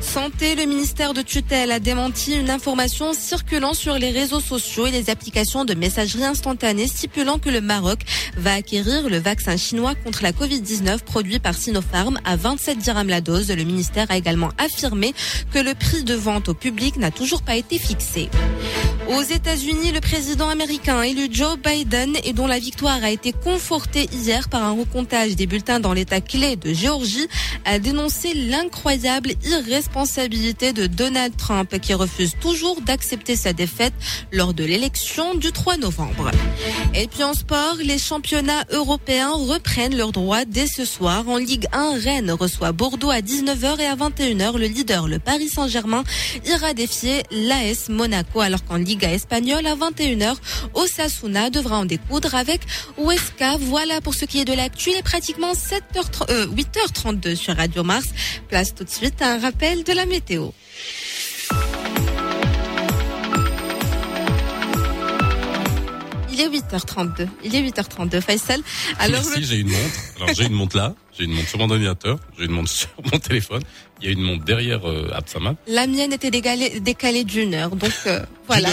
Santé, 0.00 0.54
le 0.54 0.64
ministère 0.64 1.14
de 1.14 1.22
tutelle 1.22 1.70
a 1.70 1.80
démenti 1.80 2.34
une 2.36 2.50
information 2.50 3.12
circulant 3.12 3.74
sur 3.74 3.98
les 3.98 4.10
réseaux 4.10 4.40
sociaux 4.40 4.86
et 4.86 4.90
les 4.90 5.10
applications 5.10 5.64
de 5.64 5.74
messagerie 5.74 6.24
instantanée 6.24 6.86
stipulant 6.86 7.38
que 7.38 7.50
le 7.50 7.60
Maroc 7.60 8.00
va 8.36 8.54
acquérir 8.54 9.08
le 9.08 9.18
vaccin 9.18 9.56
chinois 9.56 9.94
contre 9.94 10.22
la 10.22 10.32
Covid-19 10.32 11.00
produit 11.00 11.38
par 11.38 11.54
Sinopharm 11.54 12.18
à 12.24 12.36
27 12.36 12.78
dirhams 12.78 13.08
la 13.08 13.20
dose. 13.20 13.50
Le 13.50 13.64
ministère 13.64 14.10
a 14.10 14.16
également 14.16 14.50
affirmé 14.58 15.14
que 15.52 15.58
le 15.58 15.74
prix 15.74 16.04
de 16.04 16.14
vente 16.14 16.48
au 16.48 16.54
public 16.54 16.96
n'a 16.96 17.10
toujours 17.10 17.42
pas 17.42 17.56
été 17.56 17.78
fixé. 17.78 18.28
Aux 19.08 19.22
États-Unis, 19.22 19.92
le 19.92 20.00
président 20.00 20.48
américain 20.48 21.00
élu 21.02 21.28
Joe 21.30 21.56
Biden 21.58 22.16
et 22.24 22.32
dont 22.32 22.48
la 22.48 22.58
victoire 22.58 23.04
a 23.04 23.10
été 23.10 23.32
confortée 23.32 24.08
hier 24.12 24.48
par 24.48 24.64
un 24.64 24.72
recomptage 24.72 25.36
des 25.36 25.46
bulletins 25.46 25.78
dans 25.78 25.92
l'État 25.92 26.20
clé 26.20 26.56
de 26.56 26.72
Géorgie 26.72 27.28
a 27.64 27.78
dénoncé 27.78 28.34
l'incroyable 28.34 29.30
irresponsabilité 29.44 30.72
de 30.72 30.88
Donald 30.88 31.36
Trump 31.36 31.78
qui 31.80 31.94
refuse 31.94 32.32
toujours 32.40 32.80
d'accepter 32.80 33.36
sa 33.36 33.52
défaite 33.52 33.94
lors 34.32 34.54
de 34.54 34.64
l'élection 34.64 35.36
du 35.36 35.52
3 35.52 35.76
novembre. 35.76 36.32
Et 36.94 37.06
puis 37.06 37.22
en 37.22 37.34
sport, 37.34 37.76
les 37.78 37.98
championnats 37.98 38.64
européens 38.70 39.34
reprennent 39.34 39.96
leurs 39.96 40.12
droits 40.12 40.44
dès 40.44 40.66
ce 40.66 40.84
soir. 40.84 41.28
En 41.28 41.36
Ligue 41.36 41.68
1, 41.72 41.98
Rennes 42.00 42.32
reçoit 42.32 42.72
Bordeaux 42.72 43.10
à 43.10 43.20
19h 43.20 43.80
et 43.80 43.86
à 43.86 43.94
21h, 43.94 44.58
le 44.58 44.66
leader, 44.66 45.06
le 45.06 45.20
Paris 45.20 45.48
Saint-Germain, 45.48 46.02
ira 46.44 46.74
défier 46.74 47.22
l'AS 47.30 47.88
Monaco 47.88 48.40
alors 48.40 48.64
qu'en 48.64 48.76
Ligue 48.76 48.95
Liga 48.96 49.12
espagnole 49.12 49.66
à 49.66 49.74
21h. 49.74 50.36
Osasuna 50.72 51.50
devra 51.50 51.76
en 51.80 51.84
découdre 51.84 52.34
avec 52.34 52.62
Huesca. 52.96 53.58
Voilà 53.60 54.00
pour 54.00 54.14
ce 54.14 54.24
qui 54.24 54.40
est 54.40 54.46
de 54.46 54.54
l'actu. 54.54 54.88
Il 54.88 54.96
est 54.96 55.02
pratiquement 55.02 55.52
7h, 55.52 56.48
8h32 56.54 57.36
sur 57.36 57.54
Radio 57.54 57.84
Mars. 57.84 58.06
Place 58.48 58.74
tout 58.74 58.84
de 58.84 58.88
suite 58.88 59.20
à 59.20 59.34
un 59.34 59.38
rappel 59.38 59.84
de 59.84 59.92
la 59.92 60.06
météo. 60.06 60.48
Il 66.32 66.40
est 66.40 66.48
8h32. 66.48 67.28
Il 67.44 67.54
est 67.54 67.62
8h32. 67.68 68.22
Faisal. 68.22 68.62
Alors 68.98 69.20
Merci, 69.26 69.44
j'ai 69.44 69.56
une 69.56 69.68
montre. 69.68 70.00
Alors 70.16 70.34
j'ai 70.34 70.46
une 70.46 70.54
montre 70.54 70.76
là, 70.78 70.94
j'ai 71.18 71.24
une 71.24 71.32
montre 71.32 71.48
sur 71.48 71.58
mon 71.58 71.70
ordinateur, 71.70 72.18
j'ai 72.38 72.44
une 72.44 72.52
montre 72.52 72.68
sur 72.70 72.88
mon 73.12 73.18
téléphone. 73.18 73.62
Il 74.00 74.06
y 74.06 74.08
a 74.08 74.12
une 74.12 74.22
montre 74.22 74.44
derrière 74.44 74.88
euh, 74.88 75.10
Absaman. 75.12 75.56
La 75.66 75.86
mienne 75.86 76.12
était 76.12 76.30
décalée, 76.30 76.80
décalée 76.80 77.24
d'une 77.24 77.54
heure, 77.54 77.74
donc 77.74 77.94
euh, 78.06 78.20
voilà. 78.46 78.70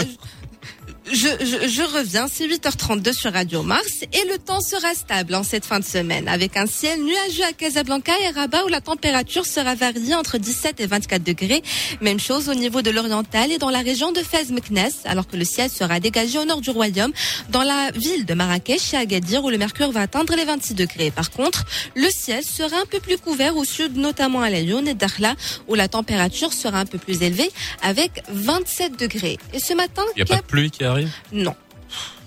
Je, 1.06 1.28
je, 1.68 1.82
reviens, 1.82 2.28
c'est 2.32 2.46
8h32 2.46 3.12
sur 3.12 3.32
Radio 3.34 3.62
Mars 3.62 4.04
et 4.10 4.26
le 4.30 4.38
temps 4.38 4.62
sera 4.62 4.94
stable 4.94 5.34
en 5.34 5.42
cette 5.42 5.66
fin 5.66 5.78
de 5.78 5.84
semaine 5.84 6.28
avec 6.28 6.56
un 6.56 6.66
ciel 6.66 6.98
nuageux 7.04 7.44
à 7.44 7.52
Casablanca 7.52 8.12
et 8.22 8.30
Rabat 8.30 8.64
où 8.64 8.68
la 8.68 8.80
température 8.80 9.44
sera 9.44 9.74
variée 9.74 10.14
entre 10.14 10.38
17 10.38 10.80
et 10.80 10.86
24 10.86 11.22
degrés. 11.22 11.62
Même 12.00 12.18
chose 12.18 12.48
au 12.48 12.54
niveau 12.54 12.80
de 12.80 12.90
l'oriental 12.90 13.52
et 13.52 13.58
dans 13.58 13.68
la 13.68 13.80
région 13.80 14.12
de 14.12 14.20
Fez-Meknes 14.20 14.92
alors 15.04 15.26
que 15.26 15.36
le 15.36 15.44
ciel 15.44 15.68
sera 15.68 16.00
dégagé 16.00 16.38
au 16.38 16.46
nord 16.46 16.62
du 16.62 16.70
royaume 16.70 17.12
dans 17.50 17.64
la 17.64 17.90
ville 17.94 18.24
de 18.24 18.32
Marrakech 18.32 18.94
et 18.94 18.96
Agadir 18.96 19.44
où 19.44 19.50
le 19.50 19.58
mercure 19.58 19.92
va 19.92 20.00
atteindre 20.00 20.34
les 20.34 20.46
26 20.46 20.72
degrés. 20.72 21.10
Par 21.10 21.30
contre, 21.30 21.66
le 21.94 22.08
ciel 22.08 22.42
sera 22.42 22.78
un 22.78 22.86
peu 22.86 23.00
plus 23.00 23.18
couvert 23.18 23.58
au 23.58 23.64
sud, 23.64 23.98
notamment 23.98 24.40
à 24.40 24.48
Lyon 24.48 24.84
et 24.86 24.94
Dakhla 24.94 25.34
où 25.68 25.74
la 25.74 25.88
température 25.88 26.54
sera 26.54 26.78
un 26.80 26.86
peu 26.86 26.98
plus 26.98 27.22
élevée 27.22 27.50
avec 27.82 28.22
27 28.30 28.98
degrés. 28.98 29.38
Et 29.52 29.58
ce 29.58 29.74
matin, 29.74 30.02
il 30.16 30.24
n'y 30.24 30.30
a 30.30 30.34
pas 30.34 30.40
de 30.40 30.46
pluie 30.46 30.70
qui 30.70 30.82
arrive 30.94 31.12
non. 31.32 31.54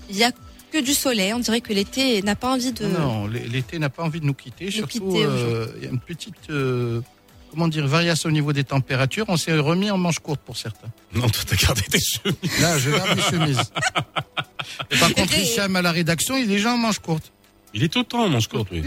Il 0.10 0.18
y 0.18 0.24
a 0.24 0.32
que 0.72 0.80
du 0.80 0.94
soleil. 0.94 1.34
On 1.34 1.40
dirait 1.40 1.62
que 1.62 1.74
l'été 1.74 2.22
n'a 2.22 2.36
pas 2.36 2.54
envie 2.54 2.72
de. 2.72 2.86
Non, 2.86 3.28
l'été 3.28 3.80
n'a 3.80 3.90
pas 3.90 4.04
envie 4.04 4.20
de 4.20 4.26
nous 4.26 4.34
quitter. 4.34 4.72
Surtout, 4.72 5.18
euh, 5.18 5.68
il 5.78 5.84
y 5.84 5.88
a 5.88 5.90
une 5.90 6.00
petite. 6.00 6.50
Euh, 6.50 7.02
comment 7.52 7.68
dire, 7.68 7.88
variation 7.88 8.30
au 8.30 8.32
niveau 8.32 8.54
des 8.54 8.64
températures. 8.64 9.26
On 9.28 9.38
s'est 9.38 9.58
remis 9.58 9.90
en 9.92 9.98
manche 9.98 10.20
courte 10.20 10.42
pour 10.42 10.58
certains. 10.58 10.90
Non, 11.14 11.28
toi, 11.30 11.44
t'as 11.46 11.56
gardé 11.56 11.82
tes 11.82 12.00
chemises. 12.00 12.62
Là, 12.62 12.78
je 12.78 12.92
garde 12.92 13.16
mes 13.16 13.22
chemises. 13.22 13.72
Et 14.92 14.98
par 14.98 15.14
contre, 15.14 15.38
Hicham 15.38 15.76
à 15.76 15.82
la 15.82 15.92
rédaction, 15.92 16.38
il 16.38 16.44
est 16.44 16.48
déjà 16.48 16.74
en 16.74 16.78
manche 16.78 17.00
courte. 17.00 17.32
Il 17.74 17.84
est 17.84 17.90
tout 17.90 18.00
le 18.00 18.06
temps 18.06 18.24
en 18.24 18.30
manche 18.30 18.48
courte, 18.48 18.70
oui. 18.72 18.84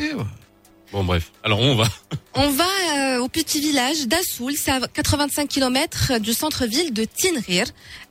Bon, 0.93 1.05
bref. 1.05 1.31
Alors, 1.45 1.61
on 1.61 1.77
va. 1.77 1.85
On 2.35 2.49
va 2.49 2.65
euh, 2.65 3.19
au 3.19 3.29
petit 3.29 3.61
village 3.61 4.07
d'Assoul. 4.07 4.55
C'est 4.57 4.71
à 4.71 4.81
85 4.81 5.49
km 5.49 6.19
du 6.21 6.33
centre-ville 6.33 6.93
de 6.93 7.05
Tinrir. 7.05 7.67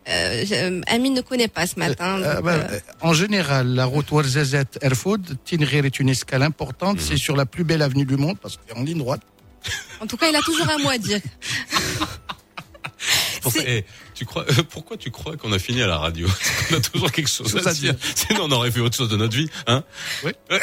Euh, 0.07 0.45
euh, 0.51 0.81
Amine 0.87 1.13
ne 1.13 1.21
connaît 1.21 1.47
pas 1.47 1.67
ce 1.67 1.77
matin. 1.77 2.19
Euh, 2.21 2.41
bah, 2.41 2.67
en 3.01 3.13
général, 3.13 3.67
la 3.67 3.85
route 3.85 4.09
Ouarzazat 4.11 4.65
Erfoud, 4.81 5.37
Tinrir 5.45 5.85
est 5.85 5.99
une 5.99 6.09
escale 6.09 6.43
importante. 6.43 6.97
Mhm. 6.97 7.03
C'est 7.03 7.17
sur 7.17 7.35
la 7.35 7.45
plus 7.45 7.63
belle 7.63 7.81
avenue 7.81 8.05
du 8.05 8.17
monde 8.17 8.37
parce 8.41 8.57
qu'elle 8.57 8.75
est 8.75 8.79
en 8.79 8.83
ligne 8.83 8.99
droite. 8.99 9.21
En 9.99 10.07
tout 10.07 10.17
cas, 10.17 10.29
il 10.29 10.35
a 10.35 10.41
toujours 10.41 10.69
un 10.69 10.77
mot 10.79 10.89
à 10.89 10.97
dire. 10.97 11.19
Eh, 13.65 13.85
tu 14.13 14.25
crois, 14.25 14.45
pourquoi 14.69 14.97
tu 14.97 15.11
crois 15.11 15.37
qu'on 15.37 15.51
a 15.53 15.59
fini 15.59 15.81
à 15.81 15.87
la 15.87 15.97
radio? 15.97 16.27
On 16.71 16.75
a 16.75 16.79
toujours 16.81 17.11
quelque 17.11 17.29
chose 17.29 17.55
à, 17.65 17.73
dire. 17.73 17.95
Sinon, 18.15 18.43
on 18.43 18.51
aurait 18.51 18.71
fait 18.71 18.81
autre 18.81 18.97
chose 18.97 19.09
de 19.09 19.15
notre 19.15 19.35
vie, 19.35 19.49
hein? 19.67 19.83
Oui. 20.23 20.31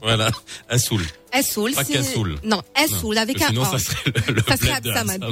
voilà, 0.00 0.30
Assoul. 0.68 1.02
Assoul, 1.36 1.72
Pas 1.72 1.84
Cassoul. 1.84 2.36
Non, 2.44 2.62
Assoul 2.74 3.18
avec 3.18 3.42
un 3.42 3.48
Sinon, 3.48 3.64
ça 3.64 3.78
serait 3.78 4.12
le, 4.28 4.34
le 4.34 4.42
ça 4.46 4.56
serait 4.56 4.72
Absamad. 4.72 5.22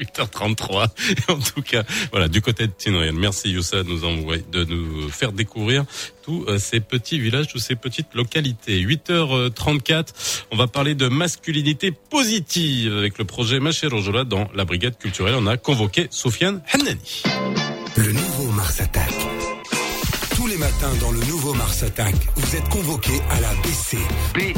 8h33. 0.00 0.88
En 1.28 1.38
tout 1.38 1.62
cas, 1.62 1.84
voilà, 2.10 2.28
du 2.28 2.40
côté 2.40 2.66
de 2.66 2.72
Tinriel. 2.72 3.14
Merci 3.14 3.50
Youssa 3.50 3.82
de 3.82 3.88
nous 3.88 4.04
envoyer, 4.04 4.44
de 4.50 4.64
nous 4.64 5.08
faire 5.08 5.32
découvrir 5.32 5.84
tous 6.22 6.44
euh, 6.48 6.58
ces 6.58 6.80
petits 6.80 7.18
villages, 7.18 7.48
toutes 7.48 7.62
ces 7.62 7.76
petites 7.76 8.14
localités. 8.14 8.82
8h34. 8.84 10.06
On 10.50 10.56
va 10.56 10.66
parler 10.66 10.94
de 10.94 11.08
masculinité 11.08 11.92
positive 11.92 12.96
avec 12.96 13.18
le 13.18 13.24
projet 13.24 13.60
Maché 13.60 13.86
Rojola 13.86 14.24
dans 14.24 14.48
la 14.54 14.64
brigade 14.64 14.98
culturelle. 14.98 15.34
On 15.38 15.46
a 15.46 15.56
convoqué 15.56 16.08
Sofiane 16.10 16.62
Hannani. 16.72 17.22
Le 17.96 18.12
nouveau 18.12 18.50
Mars 18.52 18.80
Attack. 18.80 19.12
Matins 20.66 20.96
dans 21.00 21.12
le 21.12 21.20
nouveau 21.26 21.54
Mars 21.54 21.84
Attack, 21.84 22.16
vous 22.34 22.56
êtes 22.56 22.68
convoqué 22.70 23.12
à 23.30 23.40
la 23.40 23.50
BC. 23.62 23.98
B. 24.34 24.52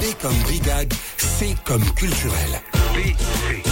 B 0.00 0.04
comme 0.22 0.38
brigade, 0.44 0.94
C 1.16 1.56
comme 1.64 1.84
culturel. 1.94 2.62
BC. 2.94 3.62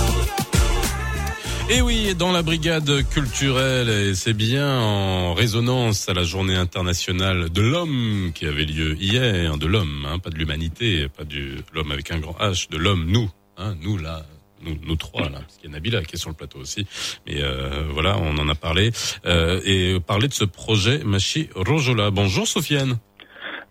Et 1.70 1.81
oui, 1.81 2.16
dans 2.16 2.33
la 2.33 2.43
brigade 2.43 3.09
culturelle, 3.11 3.89
et 3.89 4.16
c'est 4.16 4.33
bien 4.33 4.81
en 4.81 5.35
résonance 5.35 6.09
à 6.09 6.14
la 6.14 6.24
journée 6.24 6.57
internationale 6.57 7.49
de 7.49 7.62
l'homme 7.62 8.33
qui 8.35 8.47
avait 8.47 8.64
lieu 8.64 8.97
hier, 8.97 9.57
de 9.57 9.66
l'homme, 9.66 10.05
hein, 10.11 10.18
pas 10.18 10.31
de 10.31 10.37
l'humanité, 10.37 11.07
pas 11.16 11.22
de 11.22 11.59
l'homme 11.72 11.93
avec 11.93 12.11
un 12.11 12.18
grand 12.18 12.37
H, 12.41 12.70
de 12.70 12.76
l'homme, 12.76 13.05
nous, 13.07 13.31
hein, 13.57 13.76
nous 13.83 13.99
là, 13.99 14.26
nous, 14.63 14.77
nous 14.87 14.97
trois 14.97 15.29
là, 15.29 15.39
parce 15.41 15.57
qu'il 15.57 15.71
y 15.71 15.73
a 15.73 15.77
Nabila 15.77 16.03
qui 16.03 16.17
est 16.17 16.19
sur 16.19 16.31
le 16.31 16.37
plateau 16.37 16.59
aussi. 16.59 16.87
Mais 17.27 17.43
euh, 17.43 17.85
voilà, 17.91 18.17
on 18.19 18.37
en 18.39 18.49
a 18.49 18.55
parlé 18.55 18.91
euh, 19.27 19.61
et 19.65 19.99
parler 20.01 20.29
de 20.29 20.33
ce 20.33 20.45
projet 20.45 21.01
Machi 21.05 21.49
Rojola. 21.55 22.11
Bonjour 22.11 22.47
Sofiane. 22.47 22.99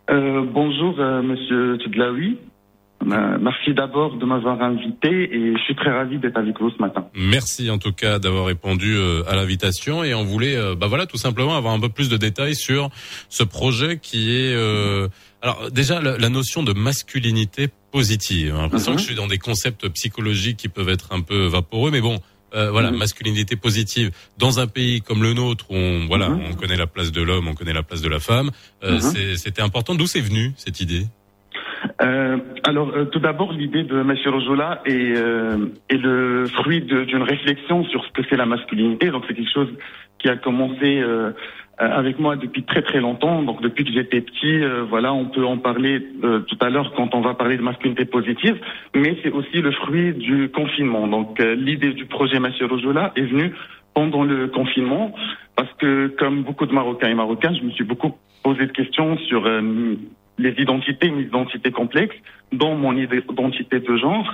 Euh, 0.10 0.44
bonjour 0.46 0.98
Monsieur 0.98 1.78
Tudlaoui. 1.80 2.38
Merci 3.06 3.74
d'abord 3.74 4.18
de 4.18 4.26
m'avoir 4.26 4.62
invité 4.62 5.08
et 5.08 5.54
je 5.54 5.62
suis 5.64 5.76
très 5.76 5.92
ravi 5.92 6.18
d'être 6.18 6.38
avec 6.38 6.60
vous 6.60 6.72
ce 6.72 6.78
matin. 6.82 7.08
Merci 7.16 7.70
en 7.70 7.78
tout 7.78 7.94
cas 7.94 8.18
d'avoir 8.20 8.46
répondu 8.46 8.98
à 9.28 9.36
l'invitation 9.36 10.04
et 10.04 10.14
on 10.16 10.24
voulait, 10.24 10.58
bah 10.76 10.88
voilà, 10.88 11.06
tout 11.06 11.18
simplement 11.18 11.56
avoir 11.56 11.74
un 11.74 11.80
peu 11.80 11.90
plus 11.90 12.10
de 12.10 12.18
détails 12.18 12.56
sur 12.56 12.90
ce 13.30 13.44
projet 13.44 14.00
qui 14.02 14.36
est, 14.36 14.54
euh, 14.54 15.08
alors 15.42 15.70
déjà 15.72 16.02
la 16.02 16.30
notion 16.30 16.64
de 16.64 16.74
masculinité 16.74 17.70
positive. 17.92 18.54
J'ai 18.56 18.62
l'impression 18.62 18.92
Mhm. 18.92 18.98
que 18.98 19.02
je 19.02 19.08
suis 19.08 19.16
dans 19.16 19.28
des 19.28 19.38
concepts 19.38 19.88
psychologiques 19.90 20.58
qui 20.58 20.70
peuvent 20.70 20.90
être 20.90 21.12
un 21.14 21.22
peu 21.22 21.46
vaporeux, 21.48 21.92
mais 21.92 22.02
bon. 22.02 22.20
euh, 22.56 22.72
voilà, 22.72 22.92
Mhm. 22.92 22.98
masculinité 23.00 23.58
positive 23.58 24.10
dans 24.38 24.62
un 24.62 24.68
pays 24.68 25.02
comme 25.02 25.22
le 25.22 25.34
nôtre 25.34 25.66
où 25.70 25.76
on, 25.76 26.06
voilà, 26.08 26.30
Mhm. 26.30 26.44
on 26.50 26.54
connaît 26.56 26.78
la 26.78 26.88
place 26.88 27.12
de 27.12 27.22
l'homme, 27.22 27.50
on 27.50 27.54
connaît 27.54 27.74
la 27.74 27.84
place 27.84 28.02
de 28.02 28.08
la 28.08 28.20
femme. 28.20 28.52
euh, 28.86 28.94
Mhm. 28.94 29.36
C'était 29.36 29.62
important. 29.62 29.96
D'où 29.96 30.08
c'est 30.08 30.22
venu 30.22 30.54
cette 30.56 30.80
idée? 30.80 31.04
Euh, 32.02 32.38
alors, 32.64 32.92
tout 33.12 33.20
d'abord, 33.20 33.52
l'idée 33.52 33.84
de 33.84 34.00
M. 34.00 34.16
Rojola 34.28 34.82
est, 34.86 35.14
est 35.90 35.98
le 35.98 36.46
fruit 36.48 36.82
d'une 36.82 37.22
réflexion 37.24 37.84
sur 37.90 38.04
ce 38.06 38.12
que 38.12 38.22
c'est 38.30 38.38
la 38.38 38.46
masculinité. 38.46 39.10
Donc, 39.10 39.26
c'est 39.28 39.34
quelque 39.36 39.52
chose 39.54 39.70
qui 40.18 40.30
a 40.30 40.38
commencé 40.38 41.02
avec 41.78 42.18
moi 42.20 42.36
depuis 42.36 42.64
très 42.64 42.82
très 42.82 43.00
longtemps. 43.00 43.44
Donc, 43.44 43.62
depuis 43.62 43.86
que 43.86 43.92
j'étais 43.92 44.22
petit, 44.22 44.64
euh, 44.64 44.84
voilà, 44.84 45.14
on 45.14 45.26
peut 45.26 45.46
en 45.46 45.58
parler 45.58 46.02
euh, 46.24 46.40
tout 46.40 46.58
à 46.60 46.70
l'heure 46.70 46.94
quand 46.96 47.14
on 47.14 47.22
va 47.22 47.36
parler 47.36 47.58
de 47.58 47.62
masculinité 47.62 48.06
positive. 48.06 48.60
Mais 48.96 49.18
c'est 49.24 49.32
aussi 49.32 49.62
le 49.62 49.72
fruit 49.72 50.14
du 50.14 50.50
confinement. 50.50 51.08
Donc, 51.08 51.40
euh, 51.40 51.56
l'idée 51.56 51.94
du 51.94 52.06
projet 52.06 52.38
M. 52.38 52.48
Rojola 52.68 53.12
est 53.16 53.22
venue 53.22 53.54
pendant 53.94 54.24
le 54.24 54.48
confinement 54.48 55.14
parce 55.56 55.72
que, 55.74 56.08
comme 56.20 56.44
beaucoup 56.44 56.66
de 56.66 56.74
Marocains 56.74 57.10
et 57.10 57.16
Marocaines, 57.16 57.56
je 57.56 57.64
me 57.64 57.72
suis 57.72 57.84
beaucoup 57.84 58.16
posé 58.44 58.66
de 58.66 58.72
questions 58.72 59.18
sur 59.18 59.46
euh, 59.46 59.96
les 60.38 60.54
identités, 60.60 61.10
mes 61.10 61.24
identités 61.24 61.72
complexes, 61.72 62.16
dont 62.52 62.76
mon 62.76 62.96
identité 62.96 63.80
de 63.80 63.98
genre. 63.98 64.34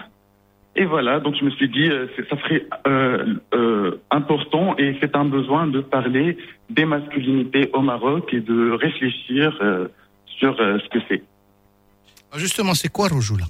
Et 0.76 0.86
voilà, 0.86 1.20
donc 1.20 1.36
je 1.40 1.46
me 1.46 1.52
suis 1.52 1.70
dit, 1.70 1.88
euh, 1.88 2.08
ça 2.30 2.38
serait 2.42 2.66
euh, 2.88 3.36
euh, 3.54 4.02
important 4.10 4.76
et 4.78 4.98
c'est 5.00 5.16
un 5.16 5.26
besoin 5.26 5.68
de 5.68 5.82
parler 5.82 6.36
des 6.70 6.86
masculinités 6.86 7.70
au 7.74 7.82
Maroc 7.82 8.34
et 8.34 8.40
de 8.40 8.72
réfléchir 8.72 9.56
euh, 9.62 9.88
sur 10.26 10.58
ce 10.58 10.90
que 10.90 10.98
c'est. 11.08 11.22
Ah, 12.32 12.40
Justement, 12.40 12.74
c'est 12.74 12.92
quoi 12.92 13.08
Rojoula 13.08 13.46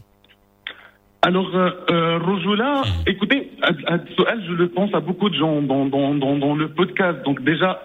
Alors, 1.22 1.50
euh, 1.56 2.20
Rojoula, 2.20 2.82
écoutez, 3.08 3.52
à, 3.62 3.70
à 3.94 4.00
Soal, 4.18 4.44
je 4.46 4.52
le 4.52 4.68
pense 4.68 4.94
à 4.94 5.00
beaucoup 5.00 5.30
de 5.30 5.36
gens 5.36 5.62
dans, 5.62 5.86
dans, 5.86 6.14
dans, 6.16 6.36
dans 6.38 6.56
le 6.56 6.68
podcast. 6.74 7.24
Donc 7.24 7.42
déjà, 7.42 7.80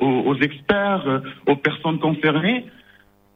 aux, 0.00 0.24
aux 0.26 0.36
experts, 0.36 1.22
aux 1.46 1.56
personnes 1.56 1.98
concernées, 1.98 2.66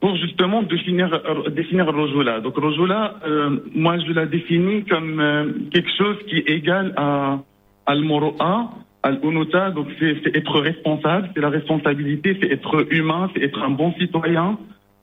pour 0.00 0.16
justement 0.16 0.62
définir, 0.62 1.12
euh, 1.12 1.50
définir 1.50 1.86
Rojoula. 1.92 2.40
Donc 2.40 2.56
Rojoula, 2.56 3.14
euh, 3.26 3.56
moi 3.74 3.98
je 3.98 4.12
la 4.12 4.26
définis 4.26 4.84
comme 4.84 5.18
euh, 5.20 5.52
quelque 5.72 5.90
chose 5.98 6.16
qui 6.28 6.36
est 6.36 6.48
égal 6.50 6.92
à 6.96 7.40
Al-Moro'a, 7.86 8.70
Al-Unuta, 9.02 9.70
donc 9.70 9.88
c'est 9.98 10.36
être 10.36 10.60
responsable, 10.60 11.30
c'est 11.34 11.40
la 11.40 11.48
responsabilité, 11.48 12.36
c'est 12.40 12.50
être 12.52 12.86
humain, 12.92 13.30
c'est 13.34 13.42
être 13.42 13.62
un 13.62 13.70
bon 13.70 13.92
citoyen, 13.94 14.58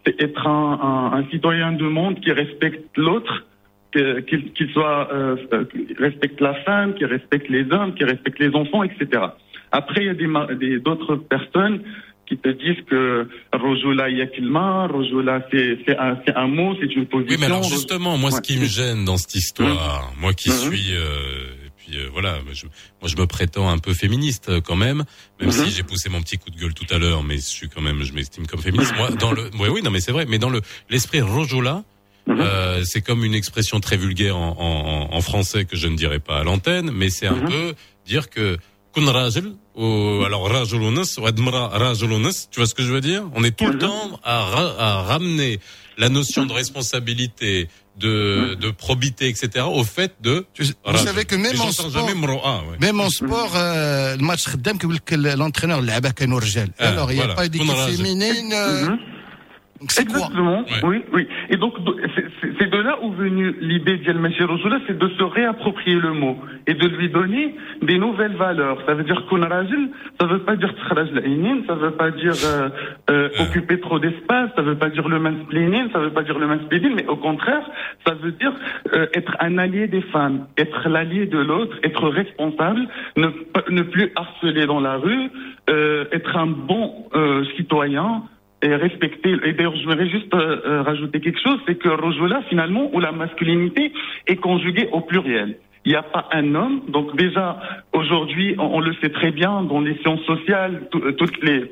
c'est 0.06 0.22
être 0.22 0.46
un, 0.48 0.80
un, 1.14 1.18
un 1.20 1.26
citoyen 1.30 1.72
du 1.74 1.86
monde 1.86 2.20
qui 2.20 2.32
respecte 2.32 2.96
l'autre, 2.98 3.46
qu'il 3.92 4.52
qu'il 4.54 4.70
soit 4.72 5.10
euh, 5.14 5.36
qui 5.72 5.94
respecte 5.98 6.40
la 6.42 6.54
femme, 6.66 6.94
qui 6.96 7.06
respecte 7.06 7.50
les 7.50 7.66
hommes, 7.72 7.94
qui 7.96 8.04
respecte 8.04 8.40
les 8.40 8.54
enfants, 8.54 8.84
etc. 8.84 9.08
Après, 9.72 10.02
il 10.04 10.08
y 10.08 10.10
a 10.10 10.14
des 10.14 10.28
ma- 10.28 10.54
des- 10.54 10.80
d'autres 10.80 11.16
personnes 11.16 11.80
qui 12.28 12.38
te 12.38 12.50
disent 12.50 12.84
que 12.90 13.28
Rojoula 13.54 14.10
yakilma, 14.10 14.88
Rojoula 14.88 15.46
c'est 15.52 15.78
c'est 15.86 15.98
un, 15.98 16.18
un 16.36 16.48
mot, 16.48 16.76
c'est 16.80 16.94
une 16.96 17.06
position. 17.06 17.34
Oui, 17.36 17.38
mais 17.40 17.46
alors 17.46 17.64
justement, 17.64 18.18
moi, 18.18 18.32
ce 18.32 18.42
qui 18.42 18.58
me 18.58 18.66
gêne 18.66 19.06
dans 19.06 19.18
cette 19.18 19.36
histoire, 19.36 20.12
moi 20.20 20.34
qui 20.34 20.50
Mhm. 20.50 20.56
suis, 20.56 20.94
euh, 20.96 21.66
et 21.66 21.70
puis 21.78 21.98
euh, 21.98 22.08
voilà, 22.12 22.40
je, 22.54 22.66
moi 23.02 23.08
je 23.08 23.16
me 23.18 23.26
prétends 23.28 23.70
un 23.70 23.78
peu 23.78 23.94
féministe 23.94 24.50
euh, 24.50 24.60
quand 24.62 24.76
même, 24.76 25.04
même 25.40 25.52
si 25.52 25.66
Mhm. 25.68 25.72
j'ai 25.76 25.84
poussé 25.84 26.10
mon 26.10 26.22
petit 26.22 26.38
coup 26.38 26.50
de 26.50 26.58
gueule 26.58 26.74
tout 26.74 26.88
à 26.94 26.98
l'heure, 26.98 27.24
mais 27.24 27.36
je 27.36 27.42
suis 27.42 27.70
quand 27.70 27.82
même, 27.82 28.04
je 28.04 28.14
m'estime 28.14 28.48
comme 28.48 28.62
féministe. 28.62 28.96
Moi, 28.96 29.12
dans 29.12 29.32
le, 29.32 29.44
ouais, 29.60 29.70
oui, 29.70 29.82
non, 29.84 29.92
mais 29.92 30.00
c'est 30.00 30.12
vrai, 30.12 30.26
mais 30.28 30.40
dans 30.40 30.50
le 30.50 30.62
l'esprit 30.90 31.22
Rojola, 31.22 31.84
euh, 32.28 32.82
c'est 32.86 33.02
comme 33.02 33.24
une 33.24 33.36
expression 33.36 33.80
très 33.80 33.98
vulgaire 33.98 34.36
en, 34.36 34.56
en, 34.58 35.16
en 35.16 35.22
français 35.22 35.66
que 35.66 35.76
je 35.78 35.88
ne 35.88 35.96
dirais 35.96 36.20
pas 36.20 36.40
à 36.40 36.44
l'antenne, 36.44 36.90
mais 36.92 37.10
c'est 37.10 37.28
un 37.28 37.40
peu 37.46 37.76
dire 38.08 38.30
que 38.32 38.58
alors 40.26 40.50
Rajel 40.50 40.80
tu 42.52 42.60
vois 42.60 42.68
ce 42.68 42.74
que 42.74 42.84
je 42.84 42.92
veux 42.92 43.02
dire? 43.02 43.24
On 43.36 43.44
est 43.44 43.56
tout 43.56 43.66
le 43.66 43.74
mhm. 43.74 43.80
temps 43.80 44.20
à, 44.24 44.40
à 44.78 45.02
ramener 45.04 45.60
la 45.98 46.10
notion 46.10 46.46
de 46.46 46.54
responsabilité, 46.54 47.70
de, 47.98 48.52
mhm. 48.52 48.56
de 48.56 48.72
probité, 48.72 49.28
etc. 49.28 49.66
au 49.68 49.84
fait 49.84 50.16
de. 50.22 50.46
Vous 50.60 50.98
savez 50.98 51.26
que 51.26 51.36
même 51.36 51.60
en, 51.60 51.72
sport, 51.72 52.08
même 52.80 53.00
en 53.00 53.06
mhm. 53.06 53.10
sport, 53.10 53.52
euh, 53.56 54.16
le 54.16 54.24
match 54.24 54.46
que 55.06 55.16
l'entraîneur 55.16 55.82
ah, 56.80 56.88
Alors 56.88 57.12
il 57.12 57.16
n'y 57.16 57.22
a 57.22 57.26
voilà. 57.26 57.36
pas 57.36 57.48
d'équipe 57.48 57.72
féminine. 57.72 58.54
Euh, 58.54 58.90
c'est 59.90 60.06
quoi 60.08 60.18
Exactement, 60.18 60.64
oui, 60.84 61.04
oui. 61.14 61.28
Et 61.50 61.58
donc, 61.58 61.80
do- 61.84 61.98
c'est- 62.16 62.30
de 62.70 62.78
là 62.78 62.98
où 63.04 63.12
venue 63.12 63.56
l'idée 63.60 63.98
d'Yel 63.98 64.18
Rojoula, 64.46 64.80
c'est 64.88 64.98
de 64.98 65.08
se 65.10 65.24
réapproprier 65.24 65.98
le 66.00 66.14
mot 66.14 66.38
et 66.66 66.74
de 66.74 66.88
lui 66.88 67.10
donner 67.10 67.56
des 67.82 67.98
nouvelles 67.98 68.36
valeurs. 68.36 68.78
Ça 68.86 68.94
veut 68.94 69.04
dire 69.04 69.26
qu'on 69.28 69.42
ça 70.20 70.26
veut 70.28 70.40
pas 70.40 70.56
dire 70.56 70.74
ça 71.68 71.76
veut 71.76 71.92
pas 71.92 72.12
dire 72.12 72.34
euh, 72.46 72.70
euh, 73.10 73.30
occuper 73.40 73.80
trop 73.80 74.00
d'espace, 74.00 74.50
ça 74.56 74.62
veut 74.62 74.78
pas 74.78 74.90
dire 74.90 75.08
le 75.10 75.20
mansplaining, 75.20 75.92
ça 75.92 76.00
veut 76.00 76.12
pas 76.12 76.24
dire 76.24 76.40
le 76.40 76.48
mansplaining, 76.48 76.94
mais 76.96 77.08
au 77.08 77.18
contraire, 77.18 77.70
ça 78.08 78.14
veut 78.16 78.32
dire 78.32 78.54
euh, 78.94 79.08
être 79.14 79.36
un 79.40 79.58
allié 79.58 79.88
des 79.88 80.02
femmes, 80.02 80.48
être 80.58 80.88
l'allié 80.88 81.26
de 81.26 81.38
l'autre, 81.38 81.78
être 81.84 82.08
responsable, 82.10 82.88
ne, 83.18 83.28
pas- 83.28 83.64
ne 83.70 83.82
plus 83.84 84.12
harceler 84.16 84.66
dans 84.66 84.80
la 84.80 84.96
rue, 84.96 85.30
euh, 85.70 86.06
être 86.12 86.36
un 86.38 86.48
bon 86.48 87.06
euh, 87.14 87.44
citoyen, 87.58 88.24
et 88.62 88.76
respecter. 88.76 89.36
Et 89.44 89.54
d'ailleurs, 89.54 89.76
je 89.76 89.84
voudrais 89.86 90.10
juste 90.10 90.34
euh, 90.34 90.62
euh, 90.66 90.82
rajouter 90.82 91.20
quelque 91.20 91.40
chose, 91.42 91.60
c'est 91.68 91.76
que 91.76 91.90
Rojola, 91.90 92.42
finalement, 92.50 92.90
où 92.94 93.00
la 93.00 93.12
masculinité 93.12 93.92
est 94.28 94.38
conjuguée 94.38 94.88
au 94.92 95.02
pluriel. 95.02 95.58
Il 95.88 95.90
n'y 95.92 95.96
a 95.98 96.02
pas 96.04 96.28
un 96.32 96.56
homme. 96.56 96.82
Donc 96.88 97.16
déjà, 97.16 97.60
aujourd'hui, 97.94 98.56
on, 98.58 98.80
le 98.80 98.94
sait 98.96 99.10
très 99.10 99.30
bien, 99.32 99.62
dans 99.62 99.82
les 99.82 99.96
sciences 99.98 100.24
sociales, 100.24 100.88
tout- 100.90 101.00
euh, 101.04 101.12
toutes 101.12 101.38
les, 101.44 101.70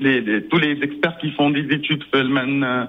les, 0.00 0.20
les- 0.20 0.42
tous 0.48 0.58
les 0.58 0.72
experts 0.82 1.16
qui 1.18 1.30
font 1.30 1.48
des 1.50 1.64
études 1.74 2.04
Feldman 2.12 2.62
euh, 2.62 2.84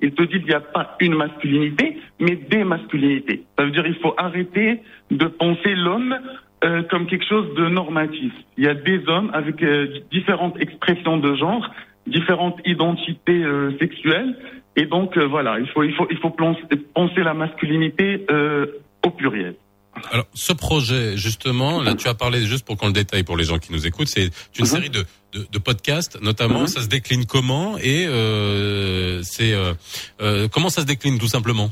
ils 0.00 0.12
te 0.12 0.22
disent 0.22 0.38
qu'il 0.40 0.48
n'y 0.48 0.54
a 0.54 0.60
pas 0.60 0.96
une 1.00 1.14
masculinité, 1.14 1.98
mais 2.20 2.36
des 2.36 2.62
masculinités. 2.64 3.42
Ça 3.58 3.64
veut 3.64 3.70
dire 3.72 3.82
qu'il 3.84 3.96
faut 3.96 4.14
arrêter 4.16 4.80
de 5.10 5.26
penser 5.26 5.74
l'homme 5.74 6.16
euh, 6.64 6.82
comme 6.84 7.06
quelque 7.06 7.24
chose 7.26 7.54
de 7.54 7.66
normatif. 7.68 8.32
Il 8.56 8.64
y 8.64 8.68
a 8.68 8.74
des 8.74 9.00
hommes 9.08 9.30
avec 9.32 9.62
euh, 9.62 9.88
différentes 10.12 10.60
expressions 10.60 11.16
de 11.18 11.34
genre, 11.34 11.68
différentes 12.08 12.58
identités 12.66 13.42
euh, 13.44 13.76
sexuelles, 13.78 14.36
et 14.76 14.86
donc 14.86 15.16
euh, 15.16 15.26
voilà, 15.26 15.58
il 15.58 15.68
faut 15.68 15.82
il 15.82 15.94
faut 15.94 16.06
il 16.10 16.18
faut 16.18 16.30
penser, 16.30 17.22
la 17.22 17.34
masculinité 17.34 18.24
euh, 18.30 18.66
au 19.06 19.10
pluriel. 19.10 19.54
Alors, 20.12 20.26
ce 20.32 20.52
projet, 20.52 21.16
justement, 21.16 21.82
là, 21.82 21.94
tu 21.96 22.06
as 22.06 22.14
parlé 22.14 22.44
juste 22.46 22.64
pour 22.64 22.76
qu'on 22.76 22.86
le 22.86 22.92
détaille 22.92 23.24
pour 23.24 23.36
les 23.36 23.42
gens 23.42 23.58
qui 23.58 23.72
nous 23.72 23.84
écoutent, 23.84 24.06
c'est 24.06 24.26
une 24.58 24.60
Mhm. 24.60 24.66
série 24.66 24.90
de, 24.90 25.04
de, 25.32 25.46
de 25.50 25.58
podcasts, 25.58 26.20
notamment. 26.22 26.68
Ça 26.68 26.82
se 26.82 26.88
décline 26.88 27.24
comment 27.26 27.76
et 27.78 28.06
euh, 28.06 29.20
c'est 29.24 29.52
euh, 29.54 29.72
euh, 30.20 30.46
comment 30.48 30.68
ça 30.68 30.82
se 30.82 30.86
décline 30.86 31.18
tout 31.18 31.26
simplement? 31.26 31.70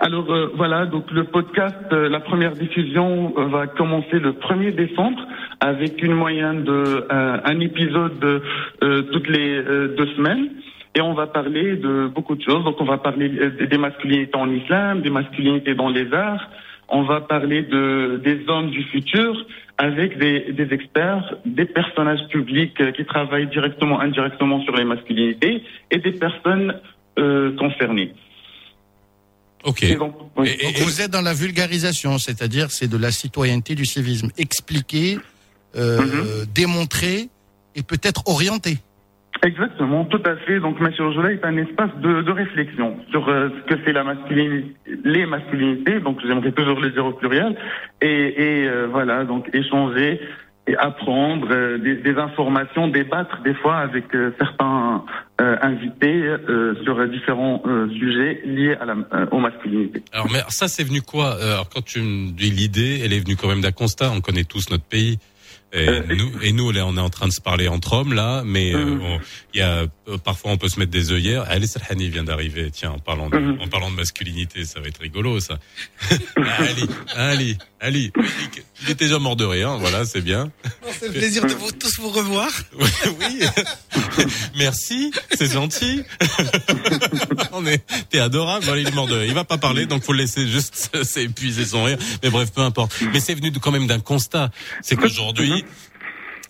Alors 0.00 0.30
euh, 0.30 0.52
voilà, 0.54 0.86
donc 0.86 1.10
le 1.10 1.24
podcast, 1.24 1.74
euh, 1.90 2.08
la 2.08 2.20
première 2.20 2.52
diffusion 2.52 3.34
euh, 3.36 3.46
va 3.46 3.66
commencer 3.66 4.20
le 4.20 4.32
1er 4.32 4.72
décembre 4.72 5.26
avec 5.60 6.00
une 6.02 6.12
moyenne 6.12 6.62
de 6.62 7.04
un 7.10 7.58
épisode 7.58 8.42
toutes 8.80 9.28
les 9.28 9.60
deux 9.96 10.06
semaines. 10.14 10.50
Et 10.94 11.00
on 11.00 11.14
va 11.14 11.26
parler 11.26 11.74
de 11.74 12.06
beaucoup 12.06 12.36
de 12.36 12.42
choses. 12.42 12.62
Donc 12.62 12.80
on 12.80 12.84
va 12.84 12.98
parler 12.98 13.28
des 13.28 13.78
masculinités 13.78 14.36
en 14.36 14.48
islam, 14.52 15.00
des 15.02 15.10
masculinités 15.10 15.74
dans 15.74 15.88
les 15.88 16.12
arts. 16.12 16.48
On 16.88 17.02
va 17.02 17.20
parler 17.20 17.62
de 17.62 18.20
des 18.22 18.48
hommes 18.48 18.70
du 18.70 18.84
futur 18.84 19.44
avec 19.78 20.16
des, 20.18 20.52
des 20.52 20.72
experts, 20.72 21.34
des 21.44 21.64
personnages 21.64 22.24
publics 22.28 22.92
qui 22.92 23.04
travaillent 23.04 23.48
directement, 23.48 23.98
indirectement 24.00 24.60
sur 24.62 24.76
les 24.76 24.84
masculinités 24.84 25.64
et 25.90 25.98
des 25.98 26.12
personnes 26.12 26.74
concernées. 27.58 28.12
Ok. 29.64 29.96
Donc, 29.98 30.14
vous 30.36 31.00
êtes 31.00 31.10
dans 31.10 31.20
la 31.22 31.34
vulgarisation, 31.34 32.18
c'est-à-dire 32.18 32.70
c'est 32.70 32.88
de 32.88 32.96
la 32.96 33.10
citoyenneté, 33.10 33.74
du 33.74 33.84
civisme. 33.84 34.28
Expliquer, 34.38 35.18
euh, 35.76 36.00
Mhm. 36.00 36.46
démontrer 36.54 37.28
et 37.74 37.82
peut-être 37.82 38.22
orienter. 38.26 38.78
Exactement, 39.42 40.04
tout 40.04 40.22
à 40.24 40.34
fait. 40.36 40.58
Donc, 40.58 40.80
Monsieur 40.80 41.04
Rojola 41.04 41.30
est 41.32 41.44
un 41.44 41.56
espace 41.58 41.90
de, 42.02 42.22
de 42.22 42.30
réflexion 42.32 42.96
sur 43.10 43.28
euh, 43.28 43.50
ce 43.50 43.72
que 43.74 43.80
c'est 43.84 43.92
la 43.92 44.02
masculinité, 44.02 44.74
les 45.04 45.26
masculinités. 45.26 46.00
Donc, 46.00 46.18
j'aimerais 46.26 46.50
toujours 46.50 46.80
le 46.80 46.90
dire 46.90 47.06
au 47.06 47.12
pluriel. 47.12 47.54
Et, 48.00 48.06
et, 48.08 48.66
euh, 48.66 48.88
voilà, 48.90 49.24
donc 49.24 49.48
échanger 49.52 50.20
et 50.68 50.76
apprendre 50.76 51.48
euh, 51.50 51.78
des, 51.78 52.16
informations, 52.18 52.88
débattre 52.88 53.42
des 53.42 53.54
fois 53.54 53.78
avec 53.78 54.14
euh, 54.14 54.30
certains 54.38 55.02
euh, 55.40 55.56
invités 55.62 56.22
sur 56.84 57.06
différents 57.08 57.62
sujets 57.90 58.42
liés 58.44 58.76
à 58.80 58.84
la, 58.84 58.94
aux 59.30 59.38
masculinités. 59.38 60.02
Alors, 60.12 60.28
ça, 60.48 60.68
c'est 60.68 60.84
venu 60.84 61.00
quoi? 61.00 61.36
Alors, 61.40 61.68
quand 61.68 61.84
tu 61.84 62.00
me 62.00 62.32
dis 62.32 62.50
l'idée, 62.50 63.00
elle 63.04 63.12
est 63.12 63.20
venue 63.20 63.36
quand 63.36 63.48
même 63.48 63.60
d'un 63.60 63.72
constat. 63.72 64.10
On 64.10 64.20
connaît 64.20 64.44
tous 64.44 64.70
notre 64.70 64.84
pays. 64.84 65.18
Et 65.72 65.86
Euh, 65.88 66.02
nous, 66.16 66.32
et 66.42 66.52
nous, 66.52 66.70
là, 66.72 66.86
on 66.86 66.96
est 66.96 67.00
en 67.00 67.10
train 67.10 67.28
de 67.28 67.32
se 67.32 67.42
parler 67.42 67.68
entre 67.68 67.92
hommes, 67.92 68.14
là, 68.14 68.42
mais 68.44 68.74
euh, 68.74 68.84
Mhm. 68.84 69.02
on- 69.02 69.20
il 69.52 69.60
y 69.60 69.62
a 69.62 69.84
euh, 70.08 70.16
parfois 70.24 70.50
on 70.52 70.56
peut 70.56 70.70
se 70.70 70.78
mettre 70.78 70.90
des 70.90 71.12
œillères. 71.12 71.44
Ali 71.50 71.68
Serhani 71.68 72.08
vient 72.08 72.24
d'arriver. 72.24 72.70
Tiens, 72.72 72.92
en 72.92 72.98
parlant 72.98 73.28
de, 73.28 73.36
Mhm. 73.38 73.60
en 73.60 73.68
parlant 73.68 73.90
de 73.90 73.96
masculinité, 73.96 74.64
ça 74.64 74.80
va 74.80 74.88
être 74.88 75.00
rigolo, 75.02 75.40
ça. 75.40 75.58
Ali, 76.58 76.86
Ali, 77.14 77.58
Ali, 77.80 78.12
il 78.82 78.90
est 78.90 78.94
déjà 78.98 79.18
mort 79.18 79.36
de 79.36 79.44
rire. 79.44 79.76
Voilà, 79.78 80.06
c'est 80.06 80.22
bien. 80.22 80.50
C'est 80.98 81.08
le 81.08 81.12
plaisir 81.12 81.44
de 81.44 81.52
vous 81.52 81.70
tous 81.72 81.98
vous 82.00 82.08
revoir. 82.08 82.48
oui. 83.20 83.40
Merci, 84.56 85.12
c'est 85.36 85.52
gentil. 85.52 86.02
On 87.52 87.66
est, 87.66 87.84
t'es 88.10 88.18
adorable. 88.20 88.64
Voilà, 88.64 88.80
il 88.80 88.88
est 88.88 88.94
mort 88.94 89.06
de 89.06 89.14
rire. 89.14 89.26
Il 89.28 89.34
va 89.34 89.44
pas 89.44 89.58
parler, 89.58 89.84
donc 89.86 90.02
faut 90.02 90.12
le 90.12 90.18
laisser 90.20 90.46
juste 90.46 91.02
s'épuiser 91.04 91.64
son 91.66 91.84
rire. 91.84 91.98
Mais 92.22 92.30
bref, 92.30 92.52
peu 92.52 92.62
importe. 92.62 92.94
Mais 93.12 93.20
c'est 93.20 93.34
venu 93.34 93.50
de- 93.50 93.58
quand 93.58 93.70
même 93.72 93.86
d'un 93.86 94.00
constat. 94.00 94.50
C'est 94.82 94.96
qu'aujourd'hui, 94.96 95.57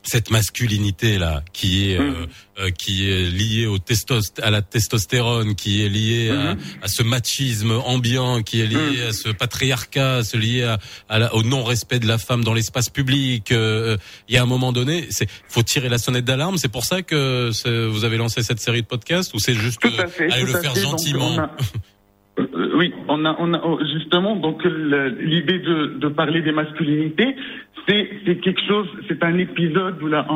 cette 0.05 0.31
masculinité 0.31 1.19
là 1.19 1.43
qui 1.53 1.91
est 1.91 1.99
euh, 1.99 2.25
euh, 2.61 2.71
qui 2.71 3.11
est 3.11 3.25
liée 3.29 3.67
au 3.67 3.79
testos 3.79 4.33
à 4.41 4.49
la 4.51 4.63
testostérone 4.63 5.55
qui 5.55 5.85
est 5.85 5.89
liée 5.91 6.31
à, 6.31 6.57
à 6.83 6.89
ce 6.89 7.03
machisme 7.03 7.73
ambiant 7.73 8.43
qui 8.43 8.61
est 8.63 8.67
lié 8.67 9.03
à 9.09 9.13
ce 9.13 9.29
patriarcat 9.29 10.25
se 10.25 10.37
lié 10.39 10.63
à, 10.63 10.79
à 11.11 11.19
la- 11.19 11.35
au 11.35 11.43
non 11.43 11.63
respect 11.63 11.99
de 11.99 12.07
la 12.07 12.17
femme 12.17 12.43
dans 12.43 12.55
l'espace 12.55 12.89
public 12.89 13.53
euh, 13.53 13.99
il 14.29 14.35
y 14.35 14.39
a 14.39 14.43
un 14.43 14.47
moment 14.47 14.73
donné 14.73 15.07
c'est 15.11 15.29
faut 15.49 15.63
tirer 15.65 15.89
la 15.91 15.99
sonnette 15.99 16.25
d'alarme. 16.25 16.57
C'est 16.57 16.69
pour 16.73 16.85
ça 16.85 17.03
que 17.03 17.51
vous 17.89 18.05
avez 18.05 18.17
lancé 18.17 18.43
cette 18.43 18.61
série 18.61 18.83
de 18.83 18.87
podcasts 18.87 19.35
ou 19.35 19.39
c'est 19.41 19.55
juste 19.55 19.85
euh, 19.85 20.07
fait, 20.09 20.33
aller 20.33 20.45
le 20.45 20.59
faire 20.59 20.73
fait. 20.75 20.81
Gentiment 20.81 21.37
Euh, 22.39 22.71
oui, 22.77 22.93
on 23.09 23.25
a, 23.25 23.37
on 23.39 23.53
a 23.55 23.61
oh, 23.65 23.79
justement 23.95 24.37
donc 24.37 24.65
l'idée 24.65 25.59
de, 25.59 25.99
de 25.99 26.09
parler 26.09 26.43
des 26.43 26.53
masculinités, 26.53 27.35
c'est 27.89 28.37
quelque 28.41 28.61
chose, 28.69 28.87
c'est 29.09 29.23
un 29.25 29.39
épisode 29.39 30.03
ou 30.03 30.09
là 30.09 30.27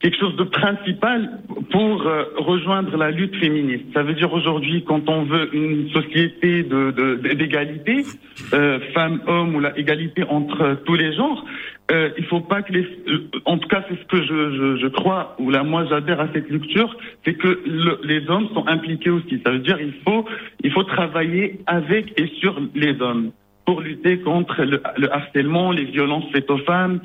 quelque 0.00 0.18
chose 0.18 0.34
de 0.36 0.44
principal 0.44 1.40
pour 1.70 2.06
euh, 2.06 2.24
rejoindre 2.38 2.96
la 2.96 3.10
lutte 3.10 3.36
féministe. 3.36 3.84
Ça 3.92 4.02
veut 4.02 4.14
dire 4.14 4.32
aujourd'hui, 4.32 4.82
quand 4.82 5.08
on 5.08 5.24
veut 5.24 5.54
une 5.54 5.90
société 5.90 6.62
de 6.62 6.90
de- 6.90 7.34
d'égalité, 7.34 8.04
euh, 8.54 8.78
femmes-hommes 8.94 9.54
ou 9.54 9.60
la 9.60 9.78
égalité 9.78 10.24
entre 10.24 10.78
tous 10.86 10.94
les 10.94 11.12
genres, 11.12 11.44
euh, 11.90 12.10
il 12.18 12.24
faut 12.26 12.40
pas 12.40 12.62
que 12.62 12.72
les, 12.72 12.84
euh, 13.08 13.30
en 13.46 13.58
tout 13.58 13.68
cas 13.68 13.84
c'est 13.88 13.98
ce 13.98 14.04
que 14.06 14.22
je, 14.22 14.52
je, 14.56 14.76
je 14.82 14.86
crois 14.88 15.34
ou 15.38 15.50
là 15.50 15.62
moi 15.64 15.84
j'adhère 15.88 16.20
à 16.20 16.28
cette 16.32 16.50
lecture, 16.50 16.96
c'est 17.24 17.34
que 17.34 17.60
le- 17.66 18.00
les 18.04 18.28
hommes 18.30 18.48
sont 18.54 18.66
impliqués 18.68 19.10
aussi. 19.10 19.40
Ça 19.44 19.50
veut 19.52 19.58
dire 19.58 19.78
il 19.80 19.94
faut 20.04 20.24
il 20.62 20.70
faut 20.72 20.84
travailler 20.84 21.60
avec 21.66 22.18
et 22.20 22.26
sur 22.40 22.60
les 22.74 23.00
hommes 23.00 23.32
pour 23.66 23.80
lutter 23.80 24.18
contre 24.20 24.62
le, 24.62 24.80
le 24.96 25.12
harcèlement, 25.12 25.70
les 25.72 25.84
violences 25.84 26.24
faites 26.32 26.50
aux 26.50 26.58
femmes 26.58 27.00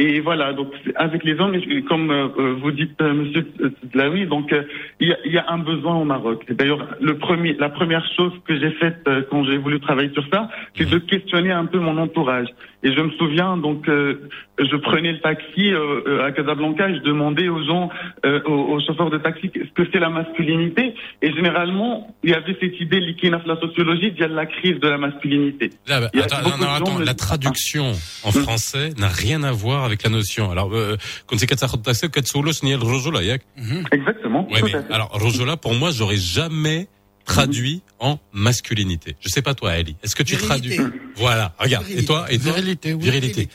Et 0.00 0.18
voilà, 0.18 0.52
donc 0.52 0.70
avec 0.96 1.22
les 1.22 1.38
hommes, 1.40 1.54
comme 1.88 2.10
euh, 2.10 2.26
euh, 2.38 2.54
vous 2.60 2.72
dites, 2.72 3.00
euh, 3.00 3.14
Monsieur 3.14 3.44
Tlaoui, 3.92 4.26
donc 4.26 4.52
euh, 4.52 4.62
il 4.98 5.16
y, 5.24 5.30
y 5.30 5.38
a 5.38 5.44
un 5.48 5.58
besoin 5.58 5.94
au 5.94 6.04
Maroc. 6.04 6.44
D'ailleurs, 6.50 6.84
le 7.00 7.16
premier, 7.16 7.52
la 7.60 7.68
première 7.68 8.04
chose 8.16 8.32
que 8.46 8.58
j'ai 8.58 8.72
faite 8.72 9.08
quand 9.30 9.44
j'ai 9.44 9.56
voulu 9.56 9.78
travailler 9.78 10.10
sur 10.12 10.24
ça, 10.32 10.48
c'est 10.76 10.88
de 10.90 10.98
questionner 10.98 11.52
un 11.52 11.66
peu 11.66 11.78
mon 11.78 11.96
entourage. 11.98 12.48
Et 12.84 12.92
je 12.92 13.00
me 13.00 13.10
souviens, 13.12 13.56
donc, 13.56 13.88
euh, 13.88 14.28
je 14.58 14.76
prenais 14.76 15.12
le 15.12 15.20
taxi 15.20 15.72
euh, 15.72 16.26
à 16.26 16.32
Casablanca 16.32 16.86
et 16.90 16.96
je 16.96 17.00
demandais 17.00 17.48
aux 17.48 17.64
gens, 17.64 17.88
euh, 18.26 18.42
aux, 18.44 18.78
chauffeurs 18.86 19.08
de 19.08 19.16
taxi, 19.16 19.50
ce 19.54 19.72
que 19.72 19.88
c'est 19.90 19.98
la 19.98 20.10
masculinité. 20.10 20.94
Et 21.22 21.32
généralement, 21.32 22.14
il 22.22 22.30
y 22.30 22.34
avait 22.34 22.54
cette 22.60 22.78
idée 22.78 23.00
liée 23.00 23.32
à 23.32 23.40
la 23.46 23.58
sociologie, 23.58 24.12
il 24.14 24.20
y 24.20 24.22
a 24.22 24.28
la 24.28 24.44
crise 24.44 24.78
de 24.80 24.88
la 24.88 24.98
masculinité. 24.98 25.70
Là, 25.88 26.02
bah, 26.02 26.10
attends, 26.14 26.98
la 26.98 27.14
traduction 27.14 27.92
en 28.22 28.32
français 28.32 28.90
n'a 28.98 29.08
rien 29.08 29.42
à 29.44 29.52
voir 29.52 29.84
avec 29.84 30.02
la 30.02 30.10
notion. 30.10 30.50
Alors, 30.50 30.70
quand 31.26 31.38
c'est 31.38 31.46
Exactement. 33.92 34.46
Ouais, 34.50 34.60
mais, 34.62 34.94
alors, 34.94 35.08
Rojola, 35.08 35.56
pour 35.56 35.72
moi, 35.74 35.90
j'aurais 35.90 36.18
jamais 36.18 36.88
traduit 37.24 37.82
en 37.98 38.18
masculinité. 38.32 39.16
Je 39.20 39.28
sais 39.28 39.42
pas 39.42 39.54
toi, 39.54 39.70
Ali. 39.72 39.96
Est-ce 40.02 40.14
que 40.14 40.22
tu 40.22 40.36
Virilité. 40.36 40.76
traduis 40.76 41.00
Voilà. 41.16 41.54
Regarde. 41.58 41.86
Et 41.88 42.04
toi, 42.04 42.26
et 42.30 42.38
toi 42.38 42.52
Virilité, 42.52 42.92
oui. 42.94 43.02
Virilité. 43.02 43.48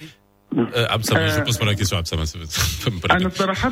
Euh, 0.58 0.86
Absam, 0.90 1.18
je 1.28 1.42
pose 1.42 1.58
pas 1.58 1.66
la 1.66 1.76
question, 1.76 1.98
Absam. 1.98 2.26
ça- 2.26 2.38
ça- 2.48 2.62
ça 2.84 2.90
me 2.90 3.00
pas 3.00 3.08
la 3.46 3.54
Ah, 3.62 3.70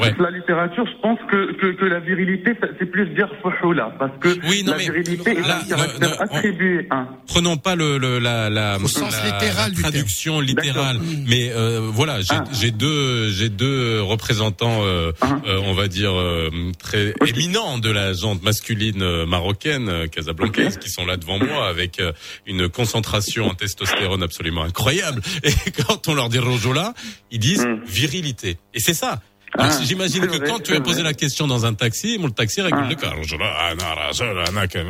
Ouais. 0.00 0.12
La 0.18 0.30
littérature, 0.30 0.84
je 0.86 1.00
pense 1.00 1.18
que, 1.30 1.52
que, 1.52 1.72
que 1.78 1.84
la 1.84 2.00
virilité, 2.00 2.52
c'est 2.80 2.86
plus 2.86 3.06
dire 3.14 3.28
fouhoula, 3.42 3.94
parce 3.98 4.10
que 4.20 4.28
Oui, 4.48 4.64
non, 4.64 4.72
la 4.72 4.78
mais 4.78 4.84
virilité 4.84 5.30
est 5.30 5.46
là, 5.46 5.60
un 5.64 5.68
caractère 5.68 6.00
non, 6.00 6.08
non, 6.08 6.16
on- 6.18 6.22
attribué 6.36 6.86
à. 6.90 7.06
Prenons 7.28 7.56
pas 7.56 7.76
le, 7.76 7.98
le 7.98 8.18
la, 8.18 8.50
la, 8.50 8.76
Au 8.82 8.88
sens 8.88 9.12
la- 9.12 9.24
littéral 9.38 9.72
la 9.72 9.80
traduction 9.82 10.40
littérale, 10.40 10.98
mais 11.28 11.52
euh, 11.52 11.78
voilà, 11.92 12.20
j'ai 12.22 12.34
Ah. 12.34 12.70
deux 12.72 13.28
j'ai 13.30 13.50
deux 13.50 14.02
représentants, 14.02 14.82
euh, 14.82 15.12
euh, 15.46 15.60
on 15.64 15.74
va 15.74 15.86
dire 15.86 16.12
euh, 16.12 16.50
très 16.78 17.14
éminents 17.26 17.78
de 17.78 17.90
la 17.90 18.14
gente 18.14 18.42
masculine 18.42 19.00
euh, 19.02 19.26
marocaine, 19.26 19.88
euh, 19.88 20.06
casablancaise, 20.08 20.78
qui 20.78 20.90
sont 20.90 21.06
là 21.06 21.16
devant 21.16 21.38
moi 21.38 21.68
avec 21.68 22.00
euh, 22.00 22.12
une 22.46 22.68
concentration 22.68 23.46
en 23.46 23.54
testostérone 23.54 24.22
absolument 24.24 24.64
incroyable. 24.64 25.22
Et 25.44 25.52
quand 25.86 26.08
on 26.08 26.13
traduction 26.14 26.16
lors 26.16 26.28
des 26.28 26.38
Rojola, 26.38 26.94
ils 27.30 27.38
disent 27.38 27.66
hmm. 27.66 27.82
virilité. 27.84 28.58
Et 28.72 28.80
c'est 28.80 28.94
ça. 28.94 29.20
Ah. 29.56 29.68
J'imagine 29.82 30.26
que 30.26 30.38
quand 30.38 30.60
tu 30.60 30.74
as 30.74 30.80
posé 30.80 31.02
la 31.02 31.14
question 31.14 31.46
dans 31.46 31.64
un 31.64 31.74
taxi, 31.74 32.18
le 32.18 32.30
taxi 32.30 32.60
régule 32.60 32.80
ah. 32.82 32.88
le 32.88 32.96
ah, 33.40 33.72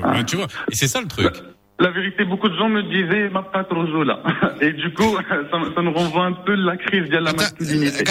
ah. 0.04 0.24
Tu 0.24 0.36
vois, 0.36 0.46
et 0.70 0.74
c'est 0.74 0.88
ça 0.88 1.02
le 1.02 1.08
truc. 1.08 1.34
La, 1.80 1.90
vérité, 1.90 2.24
beaucoup 2.24 2.48
de 2.48 2.56
gens 2.56 2.68
me 2.68 2.82
disaient 2.82 3.28
ma 3.30 3.42
patte 3.42 3.66
rojola. 3.70 4.22
Et 4.60 4.72
du 4.72 4.94
coup, 4.94 5.18
ça, 5.28 5.36
ça 5.74 5.82
nous 5.82 5.92
renvoie 5.92 6.26
un 6.26 6.32
peu 6.32 6.54
la 6.54 6.76
crise 6.76 7.10
de 7.10 7.18
la 7.18 7.32
masculinité. 7.32 8.04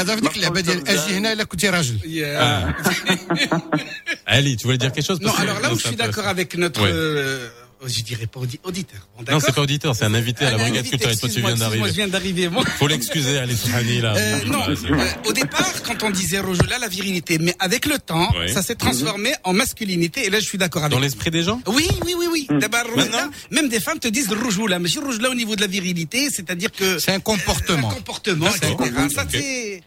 Ali, 4.25 4.57
tu 4.57 4.65
voulais 4.65 4.77
dire 4.77 4.91
quelque 4.91 5.05
chose? 5.05 5.21
Non, 5.21 5.31
alors 5.39 5.61
là 5.61 5.71
où 5.71 5.79
je 5.79 5.87
suis 5.87 5.95
d'accord 5.95 6.27
avec 6.27 6.57
notre. 6.57 6.81
Euh, 6.85 7.47
je 7.87 8.01
dirais 8.01 8.27
pas 8.27 8.39
audi- 8.39 8.59
auditeur. 8.63 9.07
Bon, 9.17 9.31
Non, 9.31 9.39
c'est 9.39 9.53
pas 9.53 9.61
auditeur, 9.61 9.95
c'est 9.95 10.05
un 10.05 10.13
invité 10.13 10.45
à 10.45 10.51
la 10.51 10.57
brigade 10.57 10.87
culturelle. 10.87 11.17
Toi, 11.19 11.29
tu 11.29 11.41
viens 11.41 11.55
d'arriver. 11.55 11.87
je 11.87 11.93
viens 11.93 12.07
d'arriver, 12.07 12.49
moi. 12.49 12.63
Faut 12.77 12.87
l'excuser, 12.87 13.37
Ali 13.37 13.55
Souhani, 13.57 14.01
là. 14.01 14.15
Euh, 14.15 14.39
non, 14.45 14.61
euh, 14.67 15.05
au 15.27 15.33
départ, 15.33 15.71
quand 15.83 16.03
on 16.03 16.09
disait 16.09 16.39
Rojola, 16.39 16.79
la 16.79 16.87
virilité, 16.87 17.37
mais 17.39 17.55
avec 17.59 17.85
le 17.85 17.99
temps, 17.99 18.29
ça 18.53 18.61
s'est 18.61 18.75
transformé 18.75 19.33
en 19.43 19.53
masculinité, 19.53 20.25
et 20.25 20.29
là 20.29 20.39
je 20.39 20.45
suis 20.45 20.57
d'accord 20.57 20.83
avec 20.83 20.91
Dans 20.93 20.99
l'esprit 20.99 21.31
des 21.31 21.43
gens 21.43 21.61
Oui, 21.67 21.87
oui, 22.05 22.13
oui, 22.17 22.27
oui. 22.31 22.47
D'abord, 22.59 22.83
Maintenant 22.95 23.17
Rojola, 23.17 23.29
même 23.51 23.69
des 23.69 23.79
femmes 23.79 23.99
te 23.99 24.07
disent 24.07 24.29
Rojola, 24.31 24.79
mais 24.79 24.89
Rojola 25.03 25.29
au 25.29 25.35
niveau 25.35 25.55
de 25.55 25.61
la 25.61 25.67
virilité, 25.67 26.29
c'est-à-dire 26.31 26.71
que... 26.71 26.99
C'est 26.99 27.11
un 27.11 27.19
comportement. 27.19 27.89
Un 27.89 27.93
comportement, 27.95 28.47
etc. 28.47 28.73
Ça, 29.13 29.25
c'est... 29.31 29.81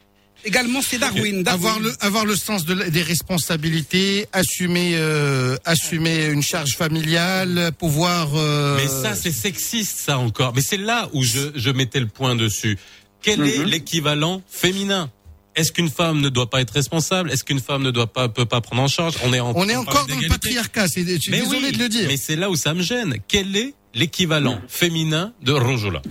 Également, 0.47 0.81
c'est 0.81 0.99
Darwin. 0.99 1.43
Darwin. 1.43 1.67
avoir 1.67 1.81
le 1.81 1.93
avoir 2.01 2.25
le 2.25 2.37
sens 2.37 2.65
de, 2.65 2.75
des 2.75 3.03
responsabilités, 3.03 4.27
assumer 4.33 4.93
euh, 4.95 5.57
assumer 5.65 6.27
une 6.27 6.43
charge 6.43 6.77
familiale, 6.77 7.73
pouvoir. 7.79 8.29
euh, 8.35 8.77
Mais 8.77 8.87
ça, 8.89 9.15
c'est 9.15 9.33
sexiste, 9.33 9.99
ça 9.99 10.19
encore. 10.19 10.55
Mais 10.55 10.63
c'est 10.63 10.77
là 10.77 11.09
où 11.13 11.23
je, 11.23 11.51
je 11.55 11.71
mettais 11.71 12.01
le 12.01 12.07
point 12.07 12.37
dessus. 12.37 12.79
Quel 13.23 13.41
est 13.47 13.65
l'équivalent 13.65 14.41
féminin? 14.49 15.11
Est-ce 15.57 15.73
qu'une 15.73 15.91
femme 15.91 16.21
ne 16.21 16.29
doit 16.29 16.49
pas 16.51 16.61
être 16.61 16.71
responsable? 16.71 17.33
Est-ce 17.33 17.43
qu'une 17.43 17.61
femme 17.61 17.83
ne 17.83 17.91
doit 17.91 18.13
pas 18.13 18.29
peut 18.29 18.47
pas 18.47 18.61
prendre 18.61 18.83
en 18.83 18.89
charge? 18.89 19.15
On 19.25 19.33
est 19.33 19.41
en 19.41 19.53
on 19.57 19.69
est 19.69 19.77
on 19.77 19.81
encore 19.81 20.07
dans 20.07 20.19
le 20.19 20.29
patriarcat. 20.29 20.87
C'est 20.87 21.05
je 21.05 21.19
suis 21.19 21.31
Mais 21.31 21.41
désolé 21.41 21.69
oui, 21.69 21.73
de 21.73 21.79
le 21.79 21.89
dire. 21.89 22.07
Mais 22.09 22.17
c'est 22.19 22.37
là 22.37 22.51
où 22.51 22.57
ça 22.57 22.73
me 22.75 22.83
gêne. 22.83 23.17
Quel 23.27 23.57
est 23.57 23.75
l'équivalent 23.95 24.61
féminin 24.69 25.33
de 25.43 25.53
Rojola 25.53 26.03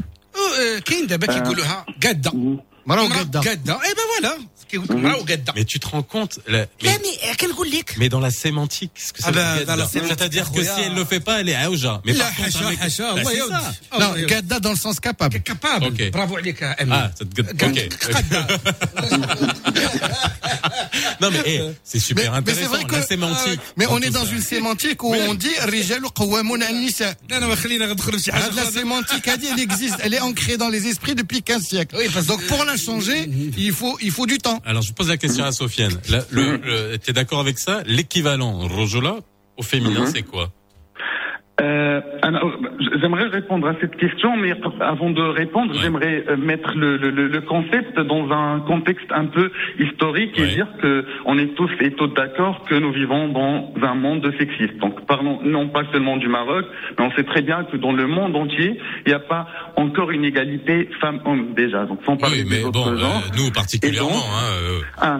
Oh, 2.84 2.92
euh, 2.92 2.96
كاين 2.96 3.02
دابا 3.02 3.02
كيقولوها 3.02 3.02
قاده 3.02 3.02
مرا 3.02 3.02
مرا 3.02 3.02
وقاده. 3.02 3.40
قاده 3.40 3.74
اي 3.84 3.90
ben 3.94 4.24
voilà 4.24 4.40
كيقول 4.70 4.96
مرا 5.02 5.14
وقاده 5.16 5.52
Mais 5.56 5.64
tu 5.64 5.78
te 5.78 5.86
rends 5.88 6.02
compte 6.02 6.38
la- 6.48 6.50
لا 6.52 6.66
mais, 6.82 7.00
مي 7.00 7.34
كنقول 7.40 7.70
لك 7.70 7.90
mais 7.98 8.08
dans 8.08 8.20
la 8.20 8.30
sémantique, 8.30 8.90
ce 9.06 9.12
que 9.12 9.22
ça 9.22 9.28
Ah 9.28 9.30
veut 9.30 9.36
ben, 9.42 9.56
dire, 9.56 9.66
dans 9.66 9.76
la 9.76 9.84
là. 9.84 9.88
sémantique, 9.88 10.16
c'est-à-dire 10.18 10.46
que 10.52 10.62
si 10.62 10.68
خويا. 10.70 10.86
elle 10.86 10.94
le 10.94 11.04
fait 11.04 11.20
pas, 11.20 11.40
elle 11.40 11.48
est 11.48 11.56
aouja. 11.66 12.00
Mais 12.06 12.12
لا 12.12 12.24
par 12.24 12.36
contre, 12.36 12.40
un 12.40 12.42
حاشا 12.42 12.70
mec- 12.70 12.78
حاشا 12.78 13.14
Bah, 13.14 13.18
الله 13.18 13.30
c'est 13.30 13.36
يودي 13.38 13.54
ça. 13.54 13.98
Non, 14.00 14.26
gada 14.32 14.60
dans 14.60 14.70
le 14.76 14.80
sens 14.86 14.96
capable. 15.00 15.40
capable 15.42 15.84
Ok. 15.86 16.02
برافو 16.12 16.36
عليك 16.36 16.62
يا 16.62 16.82
امين 16.82 16.94
Ah, 16.94 17.10
ça 17.18 17.24
te 17.24 17.40
ok. 17.64 17.78
Non, 21.21 21.29
mais 21.31 21.41
hey, 21.45 21.61
c'est 21.83 21.99
super 21.99 22.33
intéressant. 22.33 22.61
Mais 22.61 22.67
c'est 22.67 22.73
vrai 22.75 22.83
que, 22.85 22.95
la 22.95 23.05
sémantique. 23.05 23.59
Ah 23.61 23.73
mais 23.77 23.85
on 23.89 23.99
est 23.99 24.09
dans 24.09 24.25
une 24.25 24.41
sémantique 24.41 25.03
où 25.03 25.13
on 25.13 25.33
dit 25.33 25.53
Rijal 25.61 26.01
Qawamun 26.13 26.61
al-Nisa. 26.61 27.13
Ah, 27.31 27.39
la 28.55 28.65
sémantique, 28.71 29.27
elle 29.27 29.59
existe. 29.59 29.95
Elle 30.03 30.13
est 30.13 30.21
ancrée 30.21 30.57
dans 30.57 30.69
les 30.69 30.87
esprits 30.87 31.15
depuis 31.15 31.41
15 31.41 31.63
siècles. 31.63 31.95
Oui, 31.97 32.05
parce 32.13 32.25
Donc 32.25 32.45
pour 32.47 32.63
la 32.65 32.77
changer, 32.77 33.29
il 33.57 33.71
faut, 33.71 33.97
il 34.01 34.11
faut 34.11 34.25
du 34.25 34.37
temps. 34.37 34.61
Alors 34.65 34.81
je 34.81 34.93
pose 34.93 35.09
la 35.09 35.17
question 35.17 35.43
à 35.45 35.51
Sofiane. 35.51 35.99
Le, 36.31 36.57
le, 36.57 36.97
T'es 36.97 37.13
d'accord 37.13 37.39
avec 37.39 37.59
ça? 37.59 37.81
L'équivalent 37.85 38.67
Rojola 38.67 39.17
au 39.57 39.63
féminin, 39.63 40.01
mhm. 40.01 40.11
c'est 40.13 40.23
quoi? 40.23 40.51
Euh, 41.61 42.01
j'aimerais 43.01 43.27
répondre 43.27 43.67
à 43.69 43.75
cette 43.79 43.95
question, 43.95 44.35
mais 44.35 44.51
avant 44.81 45.09
de 45.09 45.21
répondre, 45.21 45.73
j'aimerais 45.73 46.25
euh, 46.27 46.35
mettre 46.35 46.75
le, 46.75 46.97
le, 46.97 47.11
le- 47.11 47.41
concept 47.41 47.97
dans 47.97 48.29
un 48.31 48.59
contexte 48.61 49.09
un 49.11 49.25
peu 49.25 49.51
historique 49.79 50.37
et 50.37 50.47
dire 50.47 50.67
que 50.81 51.05
on 51.25 51.37
est 51.37 51.55
tous 51.55 51.69
et 51.79 51.91
toutes 51.91 52.13
d'accord 52.17 52.63
que 52.67 52.75
nous 52.75 52.91
vivons 52.91 53.29
dans 53.29 53.71
un 53.81 53.95
monde 53.95 54.29
sexiste. 54.37 54.77
Donc, 54.79 55.05
parlons 55.05 55.39
non 55.43 55.69
pas 55.69 55.83
seulement 55.93 56.17
du 56.17 56.27
Maroc, 56.27 56.65
mais 56.99 57.05
on 57.05 57.11
sait 57.11 57.23
très 57.23 57.41
bien 57.41 57.63
que 57.63 57.77
dans 57.77 57.93
le 57.93 58.05
monde 58.07 58.35
entier, 58.35 58.77
il 59.05 59.09
n'y 59.09 59.13
a 59.15 59.19
pas 59.19 59.47
encore 59.77 60.11
une 60.11 60.25
égalité 60.25 60.89
femmes-hommes 60.99 61.53
déjà. 61.55 61.85
Donc, 61.85 61.99
sans 62.05 62.17
parler 62.17 62.43
Oui, 62.43 62.49
des 62.49 62.57
mais 62.57 62.63
autres 62.65 62.83
bon, 62.91 62.97
genres. 62.97 63.23
euh, 63.27 63.37
nous 63.37 63.51
particulièrement. 63.51 64.09
hein, 64.11 65.05
euh. 65.05 65.17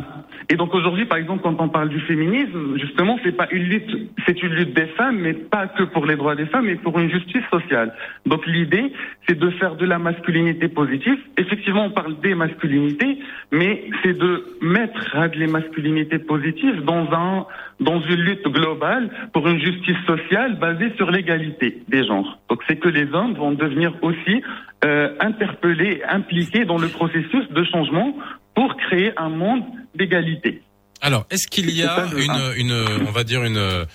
Et 0.49 0.55
donc 0.55 0.73
aujourd'hui, 0.73 1.05
par 1.05 1.17
exemple, 1.17 1.41
quand 1.43 1.59
on 1.59 1.69
parle 1.69 1.89
du 1.89 1.99
féminisme, 2.01 2.77
justement, 2.77 3.17
c'est 3.23 3.35
pas 3.35 3.47
une 3.51 3.63
lutte, 3.63 4.11
c'est 4.26 4.41
une 4.43 4.53
lutte 4.53 4.76
des 4.76 4.85
femmes, 4.97 5.17
mais 5.19 5.34
pas 5.34 5.67
que 5.67 5.84
pour 5.84 6.05
les 6.05 6.15
droits 6.15 6.35
des 6.35 6.45
femmes, 6.45 6.65
mais 6.65 6.76
pour 6.76 6.97
une 6.99 7.09
justice 7.09 7.43
sociale. 7.51 7.93
Donc 8.26 8.45
l'idée, 8.45 8.91
c'est 9.27 9.38
de 9.38 9.49
faire 9.51 9.76
de 9.76 9.85
la 9.85 9.97
masculinité 9.97 10.67
positive. 10.67 11.17
Effectivement, 11.38 11.85
on 11.85 11.91
parle 11.91 12.19
des 12.19 12.35
masculinités, 12.35 13.19
mais 13.51 13.85
c'est 14.03 14.17
de 14.17 14.45
mettre 14.61 15.15
hein, 15.15 15.30
les 15.35 15.47
masculinités 15.47 16.19
positives 16.19 16.84
dans 16.84 17.11
un 17.11 17.45
dans 17.80 17.99
une 18.01 18.22
lutte 18.22 18.47
globale 18.47 19.09
pour 19.34 19.47
une 19.47 19.59
justice 19.59 19.97
sociale 20.07 20.57
basée 20.59 20.93
sur 20.95 21.11
l'égalité 21.11 21.84
des 21.89 22.05
genres. 22.05 22.39
Donc 22.49 22.61
c'est 22.67 22.77
que 22.77 22.88
les 22.88 23.11
hommes 23.13 23.34
vont 23.34 23.51
devenir 23.51 23.93
aussi 24.01 24.41
euh, 24.85 25.09
interpellés, 25.19 26.01
impliqués 26.07 26.63
dans 26.65 26.77
le 26.77 26.88
processus 26.88 27.49
de 27.49 27.63
changement 27.65 28.15
pour 28.55 28.77
créer 28.77 29.11
un 29.17 29.30
monde 29.30 29.63
d'égalité. 29.97 30.61
Alors, 31.01 31.26
est-ce 31.30 31.47
qu'il 31.47 31.69
y 31.69 31.84
a 31.84 32.07
une, 32.17 32.53
une, 32.55 32.72
on 33.07 33.11
va 33.11 33.23
dire 33.23 33.43
une, 33.43 33.57
euh, 33.57 33.85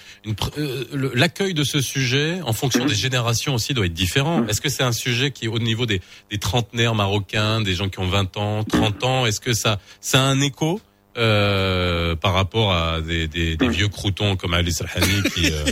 l'accueil 1.15 1.55
de 1.55 1.65
ce 1.65 1.81
sujet 1.81 2.41
en 2.45 2.53
fonction 2.53 2.85
des 2.85 2.95
générations 2.95 3.55
aussi 3.55 3.75
doit 3.75 3.87
être 3.87 3.95
différent. 3.95 4.47
Est-ce 4.47 4.61
que 4.61 4.69
c'est 4.69 4.83
un 4.85 4.93
sujet 4.93 5.31
qui, 5.31 5.49
au 5.49 5.59
niveau 5.59 5.87
des, 5.87 6.01
des 6.31 6.39
trentenaires 6.39 6.95
marocains, 6.95 7.63
des 7.63 7.75
gens 7.75 7.89
qui 7.89 7.99
ont 7.99 8.07
20 8.07 8.37
ans, 8.37 8.65
30 8.65 9.05
ans, 9.05 9.27
est-ce 9.27 9.41
que 9.41 9.55
ça, 9.55 9.81
ça 10.01 10.21
a 10.21 10.25
un 10.25 10.41
écho 10.41 10.81
euh, 11.19 12.15
par 12.15 12.35
rapport 12.35 12.73
à 12.73 13.01
des, 13.01 13.27
des, 13.27 13.57
des 13.57 13.69
vieux 13.69 13.89
croutons 13.89 14.37
comme 14.37 14.55
Ali 14.55 14.73
Salhani 14.73 15.23
qui, 15.35 15.51
euh, 15.51 15.65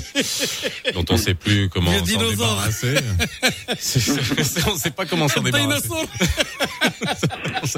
dont 0.94 1.04
on 1.10 1.16
sait 1.16 1.34
plus 1.34 1.68
comment 1.68 1.92
s'en 1.96 2.04
débarrasser? 2.30 2.94
C'est- 3.78 4.00
c'est- 4.00 4.68
on 4.68 4.76
sait 4.76 4.90
pas 4.90 5.06
comment 5.06 5.28
s'en 5.28 5.42
débarrasser. 5.42 5.88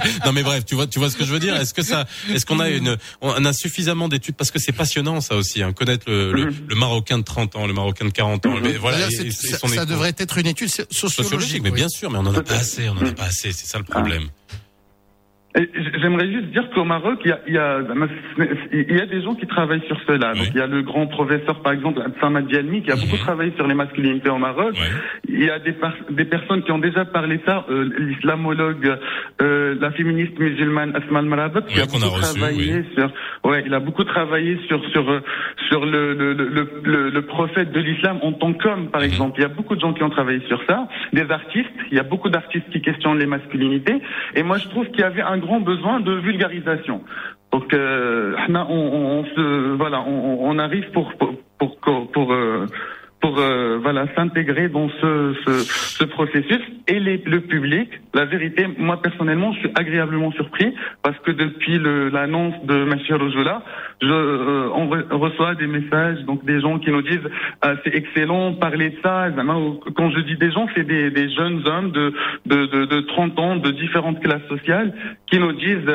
Non 0.24 0.32
mais 0.32 0.42
bref, 0.42 0.64
tu 0.64 0.74
vois, 0.74 0.86
tu 0.86 0.98
vois 0.98 1.10
ce 1.10 1.16
que 1.16 1.24
je 1.24 1.32
veux 1.32 1.38
dire? 1.38 1.56
Est-ce 1.56 1.74
que 1.74 1.82
ça, 1.82 2.06
est-ce 2.32 2.46
qu'on 2.46 2.60
a 2.60 2.68
une, 2.70 2.96
on 3.20 3.44
a 3.44 3.52
suffisamment 3.52 4.08
d'études? 4.08 4.36
Parce 4.36 4.50
que 4.50 4.58
c'est 4.58 4.72
passionnant 4.72 5.20
ça 5.20 5.34
aussi, 5.36 5.62
hein, 5.62 5.72
connaître 5.72 6.04
le, 6.10 6.32
le, 6.32 6.52
le 6.68 6.74
Marocain 6.74 7.18
de 7.18 7.24
30 7.24 7.56
ans, 7.56 7.66
le 7.66 7.72
Marocain 7.72 8.04
de 8.04 8.10
40 8.10 8.46
ans. 8.46 8.54
Mais 8.62 8.72
voilà, 8.76 8.98
et- 9.10 9.26
et 9.26 9.30
ça, 9.30 9.84
devrait 9.86 10.14
être 10.18 10.38
une 10.38 10.46
étude 10.46 10.68
so- 10.68 10.82
sociologique. 10.90 11.22
sociologique, 11.24 11.62
mais 11.62 11.70
oui. 11.70 11.76
bien 11.76 11.88
sûr, 11.88 12.10
mais 12.10 12.18
on 12.18 12.26
en 12.26 12.34
a 12.34 12.42
pas 12.42 12.54
assez, 12.54 12.88
on 12.88 12.92
en 12.96 13.06
a 13.06 13.12
pas 13.12 13.24
assez, 13.24 13.52
c'est 13.52 13.66
ça 13.66 13.78
le 13.78 13.84
problème. 13.84 14.22
J- 14.22 14.56
J'aimerais 15.56 16.30
juste 16.30 16.46
dire 16.52 16.70
qu'au 16.70 16.84
Maroc, 16.84 17.18
il 17.24 17.30
y 17.30 17.32
a, 17.32 17.40
il 17.48 17.54
y, 17.54 17.58
a, 17.58 17.80
il 18.72 18.96
y 18.96 19.00
a 19.00 19.06
des 19.06 19.20
gens 19.20 19.34
qui 19.34 19.48
travaillent 19.48 19.84
sur 19.88 20.00
cela. 20.06 20.32
Donc, 20.32 20.46
il 20.54 20.56
y 20.56 20.60
a 20.60 20.68
le 20.68 20.82
grand 20.82 21.08
professeur, 21.08 21.60
par 21.60 21.72
exemple, 21.72 22.00
Samad 22.20 22.46
Dialmi, 22.46 22.82
qui 22.82 22.92
a 22.92 22.94
beaucoup 22.94 23.16
travaillé 23.16 23.52
sur 23.56 23.66
les 23.66 23.74
masculinités 23.74 24.30
au 24.30 24.38
Maroc. 24.38 24.76
Il 25.28 25.40
il 25.40 25.46
y 25.46 25.50
a 25.50 25.58
des, 25.58 26.24
personnes 26.26 26.62
qui 26.62 26.70
ont 26.70 26.78
déjà 26.78 27.04
parlé 27.06 27.38
de 27.38 27.42
ça, 27.46 27.64
euh, 27.70 27.88
l'islamologue, 27.98 28.98
euh, 29.40 29.74
la 29.80 29.90
féministe 29.92 30.38
musulmane 30.38 30.94
Asma 30.94 31.20
Al-Marabat, 31.20 31.62
qui 31.62 31.76
Oui, 31.76 31.80
a 31.82 31.86
beaucoup 31.86 32.14
reçu, 32.14 32.38
travaillé 32.38 32.84
sur, 32.94 33.10
ouais, 33.44 33.62
il 33.66 33.72
a 33.74 33.80
beaucoup 33.80 34.04
travaillé 34.04 34.58
sur 34.68 34.84
sur 34.90 35.10
euh, 35.10 35.20
sur 35.70 35.84
le 35.86 36.14
le, 36.14 36.34
le, 36.34 36.70
le, 36.84 37.10
le- 37.10 37.22
prophète 37.22 37.72
de 37.72 37.80
l'islam 37.80 38.18
en 38.22 38.32
tant 38.32 38.52
qu'homme, 38.52 38.90
par 38.90 39.02
exemple. 39.02 39.38
Il 39.38 39.42
y 39.42 39.46
a 39.46 39.48
beaucoup 39.48 39.74
de 39.74 39.80
gens 39.80 39.94
qui 39.94 40.02
ont 40.02 40.10
travaillé 40.10 40.40
sur 40.46 40.62
ça, 40.68 40.88
des 41.12 41.28
artistes. 41.30 41.70
Il 41.90 41.96
y 41.96 42.00
a 42.00 42.04
beaucoup 42.04 42.28
d'artistes 42.28 42.68
qui 42.70 42.82
questionnent 42.82 43.18
les 43.18 43.26
masculinités. 43.26 43.96
Et 44.34 44.42
moi, 44.42 44.58
je 44.58 44.68
trouve 44.68 44.86
qu'il 44.90 45.00
y 45.00 45.04
avait 45.04 45.22
un 45.22 45.38
grand 45.40 45.60
besoin 45.60 46.00
de 46.00 46.12
vulgarisation. 46.12 47.02
Donc, 47.52 47.74
euh, 47.74 48.36
on, 48.48 49.24
se, 49.24 49.74
voilà, 49.76 50.02
on, 50.02 50.58
arrive 50.58 50.90
pour 50.92 51.12
pour 51.14 51.34
pour, 51.58 52.12
pour, 52.12 52.32
euh, 52.32 52.66
euh, 53.24 53.78
voilà 53.82 54.06
s'intégrer 54.14 54.68
dans 54.68 54.88
ce, 55.00 55.34
ce, 55.44 55.52
ce 55.98 56.04
processus 56.04 56.60
et 56.86 57.00
le 57.00 57.40
public. 57.40 57.90
La 58.14 58.24
vérité, 58.24 58.66
moi 58.78 59.02
personnellement, 59.02 59.52
je 59.52 59.58
suis 59.60 59.72
agréablement 59.74 60.32
surpris 60.32 60.74
parce 61.02 61.18
que 61.18 61.30
depuis 61.32 61.78
l'annonce 62.12 62.54
de 62.64 62.84
Monsieur 62.84 63.16
Rojola, 63.16 63.62
je, 64.02 64.08
euh, 64.08 64.68
on 64.74 64.86
re- 64.88 65.06
reçoit 65.12 65.54
des 65.54 65.66
messages, 65.66 66.18
donc 66.24 66.44
des 66.44 66.60
gens 66.60 66.78
qui 66.78 66.90
nous 66.90 67.02
disent 67.02 67.28
Ah, 67.62 67.74
c'est 67.84 67.94
excellent, 67.94 68.54
parler 68.54 68.90
de 68.90 68.96
ça. 69.02 69.28
Ou- 69.28 69.80
Quand 69.96 70.10
je 70.10 70.20
dis 70.20 70.36
des 70.36 70.50
gens, 70.50 70.66
c'est 70.74 70.84
des, 70.86 71.10
jeunes 71.34 71.66
hommes 71.66 71.92
de, 71.92 72.12
de, 72.46 72.66
de, 72.66 72.84
de 72.86 73.00
30 73.00 73.38
ans, 73.38 73.56
de 73.56 73.70
différentes 73.70 74.20
classes 74.20 74.46
sociales, 74.48 74.94
qui 75.30 75.38
nous 75.38 75.52
disent 75.52 75.92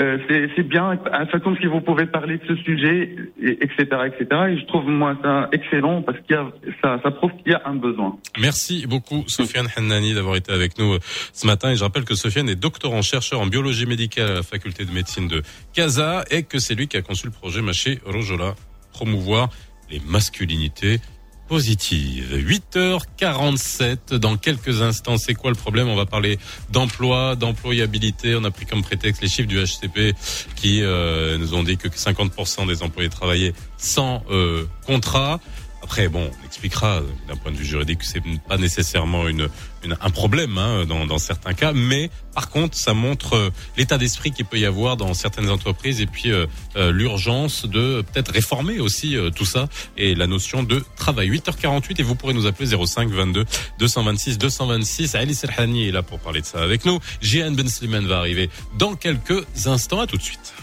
euh, 0.00 0.18
c'est 0.56 0.68
bien, 0.68 0.98
c'est 1.32 1.42
comme 1.42 1.56
si 1.58 1.66
vous 1.66 1.80
pouvez 1.80 2.06
parler 2.06 2.38
de 2.38 2.46
ce 2.46 2.56
sujet, 2.62 3.16
et- 3.42 3.58
etc., 3.64 3.76
etc. 4.06 4.26
Et 4.50 4.58
je 4.58 4.66
trouve 4.66 4.86
moi 4.88 5.16
ça 5.22 5.48
excellent 5.52 6.02
parce 6.02 6.18
qu'il 6.20 6.36
y 6.36 6.38
a 6.38 6.46
ça, 6.82 7.00
ça 7.02 7.10
prouve 7.10 7.32
qu'il 7.42 7.52
y 7.52 7.54
a 7.54 7.62
un 7.64 7.74
besoin. 7.74 8.16
Merci 8.40 8.86
beaucoup 8.86 9.24
Sofiane 9.26 9.66
Hannani 9.76 10.14
d'avoir 10.14 10.36
été 10.36 10.52
avec 10.52 10.78
nous 10.78 10.92
euh, 10.94 10.98
ce 11.32 11.46
matin. 11.46 11.70
Et 11.72 11.76
je 11.76 11.82
rappelle 11.82 12.04
que 12.04 12.14
Sofiane 12.14 12.48
est 12.48 12.54
doctorant 12.60 13.02
chercheur 13.02 13.40
en 13.40 13.46
biologie 13.46 13.86
médicale 13.86 14.30
à 14.30 14.34
la 14.34 14.42
faculté 14.42 14.84
de 14.84 14.92
médecine 14.92 15.26
de 15.28 15.42
Casa 15.74 16.24
et 16.30 16.44
que 16.44 16.58
c'est 16.58 16.74
lui 16.74 16.86
qui 16.86 16.96
a 16.96 17.02
conçu 17.02 17.26
le 17.26 17.32
projet 17.32 17.47
Maché 17.56 18.00
Rojola, 18.04 18.54
promouvoir 18.92 19.48
les 19.90 20.00
masculinités 20.00 21.00
positives. 21.48 22.36
8h47 22.36 24.16
dans 24.16 24.36
quelques 24.36 24.82
instants. 24.82 25.16
C'est 25.16 25.34
quoi 25.34 25.50
le 25.50 25.56
problème? 25.56 25.88
On 25.88 25.96
va 25.96 26.06
parler 26.06 26.38
d'emploi, 26.70 27.36
d'employabilité. 27.36 28.36
On 28.36 28.44
a 28.44 28.50
pris 28.50 28.66
comme 28.66 28.82
prétexte 28.82 29.22
les 29.22 29.28
chiffres 29.28 29.48
du 29.48 29.58
HCP 29.58 30.14
qui 30.56 30.82
euh, 30.82 31.38
nous 31.38 31.54
ont 31.54 31.62
dit 31.62 31.78
que 31.78 31.88
50% 31.88 32.66
des 32.68 32.82
employés 32.82 33.08
travaillaient 33.08 33.54
sans 33.78 34.22
euh, 34.30 34.66
contrat. 34.86 35.40
Après, 35.82 36.08
bon, 36.08 36.30
on 36.42 36.46
expliquera 36.46 36.96
euh, 36.98 37.02
d'un 37.28 37.36
point 37.36 37.50
de 37.52 37.56
vue 37.56 37.64
juridique 37.64 38.00
que 38.00 38.04
c'est 38.06 38.22
pas 38.48 38.58
nécessairement 38.58 39.26
une, 39.28 39.48
une- 39.84 39.96
un 40.00 40.10
problème 40.10 40.58
hein, 40.58 40.84
dans, 40.86 41.06
dans 41.06 41.18
certains 41.18 41.54
cas, 41.54 41.72
mais 41.72 42.10
par 42.34 42.50
contre, 42.50 42.76
ça 42.76 42.94
montre 42.94 43.34
euh, 43.36 43.50
l'état 43.76 43.96
d'esprit 43.96 44.32
qu'il 44.32 44.44
peut 44.44 44.58
y 44.58 44.66
avoir 44.66 44.96
dans 44.96 45.14
certaines 45.14 45.48
entreprises 45.50 46.00
et 46.00 46.06
puis 46.06 46.30
euh, 46.30 46.46
euh, 46.76 46.90
l'urgence 46.92 47.64
de 47.64 48.02
peut-être 48.12 48.32
réformer 48.32 48.80
aussi 48.80 49.16
tout 49.34 49.44
ça 49.46 49.68
et 49.96 50.14
la 50.14 50.26
notion 50.26 50.62
de 50.62 50.84
travail. 50.96 51.30
8h48 51.30 52.00
et 52.00 52.02
vous 52.02 52.14
pourrez 52.16 52.34
nous 52.34 52.46
appeler 52.46 52.68
05 52.86 53.08
22 53.08 53.44
226 53.78 54.36
226. 54.38 55.14
Ali 55.14 55.34
Serhani 55.34 55.88
est 55.88 55.92
là 55.92 56.02
pour 56.02 56.18
parler 56.18 56.40
de 56.42 56.46
ça 56.46 56.62
avec 56.62 56.84
nous. 56.84 56.98
Jihan 57.22 57.52
Ben 57.52 57.68
Slimane 57.68 58.06
va 58.06 58.18
arriver 58.18 58.50
dans 58.78 58.94
quelques 58.94 59.46
instants. 59.66 60.00
À 60.00 60.06
tout 60.06 60.16
de 60.16 60.22
suite. 60.22 60.54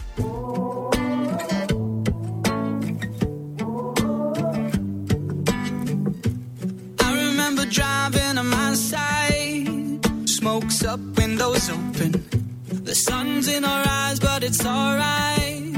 Driving 7.70 8.38
on 8.38 8.48
my 8.48 8.74
side, 8.74 10.30
smokes 10.30 10.84
up, 10.84 11.00
windows 11.18 11.70
open. 11.70 12.12
The 12.84 12.96
sun's 12.96 13.48
in 13.48 13.64
our 13.64 13.84
eyes, 13.88 14.20
but 14.20 14.44
it's 14.44 14.66
alright. 14.66 15.74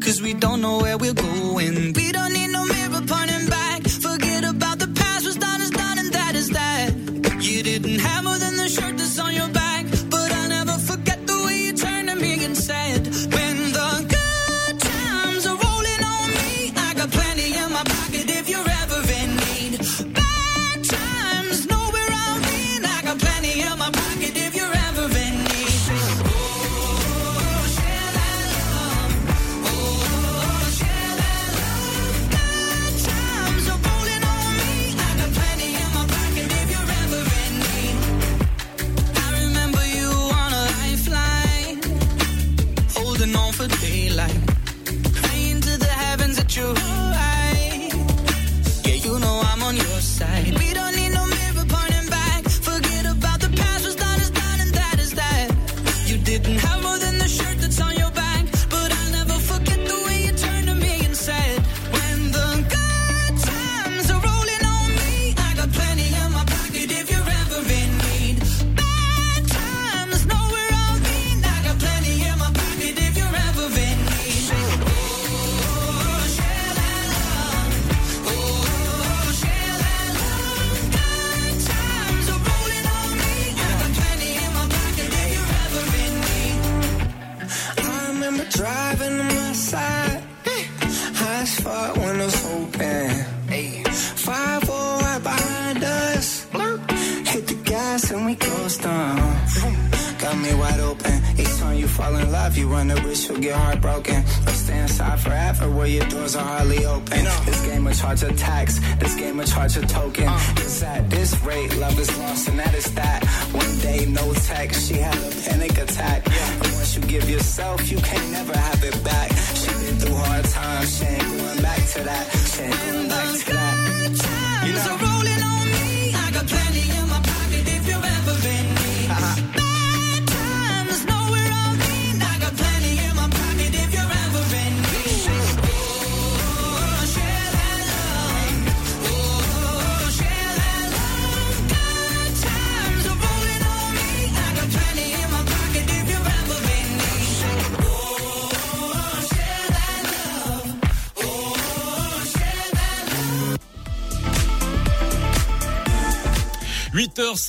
Cause 0.00 0.22
we 0.22 0.34
don't 0.34 0.60
know 0.60 0.78
where 0.78 0.96
we're 0.96 1.14
going. 1.14 1.92
We 1.92 2.12
don't 2.12 2.32
need 2.32 2.48
no 2.48 2.64
mirror 2.64 3.02
pointing 3.06 3.49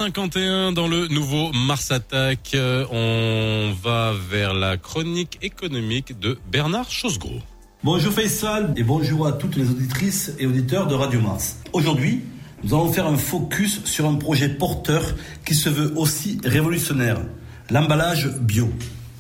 8h51 0.01 0.73
dans 0.73 0.87
le 0.87 1.07
nouveau 1.09 1.51
Mars 1.53 1.91
Attack. 1.91 2.55
Euh, 2.55 2.85
On 2.91 3.71
va 3.83 4.13
vers 4.31 4.55
la 4.55 4.77
chronique 4.77 5.37
économique 5.43 6.19
de 6.19 6.39
Bernard 6.51 6.89
Chosgros. 6.89 7.41
Bonjour 7.83 8.11
Faisal 8.11 8.73
et 8.77 8.83
bonjour 8.83 9.27
à 9.27 9.33
toutes 9.33 9.55
les 9.55 9.69
auditrices 9.69 10.33
et 10.39 10.47
auditeurs 10.47 10.87
de 10.87 10.95
Radio 10.95 11.21
Mars. 11.21 11.57
Aujourd'hui, 11.73 12.21
nous 12.63 12.73
allons 12.73 12.91
faire 12.91 13.05
un 13.05 13.17
focus 13.17 13.85
sur 13.85 14.07
un 14.07 14.15
projet 14.15 14.49
porteur 14.49 15.03
qui 15.45 15.53
se 15.53 15.69
veut 15.69 15.93
aussi 15.95 16.39
révolutionnaire, 16.43 17.21
l'emballage 17.69 18.27
bio. 18.39 18.69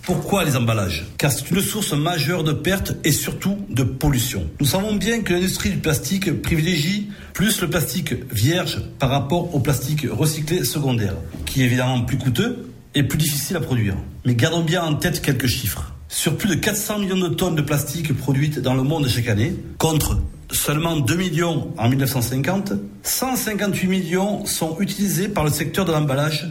Pourquoi 0.03 0.43
les 0.43 0.55
emballages 0.55 1.05
Car 1.19 1.31
c'est 1.31 1.51
une 1.51 1.61
source 1.61 1.93
majeure 1.93 2.43
de 2.43 2.53
pertes 2.53 2.93
et 3.03 3.11
surtout 3.11 3.57
de 3.69 3.83
pollution. 3.83 4.47
Nous 4.59 4.65
savons 4.65 4.95
bien 4.95 5.21
que 5.21 5.31
l'industrie 5.31 5.69
du 5.69 5.77
plastique 5.77 6.41
privilégie 6.41 7.09
plus 7.33 7.61
le 7.61 7.69
plastique 7.69 8.15
vierge 8.33 8.81
par 8.97 9.09
rapport 9.09 9.53
au 9.53 9.59
plastique 9.59 10.07
recyclé 10.09 10.63
secondaire, 10.63 11.13
qui 11.45 11.61
est 11.61 11.65
évidemment 11.65 12.01
plus 12.01 12.17
coûteux 12.17 12.71
et 12.95 13.03
plus 13.03 13.19
difficile 13.19 13.57
à 13.57 13.59
produire. 13.59 13.95
Mais 14.25 14.33
gardons 14.33 14.63
bien 14.63 14.83
en 14.83 14.95
tête 14.95 15.21
quelques 15.21 15.47
chiffres. 15.47 15.93
Sur 16.07 16.35
plus 16.35 16.49
de 16.49 16.55
400 16.55 16.99
millions 16.99 17.17
de 17.17 17.29
tonnes 17.29 17.55
de 17.55 17.61
plastique 17.61 18.17
produites 18.17 18.59
dans 18.59 18.73
le 18.73 18.83
monde 18.83 19.07
chaque 19.07 19.27
année, 19.27 19.53
contre 19.77 20.19
seulement 20.51 20.97
2 20.97 21.15
millions 21.15 21.73
en 21.77 21.87
1950, 21.87 22.73
158 23.03 23.87
millions 23.87 24.45
sont 24.47 24.77
utilisés 24.79 25.29
par 25.29 25.43
le 25.43 25.51
secteur 25.51 25.85
de 25.85 25.91
l'emballage 25.91 26.47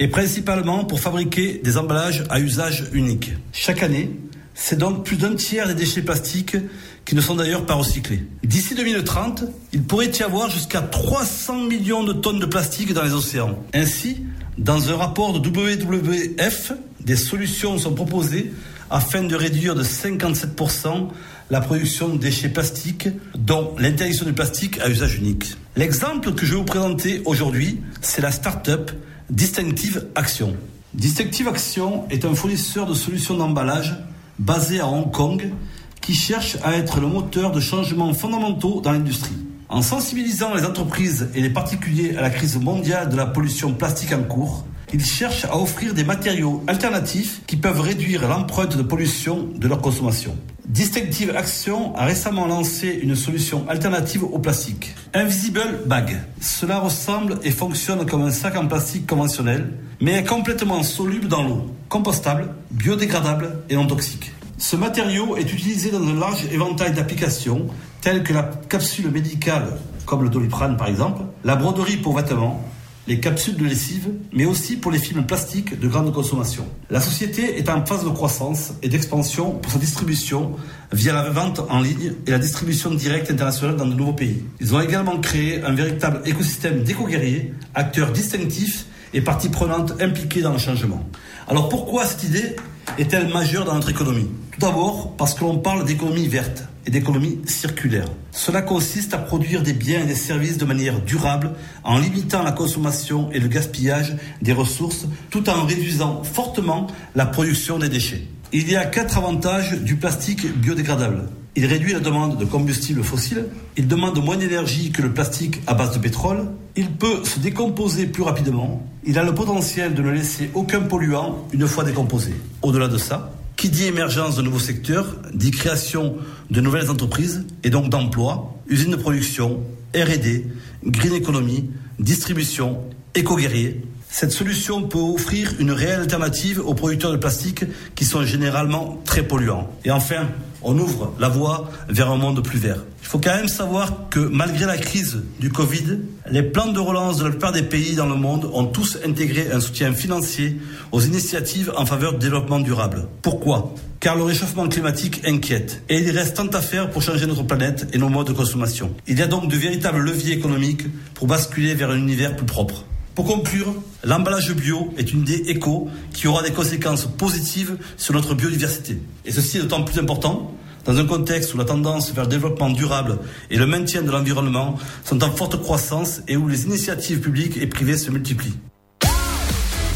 et 0.00 0.08
principalement 0.08 0.84
pour 0.84 0.98
fabriquer 0.98 1.60
des 1.62 1.76
emballages 1.76 2.24
à 2.30 2.40
usage 2.40 2.86
unique. 2.94 3.32
Chaque 3.52 3.82
année, 3.82 4.10
c'est 4.54 4.78
donc 4.78 5.04
plus 5.04 5.16
d'un 5.16 5.34
tiers 5.34 5.68
des 5.68 5.74
déchets 5.74 6.00
plastiques 6.00 6.56
qui 7.04 7.14
ne 7.14 7.20
sont 7.20 7.34
d'ailleurs 7.36 7.66
pas 7.66 7.74
recyclés. 7.74 8.24
D'ici 8.42 8.74
2030, 8.74 9.44
il 9.74 9.82
pourrait 9.82 10.10
y 10.10 10.22
avoir 10.22 10.50
jusqu'à 10.50 10.80
300 10.80 11.64
millions 11.64 12.02
de 12.02 12.14
tonnes 12.14 12.38
de 12.38 12.46
plastique 12.46 12.94
dans 12.94 13.02
les 13.02 13.12
océans. 13.12 13.58
Ainsi, 13.74 14.24
dans 14.56 14.88
un 14.88 14.96
rapport 14.96 15.38
de 15.38 15.46
WWF, 15.46 16.72
des 17.00 17.16
solutions 17.16 17.76
sont 17.76 17.92
proposées 17.92 18.52
afin 18.88 19.22
de 19.22 19.36
réduire 19.36 19.74
de 19.74 19.84
57% 19.84 21.08
la 21.50 21.60
production 21.60 22.08
de 22.08 22.16
déchets 22.16 22.48
plastiques, 22.48 23.08
dont 23.34 23.74
l'interdiction 23.78 24.24
du 24.24 24.32
plastique 24.32 24.80
à 24.80 24.88
usage 24.88 25.16
unique. 25.16 25.56
L'exemple 25.76 26.32
que 26.32 26.46
je 26.46 26.52
vais 26.52 26.58
vous 26.58 26.64
présenter 26.64 27.20
aujourd'hui, 27.26 27.80
c'est 28.00 28.22
la 28.22 28.30
start-up 28.30 28.92
Distinctive 29.30 30.08
Action. 30.16 30.56
Distinctive 30.92 31.46
Action 31.46 32.04
est 32.10 32.24
un 32.24 32.34
fournisseur 32.34 32.84
de 32.84 32.94
solutions 32.94 33.36
d'emballage 33.36 33.94
basé 34.40 34.80
à 34.80 34.88
Hong 34.88 35.08
Kong 35.12 35.52
qui 36.00 36.14
cherche 36.14 36.56
à 36.64 36.76
être 36.76 36.98
le 36.98 37.06
moteur 37.06 37.52
de 37.52 37.60
changements 37.60 38.12
fondamentaux 38.12 38.80
dans 38.80 38.90
l'industrie. 38.90 39.36
En 39.68 39.82
sensibilisant 39.82 40.52
les 40.52 40.64
entreprises 40.64 41.28
et 41.36 41.42
les 41.42 41.50
particuliers 41.50 42.16
à 42.16 42.22
la 42.22 42.30
crise 42.30 42.58
mondiale 42.58 43.08
de 43.08 43.16
la 43.16 43.26
pollution 43.26 43.72
plastique 43.72 44.12
en 44.12 44.24
cours, 44.24 44.64
il 44.92 45.04
cherche 45.04 45.44
à 45.44 45.56
offrir 45.56 45.94
des 45.94 46.04
matériaux 46.04 46.62
alternatifs 46.66 47.42
qui 47.46 47.56
peuvent 47.56 47.80
réduire 47.80 48.28
l'empreinte 48.28 48.76
de 48.76 48.82
pollution 48.82 49.48
de 49.54 49.68
leur 49.68 49.80
consommation. 49.80 50.36
Distinctive 50.66 51.34
Action 51.36 51.96
a 51.96 52.04
récemment 52.04 52.46
lancé 52.46 53.00
une 53.02 53.16
solution 53.16 53.68
alternative 53.68 54.24
au 54.24 54.38
plastique. 54.38 54.94
Invisible 55.14 55.80
Bag. 55.86 56.20
Cela 56.40 56.78
ressemble 56.78 57.38
et 57.42 57.50
fonctionne 57.50 58.06
comme 58.06 58.22
un 58.22 58.30
sac 58.30 58.56
en 58.56 58.66
plastique 58.68 59.06
conventionnel, 59.06 59.72
mais 60.00 60.12
est 60.12 60.24
complètement 60.24 60.82
soluble 60.82 61.28
dans 61.28 61.42
l'eau, 61.42 61.74
compostable, 61.88 62.54
biodégradable 62.70 63.58
et 63.68 63.74
non 63.74 63.86
toxique. 63.86 64.32
Ce 64.58 64.76
matériau 64.76 65.36
est 65.36 65.52
utilisé 65.52 65.90
dans 65.90 66.06
un 66.06 66.18
large 66.18 66.44
éventail 66.52 66.92
d'applications 66.92 67.66
telles 68.00 68.22
que 68.22 68.32
la 68.32 68.50
capsule 68.68 69.10
médicale, 69.10 69.78
comme 70.06 70.22
le 70.22 70.28
doliprane 70.28 70.76
par 70.76 70.86
exemple, 70.86 71.22
la 71.44 71.56
broderie 71.56 71.96
pour 71.96 72.16
vêtements, 72.16 72.62
les 73.08 73.18
capsules 73.18 73.56
de 73.56 73.64
lessive, 73.64 74.08
mais 74.32 74.44
aussi 74.44 74.76
pour 74.76 74.92
les 74.92 74.98
films 74.98 75.24
plastiques 75.24 75.78
de 75.78 75.88
grande 75.88 76.12
consommation. 76.12 76.64
La 76.90 77.00
société 77.00 77.58
est 77.58 77.68
en 77.68 77.84
phase 77.84 78.04
de 78.04 78.10
croissance 78.10 78.74
et 78.82 78.88
d'expansion 78.88 79.52
pour 79.52 79.72
sa 79.72 79.78
distribution 79.78 80.56
via 80.92 81.12
la 81.12 81.30
vente 81.30 81.60
en 81.70 81.80
ligne 81.80 82.12
et 82.26 82.30
la 82.30 82.38
distribution 82.38 82.92
directe 82.94 83.30
internationale 83.30 83.76
dans 83.76 83.86
de 83.86 83.94
nouveaux 83.94 84.12
pays. 84.12 84.44
Ils 84.60 84.74
ont 84.74 84.80
également 84.80 85.18
créé 85.18 85.62
un 85.62 85.72
véritable 85.72 86.20
écosystème 86.26 86.82
d'éco-guerriers, 86.82 87.54
acteurs 87.74 88.12
distinctifs 88.12 88.86
et 89.12 89.20
parties 89.20 89.48
prenantes 89.48 89.94
impliquées 90.00 90.42
dans 90.42 90.52
le 90.52 90.58
changement. 90.58 91.04
Alors 91.48 91.68
pourquoi 91.68 92.04
cette 92.04 92.24
idée 92.24 92.56
est-elle 92.98 93.28
majeure 93.28 93.64
dans 93.64 93.74
notre 93.74 93.90
économie? 93.90 94.28
Tout 94.52 94.60
d'abord 94.60 95.16
parce 95.16 95.34
que 95.34 95.40
l'on 95.40 95.58
parle 95.58 95.84
d'économie 95.84 96.28
verte 96.28 96.64
d'économie 96.90 97.38
circulaire. 97.46 98.06
Cela 98.32 98.62
consiste 98.62 99.14
à 99.14 99.18
produire 99.18 99.62
des 99.62 99.72
biens 99.72 100.02
et 100.02 100.06
des 100.06 100.14
services 100.14 100.58
de 100.58 100.64
manière 100.64 101.00
durable 101.00 101.52
en 101.84 101.98
limitant 101.98 102.42
la 102.42 102.52
consommation 102.52 103.30
et 103.32 103.40
le 103.40 103.48
gaspillage 103.48 104.16
des 104.42 104.52
ressources 104.52 105.06
tout 105.30 105.48
en 105.48 105.64
réduisant 105.64 106.22
fortement 106.22 106.86
la 107.14 107.26
production 107.26 107.78
des 107.78 107.88
déchets. 107.88 108.26
Il 108.52 108.70
y 108.70 108.76
a 108.76 108.84
quatre 108.84 109.16
avantages 109.16 109.80
du 109.80 109.96
plastique 109.96 110.46
biodégradable. 110.58 111.28
Il 111.56 111.66
réduit 111.66 111.92
la 111.92 112.00
demande 112.00 112.38
de 112.38 112.44
combustibles 112.44 113.02
fossiles, 113.02 113.46
il 113.76 113.88
demande 113.88 114.22
moins 114.24 114.36
d'énergie 114.36 114.92
que 114.92 115.02
le 115.02 115.12
plastique 115.12 115.60
à 115.66 115.74
base 115.74 115.92
de 115.92 115.98
pétrole, 115.98 116.48
il 116.76 116.90
peut 116.90 117.24
se 117.24 117.40
décomposer 117.40 118.06
plus 118.06 118.22
rapidement, 118.22 118.86
il 119.04 119.18
a 119.18 119.24
le 119.24 119.34
potentiel 119.34 119.94
de 119.94 120.02
ne 120.02 120.10
laisser 120.10 120.50
aucun 120.54 120.80
polluant 120.80 121.46
une 121.52 121.66
fois 121.66 121.82
décomposé. 121.82 122.32
Au-delà 122.62 122.86
de 122.86 122.98
ça, 122.98 123.32
qui 123.60 123.68
dit 123.68 123.84
émergence 123.84 124.36
de 124.36 124.42
nouveaux 124.42 124.58
secteurs, 124.58 125.16
dit 125.34 125.50
création 125.50 126.16
de 126.50 126.62
nouvelles 126.62 126.90
entreprises 126.90 127.44
et 127.62 127.68
donc 127.68 127.90
d'emplois, 127.90 128.54
usines 128.68 128.92
de 128.92 128.96
production, 128.96 129.62
R&D, 129.94 130.46
green 130.86 131.12
economy, 131.12 131.68
distribution, 131.98 132.80
éco-guerrier. 133.14 133.82
Cette 134.08 134.32
solution 134.32 134.88
peut 134.88 134.96
offrir 134.96 135.52
une 135.58 135.72
réelle 135.72 136.00
alternative 136.00 136.58
aux 136.64 136.72
producteurs 136.72 137.12
de 137.12 137.18
plastique 137.18 137.66
qui 137.94 138.06
sont 138.06 138.24
généralement 138.24 138.98
très 139.04 139.24
polluants. 139.24 139.70
Et 139.84 139.90
enfin, 139.90 140.26
on 140.62 140.78
ouvre 140.78 141.12
la 141.20 141.28
voie 141.28 141.70
vers 141.90 142.10
un 142.10 142.16
monde 142.16 142.42
plus 142.42 142.58
vert. 142.58 142.82
Il 143.10 143.14
faut 143.14 143.18
quand 143.18 143.34
même 143.34 143.48
savoir 143.48 144.08
que 144.08 144.20
malgré 144.20 144.66
la 144.66 144.78
crise 144.78 145.24
du 145.40 145.50
Covid, 145.50 145.98
les 146.30 146.44
plans 146.44 146.70
de 146.70 146.78
relance 146.78 147.18
de 147.18 147.24
la 147.24 147.30
plupart 147.30 147.50
des 147.50 147.64
pays 147.64 147.96
dans 147.96 148.06
le 148.06 148.14
monde 148.14 148.48
ont 148.54 148.66
tous 148.66 148.98
intégré 149.04 149.50
un 149.50 149.58
soutien 149.58 149.92
financier 149.92 150.60
aux 150.92 151.00
initiatives 151.00 151.72
en 151.76 151.86
faveur 151.86 152.12
du 152.12 152.18
développement 152.20 152.60
durable. 152.60 153.08
Pourquoi? 153.20 153.74
Car 153.98 154.14
le 154.14 154.22
réchauffement 154.22 154.68
climatique 154.68 155.22
inquiète 155.26 155.82
et 155.88 155.98
il 155.98 156.08
reste 156.16 156.36
tant 156.36 156.46
à 156.46 156.60
faire 156.60 156.88
pour 156.88 157.02
changer 157.02 157.26
notre 157.26 157.42
planète 157.42 157.88
et 157.92 157.98
nos 157.98 158.08
modes 158.08 158.28
de 158.28 158.32
consommation. 158.32 158.94
Il 159.08 159.18
y 159.18 159.22
a 159.22 159.26
donc 159.26 159.48
de 159.48 159.56
véritables 159.56 159.98
leviers 159.98 160.34
économiques 160.34 160.84
pour 161.14 161.26
basculer 161.26 161.74
vers 161.74 161.90
un 161.90 161.98
univers 161.98 162.36
plus 162.36 162.46
propre. 162.46 162.84
Pour 163.16 163.24
conclure, 163.24 163.74
l'emballage 164.04 164.54
bio 164.54 164.94
est 164.96 165.12
une 165.12 165.22
idée 165.22 165.42
éco 165.48 165.88
qui 166.12 166.28
aura 166.28 166.44
des 166.44 166.52
conséquences 166.52 167.06
positives 167.06 167.76
sur 167.96 168.14
notre 168.14 168.36
biodiversité. 168.36 169.02
Et 169.26 169.32
ceci 169.32 169.56
est 169.56 169.62
d'autant 169.62 169.82
plus 169.82 169.98
important 169.98 170.54
dans 170.84 170.96
un 170.96 171.04
contexte 171.04 171.54
où 171.54 171.58
la 171.58 171.64
tendance 171.64 172.12
vers 172.12 172.24
le 172.24 172.30
développement 172.30 172.70
durable 172.70 173.18
et 173.50 173.56
le 173.56 173.66
maintien 173.66 174.02
de 174.02 174.10
l'environnement 174.10 174.78
sont 175.04 175.22
en 175.22 175.30
forte 175.30 175.60
croissance 175.60 176.22
et 176.28 176.36
où 176.36 176.48
les 176.48 176.64
initiatives 176.64 177.20
publiques 177.20 177.56
et 177.56 177.66
privées 177.66 177.96
se 177.96 178.10
multiplient. 178.10 178.58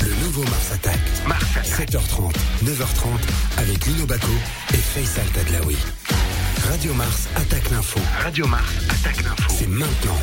Le 0.02 0.24
nouveau 0.24 0.42
Mars 0.42 0.72
Attack. 0.72 0.98
Mars 1.26 1.44
7h30, 1.64 2.32
9h30 2.64 3.58
avec 3.58 3.86
Lino 3.86 4.06
Baco 4.06 4.32
et 4.72 4.76
Faisal 4.76 5.26
Tadlaoui. 5.32 5.76
Radio 6.70 6.94
Mars 6.94 7.28
attaque 7.36 7.70
l'info. 7.70 8.00
Radio 8.22 8.46
Mars 8.46 8.72
attaque 8.88 9.22
l'info. 9.22 9.54
C'est 9.58 9.68
maintenant. 9.68 10.18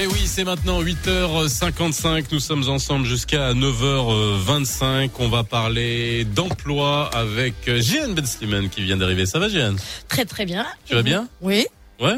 Et 0.00 0.06
oui, 0.06 0.22
c'est 0.24 0.44
maintenant 0.44 0.82
8h55. 0.82 2.24
Nous 2.32 2.40
sommes 2.40 2.66
ensemble 2.68 3.04
jusqu'à 3.04 3.52
9h25. 3.52 5.10
On 5.18 5.28
va 5.28 5.44
parler 5.44 6.24
d'emploi 6.24 7.10
avec 7.14 7.54
Jeanne 7.66 8.14
Ben 8.14 8.24
Slimane 8.24 8.70
qui 8.70 8.82
vient 8.82 8.96
d'arriver. 8.96 9.26
Ça 9.26 9.38
va, 9.38 9.48
Jeanne? 9.50 9.76
Très 10.08 10.24
très 10.24 10.46
bien. 10.46 10.66
Tu 10.86 10.94
vas 10.94 11.02
bien? 11.02 11.28
Oui. 11.42 11.66
Ouais? 12.00 12.16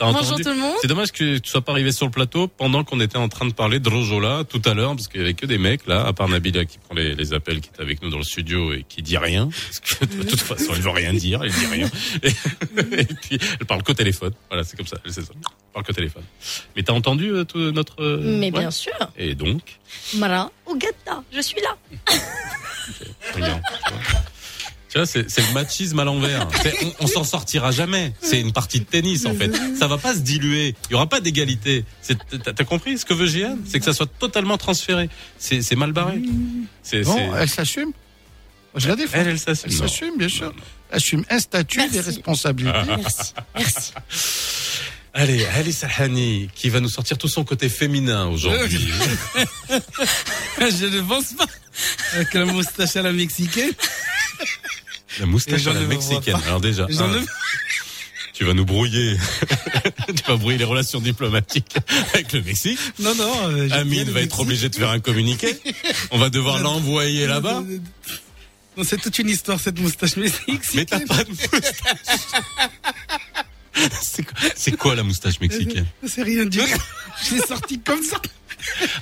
Bonjour 0.00 0.36
tout 0.36 0.48
le 0.48 0.56
monde. 0.56 0.76
C'est 0.80 0.88
dommage 0.88 1.12
que 1.12 1.38
tu 1.38 1.50
sois 1.50 1.60
pas 1.60 1.72
arrivé 1.72 1.92
sur 1.92 2.06
le 2.06 2.10
plateau 2.10 2.48
pendant 2.48 2.84
qu'on 2.84 3.00
était 3.00 3.16
en 3.16 3.28
train 3.28 3.46
de 3.46 3.52
parler 3.52 3.80
de 3.80 3.88
Rojola 3.88 4.44
tout 4.48 4.62
à 4.64 4.74
l'heure, 4.74 4.94
parce 4.94 5.08
qu'il 5.08 5.20
y 5.20 5.24
avait 5.24 5.34
que 5.34 5.46
des 5.46 5.58
mecs 5.58 5.86
là, 5.86 6.06
à 6.06 6.12
part 6.12 6.28
Nabila 6.28 6.64
qui 6.64 6.78
prend 6.78 6.94
les, 6.94 7.14
les, 7.14 7.32
appels, 7.32 7.60
qui 7.60 7.70
est 7.76 7.82
avec 7.82 8.02
nous 8.02 8.10
dans 8.10 8.18
le 8.18 8.24
studio 8.24 8.72
et 8.72 8.84
qui 8.88 9.02
dit 9.02 9.16
rien, 9.16 9.48
parce 9.48 9.80
que 9.80 10.04
de 10.04 10.22
toute 10.22 10.40
façon 10.40 10.72
elle 10.74 10.80
veut 10.82 10.90
rien 10.90 11.12
dire, 11.12 11.42
elle 11.42 11.52
dit 11.52 11.66
rien. 11.66 11.90
Et, 12.22 12.28
et 12.28 13.04
puis 13.04 13.38
elle 13.60 13.66
parle 13.66 13.82
qu'au 13.82 13.94
téléphone. 13.94 14.32
Voilà, 14.48 14.64
c'est 14.64 14.76
comme 14.76 14.86
ça, 14.86 14.96
c'est 15.04 15.22
ça. 15.22 15.32
Elle 15.34 15.72
parle 15.72 15.84
qu'au 15.84 15.92
téléphone. 15.92 16.24
Mais 16.76 16.82
t'as 16.82 16.92
entendu 16.92 17.30
euh, 17.30 17.44
tout 17.44 17.72
notre 17.72 18.02
euh, 18.02 18.20
Mais 18.22 18.50
ouais 18.52 18.60
bien 18.60 18.70
sûr. 18.70 18.94
Et 19.16 19.34
donc 19.34 19.78
Mara 20.14 20.50
Ogata, 20.66 21.22
je 21.32 21.40
suis 21.40 21.60
là. 21.60 21.76
Regarde, 23.34 23.62
tu 24.88 24.98
vois. 24.98 25.06
C'est 25.06 25.30
c'est 25.30 25.46
le 25.46 25.52
machisme 25.52 25.98
à 25.98 26.04
l'envers. 26.04 26.48
C'est- 26.62 26.74
On, 26.84 27.04
on 27.04 27.06
s'en 27.06 27.24
sortira 27.24 27.70
jamais. 27.70 28.12
C'est 28.20 28.40
une 28.40 28.52
partie 28.52 28.80
de 28.80 28.84
tennis 28.84 29.26
en 29.26 29.34
fait. 29.34 29.50
Ça 29.78 29.86
va 29.86 29.98
pas 29.98 30.14
se 30.14 30.20
diluer. 30.20 30.74
Il 30.88 30.92
y 30.92 30.94
aura 30.94 31.06
pas 31.08 31.20
d'égalité. 31.20 31.84
C'est- 32.02 32.16
T'as 32.42 32.52
t'as 32.52 32.64
compris 32.64 32.98
ce 32.98 33.04
que 33.04 33.14
veut 33.14 33.26
Gian 33.26 33.56
C'est 33.66 33.78
que 33.78 33.84
ça 33.84 33.92
soit 33.92 34.10
totalement 34.18 34.56
transféré. 34.58 35.08
C'est 35.38 35.62
c'est 35.62 35.76
mal 35.76 35.92
barré. 35.92 36.20
C'est- 36.82 37.02
elle 37.36 37.48
s'assume. 37.48 37.92
Je 38.74 38.86
la 38.88 38.96
défends. 38.96 39.18
Elle, 39.18 39.28
elle 39.28 39.38
s'assume. 39.38 39.70
Elle 39.72 39.76
s'assume, 39.78 40.18
bien 40.18 40.28
sûr. 40.28 40.52
Elle 40.90 40.96
assume 40.96 41.24
un 41.30 41.38
statut 41.38 41.88
des 41.88 42.00
responsabilités. 42.00 42.78
Merci. 42.86 43.32
Merci. 43.56 43.92
Allez, 45.14 45.44
Ali 45.46 45.72
Salhani 45.72 46.48
qui 46.54 46.68
va 46.68 46.78
nous 46.80 46.88
sortir 46.90 47.18
tout 47.18 47.26
son 47.28 47.42
côté 47.44 47.68
féminin 47.68 48.26
aujourd'hui. 48.28 48.88
Je 50.60 50.86
ne 50.86 51.00
pense 51.00 51.32
pas. 51.32 51.46
Avec 52.14 52.34
la 52.34 52.44
moustache 52.44 52.94
à 52.96 53.02
la 53.02 53.12
mexicaine. 53.12 53.72
La 55.20 55.26
moustache 55.26 55.66
à 55.66 55.72
la 55.72 55.80
mexicaine. 55.80 56.36
Alors 56.46 56.60
déjà, 56.60 56.84
un, 56.84 57.08
ne- 57.08 57.24
tu 58.34 58.44
vas 58.44 58.54
nous 58.54 58.64
brouiller. 58.64 59.16
tu 60.08 60.22
vas 60.28 60.36
brouiller 60.36 60.58
les 60.58 60.64
relations 60.64 61.00
diplomatiques 61.00 61.74
avec 62.14 62.32
le 62.32 62.42
Mexique. 62.42 62.78
Non, 63.00 63.14
non. 63.16 63.48
euh, 63.50 63.68
Amine 63.72 64.10
va 64.10 64.20
être 64.22 64.38
obligé 64.40 64.68
de 64.68 64.76
faire 64.76 64.90
un 64.90 65.00
communiqué. 65.00 65.56
On 66.12 66.18
va 66.18 66.30
devoir 66.30 66.60
l'envoyer 66.60 67.26
là-bas. 67.26 67.64
Non, 68.76 68.84
c'est 68.84 68.98
toute 69.00 69.18
une 69.18 69.28
histoire 69.28 69.58
cette 69.58 69.80
moustache 69.80 70.16
mexicaine. 70.16 70.60
Mais 70.74 70.84
t'as 70.84 71.00
pas 71.00 71.24
de 71.24 71.30
moustache. 71.30 71.64
C'est 74.04 74.24
quoi, 74.24 74.76
quoi 74.78 74.94
la 74.96 75.02
moustache 75.04 75.38
mexicaine? 75.40 75.86
C'est 76.06 76.22
rien 76.24 76.44
du 76.44 76.58
tout. 76.58 76.64
Je 77.28 77.34
l'ai 77.36 77.40
sorti 77.42 77.78
comme 77.80 78.02
ça. 78.02 78.20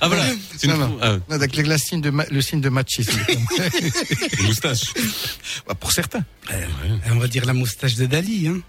Ah 0.01 0.07
voilà, 0.07 0.25
c'est 0.55 0.67
une, 0.67 0.73
Non, 0.73 0.87
non. 0.87 0.99
ah, 1.01 1.17
Non, 1.29 1.35
Avec 1.35 1.55
le, 1.55 1.63
la 1.63 1.77
signe 1.77 2.01
de 2.01 2.09
ma- 2.09 2.25
le 2.29 2.41
signe 2.41 2.61
de 2.61 2.69
machisme. 2.69 3.19
moustache. 4.43 4.93
Bah, 5.67 5.73
pour 5.75 5.91
certains. 5.91 6.23
On 7.11 7.17
va 7.17 7.27
dire 7.27 7.45
la 7.45 7.53
moustache 7.53 7.95
de 7.95 8.05
Dali. 8.05 8.47
Hein. 8.47 8.61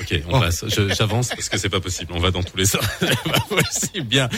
Ok, 0.00 0.20
on 0.28 0.38
passe. 0.40 0.64
Je- 0.68 0.94
J'avance 0.94 1.28
parce 1.30 1.48
que 1.48 1.58
c'est 1.58 1.68
pas 1.68 1.80
possible. 1.80 2.12
On 2.14 2.20
va 2.20 2.30
dans 2.30 2.42
tous 2.42 2.56
les 2.56 2.66
sens. 2.66 2.82
Possible. 3.48 4.06
Bien. 4.06 4.28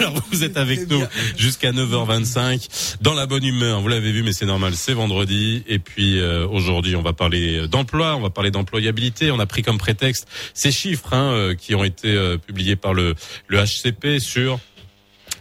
Alors 0.00 0.14
vous 0.32 0.42
êtes 0.44 0.56
avec 0.56 0.88
nous 0.88 1.02
jusqu'à 1.36 1.70
9h25 1.72 2.96
dans 3.00 3.14
la 3.14 3.26
bonne 3.26 3.44
humeur. 3.44 3.80
Vous 3.80 3.88
l'avez 3.88 4.10
vu, 4.12 4.22
mais 4.22 4.32
c'est 4.32 4.46
normal. 4.46 4.74
C'est 4.74 4.92
vendredi. 4.94 5.62
Et 5.68 5.78
puis 5.78 6.18
euh, 6.18 6.46
aujourd'hui, 6.48 6.96
on 6.96 7.02
va 7.02 7.12
parler 7.12 7.68
d'emploi. 7.68 8.16
On 8.16 8.20
va 8.20 8.30
parler 8.30 8.50
d'employabilité. 8.50 9.30
On 9.30 9.38
a 9.38 9.46
pris 9.46 9.62
comme 9.62 9.78
prétexte 9.78 10.26
ces 10.54 10.72
chiffres 10.72 11.12
hein, 11.14 11.32
euh, 11.32 11.54
qui 11.54 11.74
ont 11.74 11.84
été 11.84 12.08
euh, 12.08 12.36
publiés 12.38 12.76
par 12.76 12.94
le 12.94 13.14
le 13.46 13.58
HCP 13.62 14.18
sur 14.18 14.58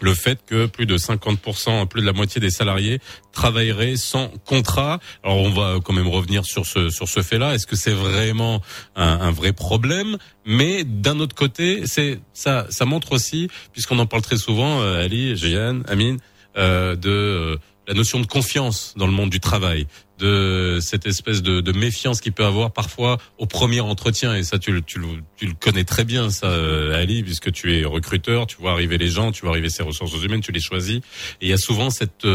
le 0.03 0.13
fait 0.13 0.39
que 0.45 0.65
plus 0.65 0.85
de 0.85 0.97
50%, 0.97 1.87
plus 1.87 2.01
de 2.01 2.05
la 2.05 2.13
moitié 2.13 2.41
des 2.41 2.49
salariés 2.49 2.99
travailleraient 3.31 3.95
sans 3.95 4.27
contrat. 4.45 4.99
Alors 5.23 5.37
on 5.37 5.49
va 5.49 5.79
quand 5.83 5.93
même 5.93 6.07
revenir 6.07 6.45
sur 6.45 6.65
ce 6.65 6.89
sur 6.89 7.07
ce 7.07 7.21
fait-là. 7.21 7.55
Est-ce 7.55 7.65
que 7.65 7.75
c'est 7.75 7.93
vraiment 7.93 8.61
un, 8.95 9.19
un 9.21 9.31
vrai 9.31 9.53
problème? 9.53 10.17
Mais 10.45 10.83
d'un 10.83 11.19
autre 11.19 11.35
côté, 11.35 11.83
c'est 11.85 12.19
ça 12.33 12.67
ça 12.69 12.85
montre 12.85 13.13
aussi, 13.13 13.49
puisqu'on 13.71 13.99
en 13.99 14.05
parle 14.05 14.21
très 14.21 14.37
souvent, 14.37 14.81
euh, 14.81 15.03
Ali, 15.03 15.35
Jeanne, 15.37 15.83
Amine, 15.87 16.19
euh, 16.57 16.95
de 16.95 17.09
euh, 17.09 17.57
la 17.87 17.93
notion 17.93 18.19
de 18.19 18.27
confiance 18.27 18.93
dans 18.97 19.07
le 19.07 19.11
monde 19.11 19.29
du 19.29 19.39
travail, 19.39 19.87
de 20.19 20.79
cette 20.81 21.05
espèce 21.05 21.41
de, 21.41 21.61
de 21.61 21.71
méfiance 21.71 22.21
qu'il 22.21 22.33
peut 22.33 22.45
avoir 22.45 22.71
parfois 22.71 23.17
au 23.37 23.45
premier 23.45 23.81
entretien. 23.81 24.35
Et 24.35 24.43
ça, 24.43 24.59
tu, 24.59 24.71
le- 24.71 24.81
tu, 24.81 24.99
le, 24.99 25.07
tu 25.37 25.47
le 25.47 25.53
connais 25.53 25.83
très 25.83 26.03
bien, 26.05 26.29
ça, 26.29 26.47
euh, 26.47 26.95
Ali, 26.95 27.23
puisque 27.23 27.51
tu 27.51 27.77
es 27.77 27.83
recruteur, 27.85 28.45
tu 28.47 28.57
vois 28.57 28.71
arriver 28.71 28.97
les 28.97 29.09
gens, 29.09 29.31
tu 29.31 29.41
vois 29.41 29.51
arriver 29.51 29.69
ces 29.69 29.83
ressources 29.83 30.13
humaines, 30.23 30.41
tu 30.41 30.51
les 30.51 30.61
choisis. 30.61 30.97
Et 30.97 31.01
il 31.41 31.47
y 31.49 31.53
a 31.53 31.57
souvent 31.57 31.89
cette... 31.89 32.25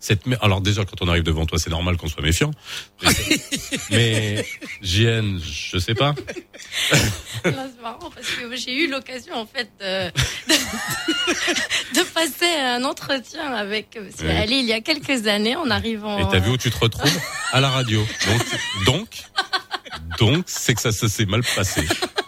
euh, 0.00 0.06
cette 0.08 0.22
alors 0.40 0.60
déjà 0.60 0.84
quand 0.84 1.02
on 1.02 1.08
arrive 1.08 1.22
devant 1.22 1.46
toi 1.46 1.58
c'est 1.58 1.70
normal 1.70 1.96
qu'on 1.96 2.08
soit 2.08 2.22
méfiant 2.22 2.50
mais 3.90 4.44
JN 4.82 5.38
je 5.38 5.78
sais 5.78 5.94
pas 5.94 6.14
c'est 7.42 7.82
marrant 7.82 8.10
parce 8.14 8.26
que 8.28 8.56
j'ai 8.56 8.74
eu 8.74 8.90
l'occasion 8.90 9.34
en 9.34 9.46
fait 9.46 9.70
de, 9.80 10.08
de, 10.52 10.54
de 12.00 12.04
passer 12.14 12.50
un 12.60 12.84
entretien 12.84 13.52
avec 13.52 13.98
Monsieur. 14.02 14.30
Ali 14.30 14.60
il 14.60 14.66
y 14.66 14.72
a 14.72 14.80
quelques 14.80 15.26
années 15.26 15.56
en 15.56 15.70
arrivant. 15.70 16.18
et 16.18 16.30
t'as 16.30 16.38
vu 16.38 16.50
où 16.50 16.56
tu 16.56 16.70
te 16.70 16.78
retrouves? 16.78 17.18
À 17.52 17.60
la 17.60 17.68
radio 17.70 18.04
donc 18.26 18.44
donc 18.86 19.08
donc 20.18 20.44
c'est 20.46 20.74
que 20.74 20.80
ça, 20.80 20.92
ça 20.92 21.08
s'est 21.08 21.26
mal 21.26 21.42
passé 21.56 21.82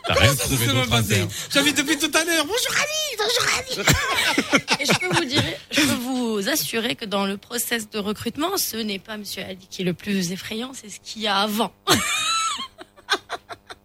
t'as 0.06 0.14
rien 0.14 0.34
trouvé 0.34 0.66
d'autre 0.66 0.92
à 0.92 0.96
passé. 0.96 1.14
faire 1.14 1.26
J'avais 1.52 1.72
depuis 1.72 1.96
tout 1.96 2.10
à 2.12 2.24
l'heure. 2.24 2.44
Bonjour 2.44 2.74
Ali, 2.76 3.16
bonjour 3.18 3.84
Ali. 3.84 4.64
Et 4.80 4.84
je 4.86 4.98
peux 4.98 5.14
vous 5.16 5.24
dire, 5.24 5.42
je 5.70 5.80
peux 5.80 5.94
vous 5.94 6.48
assurer 6.48 6.96
que 6.96 7.04
dans 7.04 7.24
le 7.24 7.36
process 7.36 7.88
de 7.88 7.98
recrutement, 7.98 8.56
ce 8.56 8.76
n'est 8.78 8.98
pas 8.98 9.16
Monsieur 9.16 9.44
Ali 9.44 9.64
qui 9.70 9.82
est 9.82 9.84
le 9.84 9.94
plus 9.94 10.32
effrayant, 10.32 10.72
c'est 10.74 10.88
ce 10.90 10.98
qu'il 11.00 11.22
y 11.22 11.28
a 11.28 11.36
avant. 11.38 11.72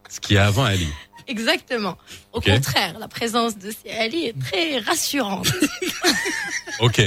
ce 0.09 0.19
qu'il 0.19 0.35
y 0.35 0.39
a 0.39 0.47
avant 0.47 0.63
Ali 0.65 0.87
Exactement. 1.27 1.97
Au 2.31 2.39
contraire, 2.39 2.97
la 2.99 3.09
présence 3.09 3.57
de 3.57 3.71
ces 3.71 3.91
Ali 3.91 4.27
est 4.27 4.39
très 4.39 4.79
rassurante. 4.79 5.47
Ok. 6.79 7.01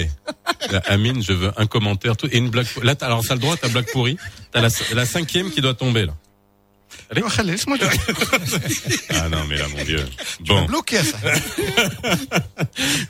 Amine, 0.86 1.22
je 1.22 1.32
veux 1.32 1.52
un 1.56 1.66
commentaire 1.66 2.16
tout 2.16 2.26
et 2.32 2.38
une 2.38 2.48
blague. 2.51 2.66
Là, 2.82 2.97
t'as- 2.97 3.06
alors 3.06 3.24
t'as 3.24 3.34
le 3.34 3.40
droit, 3.40 3.56
ta 3.56 3.68
blague 3.68 3.88
pourrie. 3.92 4.16
T'as 4.51 4.60
la, 4.62 4.68
la 4.94 5.06
cinquième 5.06 5.48
qui 5.52 5.60
doit 5.60 5.74
tomber 5.74 6.06
là. 6.06 6.14
Allez. 7.11 7.23
laisse-moi 7.45 7.77
Ah 9.11 9.28
non, 9.28 9.39
mais 9.49 9.57
là, 9.57 9.65
mon 9.77 9.85
Dieu. 9.85 10.05
Bon. 10.47 10.65
bloqué 10.66 10.99
à 10.99 11.05
ça. 11.05 11.19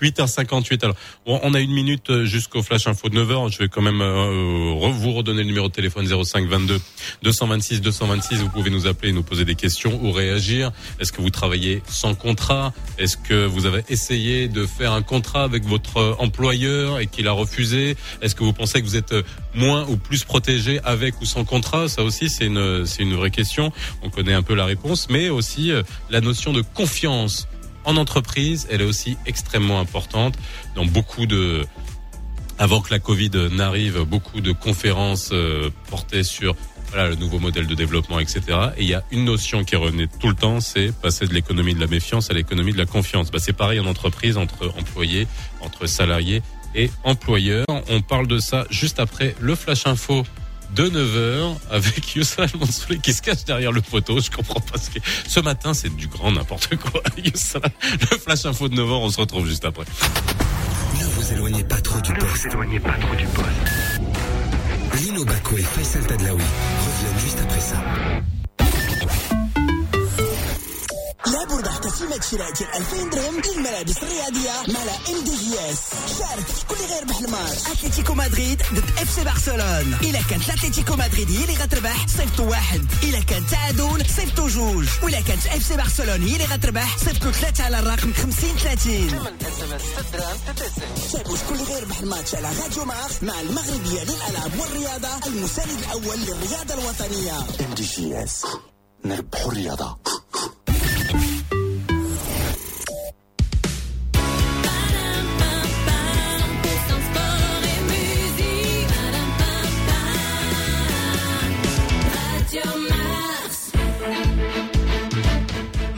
8h58. 0.02 0.84
Alors, 0.84 0.96
bon, 1.26 1.38
on 1.42 1.52
a 1.54 1.60
une 1.60 1.72
minute 1.72 2.08
euh, 2.10 2.24
jusqu'au 2.24 2.62
flash 2.62 2.86
info 2.86 3.08
de 3.10 3.22
9h. 3.22 3.52
Je 3.52 3.58
vais 3.58 3.68
quand 3.68 3.82
même 3.82 4.00
euh, 4.00 4.90
vous 4.90 5.12
redonner 5.12 5.42
le 5.42 5.48
numéro 5.48 5.68
de 5.68 5.72
téléphone 5.72 6.06
05 6.06 6.46
22 6.48 6.80
226 7.22 7.80
226. 7.82 8.36
Vous 8.38 8.48
pouvez 8.48 8.70
nous 8.70 8.86
appeler, 8.86 9.10
et 9.10 9.12
nous 9.12 9.22
poser 9.22 9.44
des 9.44 9.54
questions 9.54 10.00
ou 10.02 10.12
réagir. 10.12 10.72
Est-ce 10.98 11.12
que 11.12 11.20
vous 11.20 11.30
travaillez 11.30 11.82
sans 11.88 12.14
contrat? 12.14 12.72
Est-ce 12.98 13.16
que 13.18 13.44
vous 13.46 13.66
avez 13.66 13.82
essayé 13.88 14.48
de 14.48 14.64
faire 14.66 14.92
un 14.92 15.02
contrat 15.02 15.42
avec 15.44 15.64
votre 15.64 15.98
euh, 15.98 16.14
employeur 16.18 17.00
et 17.00 17.06
qu'il 17.06 17.28
a 17.28 17.32
refusé? 17.32 17.96
Est-ce 18.22 18.34
que 18.34 18.44
vous 18.44 18.52
pensez 18.54 18.80
que 18.80 18.86
vous 18.86 18.96
êtes 18.96 19.12
euh, 19.12 19.22
moins 19.54 19.86
ou 19.88 19.96
plus 19.96 20.24
protégé 20.24 20.80
avec 20.84 21.20
ou 21.20 21.26
sans 21.26 21.44
contrat? 21.44 21.88
Ça 21.88 22.02
aussi, 22.02 22.30
c'est 22.30 22.46
une 22.46 22.86
c'est 22.86 23.02
une 23.02 23.14
vraie 23.14 23.30
question. 23.30 23.72
On 24.02 24.10
connaît 24.10 24.32
un 24.32 24.42
peu 24.42 24.54
la 24.54 24.64
réponse, 24.64 25.08
mais 25.10 25.28
aussi 25.28 25.72
euh, 25.72 25.82
la 26.10 26.20
notion 26.20 26.52
de 26.52 26.62
confiance 26.62 27.48
en 27.84 27.96
entreprise, 27.96 28.66
elle 28.70 28.82
est 28.82 28.86
aussi 28.86 29.16
extrêmement 29.26 29.80
importante 29.80 30.34
dans 30.74 30.84
beaucoup 30.84 31.26
de 31.26 31.66
avant 32.58 32.82
que 32.82 32.90
la 32.90 32.98
Covid 32.98 33.30
n'arrive, 33.52 34.02
beaucoup 34.02 34.42
de 34.42 34.52
conférences 34.52 35.30
euh, 35.32 35.70
portaient 35.88 36.22
sur 36.22 36.54
le 36.94 37.14
nouveau 37.14 37.38
modèle 37.38 37.66
de 37.66 37.74
développement, 37.74 38.18
etc. 38.18 38.42
Et 38.76 38.82
il 38.82 38.88
y 38.88 38.94
a 38.94 39.02
une 39.10 39.24
notion 39.24 39.64
qui 39.64 39.76
revenait 39.76 40.08
tout 40.20 40.28
le 40.28 40.34
temps, 40.34 40.60
c'est 40.60 40.92
passer 40.92 41.26
de 41.26 41.32
l'économie 41.32 41.74
de 41.74 41.80
la 41.80 41.86
méfiance 41.86 42.30
à 42.30 42.34
l'économie 42.34 42.72
de 42.72 42.78
la 42.78 42.86
confiance. 42.86 43.30
Bah, 43.30 43.38
c'est 43.40 43.52
pareil 43.52 43.80
en 43.80 43.86
entreprise, 43.86 44.36
entre 44.36 44.72
employés, 44.76 45.26
entre 45.60 45.86
salariés 45.86 46.42
et 46.74 46.90
employeurs. 47.04 47.66
On 47.88 48.00
parle 48.00 48.26
de 48.26 48.38
ça 48.38 48.66
juste 48.70 49.00
après 49.00 49.34
le 49.40 49.54
Flash 49.54 49.86
Info 49.86 50.24
de 50.74 50.88
9h 50.88 51.56
avec 51.70 52.14
Youssal 52.14 52.48
Mansouli 52.58 53.00
qui 53.00 53.12
se 53.12 53.22
cache 53.22 53.44
derrière 53.44 53.72
le 53.72 53.80
poteau. 53.80 54.20
Je 54.20 54.30
comprends 54.30 54.60
pas 54.60 54.78
ce 54.78 54.90
que... 54.90 54.98
Ce 55.26 55.40
matin, 55.40 55.74
c'est 55.74 55.94
du 55.94 56.06
grand 56.06 56.32
n'importe 56.32 56.76
quoi. 56.76 57.02
Youssal, 57.16 57.62
le 58.10 58.18
Flash 58.18 58.46
Info 58.46 58.68
de 58.68 58.76
9h, 58.76 58.90
on 58.90 59.10
se 59.10 59.20
retrouve 59.20 59.46
juste 59.46 59.64
après. 59.64 59.84
Ne 60.98 61.04
vous 61.04 61.32
éloignez 61.32 61.64
pas 61.64 61.80
trop 61.80 62.00
du 62.00 62.12
poste. 62.12 62.24
Ne 62.24 62.28
vous 62.28 62.46
éloignez 62.48 62.80
pas 62.80 62.92
trop 62.92 63.14
du 63.14 63.26
poste. 63.26 65.02
Lino 65.02 65.24
Baco 65.24 65.56
et 65.56 65.62
Faisal 65.62 66.06
Tadlaoui 66.06 66.42
reviennent 66.42 67.20
juste 67.20 67.38
après 67.42 67.60
ça. 67.60 67.76
لابد 71.26 71.80
تسليمة 71.80 72.20
شراء 72.30 72.50
2000 72.76 73.10
درهم 73.10 73.40
للملابس 73.40 73.96
الرياضية 74.02 74.52
مع 74.72 74.80
إم 75.08 75.24
دي 75.24 75.36
جي 75.36 75.70
إس. 75.70 75.78
شارك 76.18 76.46
في 76.46 76.66
كل 76.66 76.74
غير 76.74 77.02
الماتش 77.24 77.58
أتلتيكو 77.66 78.14
مدريد 78.14 78.62
ضد 78.74 78.98
إف 78.98 79.10
سي 79.10 79.24
برشلون 79.24 79.94
إلا 80.02 80.22
كانت 80.30 80.50
أتلتيكو 80.50 80.96
مدريد 80.96 81.30
هي 81.30 81.44
اللي 81.44 81.54
غتربح 81.56 82.06
صيفطوا 82.08 82.50
واحد. 82.50 82.86
إلا 83.02 83.20
كان 83.20 83.46
تعادل 83.46 84.04
صيفطوا 84.16 84.48
جوج. 84.48 84.88
ولا 85.02 85.20
كانت 85.20 85.46
إف 85.46 85.62
سي 85.66 85.76
برشلون 85.76 86.22
هي 86.22 86.32
اللي 86.32 86.44
غتربح 86.44 86.98
صيفطوا 86.98 87.30
ثلاثة 87.32 87.64
على 87.64 87.78
الرقم 87.78 88.12
50 88.12 88.56
30 88.56 89.10
شاركوا 91.12 91.36
في 91.36 91.44
كل 91.48 91.62
غير 91.62 91.82
ربح 91.82 91.98
الماتش 92.00 92.34
على 92.34 92.48
راديو 92.62 92.84
ماخ 92.84 93.22
مع 93.22 93.40
المغربية 93.40 94.04
للألعاب 94.04 94.60
والرياضة 94.60 95.08
المساند 95.26 95.70
الأول 95.78 96.18
للرياضة 96.18 96.74
الوطنية. 96.74 97.38
إم 97.38 97.74
دي 97.74 97.82
جي 97.82 98.24
إس. 98.24 98.46
نربحوا 99.04 99.52
الرياضة. 99.52 99.98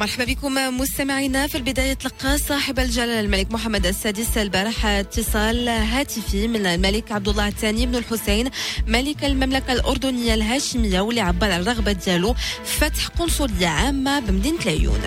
مرحبا 0.03 0.25
بكم 0.25 0.55
مستمعينا. 0.81 1.47
في 1.47 1.55
البداية 1.55 1.93
تلقى 1.93 2.39
صاحب 2.39 2.79
الجلالة 2.79 3.21
الملك 3.21 3.53
محمد 3.53 3.87
السادس 3.87 4.39
البارح 4.39 4.87
اتصال 4.87 5.69
هاتفي 5.69 6.49
من 6.49 6.67
الملك 6.67 7.13
عبد 7.13 7.29
الله 7.29 7.49
الثاني 7.49 7.87
بن 7.87 7.95
الحسين 7.97 8.51
ملك 8.87 9.25
المملكة 9.25 9.73
الأردنية 9.73 10.35
الهاشمية 10.35 11.01
واللي 11.01 11.21
عبر 11.21 11.51
عن 11.51 11.61
الرغبة 11.61 11.93
ديالو 11.93 12.35
فتح 12.65 13.07
قنصلية 13.07 13.67
عامة 13.67 14.21
بمدينة 14.21 14.59
العيون 14.67 15.01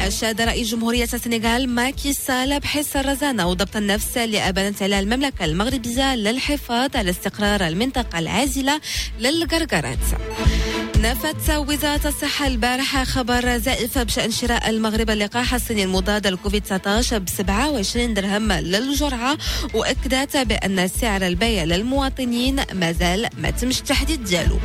أشاد 0.00 0.40
رئيس 0.40 0.70
جمهورية 0.70 1.04
السنغال 1.04 1.68
ماكي 1.68 2.12
سال 2.12 2.60
بحس 2.60 2.96
الرزانة 2.96 3.46
وضبط 3.48 3.76
النفس 3.76 4.16
اللي 4.16 4.48
أبانت 4.48 4.82
على 4.82 5.00
المملكة 5.00 5.44
المغربية 5.44 6.14
للحفاظ 6.14 6.96
على 6.96 7.10
استقرار 7.10 7.66
المنطقة 7.66 8.18
العازلة 8.18 8.80
للقرقرات 9.20 9.98
نفت 11.02 11.50
وزارة 11.50 12.08
الصحة 12.08 12.46
البارحة 12.46 13.04
خبر 13.04 13.58
زائف 13.58 13.98
بشأن 13.98 14.30
شراء 14.30 14.70
المغرب 14.70 15.10
اللقاح 15.10 15.54
الصيني 15.54 15.84
المضاد 15.84 16.26
للكوفيد 16.26 16.62
19 16.62 17.18
ب 17.18 17.28
27 17.28 18.14
درهم 18.14 18.52
للجرعة 18.52 19.38
وأكدت 19.74 20.36
بأن 20.36 20.88
سعر 20.88 21.26
البيع 21.26 21.64
للمواطنين 21.64 22.56
ما 22.72 22.92
زال 22.92 23.28
ما 23.38 23.50
تمش 23.50 23.78
التحديد 23.80 24.24
ديالو 24.24 24.58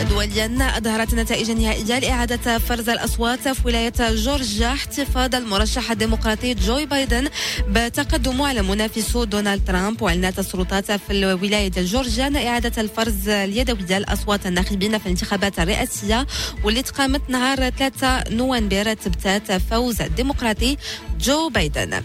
ودوليا 0.00 0.78
أظهرت 0.78 1.12
النتائج 1.12 1.50
النهائية 1.50 1.98
لإعادة 1.98 2.58
فرز 2.58 2.88
الأصوات 2.88 3.48
في 3.48 3.60
ولاية 3.64 3.92
جورجيا 4.00 4.72
احتفاظ 4.72 5.34
المرشح 5.34 5.90
الديمقراطي 5.90 6.54
جو 6.54 6.86
بايدن 6.86 7.28
بتقدمه 7.68 8.48
على 8.48 8.62
منافسه 8.62 9.24
دونالد 9.24 9.64
ترامب 9.64 10.02
وأعلنت 10.02 10.38
السلطات 10.38 10.92
في 10.92 11.10
الولاية 11.10 11.70
جورجيا 11.76 12.48
إعادة 12.48 12.82
الفرز 12.82 13.28
اليدوية 13.28 13.98
لأصوات 13.98 14.46
الناخبين 14.46 14.98
في 14.98 15.06
الانتخابات 15.06 15.58
الرئاسية 15.58 16.26
واللي 16.64 16.82
تقامت 16.82 17.30
نهار 17.30 17.70
3 17.70 18.24
نوفمبر 18.30 18.92
تبتات 18.94 19.52
فوز 19.52 20.00
الديمقراطي 20.00 20.76
جو 21.22 21.48
بايدن. 21.48 22.02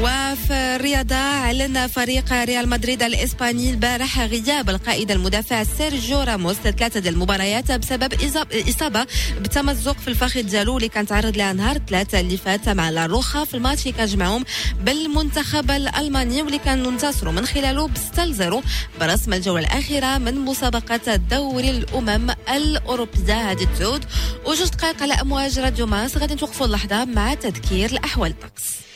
وفي 0.00 0.52
الرياضة 0.52 1.14
أعلن 1.14 1.86
فريق 1.86 2.32
ريال 2.32 2.68
مدريد 2.68 3.02
الإسباني 3.02 3.70
البارح 3.70 4.20
غياب 4.20 4.70
القائد 4.70 5.10
المدافع 5.10 5.64
سيرجيو 5.64 6.20
راموس 6.22 6.56
ثلاثة 6.56 7.00
ديال 7.00 7.14
المباريات 7.14 7.72
بسبب 7.72 8.14
إصاب- 8.14 8.68
إصابة 8.68 9.06
بتمزق 9.40 9.98
في 9.98 10.08
الفخذ 10.08 10.42
ديالو 10.42 10.76
اللي 10.76 10.88
كان 10.88 11.06
تعرض 11.06 11.36
لها 11.36 11.52
نهار 11.52 11.78
ثلاثة 11.88 12.20
اللي 12.20 12.36
فات 12.36 12.68
مع 12.68 12.90
لاروخا 12.90 13.44
في 13.44 13.54
الماتش 13.54 13.80
اللي 13.82 13.92
كان 13.92 14.06
جمعهم 14.06 14.44
بالمنتخب 14.80 15.70
الألماني 15.70 16.42
واللي 16.42 16.58
كانوا 16.58 16.90
انتصروا 16.90 17.32
من 17.32 17.46
خلاله 17.46 17.88
ب 17.88 17.96
6 18.12 18.32
0 18.32 18.62
برسم 19.00 19.32
الجولة 19.32 19.60
الأخيرة 19.66 20.18
من 20.18 20.34
مسابقة 20.38 21.16
دوري 21.16 21.70
الأمم 21.70 22.30
الأوروبية. 22.54 23.50
هذه 23.50 23.68
تعود 23.78 24.04
وجوج 24.46 24.68
دقائق 24.68 25.02
على 25.02 25.14
أمواج 25.14 25.58
راديو 25.58 25.86
ماس. 25.86 26.16
غادي 26.16 26.34
نتوقفوا 26.34 26.66
اللحظة 26.66 27.04
مع 27.04 27.34
تذكير 27.34 27.90
الأحوال. 27.90 28.34
sucks. 28.48 28.87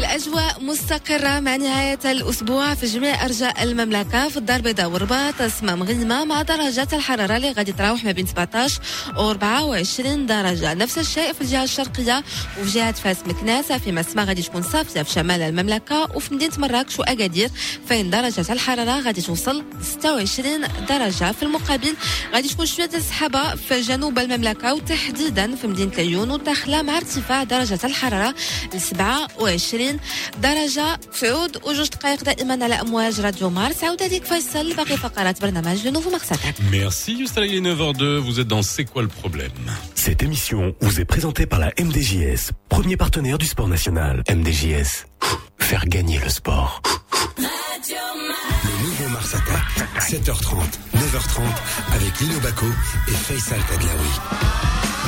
الأجواء 0.00 0.56
مستقرة 0.64 1.40
مع 1.40 1.56
نهاية 1.56 1.98
الأسبوع. 2.04 2.74
في 2.74 2.86
جميع 2.86 3.24
أرجاء 3.24 3.62
المملكة 3.62 4.28
في 4.28 4.36
الدار 4.36 4.56
البيضاء 4.56 4.86
والرباط 4.90 5.40
أسماء 5.42 5.76
مغيمة 5.76 6.24
مع 6.24 6.42
درجات 6.42 6.94
الحرارة 6.94 7.36
اللي 7.36 7.52
غادي 7.52 7.72
تراوح 7.72 8.04
ما 8.04 8.12
بين 8.12 8.26
17 8.26 8.80
و 9.16 9.20
24 9.30 10.26
درجة. 10.26 10.74
نفس 10.74 10.98
الشيء 10.98 11.32
في 11.32 11.40
الجهة 11.40 11.64
الشرقية 11.64 12.24
وفي 12.60 12.70
جهة 12.70 12.92
فاس 12.92 13.16
مكناس 13.26 13.72
في 13.72 13.92
مسمى 13.92 14.22
غادي 14.24 14.42
تكون 14.42 14.62
صافية 14.62 15.02
في 15.02 15.10
شمال 15.12 15.42
المملكة 15.42 16.16
وفي 16.16 16.34
مدينة 16.34 16.52
مراكش 16.58 16.98
وأكادير. 16.98 17.50
فين 17.88 18.10
درجة 18.10 18.52
الحرارة 18.52 19.00
غادي 19.00 19.22
توصل 19.22 19.64
26 19.82 20.60
درجة. 20.88 21.32
في 21.32 21.42
المقابل 21.42 21.94
غادي 22.34 22.48
تكون 22.48 22.66
شوية 22.66 22.90
السحابة 22.94 23.54
في 23.54 23.80
جنوب 23.80 24.18
المملكة 24.18 24.74
وتحديدا 24.74 25.56
في 25.56 25.66
مدينة 25.66 25.92
العيون 25.92 26.30
وداخلة 26.30 26.82
مع 26.82 26.96
ارتفاع 26.96 27.42
درجة 27.42 27.78
الحرارة 27.84 28.34
ل 28.74 28.80
27 28.80 29.89
درجة 30.41 30.99
تعود 31.21 31.57
وجوج 31.63 31.89
دقائق 31.89 32.23
دائما 32.23 32.63
على 32.63 32.75
أمواج 32.81 33.19
راديو 33.19 33.49
مارس 33.49 33.83
عودة 33.83 34.07
ديك 34.07 34.25
فيصل 34.25 34.73
باقي 34.73 34.97
فقرات 34.97 35.41
برنامج 35.41 35.85
لو 35.85 35.91
نوفو 35.91 36.09
مقصدك 36.09 36.55
Merci, 36.71 37.17
Justin, 37.19 37.43
il 37.45 37.55
est 37.55 37.61
9h02. 37.73 38.17
Vous 38.17 38.39
êtes 38.39 38.47
dans 38.47 38.61
C'est 38.61 38.85
quoi 38.85 39.01
le 39.01 39.07
problème 39.07 39.51
Cette 39.95 40.21
émission 40.23 40.75
vous 40.81 40.99
est 41.01 41.05
présentée 41.05 41.45
par 41.45 41.59
la 41.59 41.69
MDJS, 41.79 42.43
premier 42.69 42.97
partenaire 42.97 43.37
du 43.37 43.45
sport 43.53 43.67
national. 43.67 44.23
MDJS, 44.39 44.91
faire 45.59 45.85
gagner 45.95 46.19
le 46.25 46.29
sport. 46.29 46.81
Le 47.37 48.73
nouveau 48.85 49.07
Mars 49.15 49.31
Attack, 49.39 49.67
7h30, 49.99 50.55
9h30, 51.03 51.39
avec 51.97 52.13
Lino 52.21 52.39
Baco 52.45 52.65
et 53.11 53.17
Faisal 53.25 53.61
Tadlaoui. 53.69 54.13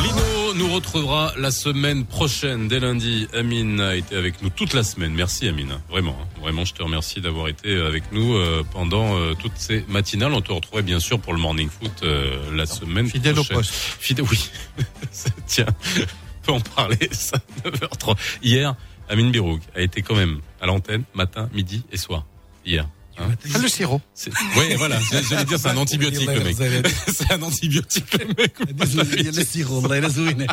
Lino 0.00 0.54
nous 0.54 0.72
retrouvera 0.74 1.32
la 1.36 1.50
semaine 1.50 2.04
prochaine, 2.04 2.68
dès 2.68 2.80
lundi. 2.80 3.28
Amine 3.34 3.80
a 3.80 3.94
été 3.94 4.16
avec 4.16 4.42
nous 4.42 4.48
toute 4.50 4.72
la 4.74 4.82
semaine. 4.82 5.12
Merci 5.12 5.48
Amine, 5.48 5.78
vraiment. 5.90 6.16
hein. 6.20 6.26
Vraiment, 6.40 6.64
je 6.64 6.74
te 6.74 6.82
remercie 6.82 7.20
d'avoir 7.20 7.48
été 7.48 7.76
avec 7.76 8.10
nous 8.12 8.34
euh, 8.34 8.64
pendant 8.72 9.16
euh, 9.16 9.34
toutes 9.34 9.56
ces 9.56 9.84
matinales. 9.88 10.32
On 10.32 10.40
te 10.40 10.52
retrouverait 10.52 10.82
bien 10.82 10.98
sûr 11.00 11.20
pour 11.20 11.32
le 11.34 11.38
Morning 11.40 11.68
Foot 11.68 12.02
euh, 12.02 12.54
la 12.54 12.66
semaine 12.66 13.06
Fidèle 13.08 13.32
au 13.38 13.44
prochaine. 13.44 13.56
poste. 13.58 13.72
Fidèle, 13.74 14.24
oui. 14.30 14.50
Tiens, 15.46 15.66
on 15.98 16.40
peut 16.46 16.52
en 16.52 16.60
parler, 16.60 16.98
ça, 17.12 17.38
9h03. 17.64 18.16
Hier, 18.42 18.74
Amine 19.08 19.30
Birouk 19.30 19.60
a 19.76 19.80
été 19.80 20.02
quand 20.02 20.16
même 20.16 20.40
à 20.60 20.66
l'antenne, 20.66 21.04
matin, 21.14 21.48
midi 21.52 21.82
et 21.92 21.96
soir. 21.96 22.24
Hier. 22.66 22.88
Hein. 23.18 23.30
Ah, 23.54 23.58
le 23.58 23.68
sirop. 23.68 24.00
Oui, 24.56 24.74
voilà, 24.76 24.98
j'allais 25.28 25.44
dire 25.44 25.58
c'est 25.62 25.68
un 25.68 25.76
antibiotique 25.76 26.28
le 26.28 26.44
mec. 26.44 26.56
C'est 27.12 27.32
un 27.32 27.42
antibiotique 27.42 28.12
le 28.18 28.26
mec. 28.28 28.54
le 29.34 29.44
sirop, 29.44 29.84
Allah, 29.84 29.98
il 29.98 30.04
a 30.04 30.08
zouiné. 30.08 30.46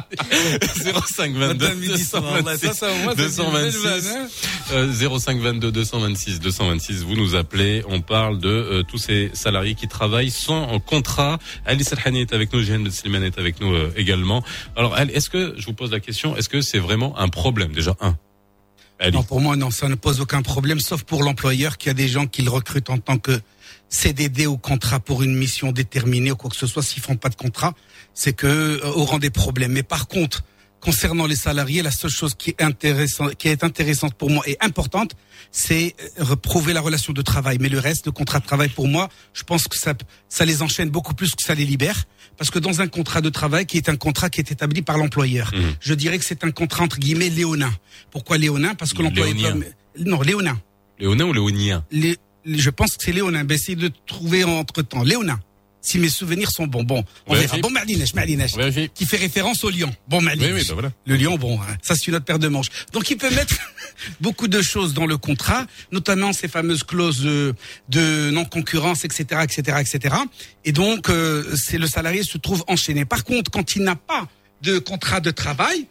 05 1.18 1.34
22 1.34 1.40
Matin, 1.40 1.76
midi, 1.76 2.04
soir, 2.04 2.34
Allah, 2.34 2.58
ça, 2.58 2.74
ça, 2.74 2.92
au 2.92 2.96
moins, 3.04 3.16
ça, 3.16 3.30
c'est 3.30 3.42
une 3.44 3.52
belle 3.52 3.72
226 3.72 3.84
vanne, 3.84 4.18
hein. 4.18 4.28
euh, 4.74 5.20
05 5.20 5.40
22 5.40 5.72
226 5.72 6.40
226 6.40 7.04
vous 7.04 7.16
nous 7.16 7.36
appelez 7.36 7.84
on 7.88 8.02
parle 8.02 8.40
de 8.40 8.50
euh, 8.50 8.84
tous 8.84 8.98
ces 8.98 9.32
salariés 9.34 9.76
qui 9.76 9.88
travaillent 9.88 10.32
sans 10.32 10.80
contrat 10.80 11.40
Ali 11.66 11.84
Salhani 11.84 12.22
est 12.22 12.34
avec 12.34 12.54
nous 12.54 12.62
Jeanne 12.62 12.84
Ben 12.84 12.92
Slimane 12.92 13.24
est 13.24 13.38
avec 13.38 13.60
nous 13.62 13.74
euh, 13.74 13.92
également 13.96 14.44
alors 14.76 14.98
est-ce 14.98 15.30
que 15.30 15.54
je 15.58 15.66
vous 15.66 15.74
pose 15.74 15.92
la 15.92 16.00
question 16.00 16.36
est-ce 16.36 16.50
que 16.50 16.62
c'est 16.62 16.80
vraiment 16.80 17.18
un 17.18 17.30
problème 17.30 17.72
déjà 17.72 17.96
un? 18.02 18.16
Non, 19.14 19.24
pour 19.24 19.40
moi, 19.40 19.56
non, 19.56 19.72
ça 19.72 19.88
ne 19.88 19.96
pose 19.96 20.20
aucun 20.20 20.42
problème, 20.42 20.80
sauf 20.80 21.04
pour 21.04 21.24
l'employeur 21.24 21.78
qui 21.78 21.90
a 21.90 21.94
des 21.94 22.10
gens 22.10 22.28
qu'il 22.28 22.50
recrute 22.50 22.90
en 22.90 22.98
tant 22.98 23.18
que 23.18 23.40
CDD 23.88 24.46
ou 24.46 24.58
contrat 24.58 25.00
pour 25.00 25.24
une 25.24 25.36
mission 25.36 25.72
déterminée 25.72 26.32
ou 26.32 26.36
quoi 26.36 26.50
que 26.50 26.56
ce 26.56 26.68
soit. 26.68 26.84
S'ils 26.84 27.02
font 27.02 27.16
pas 27.16 27.30
de 27.30 27.36
contrat, 27.36 27.74
c'est 28.14 28.34
que 28.34 28.48
euh, 28.48 28.80
auront 28.84 29.18
des 29.18 29.30
problèmes. 29.30 29.72
Mais 29.72 29.84
par 29.84 30.08
contre, 30.08 30.44
concernant 30.82 31.26
les 31.28 31.36
salariés, 31.36 31.82
la 31.82 31.92
seule 31.92 32.10
chose 32.12 32.36
qui 32.36 32.52
est 32.52 32.62
intéressante, 32.62 33.36
qui 33.36 33.48
est 33.50 33.64
intéressante 33.64 34.14
pour 34.14 34.30
moi 34.30 34.44
et 34.48 34.58
importante, 34.62 35.12
c'est 35.52 35.96
euh, 36.20 36.24
reprouver 36.24 36.74
la 36.74 36.82
relation 36.82 37.14
de 37.14 37.22
travail. 37.22 37.58
Mais 37.60 37.70
le 37.70 37.80
reste, 37.80 38.06
le 38.06 38.12
contrat 38.12 38.40
de 38.40 38.46
travail, 38.46 38.70
pour 38.70 38.88
moi, 38.88 39.10
je 39.34 39.44
pense 39.44 39.68
que 39.68 39.78
ça, 39.78 39.94
ça 40.30 40.46
les 40.46 40.62
enchaîne 40.62 40.90
beaucoup 40.90 41.14
plus 41.14 41.32
que 41.32 41.44
ça 41.46 41.54
les 41.56 41.66
libère. 41.66 42.04
Parce 42.38 42.50
que 42.52 42.60
dans 42.60 42.80
un 42.82 42.88
contrat 42.88 43.20
de 43.22 43.30
travail 43.30 43.66
qui 43.66 43.78
est 43.78 43.90
un 43.90 43.98
contrat 43.98 44.30
qui 44.30 44.40
est 44.40 44.52
établi 44.52 44.82
par 44.82 44.98
l'employeur, 44.98 45.52
Mhm. 45.54 45.76
je 45.82 45.94
dirais 45.94 46.18
que 46.20 46.26
c'est 46.26 46.44
un 46.46 46.52
contrat 46.52 46.84
entre 46.86 47.00
guillemets 47.00 47.30
léonin. 47.30 47.74
Pourquoi 48.12 48.38
léonin? 48.38 48.76
Parce 48.76 48.94
que 48.94 49.02
l'employeur... 49.02 49.56
Non, 49.98 50.22
léonin. 50.22 50.58
Léonin 51.00 51.26
ou 51.26 51.34
Léonien? 51.34 51.84
Lé- 51.92 52.18
je 52.46 52.70
pense 52.70 52.92
que 52.96 53.04
c'est 53.04 53.12
léonin. 53.12 53.44
Ben, 53.44 53.56
essayez 53.56 53.76
de 53.76 53.92
trouver 54.08 54.44
entre 54.46 54.82
temps. 54.82 55.04
Léonin. 55.04 55.40
Si 55.82 55.98
mes 55.98 56.10
souvenirs 56.10 56.52
sont 56.52 56.68
bons. 56.68 56.84
Bon, 56.84 57.04
on 57.28 57.34
verra. 57.42 57.56
Bon. 58.54 58.62
Vérifie. 58.64 58.90
Qui 58.94 59.06
fait 59.06 59.18
référence 59.18 59.64
au 59.64 59.70
lion. 59.70 59.90
Bon, 60.08 60.22
Marlinèche. 60.22 60.52
Oui, 60.52 60.60
oui, 60.60 60.66
bah 60.68 60.74
voilà. 60.74 60.92
Le 61.06 61.16
lion, 61.16 61.38
bon, 61.38 61.60
hein, 61.62 61.78
ça 61.82 61.96
c'est 61.96 62.08
une 62.08 62.16
autre 62.16 62.26
paire 62.26 62.40
de 62.40 62.48
manches. 62.48 62.70
Donc 62.92 63.10
il 63.10 63.18
peut 63.18 63.30
mettre 63.34 63.56
beaucoup 64.22 64.48
de 64.48 64.62
choses 64.62 64.94
dans 64.94 65.06
le 65.06 65.18
contrat, 65.18 65.66
notamment 65.92 66.34
ces 66.34 66.48
fameuses 66.48 66.84
clauses 66.84 67.22
de, 67.22 67.56
de 67.90 68.30
non-concurrence, 68.32 69.06
etc., 69.06 69.42
etc., 69.44 69.78
etc. 69.80 70.16
Et 70.66 70.72
donc, 70.72 71.10
euh, 71.10 71.56
c'est 71.56 71.78
le 71.78 71.88
salarié 71.88 72.24
se 72.24 72.38
trouve 72.38 72.64
enchaîné. 72.68 73.06
Par 73.06 73.24
contre, 73.24 73.50
quand 73.52 73.76
il 73.76 73.84
n'a 73.84 73.96
pas 73.96 74.28
de 74.62 74.80
contrat 74.80 75.22
de 75.22 75.32
travail, 75.32 75.88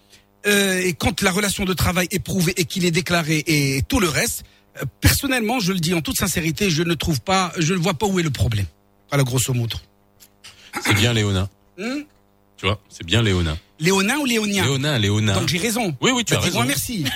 euh, 0.47 0.81
et 0.81 0.93
quand 0.93 1.23
la 1.23 1.31
relation 1.31 1.65
de 1.65 1.73
travail 1.73 2.09
est 2.11 2.19
prouvée 2.19 2.53
et 2.57 2.65
qu'il 2.65 2.85
est 2.85 2.91
déclaré 2.91 3.43
et 3.47 3.83
tout 3.89 4.01
le 4.01 4.09
reste, 4.09 4.45
euh, 4.81 4.85
personnellement, 5.01 5.61
je 5.61 5.73
le 5.73 5.81
dis 5.81 5.95
en 5.95 6.01
toute 6.01 6.17
sincérité, 6.17 6.71
je 6.71 6.83
ne 6.83 6.95
trouve 6.95 7.21
pas, 7.21 7.53
je 7.59 7.75
ne 7.75 7.79
vois 7.79 7.95
pas 7.95 8.07
où 8.07 8.19
est 8.19 8.23
le 8.23 8.31
problème. 8.31 8.67
Voilà, 9.11 9.25
grosso 9.25 9.53
modo. 9.55 9.77
c'est 10.85 10.95
bien 10.95 11.13
Léonin 11.13 11.49
Hmm 11.79 12.03
tu 12.57 12.67
vois 12.67 12.81
c'est 12.89 13.05
bien 13.07 13.23
Léonin 13.23 13.57
Léonin 13.79 14.19
ou 14.19 14.25
Léonien 14.25 14.65
Léonin 14.65 14.99
Léonin 14.99 15.35
Donc 15.35 15.49
j'ai 15.49 15.59
raison. 15.59 15.97
oui 16.01 16.11
oui 16.15 16.25
tu 16.25 16.35
Bah, 16.35 16.41
as 16.41 16.43
raison 16.45 16.65
merci. 16.65 17.05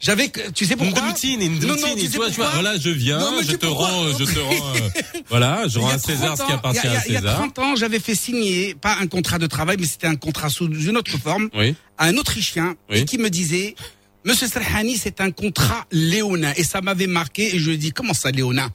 J'avais, 0.00 0.30
tu 0.54 0.64
sais 0.64 0.76
pourquoi 0.76 1.02
Ndoutine, 1.02 1.40
Non, 1.40 1.48
non, 1.68 1.74
Ndoutine, 1.74 1.94
tu 1.96 2.02
sais 2.04 2.10
tu 2.10 2.16
vois, 2.18 2.30
tu 2.30 2.36
vois, 2.36 2.50
voilà, 2.50 2.76
je 2.78 2.88
viens, 2.90 3.18
Non, 3.18 3.40
je 3.42 3.56
te 3.56 3.66
rends, 3.66 4.06
je 4.16 4.24
te 4.24 4.38
rends, 4.38 4.74
euh, 4.76 5.20
voilà, 5.28 5.66
je 5.66 5.78
Il 5.78 5.82
y 5.82 5.84
rends 5.84 5.90
à 5.90 5.98
César 5.98 6.36
30 6.36 6.38
ce 6.38 6.44
qui 6.46 6.52
ans, 6.52 6.56
appartient 6.56 6.80
il 6.84 6.90
y 6.92 6.94
a- 6.94 7.00
à 7.00 7.06
il 7.06 7.12
y 7.14 7.16
a 7.16 7.20
César. 7.20 7.34
30 7.34 7.58
ans, 7.58 7.74
j'avais 7.76 7.98
fait 7.98 8.14
signer, 8.14 8.76
pas 8.76 8.96
un 9.00 9.08
contrat 9.08 9.38
de 9.38 9.46
travail, 9.48 9.76
mais 9.80 9.86
c'était 9.86 10.06
un 10.06 10.14
contrat 10.14 10.50
sous 10.50 10.66
une 10.72 10.96
autre 10.96 11.18
forme, 11.18 11.50
Oui. 11.52 11.74
à 11.98 12.04
un 12.06 12.16
Autrichien, 12.16 12.76
Oui. 12.90 12.98
et 12.98 13.04
qui 13.06 13.18
me 13.18 13.28
disait, 13.28 13.74
Monsieur 14.28 14.46
Serhani, 14.46 14.98
c'est 14.98 15.22
un 15.22 15.30
contrat 15.30 15.86
léonin. 15.90 16.52
Et 16.58 16.62
ça 16.62 16.82
m'avait 16.82 17.06
marqué, 17.06 17.56
et 17.56 17.58
je 17.58 17.68
lui 17.68 17.76
ai 17.76 17.78
dit, 17.78 17.92
comment 17.92 18.12
ça, 18.12 18.30
léonin 18.30 18.68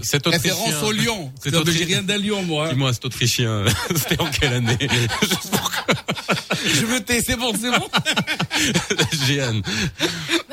Cet 0.00 0.26
Référence 0.26 0.82
au 0.82 0.90
lion. 0.90 1.30
J'ai 1.44 1.84
rien 1.84 2.02
d'un 2.02 2.16
lion, 2.16 2.42
moi. 2.42 2.70
Dis-moi, 2.70 2.94
cet 2.94 3.04
Autrichien, 3.04 3.66
c'était 3.94 4.18
en 4.18 4.30
quelle 4.30 4.54
année? 4.54 4.78
Je 6.66 6.86
me 6.86 7.00
tais, 7.00 7.20
c'est 7.20 7.36
bon, 7.36 7.52
c'est 7.58 7.70
bon. 7.70 7.86
Jeanne. 9.26 9.62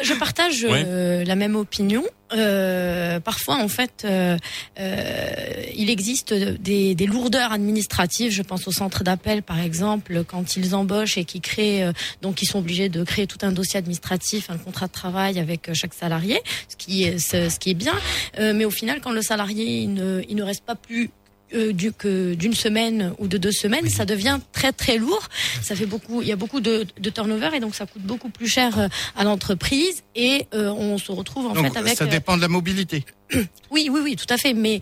Je 0.01 0.13
partage 0.13 0.63
Ouais. 0.63 0.83
euh, 0.85 1.23
la 1.23 1.35
même 1.35 1.55
opinion. 1.55 2.03
Euh, 2.33 3.19
parfois, 3.19 3.57
en 3.57 3.67
fait, 3.67 4.03
euh, 4.05 4.37
euh, 4.79 5.31
il 5.75 5.89
existe 5.89 6.33
des, 6.33 6.95
des 6.95 7.05
lourdeurs 7.05 7.51
administratives. 7.51 8.31
Je 8.31 8.41
pense 8.41 8.67
au 8.67 8.71
centre 8.71 9.03
d'appel, 9.03 9.43
par 9.43 9.59
exemple, 9.59 10.23
quand 10.25 10.55
ils 10.55 10.73
embauchent 10.73 11.17
et 11.17 11.25
qui 11.25 11.41
créent, 11.41 11.83
euh, 11.83 11.91
donc 12.21 12.41
ils 12.41 12.47
sont 12.47 12.59
obligés 12.59 12.89
de 12.89 13.03
créer 13.03 13.27
tout 13.27 13.37
un 13.43 13.51
dossier 13.51 13.77
administratif, 13.77 14.49
un 14.49 14.57
contrat 14.57 14.87
de 14.87 14.91
travail 14.93 15.39
avec 15.39 15.73
chaque 15.73 15.93
salarié, 15.93 16.39
ce 16.69 16.75
qui 16.75 17.03
est 17.03 17.19
ce, 17.19 17.49
ce 17.49 17.59
qui 17.59 17.69
est 17.71 17.75
bien. 17.75 17.93
Euh, 18.39 18.53
mais 18.55 18.65
au 18.65 18.71
final, 18.71 18.99
quand 19.01 19.11
le 19.11 19.21
salarié 19.21 19.81
il 19.81 19.93
ne, 19.93 20.21
il 20.27 20.35
ne 20.35 20.43
reste 20.43 20.63
pas 20.65 20.75
plus 20.75 21.11
euh, 21.53 21.71
du, 21.71 21.91
d'une 22.35 22.53
semaine 22.53 23.13
ou 23.19 23.27
de 23.27 23.37
deux 23.37 23.51
semaines, 23.51 23.87
ça 23.87 24.05
devient 24.05 24.39
très 24.53 24.71
très 24.71 24.97
lourd. 24.97 25.29
Ça 25.61 25.75
fait 25.75 25.85
beaucoup, 25.85 26.21
il 26.21 26.27
y 26.27 26.31
a 26.31 26.35
beaucoup 26.35 26.61
de, 26.61 26.85
de 26.99 27.09
turnover 27.11 27.49
et 27.53 27.59
donc 27.59 27.75
ça 27.75 27.85
coûte 27.85 28.01
beaucoup 28.01 28.29
plus 28.29 28.47
cher 28.47 28.79
euh, 28.79 28.87
à 29.15 29.23
l'entreprise 29.23 30.03
et 30.15 30.47
euh, 30.55 30.69
on 30.69 30.97
se 30.97 31.11
retrouve 31.11 31.45
en 31.45 31.53
fait 31.53 31.77
avec. 31.77 31.95
Ça 31.95 32.07
dépend 32.07 32.37
de 32.37 32.41
la 32.41 32.47
mobilité. 32.47 33.05
Oui, 33.71 33.89
oui, 33.91 34.01
oui, 34.03 34.15
tout 34.15 34.31
à 34.31 34.37
fait. 34.37 34.53
Mais 34.53 34.81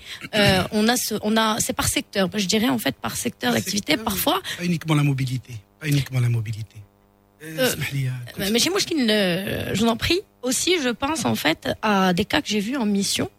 on 0.73 0.87
a, 0.89 0.95
on 1.21 1.37
a, 1.37 1.57
c'est 1.59 1.71
par 1.71 1.87
secteur. 1.87 2.29
Je 2.35 2.45
dirais 2.45 2.67
en 2.67 2.77
fait 2.77 2.95
par 2.95 3.15
secteur 3.15 3.53
d'activité 3.53 3.95
parfois. 3.95 4.41
Pas 4.57 4.65
uniquement 4.65 4.95
la 4.95 5.03
mobilité. 5.03 5.53
Pas 5.79 5.87
uniquement 5.87 6.19
la 6.19 6.27
mobilité. 6.27 6.75
Mais 8.37 8.59
chez 8.59 8.69
moi, 8.69 8.79
je 8.79 9.79
vous 9.79 9.87
en 9.87 9.95
prie. 9.95 10.19
Aussi, 10.41 10.75
je 10.83 10.89
pense 10.89 11.23
en 11.23 11.35
fait 11.35 11.69
à 11.81 12.13
des 12.13 12.25
cas 12.25 12.41
que 12.41 12.49
j'ai 12.49 12.59
vus 12.59 12.75
en 12.75 12.85
mission 12.85 13.29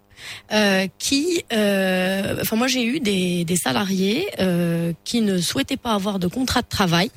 euh, 0.52 0.86
qui, 0.98 1.44
euh, 1.52 2.38
enfin 2.40 2.56
moi 2.56 2.66
j'ai 2.66 2.84
eu 2.84 3.00
des, 3.00 3.44
des 3.44 3.56
salariés 3.56 4.28
euh, 4.38 4.92
qui 5.04 5.20
ne 5.20 5.38
souhaitaient 5.38 5.76
pas 5.76 5.92
avoir 5.92 6.18
de 6.18 6.26
contrat 6.26 6.62
de 6.62 6.68
travail 6.68 7.10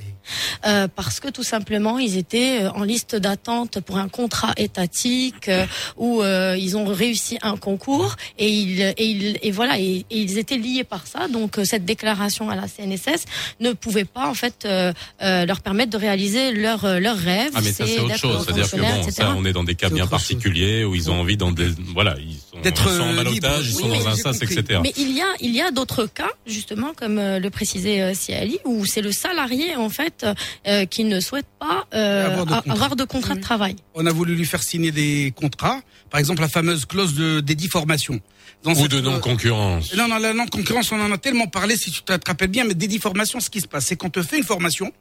euh, 0.66 0.88
parce 0.94 1.20
que 1.20 1.30
tout 1.30 1.44
simplement 1.44 2.00
ils 2.00 2.18
étaient 2.18 2.64
euh, 2.64 2.72
en 2.72 2.84
liste 2.84 3.16
d'attente 3.16 3.80
pour 3.82 3.98
un 3.98 4.08
contrat 4.08 4.54
étatique 4.58 5.50
euh, 5.50 5.66
où 5.98 6.22
euh, 6.22 6.56
ils 6.58 6.78
ont 6.78 6.86
réussi 6.86 7.38
un 7.42 7.58
concours 7.58 8.16
et 8.40 8.50
ils 8.50 8.82
et, 8.82 9.06
ils, 9.06 9.40
et 9.42 9.52
voilà 9.52 9.80
et, 9.80 10.06
et 10.10 10.20
ils 10.20 10.38
étaient 10.38 10.58
liés 10.58 10.84
par 10.84 11.08
ça. 11.08 11.28
Donc 11.28 11.58
euh, 11.58 11.66
cette 11.66 11.86
déclaration 11.86 12.50
à 12.50 12.56
la 12.56 12.68
CNSS 12.68 13.26
ne 13.60 13.74
pouvait 13.74 14.06
pas 14.06 14.28
en 14.28 14.34
fait 14.34 14.66
euh, 14.66 14.94
euh, 15.22 15.46
leur 15.46 15.62
permettre 15.62 15.92
de 15.92 15.98
réaliser 15.98 16.52
leur 16.52 16.86
euh, 16.86 17.00
leur 17.00 17.18
rêve. 17.18 17.52
Ah 17.54 17.62
mais 17.64 17.72
ça 17.72 17.86
c'est 17.86 18.00
autre 18.00 18.18
chose, 18.18 18.46
c'est-à-dire 18.46 18.70
que 18.70 18.78
bon, 18.78 18.96
etc. 19.02 19.12
ça 19.12 19.36
on 19.38 19.46
est 19.46 19.54
dans 19.54 19.64
des 19.64 19.76
cas 19.76 19.90
bien 19.90 20.08
particuliers 20.08 20.84
où 20.84 20.96
ils 20.96 21.12
ont 21.12 21.20
envie 21.20 21.38
dans 21.38 21.52
des 21.52 21.70
voilà, 21.94 22.16
ils 22.20 22.36
sont, 22.36 22.60
D'être, 22.62 22.88
ils 22.88 22.95
sont 22.98 23.04
en 23.04 23.14
euh, 23.14 23.16
balotage, 23.16 23.68
ils 23.68 23.74
sont 23.74 23.90
Oui, 23.90 23.98
dans 24.00 24.08
un 24.08 24.16
sas, 24.16 24.42
etc. 24.42 24.80
Mais 24.84 24.94
il 24.98 25.12
y 25.16 25.22
a, 25.22 25.28
il 25.42 25.56
y 25.56 25.62
a 25.62 25.72
d'autres 25.72 26.06
cas, 26.06 26.30
justement, 26.46 26.94
comme 26.96 27.18
euh, 27.20 27.40
le 27.40 27.50
précisait 27.50 28.02
euh, 28.02 28.14
Siali, 28.14 28.60
où 28.66 28.86
c'est 28.86 29.02
le 29.02 29.12
salarié, 29.12 29.76
en 29.76 29.90
fait, 29.90 30.26
euh, 30.68 30.86
qui 30.86 31.04
ne 31.04 31.20
souhaite 31.20 31.46
pas 31.60 31.86
euh, 31.94 32.26
Avoir 32.32 32.46
de 32.46 32.54
a- 32.54 32.56
contrat. 32.62 32.74
avoir 32.74 32.96
de 32.96 33.04
contrat 33.04 33.36
de 33.36 33.42
travail. 33.42 33.76
On 33.94 34.06
a 34.06 34.12
voulu 34.12 34.36
lui 34.36 34.46
faire 34.46 34.64
signer 34.64 34.92
des 34.92 35.34
contrats, 35.36 35.82
par 36.10 36.20
exemple 36.20 36.42
la 36.42 36.48
fameuse 36.50 36.86
clause 36.86 37.14
de 37.16 37.40
dédit 37.40 37.68
formation. 37.68 38.20
Dans 38.64 38.72
Ou 38.72 38.76
cette- 38.76 38.92
de 38.92 39.02
non-concurrence. 39.02 39.94
Non, 39.96 40.08
non, 40.08 40.18
la 40.18 40.34
non-concurrence, 40.34 40.92
on 40.92 41.00
en 41.00 41.12
a 41.12 41.18
tellement 41.18 41.48
parlé, 41.48 41.76
si 41.78 41.92
tu 41.92 42.02
te 42.02 42.12
rappelles 42.26 42.48
bien, 42.50 42.64
mais 42.64 42.74
dédit 42.74 42.98
formation, 43.00 43.40
ce 43.40 43.50
qui 43.50 43.62
se 43.62 43.68
passe, 43.68 43.86
c'est 43.86 43.96
qu'on 43.96 44.10
te 44.10 44.24
fait 44.24 44.38
une 44.38 44.44
formation, 44.44 44.92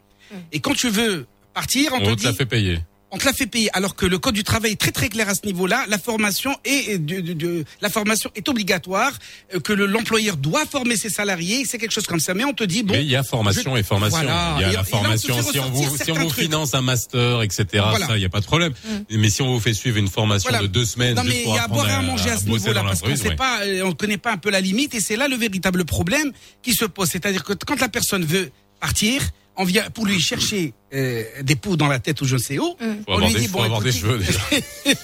et 0.53 0.61
quand 0.61 0.75
tu 0.75 0.89
veux 0.91 1.27
partir, 1.55 1.93
on, 1.95 1.97
On 1.97 2.15
te 2.15 2.21
te 2.21 2.25
la 2.25 2.33
dit, 2.33 2.37
fait 2.37 2.47
payer. 2.47 2.79
On 3.15 3.19
te 3.19 3.25
la 3.25 3.33
fait 3.33 3.47
payer, 3.47 3.71
alors 3.75 3.95
que 3.95 4.07
le 4.07 4.19
code 4.19 4.35
du 4.35 4.43
travail 4.45 4.73
est 4.73 4.81
très 4.81 4.91
très 4.91 5.09
clair 5.09 5.29
à 5.29 5.35
ce 5.35 5.47
niveau-là. 5.47 5.85
La 5.89 5.99
formation 5.99 6.55
est 6.65 6.99
de, 6.99 7.21
de- 7.21 7.33
de- 7.33 7.65
la 7.81 7.89
formation 7.89 8.31
est 8.35 8.49
obligatoire, 8.49 9.13
euh, 9.55 9.61
que 9.61 9.73
le- 9.73 9.87
l'employeur 9.87 10.37
doit 10.37 10.67
former 10.67 10.97
ses 10.97 11.11
salariés, 11.11 11.65
c'est 11.65 11.79
quelque 11.79 11.93
chose 11.93 12.07
comme 12.07 12.21
ça. 12.21 12.35
Mais 12.35 12.45
on 12.45 12.53
te 12.53 12.65
dit 12.65 12.83
bon. 12.83 12.93
Mais 12.95 13.03
il 13.05 13.11
y 13.11 13.17
a 13.17 13.23
formation 13.23 13.75
je- 13.77 13.81
et 13.81 13.83
formation. 13.85 14.19
Voilà. 14.19 14.57
Il 14.59 14.63
y 14.63 14.65
a 14.65 14.69
Et- 14.69 14.73
là, 14.73 14.79
la 14.79 14.81
on 14.81 14.85
formation. 14.85 15.43
Si 15.43 15.59
on 15.61 15.71
vous, 15.71 15.83
si 15.85 15.89
on 15.89 15.97
certains 15.97 16.13
vous 16.23 16.29
trucs. 16.29 16.43
finance 16.45 16.75
un 16.75 16.83
master, 16.83 17.43
etc., 17.43 17.65
Voilà. 17.73 18.07
ça, 18.09 18.17
il 18.17 18.21
n'y 18.21 18.27
a 18.27 18.29
pas 18.31 18.41
de 18.41 18.47
problème. 18.47 18.73
Mais 19.11 19.31
si 19.31 19.43
on 19.43 19.47
vous 19.55 19.61
fait 19.61 19.75
suivre 19.75 19.99
une 19.99 20.09
formation 20.09 20.51
Voilà. 20.51 20.63
de 20.63 20.69
deux 20.69 20.85
semaines 20.85 21.15
Non 21.15 21.23
juste 21.23 21.35
mais 21.35 21.41
il 21.43 21.45
pour 21.45 21.55
y 21.55 21.59
a 21.59 21.63
à 21.63 21.65
apprendre 21.67 21.83
boire 21.85 21.95
et 21.95 21.99
à 21.99 22.03
manger 22.03 22.31
à 22.31 22.37
ce 22.37 22.45
niveau-là 22.47 22.83
parce 22.83 23.01
qu'on 23.01 23.07
l'entreprise, 23.09 23.23
sait 23.23 23.29
ouais. 23.29 23.37
pas, 23.37 23.61
euh, 23.65 23.83
on 23.85 23.89
ne 23.89 23.93
connaît 23.95 24.19
pas 24.19 24.33
un 24.33 24.37
peu 24.39 24.51
la 24.51 24.61
limite 24.61 24.95
et 24.95 25.01
c'est 25.01 25.17
là 25.17 25.29
le 25.29 25.37
véritable 25.37 25.85
problème 25.85 26.33
qui 26.63 26.75
se 26.75 26.85
pose. 26.85 27.09
C'est-à-dire 27.11 27.45
que 27.45 27.53
quand 27.53 27.79
la 27.81 27.89
personne 27.89 28.25
veut 28.25 28.51
partir, 28.81 29.23
on 29.57 29.65
vient 29.65 29.89
pour 29.91 30.07
lui 30.07 30.21
chercher 30.21 30.73
euh, 30.93 31.23
des 31.43 31.57
poux 31.57 31.77
dans 31.77 31.87
la 31.89 31.99
tête 31.99 32.21
ou 32.21 32.25
je 32.25 32.35
ne 32.35 32.41
sais 32.41 32.59
où. 32.59 32.77
Faut 32.79 32.85
On 33.09 33.19
lui 33.19 33.35
dit 33.35 33.49
bon, 33.49 33.63
avoir 33.63 33.81
des 33.81 33.97
écoutez- 33.97 34.01
cheveux, 34.01 34.19
déjà. 34.19 34.41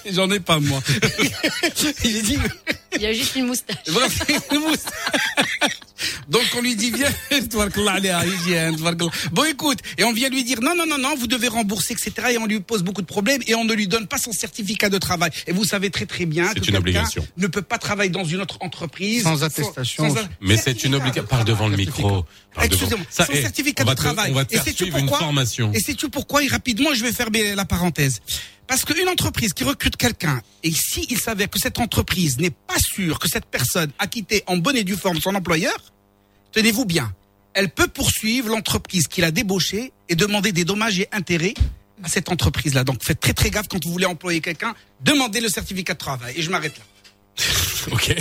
J'en 0.13 0.31
ai 0.31 0.41
pas 0.41 0.59
moi. 0.61 0.83
J'ai 2.03 2.23
dit 2.23 2.39
Il 2.97 3.03
y 3.03 3.07
a 3.07 3.13
juste 3.13 3.37
une 3.37 3.47
moustache. 3.47 3.77
Bref, 3.93 4.23
une 4.53 4.59
moustache. 4.61 4.93
Donc 6.29 6.43
on 6.57 6.63
lui 6.63 6.77
dit 6.77 6.91
viens, 6.91 7.11
bon 9.33 9.45
écoute, 9.45 9.79
et 9.99 10.05
on 10.05 10.13
vient 10.13 10.29
lui 10.31 10.45
dire 10.45 10.61
non 10.63 10.75
non 10.75 10.87
non 10.87 10.97
non, 10.99 11.15
vous 11.17 11.27
devez 11.27 11.49
rembourser 11.49 11.93
etc. 11.93 12.13
Et 12.33 12.39
on 12.39 12.47
lui 12.47 12.61
pose 12.61 12.83
beaucoup 12.83 13.03
de 13.03 13.07
problèmes 13.07 13.43
et 13.47 13.55
on 13.55 13.65
ne 13.65 13.75
lui 13.75 13.87
donne 13.87 14.07
pas 14.07 14.17
son 14.19 14.33
certificat 14.33 14.89
de 14.89 14.99
travail. 14.99 15.31
Et 15.47 15.53
vous 15.53 15.65
savez 15.65 15.91
très 15.91 16.07
très 16.07 16.25
bien 16.27 16.45
que 16.55 16.59
une 16.59 16.65
quelqu'un 16.83 17.05
ne 17.37 17.47
peut 17.49 17.63
pas 17.63 17.79
travailler 17.79 18.11
dans 18.11 18.25
une 18.25 18.41
autre 18.41 18.57
entreprise 18.61 19.25
Sans 19.25 19.43
attestation. 19.45 20.15
sans- 20.15 20.23
Mais 20.41 20.57
c'est 20.57 20.85
une 20.85 20.95
obligation. 20.95 21.25
Parle 21.25 21.45
devant 21.45 21.69
le 21.69 21.77
micro. 21.77 22.25
Parle 22.55 22.69
devant- 22.69 22.87
Excusez-moi, 22.87 23.07
son 23.11 23.25
eh, 23.33 23.43
certificat 23.43 23.85
de 23.85 23.91
te- 23.91 23.95
travail. 23.97 24.31
On 24.33 24.35
va 24.35 24.45
te 24.47 24.55
et 24.55 24.57
faire 24.57 24.65
sais-tu 24.65 24.85
suivre 24.85 24.97
une 24.99 25.07
pourquoi 25.07 25.19
formation. 25.27 25.73
Et 25.75 25.81
sais-tu 25.81 26.09
pourquoi 26.09 26.43
Et 26.45 26.49
rapidement, 26.49 26.95
je 26.95 27.03
vais 27.03 27.13
fermer 27.13 27.55
la 27.55 27.65
parenthèse. 27.67 28.21
Parce 28.71 28.85
qu'une 28.85 29.09
entreprise 29.09 29.53
qui 29.53 29.65
recrute 29.65 29.97
quelqu'un, 29.97 30.41
et 30.63 30.71
si 30.71 31.05
il 31.11 31.19
s'avère 31.19 31.51
que 31.51 31.59
cette 31.59 31.81
entreprise 31.81 32.39
n'est 32.39 32.53
pas 32.53 32.79
sûre 32.79 33.19
que 33.19 33.27
cette 33.27 33.47
personne 33.47 33.91
a 33.99 34.07
quitté 34.07 34.45
en 34.47 34.59
bonne 34.59 34.77
et 34.77 34.85
due 34.85 34.95
forme 34.95 35.19
son 35.19 35.35
employeur, 35.35 35.75
tenez-vous 36.53 36.85
bien, 36.85 37.13
elle 37.53 37.71
peut 37.71 37.89
poursuivre 37.89 38.49
l'entreprise 38.49 39.09
qui 39.09 39.23
l'a 39.23 39.33
débauché 39.33 39.91
et 40.09 40.15
demander 40.15 40.53
des 40.53 40.65
dommages 40.65 41.01
et 41.01 41.09
intérêts 41.11 41.55
à 42.05 42.09
cette 42.09 42.29
entreprise-là. 42.29 42.85
Donc 42.85 43.03
faites 43.03 43.19
très 43.19 43.33
très 43.33 43.51
gaffe 43.51 43.67
quand 43.67 43.85
vous 43.85 43.91
voulez 43.91 44.07
employer 44.07 44.41
quelqu'un, 44.41 44.77
demandez 45.01 45.41
le 45.41 45.49
certificat 45.49 45.95
de 45.95 45.99
travail. 45.99 46.35
Et 46.37 46.43
je 46.43 46.51
m'arrête 46.53 46.79
là. 46.79 46.85
Ok. 47.91 48.15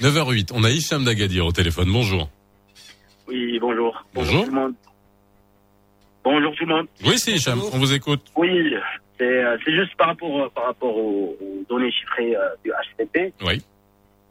9h08. 0.00 0.48
On 0.52 0.64
a 0.64 0.70
Hicham 0.70 1.04
Dagadir 1.04 1.46
au 1.46 1.52
téléphone. 1.52 1.92
Bonjour. 1.92 2.28
Oui, 3.28 3.60
bonjour. 3.60 4.04
Bonjour. 4.12 4.46
tout 4.46 4.50
le 4.50 4.60
monde. 4.60 4.74
Bonjour 6.24 6.52
tout 6.56 6.66
le 6.66 6.74
monde. 6.74 6.86
Oui, 7.04 7.20
c'est 7.20 7.34
Hicham. 7.34 7.62
On 7.72 7.78
vous 7.78 7.92
écoute. 7.92 8.22
Oui, 8.34 8.48
c'est 9.18 9.44
euh, 9.44 9.56
c'est 9.64 9.72
juste 9.72 9.94
par 9.96 10.08
rapport, 10.08 10.42
euh, 10.42 10.48
par 10.48 10.64
rapport 10.64 10.96
aux, 10.96 11.36
aux 11.40 11.64
données 11.68 11.90
chiffrées 11.90 12.36
euh, 12.36 12.48
du 12.64 12.70
HCP. 12.70 13.32
Oui. 13.42 13.62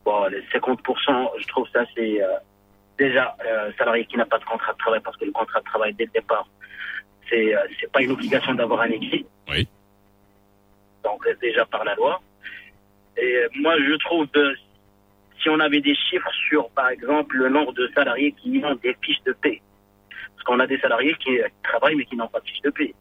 Bon, 0.03 0.26
les 0.28 0.41
50%, 0.53 1.30
je 1.40 1.48
trouve 1.48 1.68
ça 1.74 1.84
c'est 1.95 2.22
déjà 2.98 3.36
euh, 3.45 3.72
salarié 3.78 4.06
qui 4.06 4.18
n'a 4.18 4.26
pas 4.26 4.38
de 4.38 4.45
contrat 4.45 4.74
de 4.74 4.78
travail 4.78 4.99
parce 5.03 5.18
que 5.18 5.26
le 5.26 5.32
contrat 5.32 5.60
de 5.60 5.66
travail 5.66 5.94
dès 5.94 6.06
le 6.06 6.12
départ, 6.12 6.48
c'est 7.30 7.56
euh, 7.56 7.60
c'est 7.80 7.91
pas 7.91 8.02
une 8.02 8.12
obligation 8.12 8.53
d'avoir 8.53 8.82
un 8.82 8.90
écrit. 8.90 9.26
Oui. 9.49 9.68
Donc 11.03 11.28
déjà 11.41 11.66
par 11.66 11.84
la 11.84 11.95
loi. 11.95 12.22
Et 13.18 13.45
moi 13.56 13.76
je 13.78 13.95
trouve 14.06 14.28
que 14.28 14.56
si 15.41 15.49
on 15.49 15.60
avait 15.60 15.82
des 15.82 15.95
chiffres 15.95 16.32
sur 16.49 16.70
par 16.72 16.90
exemple 16.90 17.38
le 17.38 17.49
nombre 17.49 17.74
de 17.74 17.90
salariés 17.95 18.34
qui 18.34 18.62
ont 18.64 18.76
des 18.76 18.95
fiches 19.02 19.24
de 19.26 19.34
paie. 19.34 19.62
Parce 20.36 20.44
qu'on 20.44 20.60
a 20.60 20.68
des 20.68 20.80
salariés 20.80 21.16
qui 21.20 21.38
travaillent 21.64 21.95
mais 21.95 22.06
qui 22.06 22.16
n'ont 22.16 22.28
pas 22.28 22.40
de 22.40 22.48
fiche 22.48 22.62
de 22.62 22.70
paie. 22.70 22.94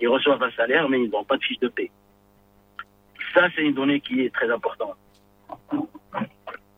Ils 0.00 0.08
reçoivent 0.08 0.42
un 0.42 0.50
salaire 0.52 0.88
mais 0.88 1.02
ils 1.02 1.10
n'ont 1.10 1.24
pas 1.24 1.36
de 1.36 1.44
fiche 1.44 1.58
de 1.60 1.68
paie. 1.68 1.90
Ça 3.34 3.48
c'est 3.54 3.62
une 3.62 3.74
donnée 3.74 4.00
qui 4.00 4.22
est 4.22 4.34
très 4.34 4.50
importante. 4.50 4.96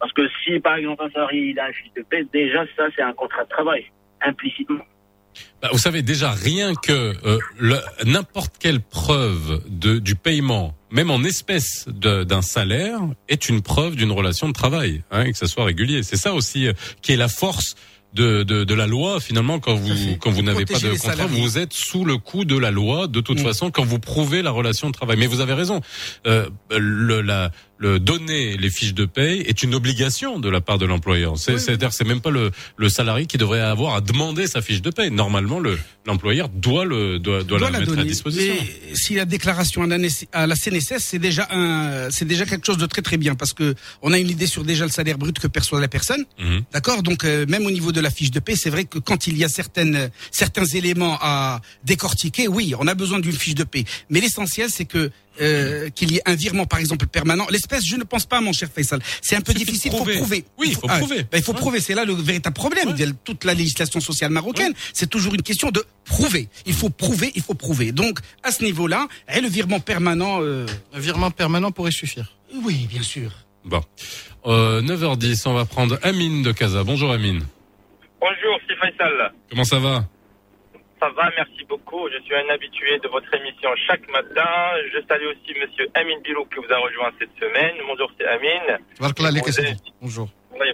Parce 0.03 0.15
que 0.15 0.23
si, 0.45 0.59
par 0.59 0.75
exemple, 0.75 1.05
un 1.05 1.11
salarié 1.11 1.55
a 1.61 1.67
un 1.67 1.73
fiche 1.73 1.93
de 1.97 2.03
paie, 2.03 2.27
déjà, 2.33 2.65
ça, 2.77 2.87
c'est 2.97 3.03
un 3.03 3.13
contrat 3.13 3.45
de 3.45 3.49
travail, 3.49 3.85
implicitement. 4.21 4.85
Bah, 5.63 5.69
vous 5.71 5.79
savez 5.79 6.03
déjà 6.03 6.33
rien 6.33 6.75
que 6.75 7.15
euh, 7.25 7.39
n'importe 8.05 8.59
quelle 8.59 8.81
preuve 8.81 9.63
du 9.69 10.17
paiement, 10.17 10.75
même 10.91 11.13
en 11.13 11.23
espèces 11.23 11.87
d'un 11.89 12.43
salaire, 12.43 12.99
est 13.29 13.49
une 13.49 13.63
preuve 13.63 13.95
d'une 13.95 14.11
relation 14.11 14.49
de 14.49 14.53
travail, 14.53 15.05
hein, 15.13 15.31
que 15.31 15.37
ça 15.37 15.47
soit 15.47 15.65
régulier. 15.65 16.03
C'est 16.03 16.17
ça 16.17 16.35
aussi 16.35 16.67
euh, 16.67 16.73
qui 17.01 17.13
est 17.13 17.17
la 17.17 17.29
force 17.29 17.77
de, 18.15 18.43
de, 18.43 18.65
de 18.65 18.75
la 18.75 18.87
loi 18.87 19.21
finalement 19.21 19.59
quand 19.59 19.75
vous 19.75 20.17
quand 20.21 20.31
vous 20.31 20.43
n'avez 20.43 20.65
pas 20.67 20.79
de 20.79 20.91
contrat, 20.91 21.13
salariés. 21.13 21.41
vous 21.41 21.59
êtes 21.59 21.73
sous 21.73 22.05
le 22.05 22.19
coup 22.19 22.45
de 22.45 22.57
la 22.59 22.71
loi 22.71 23.07
de 23.07 23.21
toute 23.21 23.41
façon 23.41 23.71
quand 23.71 23.85
vous 23.85 23.99
prouvez 23.99 24.43
la 24.43 24.51
relation 24.51 24.89
de 24.89 24.93
travail. 24.93 25.17
Mais 25.17 25.27
vous 25.27 25.41
avez 25.41 25.55
raison, 25.55 25.81
euh, 26.27 26.49
le, 26.71 27.21
la, 27.23 27.51
le 27.83 27.99
donner 27.99 28.57
les 28.57 28.71
fiches 28.71 28.95
de 28.95 29.05
paye 29.05 29.41
est 29.41 29.63
une 29.65 29.75
obligation 29.75 30.39
de 30.39 30.49
la 30.49 30.61
part 30.61 30.79
de 30.79 30.87
l'employeur. 30.87 31.37
C'est, 31.37 31.59
C'est-à-dire 31.59 31.93
c'est 31.93 32.05
même 32.07 32.21
pas 32.21 32.31
le, 32.31 32.53
le 32.77 32.89
salarié 32.89 33.27
qui 33.27 33.39
devrait 33.39 33.61
avoir 33.61 33.97
à 33.97 34.01
demander 34.01 34.47
sa 34.47 34.63
fiche 34.63 34.81
de 34.83 34.91
paye. 34.91 35.11
Normalement 35.11 35.59
le 35.59 35.77
l'employeur 36.07 36.49
doit 36.49 36.85
le 36.85 37.19
doit, 37.19 37.43
doit, 37.43 37.59
doit 37.59 37.71
la 37.71 37.73
la 37.73 37.79
mettre 37.81 37.93
à 37.93 37.97
donner. 37.97 38.09
disposition. 38.09 38.55
Mais 38.59 38.95
si 38.95 39.15
la 39.15 39.25
déclaration 39.25 39.83
à 39.83 39.87
la, 39.87 39.99
à 40.33 40.47
la 40.47 40.55
CNSS, 40.57 40.99
c'est 40.99 41.19
déjà 41.19 41.49
un, 41.51 42.09
c'est 42.11 42.25
déjà 42.25 42.45
quelque 42.47 42.65
chose 42.67 42.79
de 42.79 42.87
très 42.87 43.03
très 43.03 43.17
bien 43.17 43.35
parce 43.35 43.53
que 43.53 43.75
on 44.01 44.13
a 44.13 44.19
une 44.19 44.31
idée 44.31 44.47
sur 44.47 44.63
déjà 44.65 44.85
le 44.85 44.91
salaire 44.91 45.19
brut 45.19 45.39
que 45.41 45.49
perçoit 45.49 45.81
la 45.81 45.89
personne. 45.89 46.25
Mhm. 46.39 46.63
D'accord? 46.73 47.03
Donc 47.03 47.25
euh, 47.25 47.47
même 47.49 47.67
au 47.67 47.71
niveau 47.73 47.91
de 47.91 48.01
la 48.01 48.11
fiche 48.11 48.31
de 48.31 48.39
paie, 48.41 48.55
c'est 48.57 48.71
vrai 48.71 48.85
que 48.85 48.99
quand 49.01 49.27
il 49.27 49.37
y 49.37 49.45
a 49.45 49.49
certaines 49.49 50.11
certains 50.31 50.65
éléments 50.67 51.19
à 51.21 51.61
décortiquer, 51.85 52.47
oui, 52.49 52.75
on 52.79 52.87
a 52.87 52.95
besoin 52.95 53.19
d'une 53.19 53.33
fiche 53.33 53.55
de 53.57 53.65
paie. 53.65 53.85
Mais 54.09 54.21
l'essentiel, 54.21 54.71
c'est 54.71 54.85
que 54.85 55.11
euh, 55.41 55.89
qu'il 55.91 56.13
y 56.13 56.17
ait 56.17 56.23
un 56.27 56.35
virement, 56.35 56.67
par 56.67 56.79
exemple, 56.79 57.07
permanent. 57.07 57.47
L'espèce, 57.51 57.85
je 57.87 57.97
ne 57.97 58.05
pense 58.05 58.27
pas, 58.27 58.41
mon 58.41 58.53
cher 58.53 58.69
Faisal. 58.75 59.01
C'est 59.21 59.37
un 59.37 59.41
peu 59.41 59.53
de 59.53 59.59
difficile. 59.59 59.93
Il 59.93 59.99
faut 59.99 60.05
prouver. 60.05 60.45
Oui, 60.59 60.69
il 60.69 60.75
faut 60.75 60.87
ah, 60.89 60.99
prouver. 60.99 61.23
ben, 61.31 61.39
il 61.39 61.43
faut 61.43 61.53
prouver. 61.55 61.81
C'est 61.81 61.95
là 61.95 62.05
le 62.05 62.13
véritable 62.15 62.55
problème. 62.55 62.89
Il 62.97 63.01
y 63.01 63.09
a 63.09 63.13
Toute 63.25 63.45
la 63.45 63.55
législation 63.55 64.01
sociale 64.01 64.31
marocaine, 64.31 64.73
c'est 64.93 65.09
toujours 65.09 65.35
une 65.35 65.43
question 65.43 65.71
de 65.71 65.85
prouver. 66.05 66.49
Il 66.67 66.75
faut 66.75 66.91
prouver, 66.91 67.33
il 67.35 67.43
faut 67.43 67.55
prouver. 67.55 67.93
Donc, 67.93 68.19
à 68.43 68.51
ce 68.53 68.63
niveau-là, 68.65 69.07
et 69.35 69.41
le 69.41 69.49
virement 69.49 69.81
permanent. 69.81 70.41
euh, 70.43 70.67
Un 70.93 71.01
virement 71.01 71.31
permanent 71.31 71.71
pourrait 71.73 71.91
suffire. 71.93 72.37
Oui, 72.65 72.87
bien 72.91 73.03
sûr. 73.03 73.31
Bon, 73.65 73.81
euh, 74.47 74.83
9h10, 74.83 75.47
on 75.47 75.55
va 75.55 75.65
prendre 75.65 75.99
Amine 76.03 76.43
de 76.43 76.53
Casa. 76.53 76.83
Bonjour 76.85 77.13
Amine. 77.13 77.43
Bonjour, 78.21 78.59
c'est 78.69 78.75
Faisal. 78.77 79.33
Comment 79.51 79.65
ça 79.65 79.79
va? 79.79 80.05
ça 81.03 81.09
va, 81.17 81.31
merci 81.37 81.65
beaucoup. 81.69 82.09
Je 82.15 82.23
suis 82.23 82.35
un 82.35 82.49
habitué 82.49 82.97
de 83.01 83.09
votre 83.09 83.35
émission 83.35 83.71
chaque 83.89 84.09
matin. 84.09 84.47
Je 84.95 85.01
salue 85.09 85.27
aussi 85.27 85.59
Monsieur 85.61 85.89
Amine 85.95 86.21
Bilou 86.23 86.45
qui 86.45 86.61
vous 86.63 86.73
a 86.73 86.79
rejoint 86.79 87.11
cette 87.19 87.35
semaine. 87.41 87.75
Bonjour, 87.89 88.09
c'est 88.17 88.27
Amine. 88.27 88.79
Bonjour. 90.01 90.29
Ben, 90.57 90.73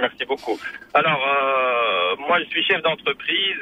merci 0.00 0.24
beaucoup. 0.24 0.58
Alors, 0.94 1.20
euh, 1.20 2.16
moi, 2.26 2.38
je 2.40 2.48
suis 2.48 2.64
chef 2.64 2.80
d'entreprise. 2.82 3.60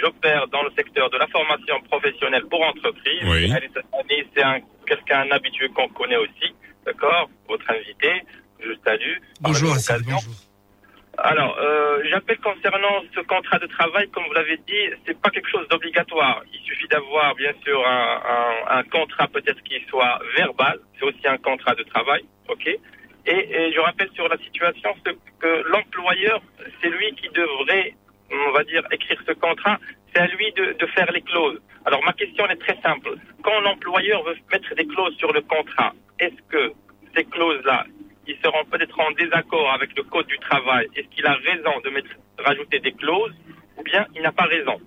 J'opère 0.00 0.46
dans 0.48 0.62
le 0.62 0.70
secteur 0.76 1.10
de 1.10 1.18
la 1.18 1.26
formation 1.26 1.80
professionnelle 1.90 2.44
pour 2.48 2.62
entreprise. 2.62 3.22
Oui. 3.24 3.52
C'est 4.34 4.44
un, 4.44 4.60
quelqu'un 4.86 5.26
habitué 5.32 5.68
qu'on 5.70 5.88
connaît 5.88 6.18
aussi. 6.18 6.54
D'accord 6.86 7.28
Votre 7.48 7.68
invité, 7.68 8.22
je 8.60 8.72
salue. 8.84 9.16
Bonjour, 9.40 9.74
Bonjour. 9.74 10.51
Alors, 11.18 11.58
euh, 11.58 12.02
j'appelle 12.10 12.38
concernant 12.38 13.02
ce 13.14 13.20
contrat 13.20 13.58
de 13.58 13.66
travail, 13.66 14.08
comme 14.10 14.24
vous 14.26 14.32
l'avez 14.32 14.56
dit, 14.56 14.84
c'est 15.06 15.20
pas 15.20 15.30
quelque 15.30 15.50
chose 15.50 15.68
d'obligatoire. 15.68 16.42
Il 16.52 16.60
suffit 16.60 16.88
d'avoir, 16.88 17.34
bien 17.34 17.52
sûr, 17.64 17.86
un, 17.86 18.20
un, 18.36 18.78
un 18.78 18.82
contrat 18.84 19.28
peut-être 19.28 19.62
qui 19.62 19.78
soit 19.88 20.18
verbal. 20.36 20.80
C'est 20.98 21.04
aussi 21.04 21.26
un 21.26 21.36
contrat 21.36 21.74
de 21.74 21.82
travail, 21.82 22.24
ok. 22.48 22.66
Et, 22.66 22.78
et 23.26 23.72
je 23.72 23.80
rappelle 23.80 24.10
sur 24.14 24.26
la 24.28 24.38
situation 24.38 24.94
ce 25.04 25.12
que 25.38 25.62
l'employeur, 25.68 26.40
c'est 26.80 26.88
lui 26.88 27.14
qui 27.14 27.28
devrait, 27.28 27.94
on 28.32 28.50
va 28.52 28.64
dire, 28.64 28.82
écrire 28.90 29.20
ce 29.26 29.32
contrat. 29.34 29.78
C'est 30.14 30.20
à 30.20 30.26
lui 30.26 30.50
de, 30.52 30.72
de 30.72 30.86
faire 30.86 31.10
les 31.12 31.22
clauses. 31.22 31.60
Alors 31.84 32.02
ma 32.04 32.12
question 32.14 32.48
est 32.48 32.56
très 32.56 32.80
simple. 32.80 33.16
Quand 33.42 33.60
l'employeur 33.60 34.22
veut 34.24 34.36
mettre 34.50 34.74
des 34.74 34.86
clauses 34.86 35.16
sur 35.18 35.32
le 35.32 35.42
contrat, 35.42 35.92
est-ce 36.18 36.42
que 36.48 36.72
ces 37.14 37.24
clauses-là, 37.24 37.84
ils 38.26 38.36
seront 38.44 38.64
peut-être 38.70 38.98
en 39.00 39.10
désaccord 39.12 39.72
avec 39.72 39.96
le 39.96 40.02
code 40.04 40.26
du 40.26 40.38
travail. 40.38 40.88
Est-ce 40.94 41.08
qu'il 41.08 41.26
a 41.26 41.34
raison 41.34 41.80
de 41.84 41.90
mettre, 41.90 42.10
rajouter 42.38 42.80
des 42.80 42.92
clauses 42.92 43.34
ou 43.76 43.82
bien 43.82 44.06
il 44.14 44.22
n'a 44.22 44.32
pas 44.32 44.44
raison? 44.44 44.78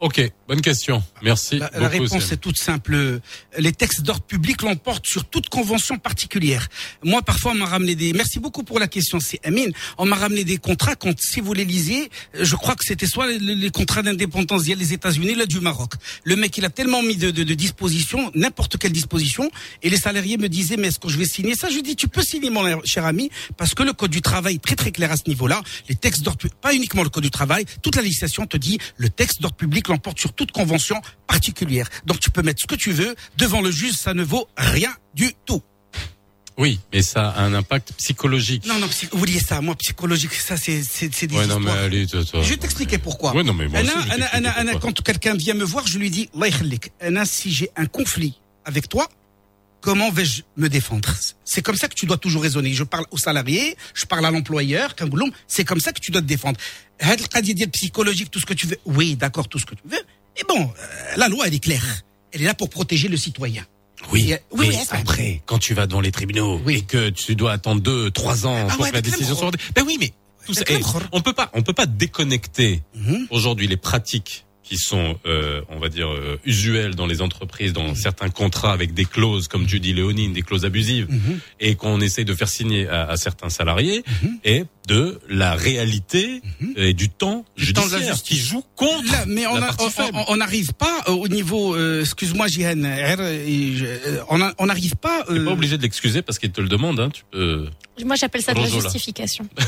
Ok, 0.00 0.20
bonne 0.48 0.60
question. 0.60 1.02
Merci. 1.22 1.58
La, 1.58 1.88
réponse 1.88 2.32
est 2.32 2.36
toute 2.36 2.58
simple. 2.58 3.20
Les 3.58 3.72
textes 3.72 4.02
d'ordre 4.02 4.22
public 4.22 4.62
l'emportent 4.62 5.06
sur 5.06 5.24
toute 5.24 5.48
convention 5.48 5.98
particulière. 5.98 6.68
Moi, 7.02 7.22
parfois, 7.22 7.52
on 7.52 7.56
m'a 7.56 7.66
ramené 7.66 7.94
des. 7.94 8.12
Merci 8.12 8.38
beaucoup 8.38 8.62
pour 8.62 8.78
la 8.78 8.88
question, 8.88 9.20
c'est 9.20 9.40
Amine. 9.44 9.72
On 9.98 10.06
m'a 10.06 10.16
ramené 10.16 10.44
des 10.44 10.58
contrats 10.58 10.96
quand, 10.96 11.18
si 11.18 11.40
vous 11.40 11.52
les 11.52 11.64
lisiez, 11.64 12.10
euh, 12.36 12.44
je 12.44 12.56
crois 12.56 12.74
que 12.74 12.84
c'était 12.84 13.06
soit 13.06 13.26
les, 13.26 13.38
les 13.38 13.70
contrats 13.70 14.02
d'indépendance 14.02 14.64
des 14.64 14.92
États-Unis, 14.92 15.34
là 15.34 15.46
du 15.46 15.60
Maroc. 15.60 15.92
Le 16.24 16.36
mec, 16.36 16.56
il 16.58 16.64
a 16.64 16.70
tellement 16.70 17.02
mis 17.02 17.16
de, 17.16 17.30
de, 17.30 17.42
de 17.42 17.54
dispositions, 17.54 18.30
n'importe 18.34 18.76
quelle 18.78 18.92
disposition, 18.92 19.50
et 19.82 19.90
les 19.90 19.96
salariés 19.96 20.36
me 20.36 20.48
disaient, 20.48 20.76
mais 20.76 20.88
est-ce 20.88 20.98
que 20.98 21.08
je 21.08 21.18
vais 21.18 21.24
signer 21.24 21.54
ça? 21.54 21.68
Je 21.68 21.76
lui 21.76 21.82
dis, 21.82 21.96
tu 21.96 22.08
peux 22.08 22.22
signer, 22.22 22.50
mon 22.50 22.64
cher 22.84 23.06
ami, 23.06 23.30
parce 23.56 23.74
que 23.74 23.82
le 23.82 23.92
code 23.92 24.10
du 24.10 24.22
travail 24.22 24.56
est 24.56 24.64
très 24.64 24.76
très 24.76 24.92
clair 24.92 25.10
à 25.10 25.16
ce 25.16 25.24
niveau-là. 25.28 25.62
Les 25.88 25.94
textes 25.94 26.22
d'ordre, 26.22 26.48
pas 26.60 26.74
uniquement 26.74 27.02
le 27.02 27.08
code 27.08 27.24
du 27.24 27.30
travail, 27.30 27.64
toute 27.82 27.96
la 27.96 28.02
législation 28.02 28.46
te 28.46 28.56
dit, 28.56 28.78
le 28.96 29.08
texte 29.08 29.40
d'ordre 29.40 29.56
public 29.56 29.88
l'emporte 29.88 30.18
sur 30.18 30.33
toute 30.36 30.52
convention 30.52 31.00
particulière. 31.26 31.88
Donc 32.06 32.20
tu 32.20 32.30
peux 32.30 32.42
mettre 32.42 32.60
ce 32.60 32.66
que 32.66 32.74
tu 32.74 32.92
veux, 32.92 33.14
devant 33.36 33.60
le 33.60 33.70
juge, 33.70 33.94
ça 33.94 34.14
ne 34.14 34.22
vaut 34.22 34.48
rien 34.56 34.94
du 35.14 35.32
tout. 35.46 35.62
Oui, 36.56 36.78
mais 36.92 37.02
ça 37.02 37.30
a 37.30 37.42
un 37.42 37.52
impact 37.52 37.94
psychologique. 37.94 38.64
Non, 38.66 38.78
non, 38.78 38.88
oubliez 39.12 39.40
ça. 39.40 39.60
Moi, 39.60 39.74
psychologique, 39.74 40.34
ça, 40.34 40.56
c'est 40.56 40.84
c'est 40.84 41.26
des 41.26 41.36
ouais. 41.36 41.48
Non, 41.48 41.58
mais 41.58 41.72
allez, 41.72 42.06
je 42.06 42.48
vais 42.48 42.56
t'expliquer 42.56 42.98
pourquoi. 42.98 43.34
Ouais, 43.34 43.42
non, 43.42 43.54
mais 43.54 43.66
moi 43.66 43.80
Anna, 43.80 44.70
aussi, 44.70 44.78
quand 44.78 45.02
quelqu'un 45.02 45.34
vient 45.34 45.54
me 45.54 45.64
voir, 45.64 45.84
je 45.88 45.98
lui 45.98 46.10
dis, 46.10 46.30
Anna, 47.00 47.24
si 47.24 47.50
j'ai 47.50 47.70
un 47.74 47.86
conflit 47.86 48.38
avec 48.64 48.88
toi, 48.88 49.08
comment 49.80 50.12
vais-je 50.12 50.42
me 50.56 50.68
défendre? 50.68 51.12
C'est 51.44 51.60
comme 51.60 51.74
ça 51.74 51.88
que 51.88 51.94
tu 51.94 52.06
dois 52.06 52.18
toujours 52.18 52.42
raisonner. 52.42 52.72
Je 52.72 52.84
parle 52.84 53.06
aux 53.10 53.18
salariés, 53.18 53.76
je 53.92 54.04
parle 54.04 54.24
à 54.24 54.30
l'employeur, 54.30 54.94
c'est 55.48 55.64
comme 55.64 55.80
ça 55.80 55.92
que 55.92 56.00
tu 56.00 56.12
dois 56.12 56.20
te 56.20 56.26
défendre. 56.26 56.60
Psychologique, 57.72 58.30
tout 58.30 58.38
ce 58.38 58.46
que 58.46 58.54
tu 58.54 58.68
veux. 58.68 58.78
Oui, 58.84 59.16
d'accord, 59.16 59.48
tout 59.48 59.58
ce 59.58 59.66
que 59.66 59.74
tu 59.74 59.82
veux. 59.88 60.04
Mais 60.36 60.42
bon, 60.48 60.62
euh, 60.62 61.16
la 61.16 61.28
loi, 61.28 61.46
elle 61.46 61.54
est 61.54 61.58
claire. 61.62 61.84
Elle 62.32 62.42
est 62.42 62.46
là 62.46 62.54
pour 62.54 62.68
protéger 62.70 63.08
le 63.08 63.16
citoyen. 63.16 63.64
Oui, 64.12 64.30
Et, 64.30 64.34
euh, 64.34 64.38
oui, 64.52 64.68
mais 64.68 64.76
oui, 64.76 64.82
après, 64.90 65.42
quand 65.46 65.58
tu 65.58 65.72
vas 65.74 65.86
devant 65.86 66.00
les 66.00 66.12
tribunaux 66.12 66.60
et 66.68 66.82
que 66.82 67.08
tu 67.10 67.36
dois 67.36 67.52
attendre 67.52 67.80
deux, 67.80 68.10
trois 68.10 68.46
ans 68.46 68.66
Ah 68.68 68.72
pour 68.72 68.82
ouais, 68.82 68.90
que 68.90 68.94
la 68.96 69.02
décision 69.02 69.34
soit 69.34 69.46
rendue. 69.46 69.58
Ben 69.74 69.82
oui, 69.86 69.96
mais 69.98 70.12
tout 70.46 70.52
ça, 70.52 70.64
Clem, 70.64 70.82
eh, 70.84 71.04
on 71.12 71.20
peut 71.22 71.32
pas, 71.32 71.50
on 71.54 71.62
peut 71.62 71.72
pas 71.72 71.86
déconnecter 71.86 72.82
Mhm. 72.94 73.28
aujourd'hui 73.30 73.66
les 73.66 73.76
pratiques 73.78 74.44
qui 74.64 74.78
sont, 74.78 75.18
euh, 75.26 75.60
on 75.68 75.78
va 75.78 75.88
dire, 75.88 76.10
euh, 76.10 76.40
usuelles 76.44 76.94
dans 76.94 77.06
les 77.06 77.22
entreprises, 77.22 77.72
dans 77.72 77.94
certains 77.94 78.30
contrats 78.30 78.72
avec 78.72 78.94
des 78.94 79.04
clauses, 79.04 79.46
comme 79.46 79.68
Judy 79.68 79.92
Léonine, 79.92 80.32
des 80.32 80.42
clauses 80.42 80.64
abusives, 80.64 81.06
mhm. 81.08 81.38
et 81.60 81.76
qu'on 81.76 82.00
essaye 82.00 82.24
de 82.24 82.34
faire 82.34 82.48
signer 82.48 82.88
à, 82.88 83.04
à 83.04 83.16
certains 83.16 83.50
salariés, 83.50 84.02
mhm. 84.22 84.38
et 84.44 84.64
de 84.86 85.20
la 85.28 85.54
réalité 85.54 86.42
mhm. 86.60 86.74
et 86.76 86.92
du 86.92 87.08
temps 87.08 87.44
du 87.56 87.64
judiciaire 87.64 87.90
temps 87.90 87.96
de 87.96 88.02
la 88.02 88.08
justice. 88.12 88.28
qui 88.28 88.36
joue 88.36 88.62
contre. 88.76 89.26
Mais 89.26 89.46
on 89.46 90.36
n'arrive 90.36 90.72
pas 90.74 91.04
euh, 91.08 91.12
au 91.12 91.28
niveau, 91.28 91.74
euh, 91.74 92.02
excuse-moi, 92.02 92.48
JN, 92.48 92.84
euh, 92.84 94.20
on 94.28 94.66
n'arrive 94.66 94.96
pas. 94.96 95.24
Euh... 95.28 95.38
T'es 95.38 95.44
pas 95.44 95.52
obligé 95.52 95.76
de 95.78 95.82
l'excuser 95.82 96.22
parce 96.22 96.38
qu'il 96.38 96.50
te 96.50 96.60
le 96.60 96.68
demande, 96.68 97.00
hein, 97.00 97.10
tu 97.12 97.22
peux. 97.30 97.68
Moi, 98.04 98.16
j'appelle 98.16 98.42
ça 98.42 98.54
de 98.54 98.60
la 98.60 98.68
justification. 98.68 99.48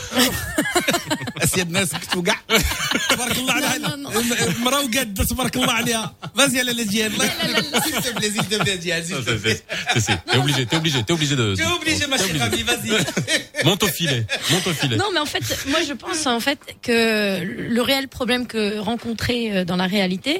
كاع 4.86 5.04
تبارك 5.04 5.06
الله 5.06 5.12
عليها 5.12 5.12
مرا 5.12 5.16
وقاد 5.16 5.26
تبارك 5.28 5.56
الله 5.56 5.72
عليها 5.72 6.16
فازي 6.38 6.60
على 6.60 6.72
الجيان 6.72 7.12
لا 7.12 7.18
لا 7.18 7.60
لا 7.60 7.80
s'il 7.80 7.94
te 7.94 8.10
plaît 8.18 8.32
s'il 8.32 8.48
te 8.48 8.56
plaît 8.64 8.80
Jihan, 8.82 9.04
s'il 9.04 9.16
Ça, 9.16 9.22
te 9.22 9.30
c'est- 9.30 9.38
plaît. 9.44 9.62
c'est- 9.94 10.00
c'est- 10.00 10.20
T'es 10.32 10.38
obligé, 10.38 10.66
t'es 10.66 10.76
obligé, 10.82 11.04
t'es 11.04 11.14
obligé 11.14 11.36
de. 11.36 11.56
Tu 11.56 11.62
es 11.64 11.66
obligé 11.80 12.08
ma 12.08 12.18
t'es 12.18 12.24
chère 12.28 12.36
obligé. 12.48 12.64
amie 12.64 12.64
vas-y 12.64 13.66
Monte 13.66 13.84
au 13.84 13.88
filet, 13.88 14.22
monte 14.52 14.68
au 14.68 14.74
filet. 14.82 14.98
Non, 14.98 15.10
mais 15.14 15.20
en 15.20 15.26
fait, 15.34 15.44
moi, 15.74 15.80
je 15.90 15.94
pense 16.04 16.22
en 16.28 16.40
fait 16.48 16.60
que 16.82 17.00
le 17.78 17.82
réel 17.82 18.08
problème 18.08 18.44
que 18.54 18.64
rencontrer 18.80 19.40
euh, 19.52 19.66
dans 19.70 19.76
la 19.84 19.88
réalité, 19.96 20.34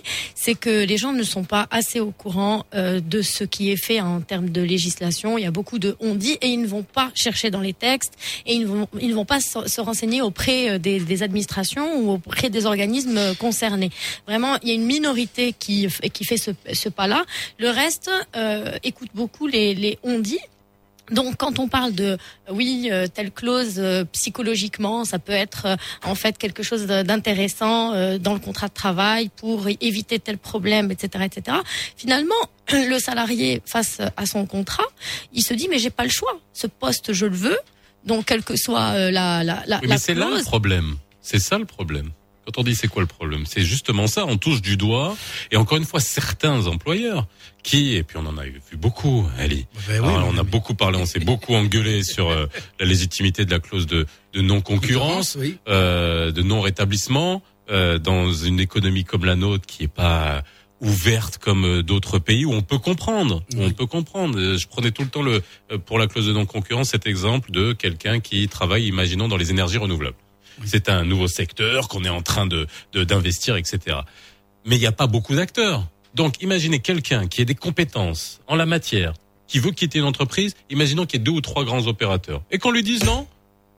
c'est 0.44 0.56
que 0.66 0.76
les 0.92 0.98
gens 1.04 1.14
ne 1.22 1.24
sont 1.34 1.44
pas 1.56 1.64
assez 1.80 2.00
au 2.00 2.12
courant 2.24 2.58
euh, 2.74 3.00
de 3.14 3.22
ce 3.36 3.44
qui 3.54 3.64
est 3.74 3.82
fait 3.88 4.00
en 4.02 4.22
termes 4.32 4.50
de 4.50 4.62
législation. 4.76 5.30
Il 5.38 5.44
y 5.48 5.50
a 5.54 5.56
beaucoup 5.60 5.80
de 5.86 5.90
on 6.00 6.14
dit 6.16 6.36
et 6.44 6.48
ils 6.56 6.62
ne 6.62 6.68
vont 6.76 6.84
pas 7.00 7.10
chercher 7.26 7.48
dans 7.56 7.64
les 7.70 7.74
textes 7.88 8.14
et 8.48 8.54
ils 8.56 8.62
ne 8.62 8.68
vont, 8.74 8.88
ils 9.06 9.10
ne 9.10 9.18
vont 9.22 9.30
pas 9.34 9.40
se, 9.50 9.58
se 9.76 9.82
renseigner 9.90 10.22
auprès 10.30 10.60
euh, 10.70 10.78
des, 10.88 10.98
des 11.00 11.20
administrations 11.28 11.88
ou 12.00 12.12
auprès 12.18 12.50
des 12.50 12.64
organismes 12.74 13.18
euh, 13.18 13.34
concernés. 13.46 13.92
Vraiment, 14.28 14.35
il 14.63 14.69
y 14.69 14.73
a 14.73 14.75
une 14.75 14.87
minorité 14.87 15.53
qui, 15.53 15.89
fait 15.89 16.37
ce, 16.37 16.51
ce 16.73 16.89
pas-là. 16.89 17.25
Le 17.59 17.71
reste 17.71 18.11
euh, 18.37 18.79
écoute 18.83 19.11
beaucoup 19.15 19.47
les, 19.47 19.75
les 19.75 19.99
on 20.03 20.19
dit. 20.19 20.41
Donc, 21.11 21.37
quand 21.37 21.59
on 21.59 21.69
parle 21.69 21.95
de 21.95 22.05
euh, 22.05 22.17
oui, 22.51 22.89
euh, 22.91 23.07
telle 23.07 23.31
clause 23.31 23.75
euh, 23.79 24.05
psychologiquement, 24.13 25.05
ça 25.05 25.19
peut 25.19 25.33
être 25.33 25.67
euh, 25.67 25.77
en 26.05 26.15
fait 26.15 26.37
quelque 26.37 26.63
chose 26.63 26.87
d'intéressant 26.87 27.93
dans 28.19 28.35
le 28.35 28.41
contrat 28.41 28.69
de 28.69 28.75
travail 28.75 29.31
pour 29.37 29.69
éviter 29.81 30.19
tel 30.19 30.39
problème, 30.39 30.91
etc., 30.91 31.25
etc. 31.25 31.59
Finalement, 31.97 32.35
le 32.73 32.99
salarié 32.99 33.63
face 33.65 34.01
à 34.17 34.27
son 34.27 34.47
contrat, 34.47 34.87
il 35.33 35.43
se 35.43 35.55
dit 35.55 35.69
mais 35.71 35.79
j'ai 35.79 35.91
pas 35.91 36.05
le 36.05 36.11
choix. 36.11 36.41
Ce 36.53 36.67
poste, 36.67 37.13
je 37.13 37.27
le 37.27 37.37
veux. 37.37 37.59
Donc, 38.05 38.27
quelle 38.27 38.43
que 38.43 38.57
soit 38.57 39.11
la 39.11 39.43
la 39.45 39.81
mais 39.83 39.99
c'est 39.99 40.15
là 40.15 40.31
le 40.31 40.43
problème. 40.43 40.97
C'est 41.21 41.41
ça 41.41 41.59
le 41.59 41.65
problème. 41.65 42.11
Quand 42.47 42.59
on 42.61 42.63
dit 42.63 42.77
c'est 42.77 42.87
quoi 42.87 43.03
le 43.03 43.09
problème, 43.09 43.45
c'est 43.45 43.63
justement 43.63 44.07
ça. 44.07 44.25
On 44.25 44.37
touche 44.39 44.63
du 44.63 44.77
doigt. 44.77 45.17
Et 45.51 45.57
encore 45.57 45.79
une 45.79 45.85
fois, 45.85 45.99
certains 46.01 46.67
employeurs 46.69 47.27
qui, 47.65 47.97
et 47.97 48.05
puis 48.05 48.17
on 48.19 48.27
en 48.27 48.39
a 48.39 48.45
vu 48.45 48.61
beaucoup, 48.77 49.27
Ali. 49.37 49.67
Ben 49.89 50.01
oui, 50.01 50.09
Alors, 50.09 50.33
mais- 50.33 50.39
on 50.39 50.41
a 50.41 50.45
beaucoup 50.45 50.75
parlé, 50.75 50.97
on 50.99 51.07
s'est 51.07 51.19
beaucoup 51.19 51.55
engueulé 51.57 52.05
sur 52.05 52.31
euh, 52.31 52.47
la 52.79 52.87
légitimité 52.87 53.45
de 53.45 53.51
la 53.51 53.59
clause 53.59 53.87
de, 53.87 54.07
de 54.33 54.41
non-concurrence, 54.43 55.37
oui. 55.41 55.59
euh, 55.69 56.31
de 56.31 56.43
non-rétablissement 56.43 57.43
euh, 57.69 57.99
dans 57.99 58.33
une 58.33 58.61
économie 58.61 59.03
comme 59.05 59.25
la 59.25 59.35
nôtre 59.35 59.67
qui 59.67 59.83
est 59.83 59.89
pas 59.89 60.45
ouverte 60.81 61.39
comme 61.39 61.65
euh, 61.65 61.83
d'autres 61.83 62.19
pays 62.21 62.45
où 62.45 62.53
on 62.53 62.63
peut 62.63 62.79
comprendre, 62.79 63.43
où 63.57 63.63
on 63.63 63.71
peut 63.73 63.87
comprendre. 63.87 64.39
Euh, 64.39 64.57
Je 64.57 64.69
prenais 64.69 64.93
tout 64.93 65.03
le 65.03 65.09
temps 65.09 65.23
le 65.23 65.43
pour 65.87 65.99
la 65.99 66.07
clause 66.07 66.27
de 66.29 66.33
non-concurrence 66.33 66.91
cet 66.91 67.07
exemple 67.09 67.51
de 67.51 67.73
quelqu'un 67.73 68.21
qui 68.21 68.47
travaille, 68.47 68.87
imaginons, 68.87 69.27
dans 69.27 69.37
les 69.39 69.51
énergies 69.51 69.79
renouvelables. 69.79 70.17
C'est 70.65 70.89
un 70.89 71.05
nouveau 71.05 71.29
secteur 71.29 71.89
qu'on 71.89 72.05
est 72.05 72.09
en 72.09 72.23
train 72.23 72.47
de 72.47 72.67
d'investir, 72.95 73.57
etc. 73.57 73.99
Mais 74.65 74.77
il 74.77 74.81
n'y 74.81 74.87
a 74.87 74.93
pas 74.93 75.07
beaucoup 75.07 75.35
d'acteurs. 75.35 75.87
Donc, 76.15 76.43
imaginez 76.43 76.81
quelqu'un 76.81 77.27
qui 77.27 77.43
ait 77.43 77.45
des 77.45 77.55
compétences 77.55 78.41
en 78.47 78.57
la 78.57 78.65
matière, 78.65 79.13
qui 79.47 79.59
veut 79.59 79.71
quitter 79.71 79.99
une 79.99 80.07
entreprise. 80.07 80.55
Imaginons 80.71 81.05
qu'il 81.05 81.21
y 81.21 81.23
ait 81.23 81.25
deux 81.25 81.33
ou 81.33 81.41
trois 81.41 81.65
grands 81.65 81.87
opérateurs 81.87 82.43
et 82.51 82.59
qu'on 82.59 82.71
lui 82.71 82.83
dise 82.83 83.05
non, 83.05 83.27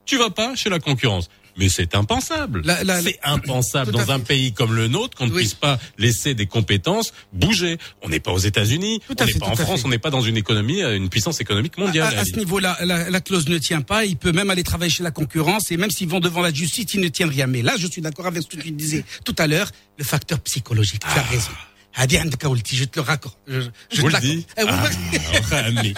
tu 0.05 0.17
vas 0.17 0.29
pas 0.29 0.55
chez 0.55 0.69
la 0.69 0.79
concurrence. 0.79 1.29
Mais 1.59 1.69
c'est 1.69 1.93
impensable. 1.93 2.63
C'est 3.03 3.19
impensable 3.23 3.91
dans 3.91 4.11
un 4.11 4.19
pays 4.19 4.53
comme 4.53 4.73
le 4.73 4.87
nôtre 4.87 5.17
qu'on 5.17 5.27
ne 5.27 5.31
Oui. 5.31 5.41
puisse 5.41 5.53
pas 5.53 5.77
laisser 5.97 6.33
des 6.33 6.45
compétences 6.45 7.11
bouger. 7.33 7.77
On 8.01 8.09
n'est 8.09 8.19
pas 8.21 8.31
aux 8.31 8.37
États-Unis, 8.39 9.01
on 9.09 9.25
n'est 9.25 9.33
pas 9.33 9.47
en 9.47 9.55
France, 9.55 9.81
on 9.85 9.89
n'est 9.89 9.99
pas 9.99 10.09
dans 10.09 10.21
une 10.21 10.37
économie, 10.37 10.81
euh, 10.81 10.95
une 10.95 11.09
puissance 11.09 11.41
économique 11.41 11.77
mondiale. 11.77 12.15
À, 12.15 12.21
à 12.21 12.25
ce 12.25 12.37
niveau-là, 12.37 12.77
la, 12.85 13.09
la 13.09 13.21
clause 13.21 13.47
ne 13.49 13.57
tient 13.57 13.81
pas. 13.81 14.05
Il 14.05 14.15
peut 14.15 14.31
même 14.31 14.49
aller 14.49 14.63
travailler 14.63 14.89
chez 14.89 15.03
la 15.03 15.11
concurrence 15.11 15.69
et 15.71 15.77
même 15.77 15.91
s'ils 15.91 16.07
vont 16.07 16.19
devant 16.21 16.41
la 16.41 16.53
justice, 16.53 16.93
ils 16.93 17.01
ne 17.01 17.09
tiennent 17.09 17.29
rien. 17.29 17.45
Mais 17.47 17.61
là, 17.61 17.73
je 17.77 17.87
suis 17.87 18.01
d'accord 18.01 18.27
avec 18.27 18.41
ce 18.43 18.47
que 18.47 18.55
tu 18.61 18.71
disais 18.71 19.03
tout 19.25 19.35
à 19.37 19.45
l'heure, 19.47 19.69
le 19.97 20.03
facteur 20.05 20.39
psychologique. 20.39 21.01
Tu 21.01 21.19
as 21.19 21.23
raison. 21.23 21.51
Hadi 21.98 22.16
عندك 22.18 22.44
أولتي, 22.44 22.76
je 22.76 22.84
te 22.84 22.96
le 23.00 23.02
raccorde. 23.02 23.34
Je, 23.46 23.60
je 23.60 24.00
Vous 24.00 24.02
te 24.02 24.06
le 24.06 24.08
l'accorde. 24.12 24.22
dites 24.36 24.48
Eh 24.58 24.62
oui, 24.64 24.68
Ah, 24.72 24.88
oui. 24.90 25.18
Rami. 25.50 25.94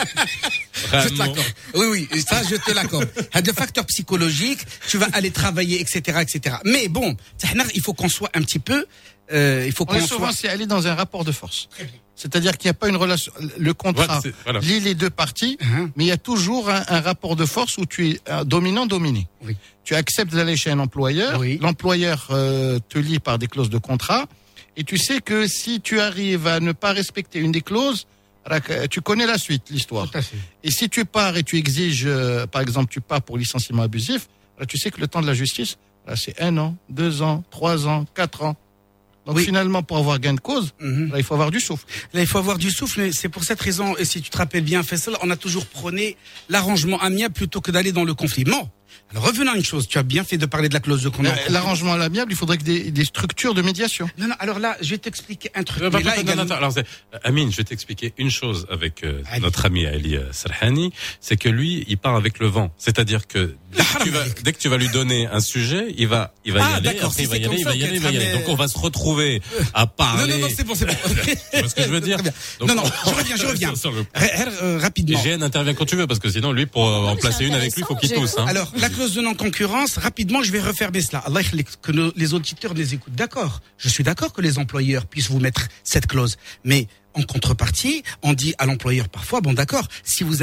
Je 0.74 0.80
te 0.80 0.88
Vraiment. 0.88 1.24
l'accorde. 1.24 1.52
Oui, 1.74 1.86
oui, 2.12 2.20
ça, 2.28 2.42
je 2.50 2.56
te 2.56 2.70
l'accorde. 2.72 3.08
Il 3.16 3.34
y 3.34 3.38
a 3.38 3.42
des 3.42 3.52
facteurs 3.54 3.86
psychologiques, 3.86 4.60
tu 4.88 4.98
vas 4.98 5.08
aller 5.14 5.30
travailler, 5.30 5.80
etc., 5.80 6.18
etc. 6.20 6.56
Mais 6.66 6.88
bon, 6.88 7.16
il 7.74 7.80
faut 7.80 7.94
qu'on 7.94 8.10
soit 8.10 8.30
un 8.34 8.42
petit 8.42 8.58
peu 8.58 8.84
euh, 9.32 9.64
il 9.66 9.72
faut 9.72 9.84
On 9.88 9.94
est 9.94 10.00
qu'on 10.00 10.06
souvent 10.06 10.26
soit. 10.32 10.36
c'est 10.42 10.48
aller 10.48 10.66
dans 10.66 10.86
un 10.86 10.94
rapport 10.94 11.24
de 11.24 11.32
force. 11.32 11.68
C'est-à-dire 12.14 12.56
qu'il 12.58 12.68
n'y 12.68 12.76
a 12.76 12.78
pas 12.82 12.88
une 12.88 12.96
relation. 12.96 13.32
Le 13.58 13.74
contrat 13.74 14.06
Voilà, 14.06 14.20
c'est- 14.22 14.34
voilà. 14.44 14.60
lie 14.60 14.78
les 14.88 14.94
deux 14.94 15.10
parties, 15.10 15.56
Uh-huh. 15.60 15.90
mais 15.96 16.04
il 16.04 16.06
y 16.08 16.12
a 16.12 16.16
toujours 16.30 16.70
un, 16.70 16.82
un 16.96 17.00
rapport 17.00 17.34
de 17.42 17.44
force 17.44 17.76
où 17.78 17.86
tu 17.86 18.00
es 18.10 18.20
euh, 18.28 18.44
dominant-dominé. 18.44 19.26
Tu 19.82 19.94
acceptes 19.96 20.32
d'aller 20.32 20.56
chez 20.56 20.70
un 20.70 20.78
employeur, 20.78 21.42
l'employeur 21.60 22.28
euh, 22.30 22.78
te 22.92 22.98
lie 22.98 23.18
par 23.18 23.38
des 23.40 23.48
clauses 23.48 23.70
de 23.70 23.78
contrat, 23.78 24.26
et 24.77 24.83
tu 24.83 24.97
sais 24.97 25.21
que 25.21 25.47
si 25.47 25.81
tu 25.81 25.99
arrives 25.99 26.47
à 26.47 26.59
ne 26.59 26.71
pas 26.71 26.93
respecter 26.93 27.39
une 27.39 27.51
des 27.51 27.61
clauses, 27.61 28.07
tu 28.89 29.01
connais 29.01 29.25
la 29.25 29.37
suite, 29.37 29.69
l'histoire. 29.69 30.09
Et 30.63 30.71
si 30.71 30.89
tu 30.89 31.05
pars 31.05 31.37
et 31.37 31.43
tu 31.43 31.57
exiges, 31.57 32.05
euh, 32.05 32.47
par 32.47 32.61
exemple, 32.61 32.91
tu 32.91 33.01
pars 33.01 33.21
pour 33.21 33.37
licenciement 33.37 33.83
abusif, 33.83 34.27
là, 34.59 34.65
tu 34.65 34.77
sais 34.77 34.89
que 34.91 34.99
le 34.99 35.07
temps 35.07 35.21
de 35.21 35.27
la 35.27 35.33
justice, 35.33 35.77
c'est 36.15 36.41
un 36.41 36.57
an, 36.57 36.75
deux 36.89 37.21
ans, 37.21 37.43
trois 37.51 37.87
ans, 37.87 38.05
quatre 38.15 38.43
ans. 38.43 38.55
Donc 39.27 39.37
finalement, 39.37 39.83
pour 39.83 39.97
avoir 39.97 40.17
gain 40.17 40.33
de 40.33 40.39
cause, 40.39 40.73
là, 40.79 41.17
il 41.17 41.23
faut 41.23 41.35
avoir 41.35 41.51
du 41.51 41.59
souffle. 41.59 41.85
Là, 42.13 42.21
il 42.21 42.27
faut 42.27 42.39
avoir 42.39 42.57
du 42.57 42.71
souffle. 42.71 43.13
C'est 43.13 43.29
pour 43.29 43.43
cette 43.43 43.61
raison, 43.61 43.95
et 43.97 44.05
si 44.05 44.19
tu 44.19 44.31
te 44.31 44.37
rappelles 44.37 44.63
bien, 44.63 44.81
Faisal, 44.81 45.15
on 45.21 45.29
a 45.29 45.35
toujours 45.35 45.67
prôné 45.67 46.17
l'arrangement 46.49 46.99
amiable 46.99 47.35
plutôt 47.35 47.61
que 47.61 47.69
d'aller 47.69 47.91
dans 47.91 48.03
le 48.03 48.15
conflit. 48.15 48.45
Non. 48.45 48.67
Alors 49.11 49.25
revenons 49.25 49.51
à 49.51 49.55
une 49.57 49.63
chose. 49.65 49.87
Tu 49.87 49.97
as 49.97 50.03
bien 50.03 50.23
fait 50.23 50.37
de 50.37 50.45
parler 50.45 50.69
de 50.69 50.73
la 50.73 50.79
clause 50.79 51.03
de 51.03 51.09
contrat. 51.09 51.33
Euh, 51.33 51.49
L'arrangement 51.51 51.93
à 51.93 51.97
l'amiable, 51.97 52.31
il 52.31 52.35
faudrait 52.37 52.57
que 52.57 52.63
des, 52.63 52.91
des 52.91 53.05
structures 53.05 53.53
de 53.53 53.61
médiation. 53.61 54.09
Non, 54.17 54.27
non, 54.27 54.35
alors 54.39 54.59
là, 54.59 54.77
je 54.81 54.89
vais 54.91 54.97
t'expliquer 54.97 55.49
un 55.55 55.63
truc. 55.63 55.83
Mais 55.83 55.89
bah, 55.89 55.99
là, 56.03 56.15
non, 56.15 56.21
également- 56.21 56.45
non, 56.45 56.55
alors, 56.55 56.71
c'est- 56.71 56.85
Amine, 57.23 57.51
je 57.51 57.57
vais 57.57 57.63
t'expliquer 57.63 58.13
une 58.17 58.31
chose 58.31 58.67
avec 58.71 59.03
euh, 59.03 59.21
notre 59.41 59.65
ami 59.65 59.85
Ali 59.85 60.15
euh, 60.15 60.31
Sarhani, 60.31 60.93
c'est 61.19 61.35
que 61.37 61.49
lui, 61.49 61.83
il 61.87 61.97
part 61.97 62.15
avec 62.15 62.39
le 62.39 62.47
vent. 62.47 62.71
C'est-à-dire 62.77 63.27
que 63.27 63.55
dès 63.73 63.83
que, 63.83 64.03
tu 64.03 64.09
vas, 64.11 64.23
dès 64.43 64.53
que 64.53 64.59
tu 64.59 64.69
vas 64.69 64.77
lui 64.77 64.89
donner 64.89 65.27
un 65.27 65.39
sujet, 65.41 65.93
il 65.97 66.07
va, 66.07 66.33
il 66.45 66.53
va 66.53 66.59
Ah, 66.63 66.69
y 66.69 66.73
aller, 66.75 66.83
d'accord, 66.85 67.09
après 67.11 67.17
si 67.17 67.23
il 67.23 67.27
va 67.27 67.35
c'est 67.35 67.41
y 67.41 67.43
comme 67.43 67.51
aller, 67.53 67.61
il 67.61 67.65
va 67.65 67.75
y 67.75 67.83
aller, 67.83 67.95
il 67.95 68.01
va 68.01 68.11
y 68.11 68.17
aller. 68.17 68.31
Donc 68.31 68.43
on 68.47 68.55
va 68.55 68.67
se 68.67 68.77
retrouver 68.77 69.41
à 69.73 69.87
parler. 69.87 70.27
Non, 70.33 70.39
non, 70.39 70.47
non, 70.47 70.53
c'est 70.55 70.63
bon, 70.63 70.75
c'est 70.75 70.85
bon. 70.85 70.93
Tu 71.51 71.59
vois 71.59 71.69
ce 71.69 71.75
que 71.75 71.83
je 71.83 71.89
veux 71.89 72.01
dire 72.01 72.17
Donc, 72.59 72.69
Non, 72.69 72.75
non, 72.75 72.83
je 73.05 73.09
reviens, 73.13 73.35
je 73.35 73.45
reviens. 73.47 73.75
Sur 73.75 73.91
le- 73.91 74.05
Euh, 74.61 74.77
rapidement. 74.79 75.21
GN 75.21 75.41
intervient 75.43 75.73
quand 75.73 75.85
tu 75.85 75.95
veux, 75.95 76.07
parce 76.07 76.19
que 76.19 76.29
sinon, 76.29 76.51
lui, 76.51 76.65
pour 76.65 76.83
en 76.83 77.15
placer 77.15 77.45
une 77.45 77.53
avec 77.53 77.75
lui, 77.75 77.83
faut 77.83 77.95
qu'il 77.95 78.11
tousse. 78.11 78.35
Hein. 78.37 78.45
Alors, 78.47 78.71
la 78.81 78.89
clause 78.89 79.13
de 79.13 79.21
non-concurrence, 79.21 79.97
rapidement, 79.97 80.41
je 80.43 80.51
vais 80.51 80.59
refermer 80.61 81.01
cela. 81.01 81.19
Allah 81.19 81.41
que 81.81 81.91
nos- 81.91 82.11
les 82.15 82.33
auditeurs 82.33 82.73
les 82.73 82.93
écoutent. 82.95 83.13
D'accord. 83.13 83.61
Je 83.77 83.87
suis 83.89 84.03
d'accord 84.03 84.33
que 84.33 84.41
les 84.41 84.57
employeurs 84.57 85.05
puissent 85.05 85.29
vous 85.29 85.39
mettre 85.39 85.67
cette 85.83 86.07
clause. 86.07 86.37
Mais 86.63 86.87
en 87.13 87.23
contrepartie, 87.23 88.03
on 88.23 88.33
dit 88.33 88.53
à 88.57 88.65
l'employeur 88.65 89.07
parfois, 89.09 89.41
bon 89.41 89.53
d'accord, 89.53 89.87
si 90.03 90.23
vous 90.23 90.37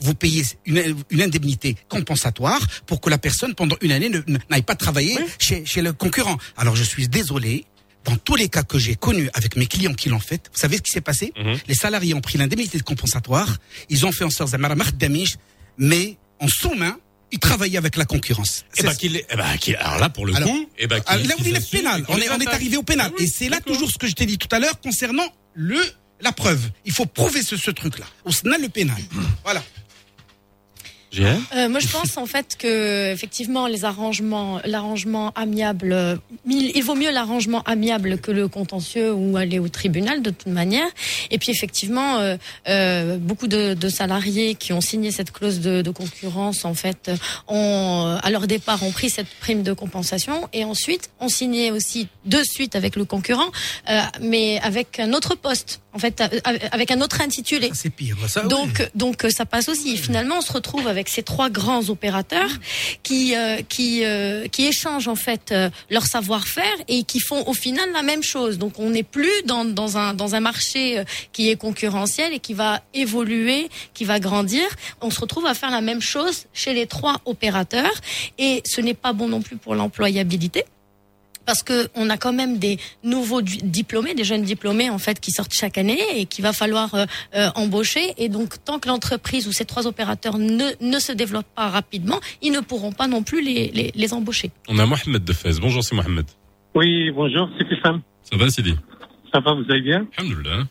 vous 0.00 0.14
payez 0.14 0.42
une, 0.66 0.96
une 1.10 1.22
indemnité 1.22 1.76
compensatoire 1.88 2.60
pour 2.86 3.00
que 3.00 3.10
la 3.10 3.18
personne 3.18 3.54
pendant 3.54 3.76
une 3.80 3.92
année 3.92 4.10
n'aille 4.50 4.62
pas 4.62 4.74
travailler 4.74 5.16
chez, 5.38 5.64
chez 5.64 5.82
le 5.82 5.92
concurrent. 5.92 6.38
Alors 6.56 6.76
je 6.76 6.82
suis 6.84 7.08
désolé. 7.08 7.64
Dans 8.04 8.16
tous 8.16 8.36
les 8.36 8.50
cas 8.50 8.62
que 8.64 8.78
j'ai 8.78 8.96
connus 8.96 9.30
avec 9.32 9.56
mes 9.56 9.66
clients 9.66 9.94
qui 9.94 10.10
l'ont 10.10 10.18
fait, 10.20 10.50
vous 10.52 10.58
savez 10.58 10.76
ce 10.76 10.82
qui 10.82 10.90
s'est 10.90 11.00
passé? 11.00 11.32
Les 11.66 11.74
salariés 11.74 12.12
ont 12.12 12.20
pris 12.20 12.36
l'indemnité 12.36 12.76
compensatoire, 12.84 13.56
ils 13.88 14.04
ont 14.04 14.12
fait 14.12 14.24
en 14.24 14.30
sorte 14.30 14.50
mais 15.78 16.18
en 16.38 16.48
sous-main, 16.48 16.98
ils 17.32 17.38
travaillaient 17.38 17.78
avec 17.78 17.96
la 17.96 18.04
concurrence. 18.04 18.64
Eh 18.76 18.82
ben, 18.82 18.94
qu'il 18.94 19.16
est- 19.16 19.26
eh 19.30 19.36
ben, 19.36 19.56
qu'il- 19.58 19.76
alors 19.76 19.98
là, 19.98 20.08
pour 20.08 20.26
le 20.26 20.34
Alors, 20.36 20.48
coup, 20.48 20.68
eh 20.78 20.86
ben, 20.86 21.00
ah, 21.06 21.16
qu'il- 21.18 21.28
là, 21.28 21.34
on 21.38 21.42
qu'il 21.42 21.56
est 21.56 21.70
pénal. 21.70 22.00
et 22.02 22.04
On 22.08 22.16
est, 22.18 22.30
on 22.30 22.38
est 22.40 22.48
arrivé 22.48 22.76
au 22.76 22.82
pénal. 22.82 23.10
Ah 23.10 23.14
oui, 23.18 23.24
et 23.24 23.28
c'est 23.28 23.48
là 23.48 23.60
toujours 23.60 23.90
ce 23.90 23.98
que 23.98 24.06
je 24.06 24.12
t'ai 24.14 24.26
dit 24.26 24.38
tout 24.38 24.48
à 24.50 24.58
l'heure 24.58 24.80
concernant 24.80 25.26
le 25.54 25.78
la 26.20 26.32
preuve. 26.32 26.70
Il 26.86 26.92
faut 26.92 27.06
prouver 27.06 27.42
ce, 27.42 27.56
ce 27.56 27.70
truc-là. 27.70 28.06
On 28.24 28.30
a 28.52 28.58
le 28.58 28.68
pénal. 28.68 28.96
Voilà. 29.44 29.62
Euh, 31.56 31.68
moi, 31.68 31.80
je 31.80 31.88
pense 31.88 32.16
en 32.16 32.26
fait 32.26 32.56
que 32.58 33.12
effectivement 33.12 33.66
les 33.66 33.84
arrangements, 33.84 34.60
l'arrangement 34.64 35.32
amiable, 35.34 35.92
euh, 35.92 36.16
il, 36.48 36.82
vaut 36.82 36.94
mieux 36.94 37.10
l'arrangement 37.10 37.62
amiable 37.62 38.18
que 38.18 38.30
le 38.30 38.48
contentieux 38.48 39.12
ou 39.12 39.36
aller 39.36 39.58
au 39.58 39.68
tribunal 39.68 40.22
de 40.22 40.30
toute 40.30 40.52
manière. 40.52 40.86
Et 41.30 41.38
puis 41.38 41.50
effectivement, 41.50 42.18
euh, 42.18 42.36
euh, 42.68 43.16
beaucoup 43.18 43.46
de, 43.46 43.74
de 43.74 43.88
salariés 43.88 44.54
qui 44.54 44.72
ont 44.72 44.80
signé 44.80 45.10
cette 45.10 45.30
clause 45.30 45.60
de, 45.60 45.82
de 45.82 45.90
concurrence 45.90 46.64
en 46.64 46.74
fait, 46.74 47.10
ont 47.48 48.06
euh, 48.06 48.18
à 48.22 48.30
leur 48.30 48.46
départ 48.46 48.82
ont 48.82 48.90
pris 48.90 49.10
cette 49.10 49.28
prime 49.40 49.62
de 49.62 49.72
compensation 49.72 50.48
et 50.52 50.64
ensuite 50.64 51.10
ont 51.20 51.28
signé 51.28 51.70
aussi 51.70 52.08
de 52.24 52.42
suite 52.42 52.76
avec 52.76 52.96
le 52.96 53.04
concurrent, 53.04 53.50
euh, 53.90 54.00
mais 54.20 54.60
avec 54.62 54.98
un 55.00 55.12
autre 55.12 55.34
poste 55.34 55.80
en 55.94 55.98
fait, 55.98 56.22
avec 56.72 56.90
un 56.90 57.00
autre 57.00 57.20
intitulé. 57.20 57.70
C'est 57.72 57.90
pire. 57.90 58.16
Ça, 58.28 58.42
oui. 58.42 58.48
Donc, 58.48 58.90
donc 58.94 59.24
euh, 59.24 59.30
ça 59.30 59.46
passe 59.46 59.68
aussi. 59.68 59.96
Finalement, 59.96 60.38
on 60.38 60.40
se 60.40 60.52
retrouve 60.52 60.88
avec 60.88 61.08
ces 61.08 61.22
trois 61.22 61.50
grands 61.50 61.88
opérateurs 61.88 62.50
qui 63.02 63.36
euh, 63.36 63.62
qui 63.68 64.04
euh, 64.04 64.48
qui 64.48 64.66
échangent 64.66 65.08
en 65.08 65.14
fait 65.14 65.52
euh, 65.52 65.70
leur 65.90 66.06
savoir-faire 66.06 66.74
et 66.88 67.04
qui 67.04 67.20
font 67.20 67.46
au 67.46 67.54
final 67.54 67.90
la 67.92 68.02
même 68.02 68.22
chose. 68.22 68.58
Donc, 68.58 68.78
on 68.78 68.90
n'est 68.90 69.04
plus 69.04 69.42
dans 69.44 69.64
dans 69.64 69.96
un 69.96 70.14
dans 70.14 70.34
un 70.34 70.40
marché 70.40 70.98
euh, 70.98 71.04
qui 71.32 71.48
est 71.50 71.56
concurrentiel 71.56 72.32
et 72.32 72.40
qui 72.40 72.54
va 72.54 72.82
évoluer, 72.92 73.68
qui 73.94 74.04
va 74.04 74.18
grandir. 74.18 74.64
On 75.00 75.10
se 75.10 75.20
retrouve 75.20 75.46
à 75.46 75.54
faire 75.54 75.70
la 75.70 75.80
même 75.80 76.02
chose 76.02 76.46
chez 76.52 76.74
les 76.74 76.86
trois 76.86 77.20
opérateurs 77.24 77.94
et 78.38 78.62
ce 78.66 78.80
n'est 78.80 78.94
pas 78.94 79.12
bon 79.12 79.28
non 79.28 79.42
plus 79.42 79.56
pour 79.56 79.76
l'employabilité 79.76 80.64
parce 81.46 81.62
que 81.62 81.88
on 81.94 82.10
a 82.10 82.16
quand 82.16 82.32
même 82.32 82.58
des 82.58 82.78
nouveaux 83.02 83.42
diplômés, 83.42 84.14
des 84.14 84.24
jeunes 84.24 84.42
diplômés 84.42 84.90
en 84.90 84.98
fait 84.98 85.20
qui 85.20 85.30
sortent 85.30 85.54
chaque 85.54 85.78
année 85.78 86.00
et 86.16 86.26
qu'il 86.26 86.42
va 86.42 86.52
falloir 86.52 86.94
euh, 86.94 87.06
euh, 87.34 87.48
embaucher. 87.54 88.14
Et 88.18 88.28
donc 88.28 88.62
tant 88.64 88.78
que 88.78 88.88
l'entreprise 88.88 89.46
ou 89.48 89.52
ces 89.52 89.64
trois 89.64 89.86
opérateurs 89.86 90.38
ne, 90.38 90.70
ne 90.80 90.98
se 90.98 91.12
développent 91.12 91.54
pas 91.54 91.68
rapidement, 91.68 92.20
ils 92.42 92.52
ne 92.52 92.60
pourront 92.60 92.92
pas 92.92 93.06
non 93.06 93.22
plus 93.22 93.42
les, 93.42 93.68
les, 93.68 93.92
les 93.94 94.14
embaucher. 94.14 94.50
On 94.68 94.78
a 94.78 94.86
Mohamed 94.86 95.24
de 95.24 95.32
Fès. 95.32 95.60
Bonjour, 95.60 95.82
c'est 95.82 95.94
Mohamed. 95.94 96.26
Oui, 96.74 97.10
bonjour, 97.10 97.48
c'est 97.56 97.68
Kissam. 97.68 98.02
Ça 98.22 98.36
va, 98.36 98.48
Sidi? 98.48 98.74
Ça 99.32 99.40
va, 99.40 99.52
vous 99.54 99.64
allez 99.68 99.82
bien? 99.82 100.06
Alhamdoulilah. 100.16 100.64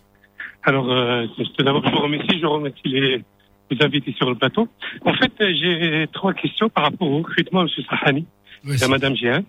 Alors, 0.63 0.89
euh, 0.91 1.27
tout 1.37 1.63
d'abord, 1.63 1.83
je 1.85 1.91
vous 1.91 2.01
remercie, 2.01 2.39
je 2.41 2.45
remercie 2.45 2.81
les, 2.85 3.23
les 3.69 3.85
invités 3.85 4.13
sur 4.17 4.29
le 4.29 4.35
plateau. 4.35 4.67
En 5.05 5.13
fait, 5.13 5.31
euh, 5.41 5.53
j'ai 5.53 6.07
trois 6.13 6.33
questions 6.33 6.69
par 6.69 6.85
rapport 6.85 7.09
au 7.09 7.17
recrutement, 7.17 7.61
M. 7.63 7.67
Sahani, 7.89 8.25
et 8.67 8.83
à 8.83 8.87
Mme 8.87 9.15
Géin. 9.15 9.43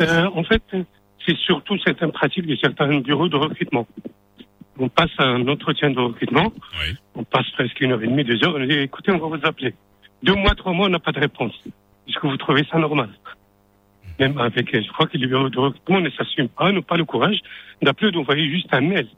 Euh, 0.00 0.30
en 0.34 0.44
fait, 0.44 0.62
c'est 1.26 1.36
surtout 1.36 1.78
certaines 1.78 2.12
pratiques 2.12 2.46
de 2.46 2.56
certains 2.56 3.00
bureaux 3.00 3.28
de 3.28 3.36
recrutement. 3.36 3.86
On 4.78 4.88
passe 4.88 5.10
à 5.18 5.24
un 5.24 5.46
entretien 5.46 5.90
de 5.90 6.00
recrutement, 6.00 6.52
on 7.14 7.22
passe 7.24 7.48
presque 7.50 7.80
une 7.80 7.92
heure 7.92 8.02
et 8.02 8.08
demie, 8.08 8.24
deux 8.24 8.42
heures, 8.44 8.56
on 8.56 8.64
dit, 8.64 8.74
écoutez, 8.74 9.12
on 9.12 9.18
va 9.18 9.36
vous 9.36 9.46
appeler. 9.46 9.74
Deux 10.22 10.34
mois, 10.34 10.54
trois 10.54 10.72
mois, 10.72 10.86
on 10.86 10.90
n'a 10.90 10.98
pas 10.98 11.12
de 11.12 11.20
réponse. 11.20 11.54
Est-ce 12.08 12.18
que 12.18 12.26
vous 12.26 12.36
trouvez 12.36 12.64
ça 12.70 12.78
normal? 12.78 13.10
Même 14.18 14.38
avec, 14.38 14.74
je 14.74 14.88
crois 14.92 15.06
que 15.06 15.16
les 15.16 15.26
bureaux 15.26 15.48
de 15.48 15.58
recrutement 15.58 16.00
ne 16.00 16.10
s'assument 16.10 16.48
pas, 16.48 16.72
n'ont 16.72 16.82
pas 16.82 16.96
le 16.96 17.04
courage 17.04 17.40
d'appeler 17.82 18.08
ou 18.08 18.10
d'envoyer 18.12 18.48
juste 18.50 18.72
un 18.72 18.80
mail. 18.80 19.08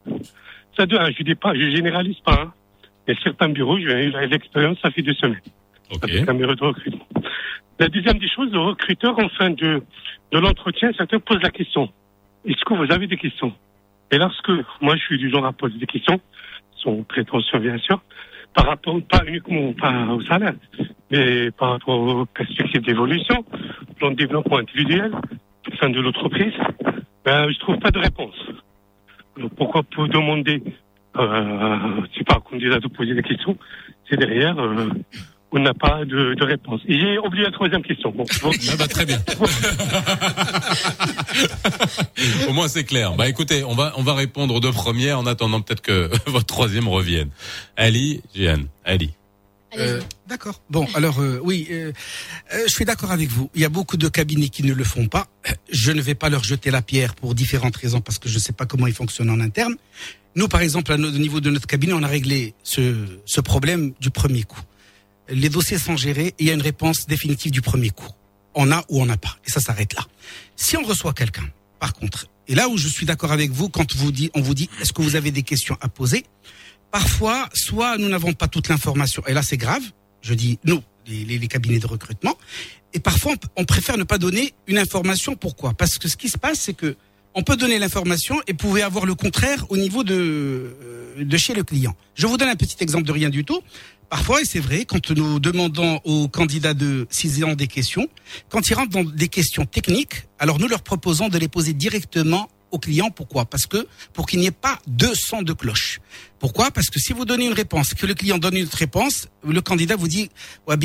Ça 0.77 0.85
doit, 0.87 1.11
je 1.11 1.23
dis 1.23 1.35
pas, 1.35 1.55
je 1.55 1.71
généralise 1.71 2.21
pas. 2.21 2.43
Hein. 2.43 2.53
Il 3.07 3.15
y 3.15 3.17
a 3.17 3.21
certains 3.23 3.49
bureaux, 3.49 3.79
j'ai 3.79 4.07
eu 4.07 4.11
l'expérience, 4.29 4.79
ça 4.83 4.91
fait 4.91 5.03
deux 5.03 5.15
semaines. 5.15 5.41
Un 6.29 6.35
bureau 6.35 6.55
de 6.55 6.65
recrutement. 6.65 7.07
La 7.79 7.89
deuxième 7.89 8.19
des 8.19 8.29
choses, 8.29 8.51
le 8.53 8.61
recruteur, 8.61 9.19
en 9.19 9.29
fin 9.29 9.51
de, 9.51 9.83
de 10.33 10.39
l'entretien, 10.39 10.91
certains 10.97 11.19
posent 11.19 11.43
la 11.43 11.51
question. 11.51 11.91
Est-ce 12.45 12.65
que 12.65 12.75
vous 12.75 12.91
avez 12.93 13.07
des 13.07 13.17
questions? 13.17 13.53
Et 14.11 14.19
lorsque, 14.19 14.51
moi, 14.81 14.97
je 14.97 15.03
suis 15.03 15.19
du 15.19 15.31
genre 15.31 15.45
à 15.45 15.53
poser 15.53 15.79
des 15.79 15.87
questions, 15.87 16.21
sont 16.77 17.03
prétentions, 17.03 17.59
bien 17.59 17.79
sûr, 17.79 18.01
par 18.55 18.67
rapport, 18.67 18.99
pas 19.03 19.23
uniquement 19.27 19.73
pas 19.75 20.07
au 20.07 20.23
salaire, 20.23 20.55
mais 21.11 21.51
par 21.51 21.73
rapport 21.73 21.99
aux 21.99 22.27
perspectives 22.27 22.83
d'évolution, 22.83 23.45
plan 23.97 24.11
de 24.11 24.17
développement 24.17 24.59
individuel, 24.59 25.13
au 25.13 25.77
sein 25.77 25.91
de 25.91 26.01
l'entreprise, 26.01 26.55
ben, 27.25 27.51
je 27.51 27.59
trouve 27.59 27.79
pas 27.79 27.91
de 27.91 27.99
réponse. 27.99 28.37
Pourquoi 29.57 29.83
pour 29.83 30.09
demander, 30.09 30.63
euh, 31.19 32.01
c'est 32.17 32.25
pas 32.25 32.37
un 32.37 32.41
candidat 32.41 32.79
de 32.79 32.89
poser 32.89 33.15
des 33.15 33.23
questions, 33.23 33.59
c'est 34.09 34.17
derrière, 34.17 34.59
euh, 34.59 34.89
on 35.53 35.61
n'a 35.61 35.75
pas 35.75 36.05
de, 36.05 36.35
de 36.35 36.45
réponse. 36.45 36.81
Et 36.89 36.99
j'ai 36.99 37.19
oublié 37.19 37.45
la 37.45 37.53
troisième 37.53 37.83
question. 37.83 38.11
Bon, 38.11 38.25
bon. 38.43 38.51
Ah 38.71 38.77
bah, 38.77 38.89
très 38.89 39.07
bien. 39.07 39.23
Au 42.49 42.53
moins 42.53 42.69
c'est 42.69 42.85
clair. 42.85 43.15
Bah 43.15 43.29
écoutez, 43.29 43.65
on 43.65 43.75
va 43.75 43.93
on 43.97 44.03
va 44.03 44.15
répondre 44.15 44.55
aux 44.55 44.61
deux 44.61 44.73
premières 44.73 45.19
en 45.19 45.27
attendant 45.27 45.61
peut-être 45.61 45.83
que 45.83 46.11
votre 46.31 46.47
troisième 46.47 46.89
revienne. 46.89 47.31
Ali, 47.77 48.23
Jeanne, 48.35 48.67
Ali. 48.85 49.13
Euh, 49.79 50.01
d'accord. 50.27 50.61
Bon, 50.71 50.87
alors 50.95 51.21
euh, 51.21 51.41
oui, 51.43 51.67
euh, 51.71 51.93
euh, 52.55 52.63
je 52.67 52.73
suis 52.73 52.85
d'accord 52.85 53.11
avec 53.11 53.29
vous. 53.29 53.51
Il 53.55 53.61
y 53.61 53.65
a 53.65 53.69
beaucoup 53.69 53.97
de 53.97 54.09
cabinets 54.09 54.49
qui 54.49 54.63
ne 54.63 54.73
le 54.73 54.85
font 54.85 55.07
pas. 55.07 55.27
Je 55.71 55.93
ne 55.93 56.01
vais 56.01 56.15
pas 56.15 56.31
leur 56.31 56.45
jeter 56.45 56.71
la 56.71 56.83
pierre 56.83 57.15
pour 57.15 57.35
différentes 57.35 57.77
raisons 57.77 58.01
parce 58.01 58.19
que 58.19 58.29
je 58.29 58.35
ne 58.35 58.41
sais 58.41 58.53
pas 58.53 58.65
comment 58.65 58.87
ils 58.87 58.95
fonctionnent 58.95 59.31
en 59.31 59.41
interne. 59.41 59.77
Nous, 60.35 60.49
par 60.49 60.61
exemple, 60.61 60.93
à 60.93 60.97
au 60.97 60.99
niveau 60.99 61.41
de 61.41 61.51
notre 61.51 61.67
cabinet, 61.67 61.95
on 61.95 62.03
a 62.03 62.09
réglé 62.09 62.55
ce, 62.63 62.95
ce 63.25 63.41
problème 63.41 63.93
du 64.01 64.11
premier 64.11 64.43
coup. 64.43 64.61
Les 65.29 65.49
dossiers 65.49 65.79
sont 65.79 65.97
gérés 65.97 66.29
et 66.29 66.35
il 66.41 66.47
y 66.47 66.51
a 66.51 66.55
une 66.55 66.63
réponse 66.63 67.07
définitive 67.07 67.51
du 67.53 67.63
premier 67.63 67.91
coup. 67.91 68.09
On 68.55 68.71
a 68.71 68.85
ou 68.89 69.03
on 69.03 69.07
n'a 69.07 69.17
pas. 69.17 69.37
Et 69.47 69.51
ça 69.51 69.61
s'arrête 69.61 69.95
là. 69.95 70.05
Si 70.57 70.77
on 70.77 70.83
reçoit 70.83 71.13
quelqu'un, 71.13 71.49
par 71.81 71.93
contre, 71.93 72.27
et 72.49 72.55
là 72.55 72.69
où 72.69 72.77
je 72.79 72.89
suis 72.89 73.07
d'accord 73.07 73.33
avec 73.33 73.51
vous, 73.51 73.69
quand 73.69 73.95
vous 73.97 74.13
dit, 74.13 74.31
on 74.35 74.41
vous 74.41 74.55
dit, 74.55 74.71
est-ce 74.81 74.93
que 74.93 75.03
vous 75.03 75.17
avez 75.17 75.31
des 75.31 75.43
questions 75.43 75.77
à 75.81 75.89
poser? 75.89 76.25
Parfois, 76.91 77.49
soit 77.53 77.99
nous 77.99 78.09
n'avons 78.09 78.33
pas 78.33 78.49
toute 78.49 78.69
l'information, 78.69 79.23
et 79.27 79.35
là 79.35 79.43
c'est 79.43 79.57
grave, 79.57 79.83
je 80.23 80.33
dis 80.33 80.59
nous, 80.65 80.83
les, 81.07 81.25
les- 81.25 81.49
cabinets 81.49 81.79
de 81.81 81.87
recrutement, 81.87 82.37
et 82.95 83.01
parfois 83.01 83.35
on, 83.57 83.65
préfère 83.65 83.99
ne 83.99 84.05
pas 84.05 84.19
donner 84.19 84.55
une 84.69 84.79
information. 84.79 85.35
Pourquoi? 85.37 85.75
Parce 85.75 85.99
que 85.99 86.09
ce 86.09 86.17
qui 86.17 86.29
se 86.29 86.39
passe, 86.39 86.61
c'est 86.61 86.75
que 86.75 86.97
on 87.35 87.43
peut 87.43 87.57
donner 87.57 87.79
l'information 87.79 88.41
et 88.47 88.55
pouvez 88.55 88.81
avoir 88.81 89.05
le 89.05 89.15
contraire 89.15 89.67
au 89.69 89.77
niveau 89.77 90.05
de, 90.05 90.15
euh, 90.15 91.25
de 91.25 91.37
chez 91.37 91.53
le 91.53 91.65
client. 91.65 91.95
Je 92.15 92.27
vous 92.27 92.39
donne 92.39 92.49
un 92.49 92.57
petit 92.57 92.77
exemple 92.81 93.05
de 93.05 93.13
rien 93.13 93.29
du 93.29 93.45
tout. 93.45 93.61
Parfois, 94.09 94.41
et 94.41 94.45
c'est 94.45 94.61
vrai, 94.61 94.85
quand 94.85 95.11
nous 95.11 95.41
demandons 95.41 96.01
aux 96.05 96.29
candidats 96.29 96.75
de 96.75 97.09
s'ils 97.11 97.45
ont 97.45 97.55
des 97.55 97.67
questions, 97.67 98.09
quand 98.49 98.69
ils 98.69 98.75
rentrent 98.75 98.93
dans 98.93 99.05
des 99.05 99.29
questions 99.29 99.67
techniques, 99.67 100.25
alors 100.39 100.61
nous 100.61 100.69
leur 100.69 100.83
proposons 100.83 101.29
de 101.29 101.39
les 101.39 101.49
poser 101.49 101.73
directement 101.73 102.49
aux 102.71 102.79
clients. 102.79 103.11
Pourquoi? 103.11 103.47
Parce 103.47 103.67
que 103.67 103.89
pour 104.13 104.27
qu'il 104.27 104.39
n'y 104.39 104.47
ait 104.47 104.53
pas 104.53 104.79
200 104.87 105.43
de 105.43 105.53
cloches. 105.53 106.01
Pourquoi? 106.39 106.71
Parce 106.71 106.89
que 106.89 107.01
si 107.01 107.13
vous 107.13 107.25
donnez 107.25 107.47
une 107.47 107.53
réponse, 107.53 107.95
que 107.95 108.07
le 108.07 108.15
client 108.15 108.39
donne 108.39 108.57
une 108.57 108.67
autre 108.67 108.79
réponse, 108.79 109.29
le 109.45 109.61
candidat 109.61 109.97
vous 109.97 110.09
dit 110.09 110.31
parce 110.67 110.79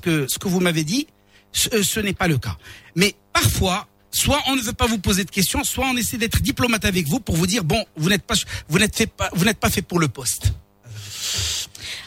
que 0.00 0.26
ce 0.28 0.38
que 0.38 0.48
vous 0.48 0.60
m'avez 0.60 0.84
dit, 0.84 1.08
ce, 1.52 1.74
euh, 1.74 1.82
ce 1.82 2.00
n'est 2.00 2.12
pas 2.12 2.28
le 2.28 2.38
cas. 2.38 2.56
Mais 2.94 3.14
parfois, 3.32 3.88
soit 4.10 4.40
on 4.48 4.56
ne 4.56 4.60
veut 4.60 4.72
pas 4.72 4.86
vous 4.86 4.98
poser 4.98 5.24
de 5.24 5.30
questions, 5.30 5.64
soit 5.64 5.86
on 5.86 5.96
essaie 5.96 6.18
d'être 6.18 6.40
diplomate 6.42 6.84
avec 6.84 7.08
vous 7.08 7.18
pour 7.18 7.34
vous 7.34 7.46
dire 7.46 7.64
bon, 7.64 7.84
vous 7.96 8.08
n'êtes 8.08 8.24
pas, 8.24 8.34
vous 8.68 8.78
n'êtes 8.78 9.10
pas, 9.10 9.30
vous 9.32 9.44
n'êtes 9.44 9.58
pas 9.58 9.70
fait 9.70 9.82
pour 9.82 9.98
le 9.98 10.08
poste. 10.08 10.52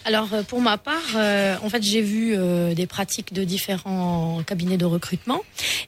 Alors 0.10 0.34
euh, 0.34 0.42
pour 0.42 0.60
ma 0.60 0.80
part, 0.80 1.04
euh, 1.16 1.56
en 1.62 1.70
fait, 1.70 1.84
j'ai 1.84 2.02
vu 2.02 2.34
euh, 2.36 2.74
des 2.74 2.88
pratiques 2.88 3.32
de 3.32 3.44
différents 3.44 4.42
cabinets 4.44 4.76
de 4.76 4.86
recrutement 4.86 5.42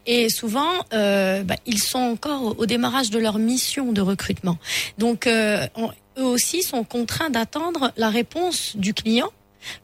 et 0.06 0.30
souvent, 0.30 0.69
euh, 0.93 1.41
bah, 1.41 1.56
ils 1.65 1.80
sont 1.81 1.98
encore 1.98 2.60
au- 2.60 2.68
démarrage 2.68 3.10
de 3.10 3.18
leur 3.18 3.39
mission 3.39 3.91
de 3.91 3.99
recrutement. 4.02 4.60
Donc, 4.99 5.26
euh, 5.26 5.65
eux 6.19 6.23
aussi 6.23 6.61
sont 6.61 6.84
contraints 6.84 7.31
d'attendre 7.31 7.93
la 7.98 8.10
réponse 8.11 8.73
du 8.77 8.93
client 8.93 9.30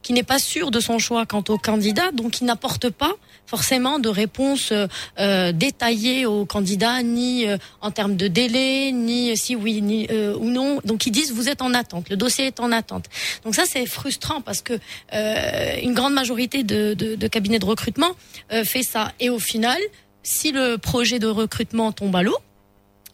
qui 0.02 0.12
n'est 0.12 0.22
pas 0.22 0.38
sûr 0.38 0.70
de 0.70 0.78
son 0.78 1.00
choix 1.00 1.26
quant 1.26 1.42
au 1.48 1.58
candidat, 1.58 2.12
donc 2.12 2.40
il 2.40 2.44
n'apporte 2.44 2.90
pas 2.90 3.14
forcément 3.48 3.98
de 3.98 4.10
réponse 4.10 4.72
euh, 4.72 4.86
euh, 5.18 5.52
détaillée 5.52 6.26
au 6.26 6.44
candidat, 6.44 7.02
ni 7.02 7.46
euh, 7.46 7.56
en 7.80 7.90
termes 7.90 8.14
de 8.14 8.28
délai, 8.28 8.92
ni 8.92 9.36
si 9.36 9.56
oui 9.56 9.80
ni 9.80 10.06
euh, 10.10 10.36
ou 10.36 10.50
non. 10.50 10.80
Donc 10.84 11.06
ils 11.06 11.10
disent 11.10 11.32
vous 11.32 11.48
êtes 11.48 11.62
en 11.62 11.72
attente, 11.72 12.10
le 12.10 12.16
dossier 12.16 12.46
est 12.46 12.60
en 12.60 12.70
attente. 12.70 13.06
Donc 13.44 13.54
ça 13.54 13.64
c'est 13.66 13.86
frustrant 13.86 14.42
parce 14.42 14.60
que 14.60 14.74
euh, 15.14 15.76
une 15.82 15.94
grande 15.94 16.12
majorité 16.12 16.62
de, 16.62 16.94
de, 16.94 17.14
de 17.16 17.26
cabinets 17.26 17.58
de 17.58 17.64
recrutement 17.64 18.10
euh, 18.52 18.64
fait 18.64 18.82
ça. 18.82 19.12
Et 19.18 19.30
au 19.30 19.38
final, 19.38 19.78
si 20.22 20.52
le 20.52 20.76
projet 20.76 21.18
de 21.18 21.26
recrutement 21.26 21.90
tombe 21.90 22.14
à 22.14 22.22
l'eau, 22.22 22.36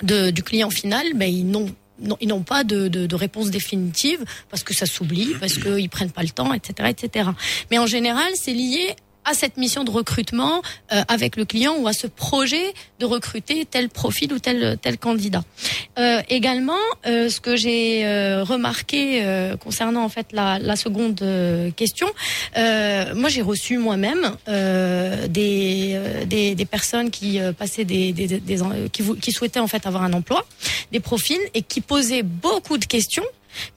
de, 0.03 0.31
du 0.31 0.43
client 0.43 0.71
final, 0.71 1.15
ben, 1.15 1.33
ils 1.33 1.47
n'ont 1.47 1.73
non, 2.01 2.17
ils 2.21 2.27
n'ont 2.27 2.43
pas 2.43 2.65
de, 2.65 2.89
de, 2.89 3.07
de 3.07 3.15
réponse 3.15 3.51
définitive 3.51 4.25
parce 4.51 4.65
que 4.65 4.75
ça 4.75 4.85
s'oublie, 4.85 5.33
parce 5.39 5.55
qu'ils 5.55 5.89
prennent 5.89 6.11
pas 6.11 6.25
le 6.25 6.31
temps, 6.31 6.53
etc., 6.53 6.89
etc. 6.91 7.31
Mais 7.71 7.79
en 7.79 7.87
général, 7.87 8.33
c'est 8.35 8.53
lié 8.53 8.97
à 9.25 9.35
cette 9.35 9.57
mission 9.57 9.85
de 9.85 9.91
recrutement 9.91 10.63
euh, 10.93 11.03
avec 11.09 11.37
le 11.37 11.45
client 11.45 11.75
ou 11.79 11.89
à 11.89 11.93
ce 11.93 12.07
projet 12.07 12.75
de 13.01 13.07
recruter 13.07 13.65
tel 13.65 13.89
profil 13.89 14.33
ou 14.33 14.39
tel 14.39 14.79
tel 14.81 14.99
candidat. 14.99 15.43
Euh, 15.99 16.21
également, 16.29 16.73
euh, 17.07 17.29
ce 17.29 17.41
que 17.41 17.57
j'ai 17.57 18.05
euh, 18.07 18.45
remarqué 18.45 19.21
euh, 19.25 19.57
concernant 19.57 20.05
en 20.05 20.09
fait 20.09 20.27
la, 20.33 20.59
la 20.59 20.77
seconde 20.77 21.21
euh, 21.23 21.71
question, 21.71 22.09
moi 23.15 23.29
j'ai 23.29 23.43
reçu 23.43 23.79
moi-même 23.79 24.37
des, 25.29 25.99
des 26.27 26.55
des 26.55 26.65
personnes 26.65 27.11
qui 27.11 27.39
passaient 27.59 27.85
des, 27.85 28.13
des, 28.13 28.27
des- 28.27 28.61
qui, 28.93 29.03
qui 29.21 29.33
souhaitaient 29.33 29.61
en 29.61 29.69
fait 29.69 29.87
avoir 29.87 30.03
un 30.03 30.13
emploi, 30.13 30.45
des 30.93 31.01
profils 31.01 31.41
et 31.55 31.63
qui 31.63 31.81
posaient 31.81 32.23
beaucoup 32.23 32.79
de 32.79 32.85
questions. 32.85 33.25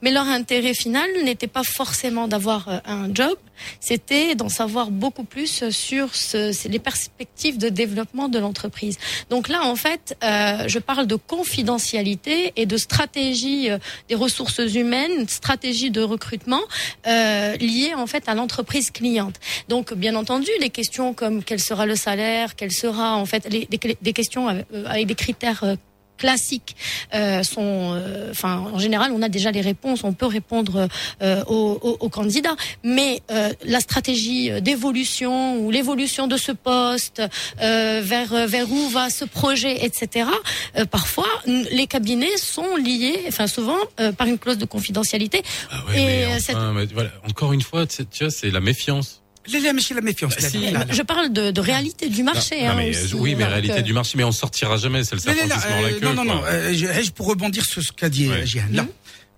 Mais 0.02 0.10
leur 0.10 0.26
intérêt 0.26 0.74
final 0.74 1.08
n'était 1.24 1.46
pas 1.46 1.62
forcément 1.64 2.28
d'avoir 2.28 2.68
euh, 2.68 2.78
un 2.84 3.12
job, 3.14 3.36
c'était 3.80 4.34
d'en 4.34 4.48
savoir 4.48 4.90
beaucoup 4.90 5.24
plus 5.24 5.68
sur 5.70 6.14
ce, 6.14 6.68
les 6.68 6.78
perspectives 6.78 7.58
de 7.58 7.68
développement 7.68 8.28
de 8.28 8.38
l'entreprise. 8.38 8.98
Donc 9.30 9.48
là, 9.48 9.64
en 9.64 9.76
fait, 9.76 10.16
euh, 10.22 10.68
je 10.68 10.78
parle 10.78 11.06
de 11.06 11.16
confidentialité 11.16 12.52
et 12.56 12.66
de 12.66 12.76
stratégie 12.76 13.70
euh, 13.70 13.78
des 14.08 14.14
ressources 14.14 14.58
humaines, 14.58 15.28
stratégie 15.28 15.90
de 15.90 16.02
recrutement 16.02 16.60
euh, 17.06 17.56
liée 17.56 17.94
en 17.94 18.06
fait 18.06 18.28
à 18.28 18.34
l'entreprise 18.34 18.90
cliente. 18.90 19.36
Donc, 19.68 19.94
bien 19.94 20.14
entendu, 20.14 20.50
les 20.60 20.70
questions 20.70 21.14
comme 21.14 21.42
quel 21.42 21.60
sera 21.60 21.86
le 21.86 21.96
salaire, 21.96 22.56
quel 22.56 22.72
sera 22.72 23.16
en 23.16 23.26
fait 23.26 23.48
les, 23.48 23.66
des, 23.66 24.12
questions 24.12 24.48
avec, 24.48 24.66
euh, 24.72 25.04
des 25.04 25.14
critères 25.14 25.64
euh, 25.64 25.76
classiques 26.18 26.76
euh, 27.14 27.42
sont, 27.42 27.92
euh, 27.94 28.30
enfin, 28.30 28.64
en 28.74 28.78
général, 28.78 29.12
on 29.14 29.22
a 29.22 29.28
déjà 29.28 29.50
les 29.50 29.60
réponses, 29.62 30.04
on 30.04 30.12
peut 30.12 30.26
répondre 30.26 30.88
euh, 31.22 31.42
aux, 31.46 31.78
aux- 31.82 31.96
aux 32.00 32.08
candidats. 32.10 32.56
Mais 32.82 33.22
euh, 33.30 33.52
la 33.64 33.80
stratégie 33.80 34.50
d'évolution 34.60 35.56
ou 35.60 35.70
l'évolution 35.70 36.26
de 36.26 36.36
ce 36.36 36.52
poste, 36.52 37.22
euh, 37.62 38.00
vers 38.04 38.46
vers 38.46 38.70
où 38.70 38.88
va 38.90 39.08
ce 39.10 39.24
projet, 39.24 39.84
etc. 39.84 40.28
euh, 40.76 40.84
parfois, 40.84 41.28
les 41.46 41.86
cabinets 41.86 42.36
sont 42.36 42.76
liés, 42.76 43.24
enfin 43.28 43.46
souvent, 43.46 43.78
euh, 44.00 44.12
par 44.12 44.26
une 44.26 44.38
clause 44.38 44.58
de 44.58 44.64
confidentialité. 44.66 45.42
Ouais, 45.88 46.00
Et 46.00 46.04
mais 46.26 46.40
cette- 46.40 46.56
enfin, 46.56 46.72
mais 46.72 46.86
voilà, 46.86 47.10
encore 47.28 47.52
une 47.52 47.62
fois, 47.62 47.86
tu 47.86 48.04
vois, 48.20 48.30
c'est 48.30 48.50
la 48.50 48.60
méfiance 48.60 49.22
Là, 49.51 49.59
là, 49.59 49.73
monsieur, 49.73 49.93
la 49.95 50.01
méfiance. 50.01 50.39
là, 50.39 50.49
si. 50.49 50.59
là, 50.59 50.71
là. 50.71 50.85
je 50.89 51.01
parle 51.01 51.27
de, 51.33 51.51
de 51.51 51.61
réalité 51.71 52.07
du 52.17 52.23
marché. 52.23 52.61
Non, 52.61 52.69
hein, 52.69 52.75
mais, 52.77 52.89
aussi. 52.91 53.13
oui, 53.15 53.35
mais 53.35 53.43
Donc, 53.43 53.51
réalité 53.55 53.79
euh, 53.79 53.81
du 53.89 53.93
marché, 53.99 54.13
mais 54.17 54.23
on 54.23 54.31
sortira 54.31 54.77
jamais, 54.77 55.03
c'est 55.03 55.15
le 55.15 55.21
Là, 55.25 55.33
là, 55.33 55.39
serpent 55.41 55.49
là, 55.49 55.55
qui 55.57 55.61
se 55.61 55.69
mord 55.69 55.81
la 55.81 55.87
euh, 55.89 55.99
queue. 55.99 56.05
non, 56.07 56.13
non, 56.13 56.23
non. 56.31 56.39
quoi. 56.39 56.47
euh, 56.49 56.73
je, 56.73 57.03
je- 57.05 57.11
pour 57.11 57.27
rebondir 57.27 57.65
sur 57.65 57.81
ce 57.87 57.91
qu'a 57.91 58.07
dit 58.17 58.27
euh, 58.29 58.45
Jihan, 58.45 58.67
là, 58.71 58.85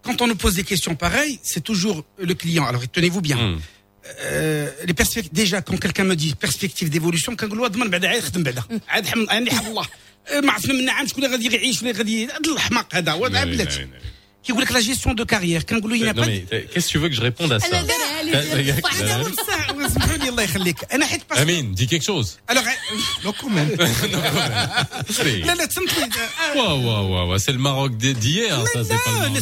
quand 0.03 0.21
on 0.21 0.27
nous 0.27 0.35
pose 0.35 0.53
des 0.53 0.63
questions 0.71 0.93
pareilles, 1.05 1.39
c'est 1.51 1.63
toujours 1.71 1.97
le 2.19 2.33
client. 2.35 2.65
Alors, 2.71 2.83
tenez-vous 2.97 3.21
bien. 3.29 3.37
Hmm. 3.37 3.57
Euh, 4.25 4.69
les 4.85 4.93
perspectives, 4.93 5.33
déjà, 5.33 5.57
quand 5.63 5.77
quelqu'un 5.85 6.03
me 6.03 6.15
dit 6.15 6.35
perspective 6.35 6.89
d'évolution, 6.91 7.35
كنقول 7.35 7.57
له 7.57 7.67
ضمن 7.67 7.89
بعدا 7.89 8.07
عاد 8.09 8.21
خدم 8.21 8.43
بعدا 8.43 8.63
عاد 8.89 9.07
حم- 9.07 9.29
عاد 9.29 9.49
حم 9.49 9.65
الله 9.67 9.85
آه، 10.27 10.39
ما 10.39 10.51
عرفنا 10.51 10.73
من 10.73 10.89
عام 10.89 11.07
شكون 11.07 11.25
اللي 11.25 11.35
غادي 11.35 11.55
يعيش 11.55 11.81
ولا 11.81 11.91
غادي 11.91 12.25
هذا 12.25 12.39
الحماق 12.55 12.95
هذا 12.95 13.11
هو 13.11 13.25
Oui, 13.27 13.31
بلاتي 13.31 13.77
oui, 13.79 13.81
oui. 13.81 14.05
كيقول 14.47 14.61
لك 14.63 14.71
لا 14.71 14.79
جيستيون 14.79 15.15
دو 15.15 15.25
كارير 15.25 15.63
كنقول 15.63 15.91
له 15.91 15.97
il 15.97 16.01
n'y 16.03 16.09
a 16.09 16.13
Non, 16.13 16.21
pas 16.21 16.27
mais 16.27 16.45
euh, 16.53 16.61
qu'est-ce 16.73 16.87
que 16.87 16.91
tu 16.91 16.97
veux 16.99 17.09
que 17.09 17.15
je 17.15 17.21
réponde 17.21 17.51
à 17.53 17.59
ça 17.59 17.67
Amine, 21.36 21.72
dis 21.72 21.86
quelque 21.86 22.04
chose. 22.04 22.38
Alors, 22.46 22.64
non, 23.24 23.32
quand 23.38 23.50
même. 23.50 23.70
Waouh, 26.56 26.84
waouh, 26.84 27.26
waouh, 27.26 27.38
c'est 27.38 27.52
le 27.52 27.58
Maroc 27.58 27.96
d'hier, 27.96 28.64
ça, 28.72 28.82
c'est 28.84 28.88
pas 28.88 29.28
le 29.28 29.36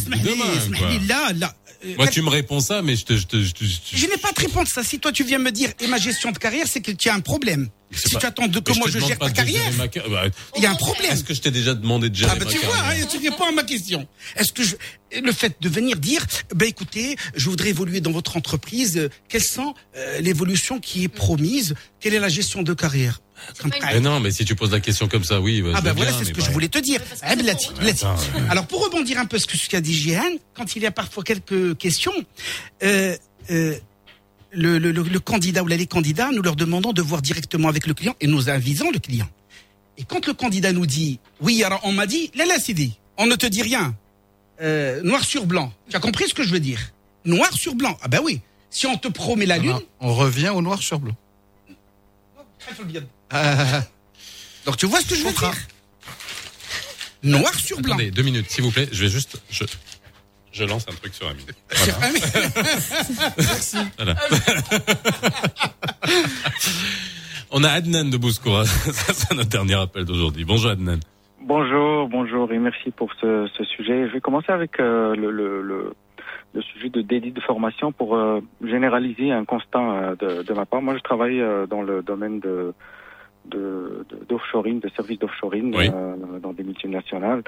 euh, 1.85 1.95
Moi, 1.97 2.09
tu 2.09 2.23
me 2.23 2.29
réponds 2.29 2.61
ça, 2.61 2.83
mais 2.83 2.97
je 2.97 3.05
te, 3.05 3.17
je 3.17 3.27
te, 3.27 3.37
je 3.37 4.07
n'ai 4.07 4.17
pas 4.17 4.33
de 4.33 4.41
réponse, 4.41 4.69
ça. 4.69 4.83
Si 4.83 4.99
toi, 4.99 5.13
tu 5.13 5.25
viens 5.25 5.39
me 5.39 5.53
dire, 5.53 5.71
et 5.81 5.87
ma 5.87 5.99
gestion 5.99 6.33
de 6.33 6.39
carrière, 6.39 6.67
c'est 6.69 6.81
que 6.81 6.91
tu 6.91 7.09
as 7.09 7.15
un 7.15 7.21
problème. 7.21 7.69
Si 7.91 8.15
pas- 8.15 8.21
tu 8.21 8.27
attends 8.27 8.49
de 8.49 8.57
Mais 8.59 8.73
que 8.73 8.79
moi 8.79 8.87
te 8.87 8.93
je 8.93 8.99
gère 9.01 9.19
ta 9.19 9.31
carrière, 9.31 9.71
bah, 9.77 10.25
il 10.57 10.63
y 10.63 10.67
a 10.67 10.71
un 10.71 10.75
problème. 10.75 11.13
Est-ce 11.13 11.25
que 11.25 11.33
je 11.35 11.41
t'ai 11.41 11.51
déjà 11.51 11.75
demandé 11.75 12.11
de 12.11 12.15
gérer 12.15 12.33
Ah 12.35 12.39
bah 12.39 12.45
ma 12.45 12.51
tu 12.51 12.59
vois, 12.59 12.77
hein, 12.77 13.07
tu 13.11 13.17
réponds 13.19 13.45
à 13.45 13.53
ma 13.53 13.63
question. 13.63 14.07
Est-ce 14.37 14.53
que 14.53 14.63
je, 14.63 14.77
le 15.21 15.33
fait 15.33 15.57
de 15.61 15.69
venir 15.69 15.97
dire, 15.97 16.25
ben 16.55 16.69
écoutez, 16.69 17.17
je 17.35 17.49
voudrais 17.49 17.71
évoluer 17.71 18.01
dans 18.01 18.13
votre 18.13 18.37
entreprise, 18.37 18.99
euh, 18.99 19.09
quelles 19.29 19.43
sont 19.43 19.75
euh, 19.97 20.21
l'évolution 20.21 20.81
qui 20.81 21.05
est 21.05 21.09
promise, 21.09 21.75
quelle 22.01 22.15
est 22.15 22.21
la 22.21 22.29
gestion 22.29 22.63
de 22.63 22.75
carrière? 22.75 23.21
Mais 23.93 24.01
non, 24.01 24.19
mais 24.21 24.33
si 24.33 24.45
tu 24.45 24.55
poses 24.57 24.73
la 24.73 24.81
question 24.81 25.07
comme 25.09 25.25
ça, 25.25 25.41
oui. 25.41 25.63
bah, 25.63 25.71
Ah 25.75 25.81
ben 25.81 25.93
voilà, 25.93 26.13
c'est 26.13 26.25
ce 26.25 26.33
que 26.33 26.41
je 26.41 26.47
bah, 26.47 26.53
voulais 26.53 26.69
te 26.69 26.79
dire. 26.79 27.01
Ah, 27.23 27.37
Blati, 27.37 27.69
Blati. 27.79 28.05
attends, 28.05 28.17
ouais. 28.17 28.43
Alors 28.51 28.67
pour 28.67 28.85
rebondir 28.85 29.19
un 29.19 29.27
peu 29.27 29.39
sur 29.39 29.51
ce 29.51 29.69
qu'a 29.69 29.81
dit 29.81 29.95
Jihan, 29.95 30.25
quand 30.55 30.77
il 30.77 30.83
y 30.83 30.87
a 30.87 30.91
parfois 30.91 31.23
quelques 31.23 31.77
questions, 31.79 32.13
euh, 32.83 33.17
euh, 33.51 33.77
le, 34.53 34.79
le, 34.79 34.93
le, 34.93 35.03
le 35.03 35.21
candidat 35.21 35.63
ou 35.63 35.67
les 35.67 35.87
candidats, 35.87 36.31
nous 36.33 36.43
leur 36.43 36.57
demandons 36.57 36.93
de 36.93 37.03
voir 37.03 37.23
directement 37.23 37.69
avec 37.69 37.87
le 37.87 37.95
client 37.95 38.15
et 38.21 38.27
nous 38.27 38.49
avisons 38.49 38.91
le 38.91 38.99
client. 38.99 39.29
Et 39.99 40.05
quand 40.05 40.27
le 40.27 40.33
candidat 40.33 40.73
nous 40.73 40.87
dit, 40.87 41.19
oui, 41.41 41.63
alors 41.65 41.81
on 41.83 41.93
m'a 41.93 42.07
dit, 42.07 42.31
là, 42.35 42.47
là, 42.47 42.59
c'est 42.61 42.73
dit, 42.73 42.99
on 43.17 43.27
ne 43.27 43.35
te 43.35 43.47
dit 43.47 43.63
rien, 43.63 43.95
euh, 44.61 45.03
noir 45.03 45.25
sur 45.25 45.47
blanc. 45.47 45.73
Tu 45.91 45.97
as 45.97 46.01
compris 46.01 46.29
ce 46.29 46.35
que 46.35 46.43
je 46.43 46.51
veux 46.51 46.61
dire? 46.61 46.81
Noir 47.25 47.53
sur 47.53 47.75
blanc. 47.75 47.99
Ah 48.03 48.09
ben 48.09 48.21
oui. 48.23 48.41
Si 48.71 48.87
on 48.87 48.97
te 48.97 49.09
promet 49.09 49.47
la 49.47 49.59
lune, 49.59 49.79
On 50.01 50.15
revient 50.15 50.51
au 50.51 50.63
noir 50.63 50.83
sur 50.83 50.99
blanc. 50.99 51.17
Ah, 53.31 53.83
donc 54.67 54.77
tu 54.77 54.87
vois 54.87 55.01
ce 55.01 55.07
que 55.07 55.15
je 55.15 55.25
veux 55.25 55.33
dire? 55.33 55.55
Noir 57.23 57.55
sur 57.55 57.81
blanc. 57.81 57.95
Attendez, 57.95 58.11
deux 58.11 58.23
minutes, 58.23 58.51
s'il 58.51 58.63
vous 58.63 58.71
plaît. 58.71 58.89
Je 58.93 59.05
vais 59.05 59.11
juste, 59.11 59.41
je, 59.51 59.65
je 60.53 60.65
lance 60.65 60.87
un 60.89 60.95
truc 60.95 61.15
sur 61.15 61.29
Amine. 61.29 61.45
Voilà. 61.71 61.99
Merci. 63.37 63.77
Voilà. 63.97 64.15
On 67.51 67.65
a 67.65 67.71
Adnan 67.71 68.11
de 68.11 68.17
Bouskoura. 68.19 68.65
Ça, 68.67 69.13
c'est 69.15 69.35
notre 69.35 69.49
dernier 69.49 69.75
appel 69.75 70.05
d'aujourd'hui. 70.05 70.45
Bonjour 70.45 70.71
Adnan. 70.71 70.99
Bonjour, 71.41 72.09
bonjour 72.09 72.53
et 72.53 72.59
merci 72.59 72.91
pour 72.91 73.11
ce, 73.21 73.49
ce 73.57 73.65
sujet. 73.65 74.07
Je 74.09 74.13
vais 74.13 74.21
commencer 74.21 74.53
avec 74.53 74.79
euh, 74.81 75.17
le, 75.17 75.31
le, 75.31 75.63
le, 75.63 75.95
le 76.53 76.61
sujet 76.63 76.91
de 76.91 77.01
délit 77.01 77.33
de 77.33 77.41
formation 77.41 77.91
pour 77.91 78.17
euh, 78.17 78.41
généraliser 78.63 79.33
un 79.33 79.47
constat 79.47 79.79
euh, 79.81 80.17
de, 80.17 80.43
de 80.43 80.53
ma 80.53 80.67
part. 80.67 80.83
Moi, 80.83 80.95
je 80.97 81.03
travaille 81.03 81.41
euh, 81.41 81.67
dans 81.67 81.81
le 81.81 82.03
domaine 82.03 82.41
de 82.41 82.75
de- 83.49 84.07
d'offshoring, 84.29 84.81
de, 84.81 84.89
services 84.91 85.19
d'offshoring 85.19 85.75
Oui. 85.77 85.91
euh, 85.93 86.39
dans 86.41 86.53
des 86.53 86.63
multinationales. 86.65 87.43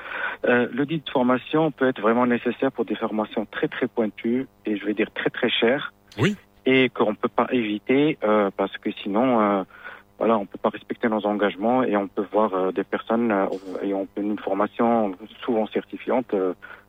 Euh, 0.46 0.68
le 0.72 0.86
dit 0.86 0.98
de 1.04 1.10
formation 1.10 1.70
peut 1.70 1.88
être 1.88 2.00
vraiment 2.00 2.26
nécessaire 2.26 2.72
pour 2.72 2.84
des 2.84 2.94
formations 2.96 3.46
très 3.50 3.68
très 3.68 3.86
pointues 3.86 4.46
et 4.66 4.76
je 4.76 4.84
vais 4.84 4.94
dire 4.94 5.10
très 5.14 5.30
très 5.30 5.50
chères. 5.50 5.92
Oui. 6.18 6.36
Et 6.66 6.88
qu'on 6.90 7.10
ne 7.10 7.16
peut 7.16 7.28
pas 7.28 7.46
éviter 7.52 8.18
euh, 8.24 8.50
parce 8.56 8.76
que 8.78 8.90
sinon 9.02 9.40
euh, 9.40 9.62
voilà, 10.18 10.36
on 10.36 10.44
peut 10.44 10.58
pas 10.60 10.68
respecter 10.68 11.08
nos 11.08 11.24
engagements 11.24 11.82
et 11.82 11.96
on 11.96 12.06
peut 12.06 12.26
voir 12.30 12.72
des 12.74 12.84
personnes 12.84 13.32
ayant 13.82 14.06
une 14.18 14.38
formation 14.38 15.14
souvent 15.42 15.66
certifiante, 15.68 16.34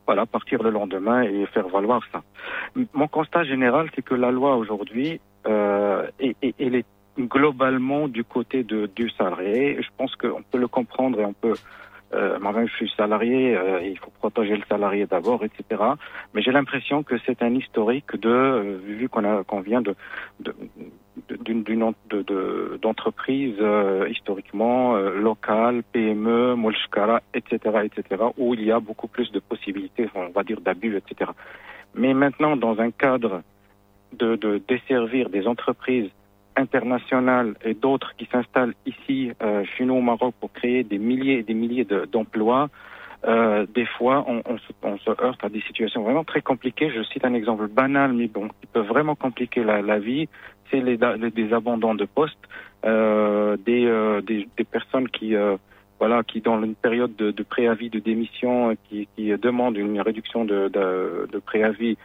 voilà, 0.06 0.26
partir 0.26 0.62
le 0.62 0.70
lendemain 0.70 1.22
et 1.22 1.46
faire 1.46 1.70
valoir 1.70 2.02
ça. 2.12 2.24
Mon 2.94 3.08
constat 3.08 3.46
général, 3.46 3.90
c'est 3.96 4.02
que 4.02 4.16
la 4.16 4.32
loi 4.32 4.58
aujourd'hui, 4.58 5.22
euh, 5.48 6.08
elle 6.20 6.76
est 6.76 6.86
globalement 7.28 8.08
du 8.08 8.24
côté 8.24 8.64
de, 8.64 8.90
du 8.96 9.10
salarié. 9.12 9.82
Je 9.82 9.90
pense 9.98 10.16
qu'on 10.16 10.42
peut 10.44 10.58
le 10.58 10.68
comprendre 10.68 11.20
et 11.20 11.26
on 11.26 11.34
peut. 11.34 11.56
Euh, 12.14 12.38
moi-même, 12.42 12.68
je 12.68 12.74
suis 12.76 12.92
salarié, 12.98 13.56
euh, 13.56 13.80
il 13.82 13.98
faut 13.98 14.12
protéger 14.20 14.58
le 14.58 14.64
salarié 14.68 15.06
d'abord, 15.06 15.46
etc. 15.46 15.82
Mais 16.34 16.42
j'ai 16.42 16.52
l'impression 16.52 17.04
que 17.04 17.16
c'est 17.26 17.42
un 17.42 17.56
historique 17.56 18.20
de, 18.20 18.28
euh, 18.30 18.78
vu 18.84 19.08
qu'on 19.08 19.24
a, 19.24 19.46
qu'on 19.46 19.62
vient 19.62 19.82
de, 19.82 19.96
de- 20.42 20.54
d'une 21.46 21.64
d'une 21.64 21.94
de- 22.10 22.22
de- 22.24 22.80
d'entreprises 22.82 23.56
euh, 23.62 24.08
historiquement 24.10 24.98
euh, 24.98 25.20
locales, 25.22 25.84
PME, 25.94 26.56
Molshkara, 26.56 27.22
etc., 27.34 27.58
etc., 27.86 28.24
où 28.38 28.54
il 28.56 28.64
y 28.66 28.72
a 28.74 28.82
beaucoup 28.82 29.08
plus 29.08 29.32
de 29.32 29.40
possibilités, 29.40 30.10
on 30.14 30.30
va 30.30 30.44
dire 30.44 30.60
d'abus, 30.60 30.98
etc. 30.98 31.32
Mais 31.96 32.14
maintenant, 32.14 32.58
dans 32.58 32.80
un 32.82 32.92
cadre 32.92 33.42
de, 34.14 34.36
de 34.36 34.62
desservir 34.68 35.30
des 35.30 35.48
entreprises 35.48 36.10
internationales 36.56 37.56
et 37.64 37.74
d'autres 37.74 38.14
qui 38.18 38.26
s'installent 38.32 38.74
ici, 38.86 39.32
euh, 39.42 39.64
chez 39.64 39.86
nous 39.86 39.96
au 39.96 40.02
Maroc, 40.02 40.34
pour 40.40 40.52
créer 40.52 40.84
des 40.84 40.98
milliers 40.98 41.40
et 41.40 41.44
des 41.44 41.54
milliers 41.54 41.86
de- 41.86 42.06
d'emplois, 42.12 42.70
euh, 43.28 43.66
des 43.74 43.86
fois, 43.86 44.26
on, 44.28 44.42
on, 44.46 44.58
se, 44.58 44.72
on 44.82 44.98
se 44.98 45.10
heurte 45.24 45.44
à 45.44 45.50
des 45.50 45.62
situations 45.62 46.02
vraiment 46.04 46.24
très 46.24 46.42
compliquées. 46.42 46.90
Je 46.90 47.04
cite 47.04 47.24
un 47.24 47.34
exemple 47.36 47.68
banal, 47.68 48.14
mais 48.14 48.28
bon, 48.28 48.48
qui 48.48 48.68
peut 48.74 48.80
vraiment 48.82 49.16
compliquer 49.16 49.64
la, 49.64 49.82
la 49.82 50.00
vie. 50.00 50.28
C'est 50.72 50.82
les, 50.82 50.98
les- 51.20 51.32
des 51.32 51.54
abandons 51.54 51.94
de 51.96 52.06
postes, 52.06 52.38
euh, 52.86 53.58
des, 53.58 53.86
euh, 53.86 54.22
des, 54.22 54.48
des 54.58 54.64
personnes 54.64 55.08
qui, 55.10 55.36
euh, 55.36 55.58
voilà, 56.00 56.24
qui 56.24 56.42
dans 56.42 56.62
une 56.64 56.74
période 56.76 57.16
de, 57.16 57.30
de 57.30 57.44
préavis 57.44 57.90
de 57.92 58.00
démission, 58.00 58.76
qui, 58.90 59.08
qui 59.16 59.32
demandent 59.38 59.78
une 59.78 60.02
réduction 60.02 60.44
de, 60.46 60.68
de, 60.70 61.28
de 61.32 61.40
préavis, 61.40 61.98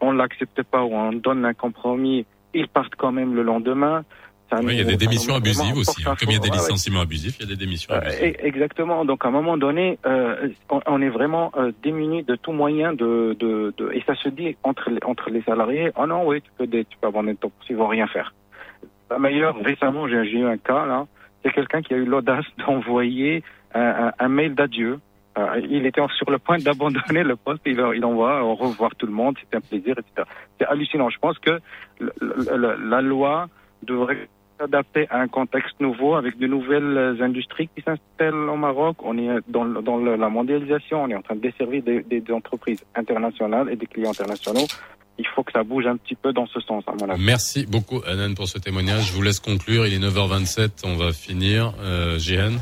on 0.00 0.10
l'accepte 0.12 0.62
pas 0.64 0.82
ou 0.84 0.92
on 0.94 1.12
donne 1.12 1.44
un 1.44 1.54
compromis, 1.54 2.26
ils 2.56 2.68
partent 2.68 2.94
quand 2.96 3.12
même 3.12 3.34
le 3.34 3.42
lendemain. 3.42 4.04
Oui, 4.52 4.74
il 4.74 4.78
y 4.78 4.80
a 4.80 4.84
des 4.84 4.96
démissions 4.96 5.34
abusives 5.34 5.76
aussi. 5.76 6.02
hein. 6.06 6.14
Comme 6.20 6.30
il 6.30 6.34
y 6.34 6.36
a 6.36 6.38
des 6.38 6.48
Ouais, 6.50 6.54
ouais. 6.54 6.60
licenciements 6.62 7.00
abusifs, 7.00 7.34
il 7.40 7.46
y 7.48 7.52
a 7.52 7.56
des 7.56 7.56
démissions 7.64 7.92
Euh, 7.94 7.98
abusives. 7.98 8.22
e- 8.22 8.46
exactement. 8.46 9.04
Donc 9.04 9.24
à 9.24 9.28
un 9.28 9.32
moment 9.32 9.56
donné, 9.56 9.98
euh, 10.06 10.48
on, 10.70 10.80
on 10.86 11.02
est 11.02 11.08
vraiment 11.08 11.50
euh, 11.56 11.72
démuni 11.82 12.22
de 12.22 12.36
tout 12.36 12.52
moyen 12.52 12.92
de, 12.92 13.36
de, 13.40 13.74
de 13.76 13.90
et 13.92 14.02
ça 14.06 14.14
se 14.14 14.28
dit 14.28 14.56
entre 14.62 14.88
les, 14.90 15.00
entre 15.04 15.30
les 15.30 15.42
salariés. 15.42 15.90
Oh 15.96 16.06
non, 16.06 16.24
oui, 16.28 16.42
tu 16.42 16.50
peux 16.56 16.68
dé- 16.68 16.84
tu 16.84 16.96
peux 17.00 17.08
abandonner 17.08 17.34
ton 17.34 17.48
poste, 17.50 17.68
ils 17.70 17.76
vont 17.76 17.88
rien 17.88 18.06
faire. 18.06 18.34
D'ailleurs, 19.20 19.56
récemment, 19.64 20.08
j'ai 20.08 20.24
j'ai 20.24 20.38
eu 20.38 20.46
un 20.46 20.58
cas 20.58 20.86
là. 20.86 21.06
C'est 21.44 21.52
quelqu'un 21.52 21.82
qui 21.82 21.94
a 21.94 21.96
eu 21.96 22.04
l'audace 22.04 22.44
d'envoyer 22.66 23.42
un, 23.74 23.80
un, 24.08 24.12
un 24.18 24.28
mail 24.28 24.54
d'adieu. 24.54 25.00
Euh, 25.38 25.60
il 25.68 25.84
était 25.86 26.00
sur 26.16 26.30
le 26.30 26.38
point 26.38 26.58
d'abandonner 26.58 27.22
le 27.22 27.36
poste. 27.36 27.60
Il, 27.66 27.78
il 27.94 28.04
envoie 28.04 28.42
au 28.42 28.54
revoir 28.54 28.94
tout 28.96 29.06
le 29.06 29.12
monde. 29.12 29.36
C'était 29.40 29.56
un 29.58 29.60
plaisir, 29.60 29.94
etc. 29.98 30.26
C'est 30.58 30.66
hallucinant. 30.66 31.10
Je 31.10 31.18
pense 31.18 31.38
que 31.38 31.60
la 32.00 33.00
loi 33.02 33.48
devrait 33.82 34.28
s'adapter 34.58 35.06
à 35.10 35.20
un 35.20 35.28
contexte 35.28 35.78
nouveau 35.80 36.14
avec 36.14 36.38
de 36.38 36.46
nouvelles 36.46 37.18
industries 37.20 37.68
qui 37.74 37.82
s'installent 37.82 38.48
au 38.48 38.56
Maroc. 38.56 38.96
On 39.02 39.18
est 39.18 39.28
dans, 39.48 39.64
la 39.64 40.28
mondialisation, 40.30 41.02
on 41.04 41.08
est 41.08 41.14
en 41.14 41.20
train 41.22 41.36
de 41.36 41.40
desservir 41.40 41.82
des, 41.82 42.02
des- 42.02 42.20
des 42.20 42.32
entreprises 42.32 42.82
internationales 42.94 43.68
et 43.70 43.76
des 43.76 43.86
clients 43.86 44.10
internationaux. 44.10 44.66
Il 45.18 45.26
faut 45.34 45.42
que 45.42 45.52
ça 45.52 45.62
bouge 45.62 45.86
un 45.86 45.96
petit 45.96 46.14
peu 46.14 46.32
dans 46.32 46.46
ce 46.46 46.60
sens, 46.60 46.84
à 46.86 46.92
mon 46.92 47.10
avis. 47.10 47.22
Merci 47.22 47.64
beaucoup, 47.66 48.02
Anan, 48.06 48.34
pour 48.34 48.48
ce 48.48 48.58
témoignage. 48.58 49.06
Je 49.06 49.12
vous 49.12 49.22
laisse 49.22 49.40
conclure. 49.40 49.86
Il 49.86 49.94
est 49.94 49.98
9h27. 49.98 50.68
On 50.84 50.96
va 50.96 51.12
finir. 51.12 51.72
Euh, 51.80 52.18
Jihan. 52.18 52.52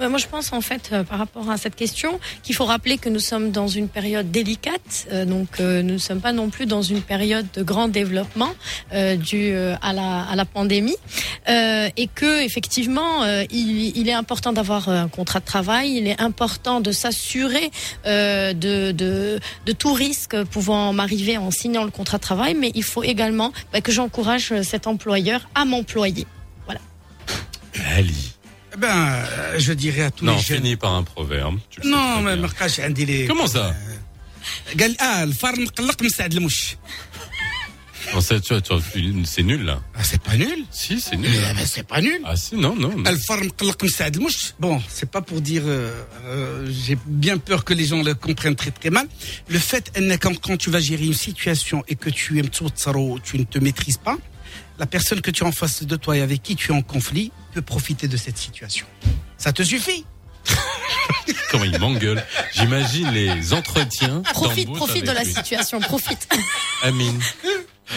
Ouais, 0.00 0.08
moi, 0.08 0.18
je 0.18 0.26
pense 0.26 0.52
en 0.52 0.60
fait, 0.60 0.90
euh, 0.92 1.04
par 1.04 1.18
rapport 1.18 1.48
à 1.48 1.56
cette 1.56 1.76
question, 1.76 2.18
qu'il 2.42 2.56
faut 2.56 2.64
rappeler 2.64 2.98
que 2.98 3.08
nous 3.08 3.20
sommes 3.20 3.52
dans 3.52 3.68
une 3.68 3.88
période 3.88 4.30
délicate. 4.32 5.06
euh, 5.12 5.24
donc, 5.24 5.60
euh, 5.60 5.82
nous 5.82 5.94
ne 5.94 5.98
sommes 5.98 6.20
pas 6.20 6.32
non 6.32 6.50
plus 6.50 6.66
dans 6.66 6.82
une 6.82 7.02
période 7.02 7.46
de 7.54 7.62
grand 7.62 7.86
développement 7.86 8.50
euh, 8.92 9.14
dû 9.16 9.52
euh, 9.52 9.74
à 9.80 9.92
la 9.92 10.22
à 10.24 10.34
la 10.34 10.44
pandémie, 10.44 10.96
euh, 11.48 11.88
et 11.96 12.08
que 12.08 12.42
effectivement, 12.42 13.22
euh, 13.22 13.44
il, 13.50 13.96
il 13.96 14.08
est 14.08 14.12
important 14.12 14.52
d'avoir 14.52 14.88
un 14.88 15.08
contrat 15.08 15.38
de 15.40 15.44
travail. 15.44 15.92
Il 15.98 16.08
est 16.08 16.20
important 16.20 16.80
de 16.80 16.90
s'assurer 16.90 17.70
euh, 18.06 18.52
de, 18.54 18.90
de 18.90 19.38
de 19.66 19.72
tout 19.72 19.92
risque 19.92 20.42
pouvant 20.44 20.92
m'arriver 20.92 21.36
en 21.38 21.50
signant 21.52 21.84
le 21.84 21.90
contrat 21.99 22.17
de 22.17 22.23
travail. 22.23 22.53
Mais 22.55 22.71
il 22.75 22.83
faut 22.83 23.03
également 23.03 23.51
bah, 23.71 23.81
que 23.81 23.91
j'encourage 23.91 24.53
cet 24.61 24.87
employeur 24.87 25.39
à 25.55 25.65
m'employer. 25.65 26.25
Voilà. 26.65 26.81
Ali. 27.95 28.33
Eh 28.73 28.77
Ben, 28.77 28.87
euh, 28.89 29.55
je 29.59 29.73
dirais 29.73 30.03
à 30.03 30.11
tous 30.11 30.25
Non, 30.25 30.35
les 30.35 30.41
jeunes. 30.41 30.57
fini 30.57 30.75
par 30.75 30.93
un 30.93 31.03
proverbe. 31.03 31.57
Tu 31.69 31.79
le 31.79 31.83
sais 31.83 31.89
Non, 31.89 31.97
très 32.13 32.21
ما 32.21 32.35
bien. 32.35 32.41
ما 32.41 32.47
بقاش 32.47 32.79
عندي 32.79 33.05
لي 33.05 33.27
Comment 33.27 33.47
ça 33.47 33.73
قال 34.79 35.01
اه 35.01 35.23
الفار 35.23 35.59
مقلق 35.59 36.01
من 36.01 36.09
سعد 36.09 36.33
المش 36.33 36.71
Non, 36.71 37.10
c'est 39.24 39.42
nul 39.42 39.64
là. 39.64 39.80
Ah, 39.94 40.02
c'est 40.02 40.20
pas 40.20 40.36
nul 40.36 40.64
Si, 40.70 41.00
c'est 41.00 41.16
nul. 41.16 41.30
Mais, 41.56 41.66
c'est 41.66 41.86
pas 41.86 42.00
nul. 42.00 42.20
Ah 42.24 42.36
si, 42.36 42.56
non, 42.56 42.74
non. 42.74 42.88
non. 42.88 43.04
Bon, 44.58 44.82
c'est 44.88 45.10
pas 45.10 45.22
pour 45.22 45.40
dire. 45.40 45.62
Euh, 45.66 46.04
euh, 46.26 46.70
j'ai 46.70 46.98
bien 47.06 47.38
peur 47.38 47.64
que 47.64 47.74
les 47.74 47.84
gens 47.84 48.02
le 48.02 48.14
comprennent 48.14 48.56
très 48.56 48.70
très 48.70 48.90
mal. 48.90 49.06
Le 49.48 49.58
fait, 49.58 49.92
quand 50.20 50.56
tu 50.56 50.70
vas 50.70 50.80
gérer 50.80 51.04
une 51.04 51.14
situation 51.14 51.84
et 51.88 51.94
que 51.94 52.10
tu 52.10 52.38
aimes 52.38 52.50
tu 52.50 53.38
ne 53.38 53.44
te 53.44 53.58
maîtrises 53.58 53.98
pas, 53.98 54.18
la 54.78 54.86
personne 54.86 55.20
que 55.20 55.30
tu 55.30 55.44
as 55.44 55.46
en 55.46 55.52
face 55.52 55.84
de 55.84 55.96
toi 55.96 56.16
et 56.16 56.20
avec 56.22 56.42
qui 56.42 56.56
tu 56.56 56.72
es 56.72 56.74
en 56.74 56.82
conflit 56.82 57.30
peut 57.54 57.62
profiter 57.62 58.08
de 58.08 58.16
cette 58.16 58.38
situation. 58.38 58.86
Ça 59.38 59.52
te 59.52 59.62
suffit 59.62 60.04
Comment 61.50 61.64
il 61.64 61.78
m'engueule. 61.78 62.24
J'imagine 62.52 63.10
les 63.10 63.52
entretiens. 63.52 64.22
Profite, 64.32 64.72
profite 64.72 65.06
de 65.06 65.12
la 65.12 65.24
situation, 65.24 65.80
profite. 65.80 66.28
Amine. 66.82 67.20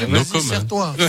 No 0.10 0.24
serre-toi. 0.24 0.96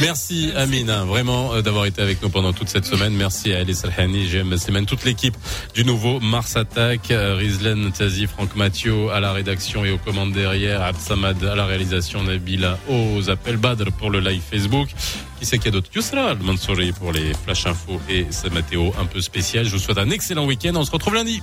Merci 0.00 0.52
Amine, 0.56 0.90
hein, 0.90 1.04
vraiment 1.04 1.54
euh, 1.54 1.62
d'avoir 1.62 1.86
été 1.86 2.02
avec 2.02 2.22
nous 2.22 2.28
pendant 2.28 2.52
toute 2.52 2.68
cette 2.68 2.84
semaine. 2.84 3.14
Merci 3.14 3.52
à 3.52 3.60
Alice 3.60 3.84
Alhani, 3.84 4.28
GM 4.28 4.56
Semaine, 4.56 4.86
toute 4.86 5.04
l'équipe 5.04 5.36
du 5.74 5.84
nouveau 5.84 6.20
Mars 6.20 6.56
Attack, 6.56 7.10
euh, 7.10 7.34
Rizlen 7.34 7.90
Tazi, 7.92 8.26
Franck 8.26 8.54
Mathieu 8.56 9.10
à 9.10 9.20
la 9.20 9.32
rédaction 9.32 9.84
et 9.84 9.90
aux 9.90 9.98
commandes 9.98 10.32
derrière, 10.32 10.82
Absamad 10.82 11.42
à 11.44 11.54
la 11.54 11.64
réalisation, 11.66 12.22
Nabila 12.22 12.78
aux 12.88 13.30
appels 13.30 13.56
Badr 13.56 13.90
pour 13.92 14.10
le 14.10 14.20
live 14.20 14.42
Facebook. 14.48 14.88
Qui 15.38 15.46
c'est 15.46 15.58
qu'il 15.58 15.66
y 15.66 15.68
a 15.68 15.72
d'autre? 15.72 15.90
Yousra 15.94 16.30
Al-Mansouri 16.30 16.92
pour 16.92 17.12
les 17.12 17.32
flash 17.34 17.66
infos 17.66 18.00
et 18.08 18.26
c'est 18.30 18.52
Mathéo 18.52 18.94
un 19.00 19.06
peu 19.06 19.20
spécial. 19.20 19.64
Je 19.64 19.70
vous 19.70 19.78
souhaite 19.78 19.98
un 19.98 20.10
excellent 20.10 20.46
week-end. 20.46 20.72
On 20.76 20.84
se 20.84 20.90
retrouve 20.90 21.14
lundi. 21.14 21.42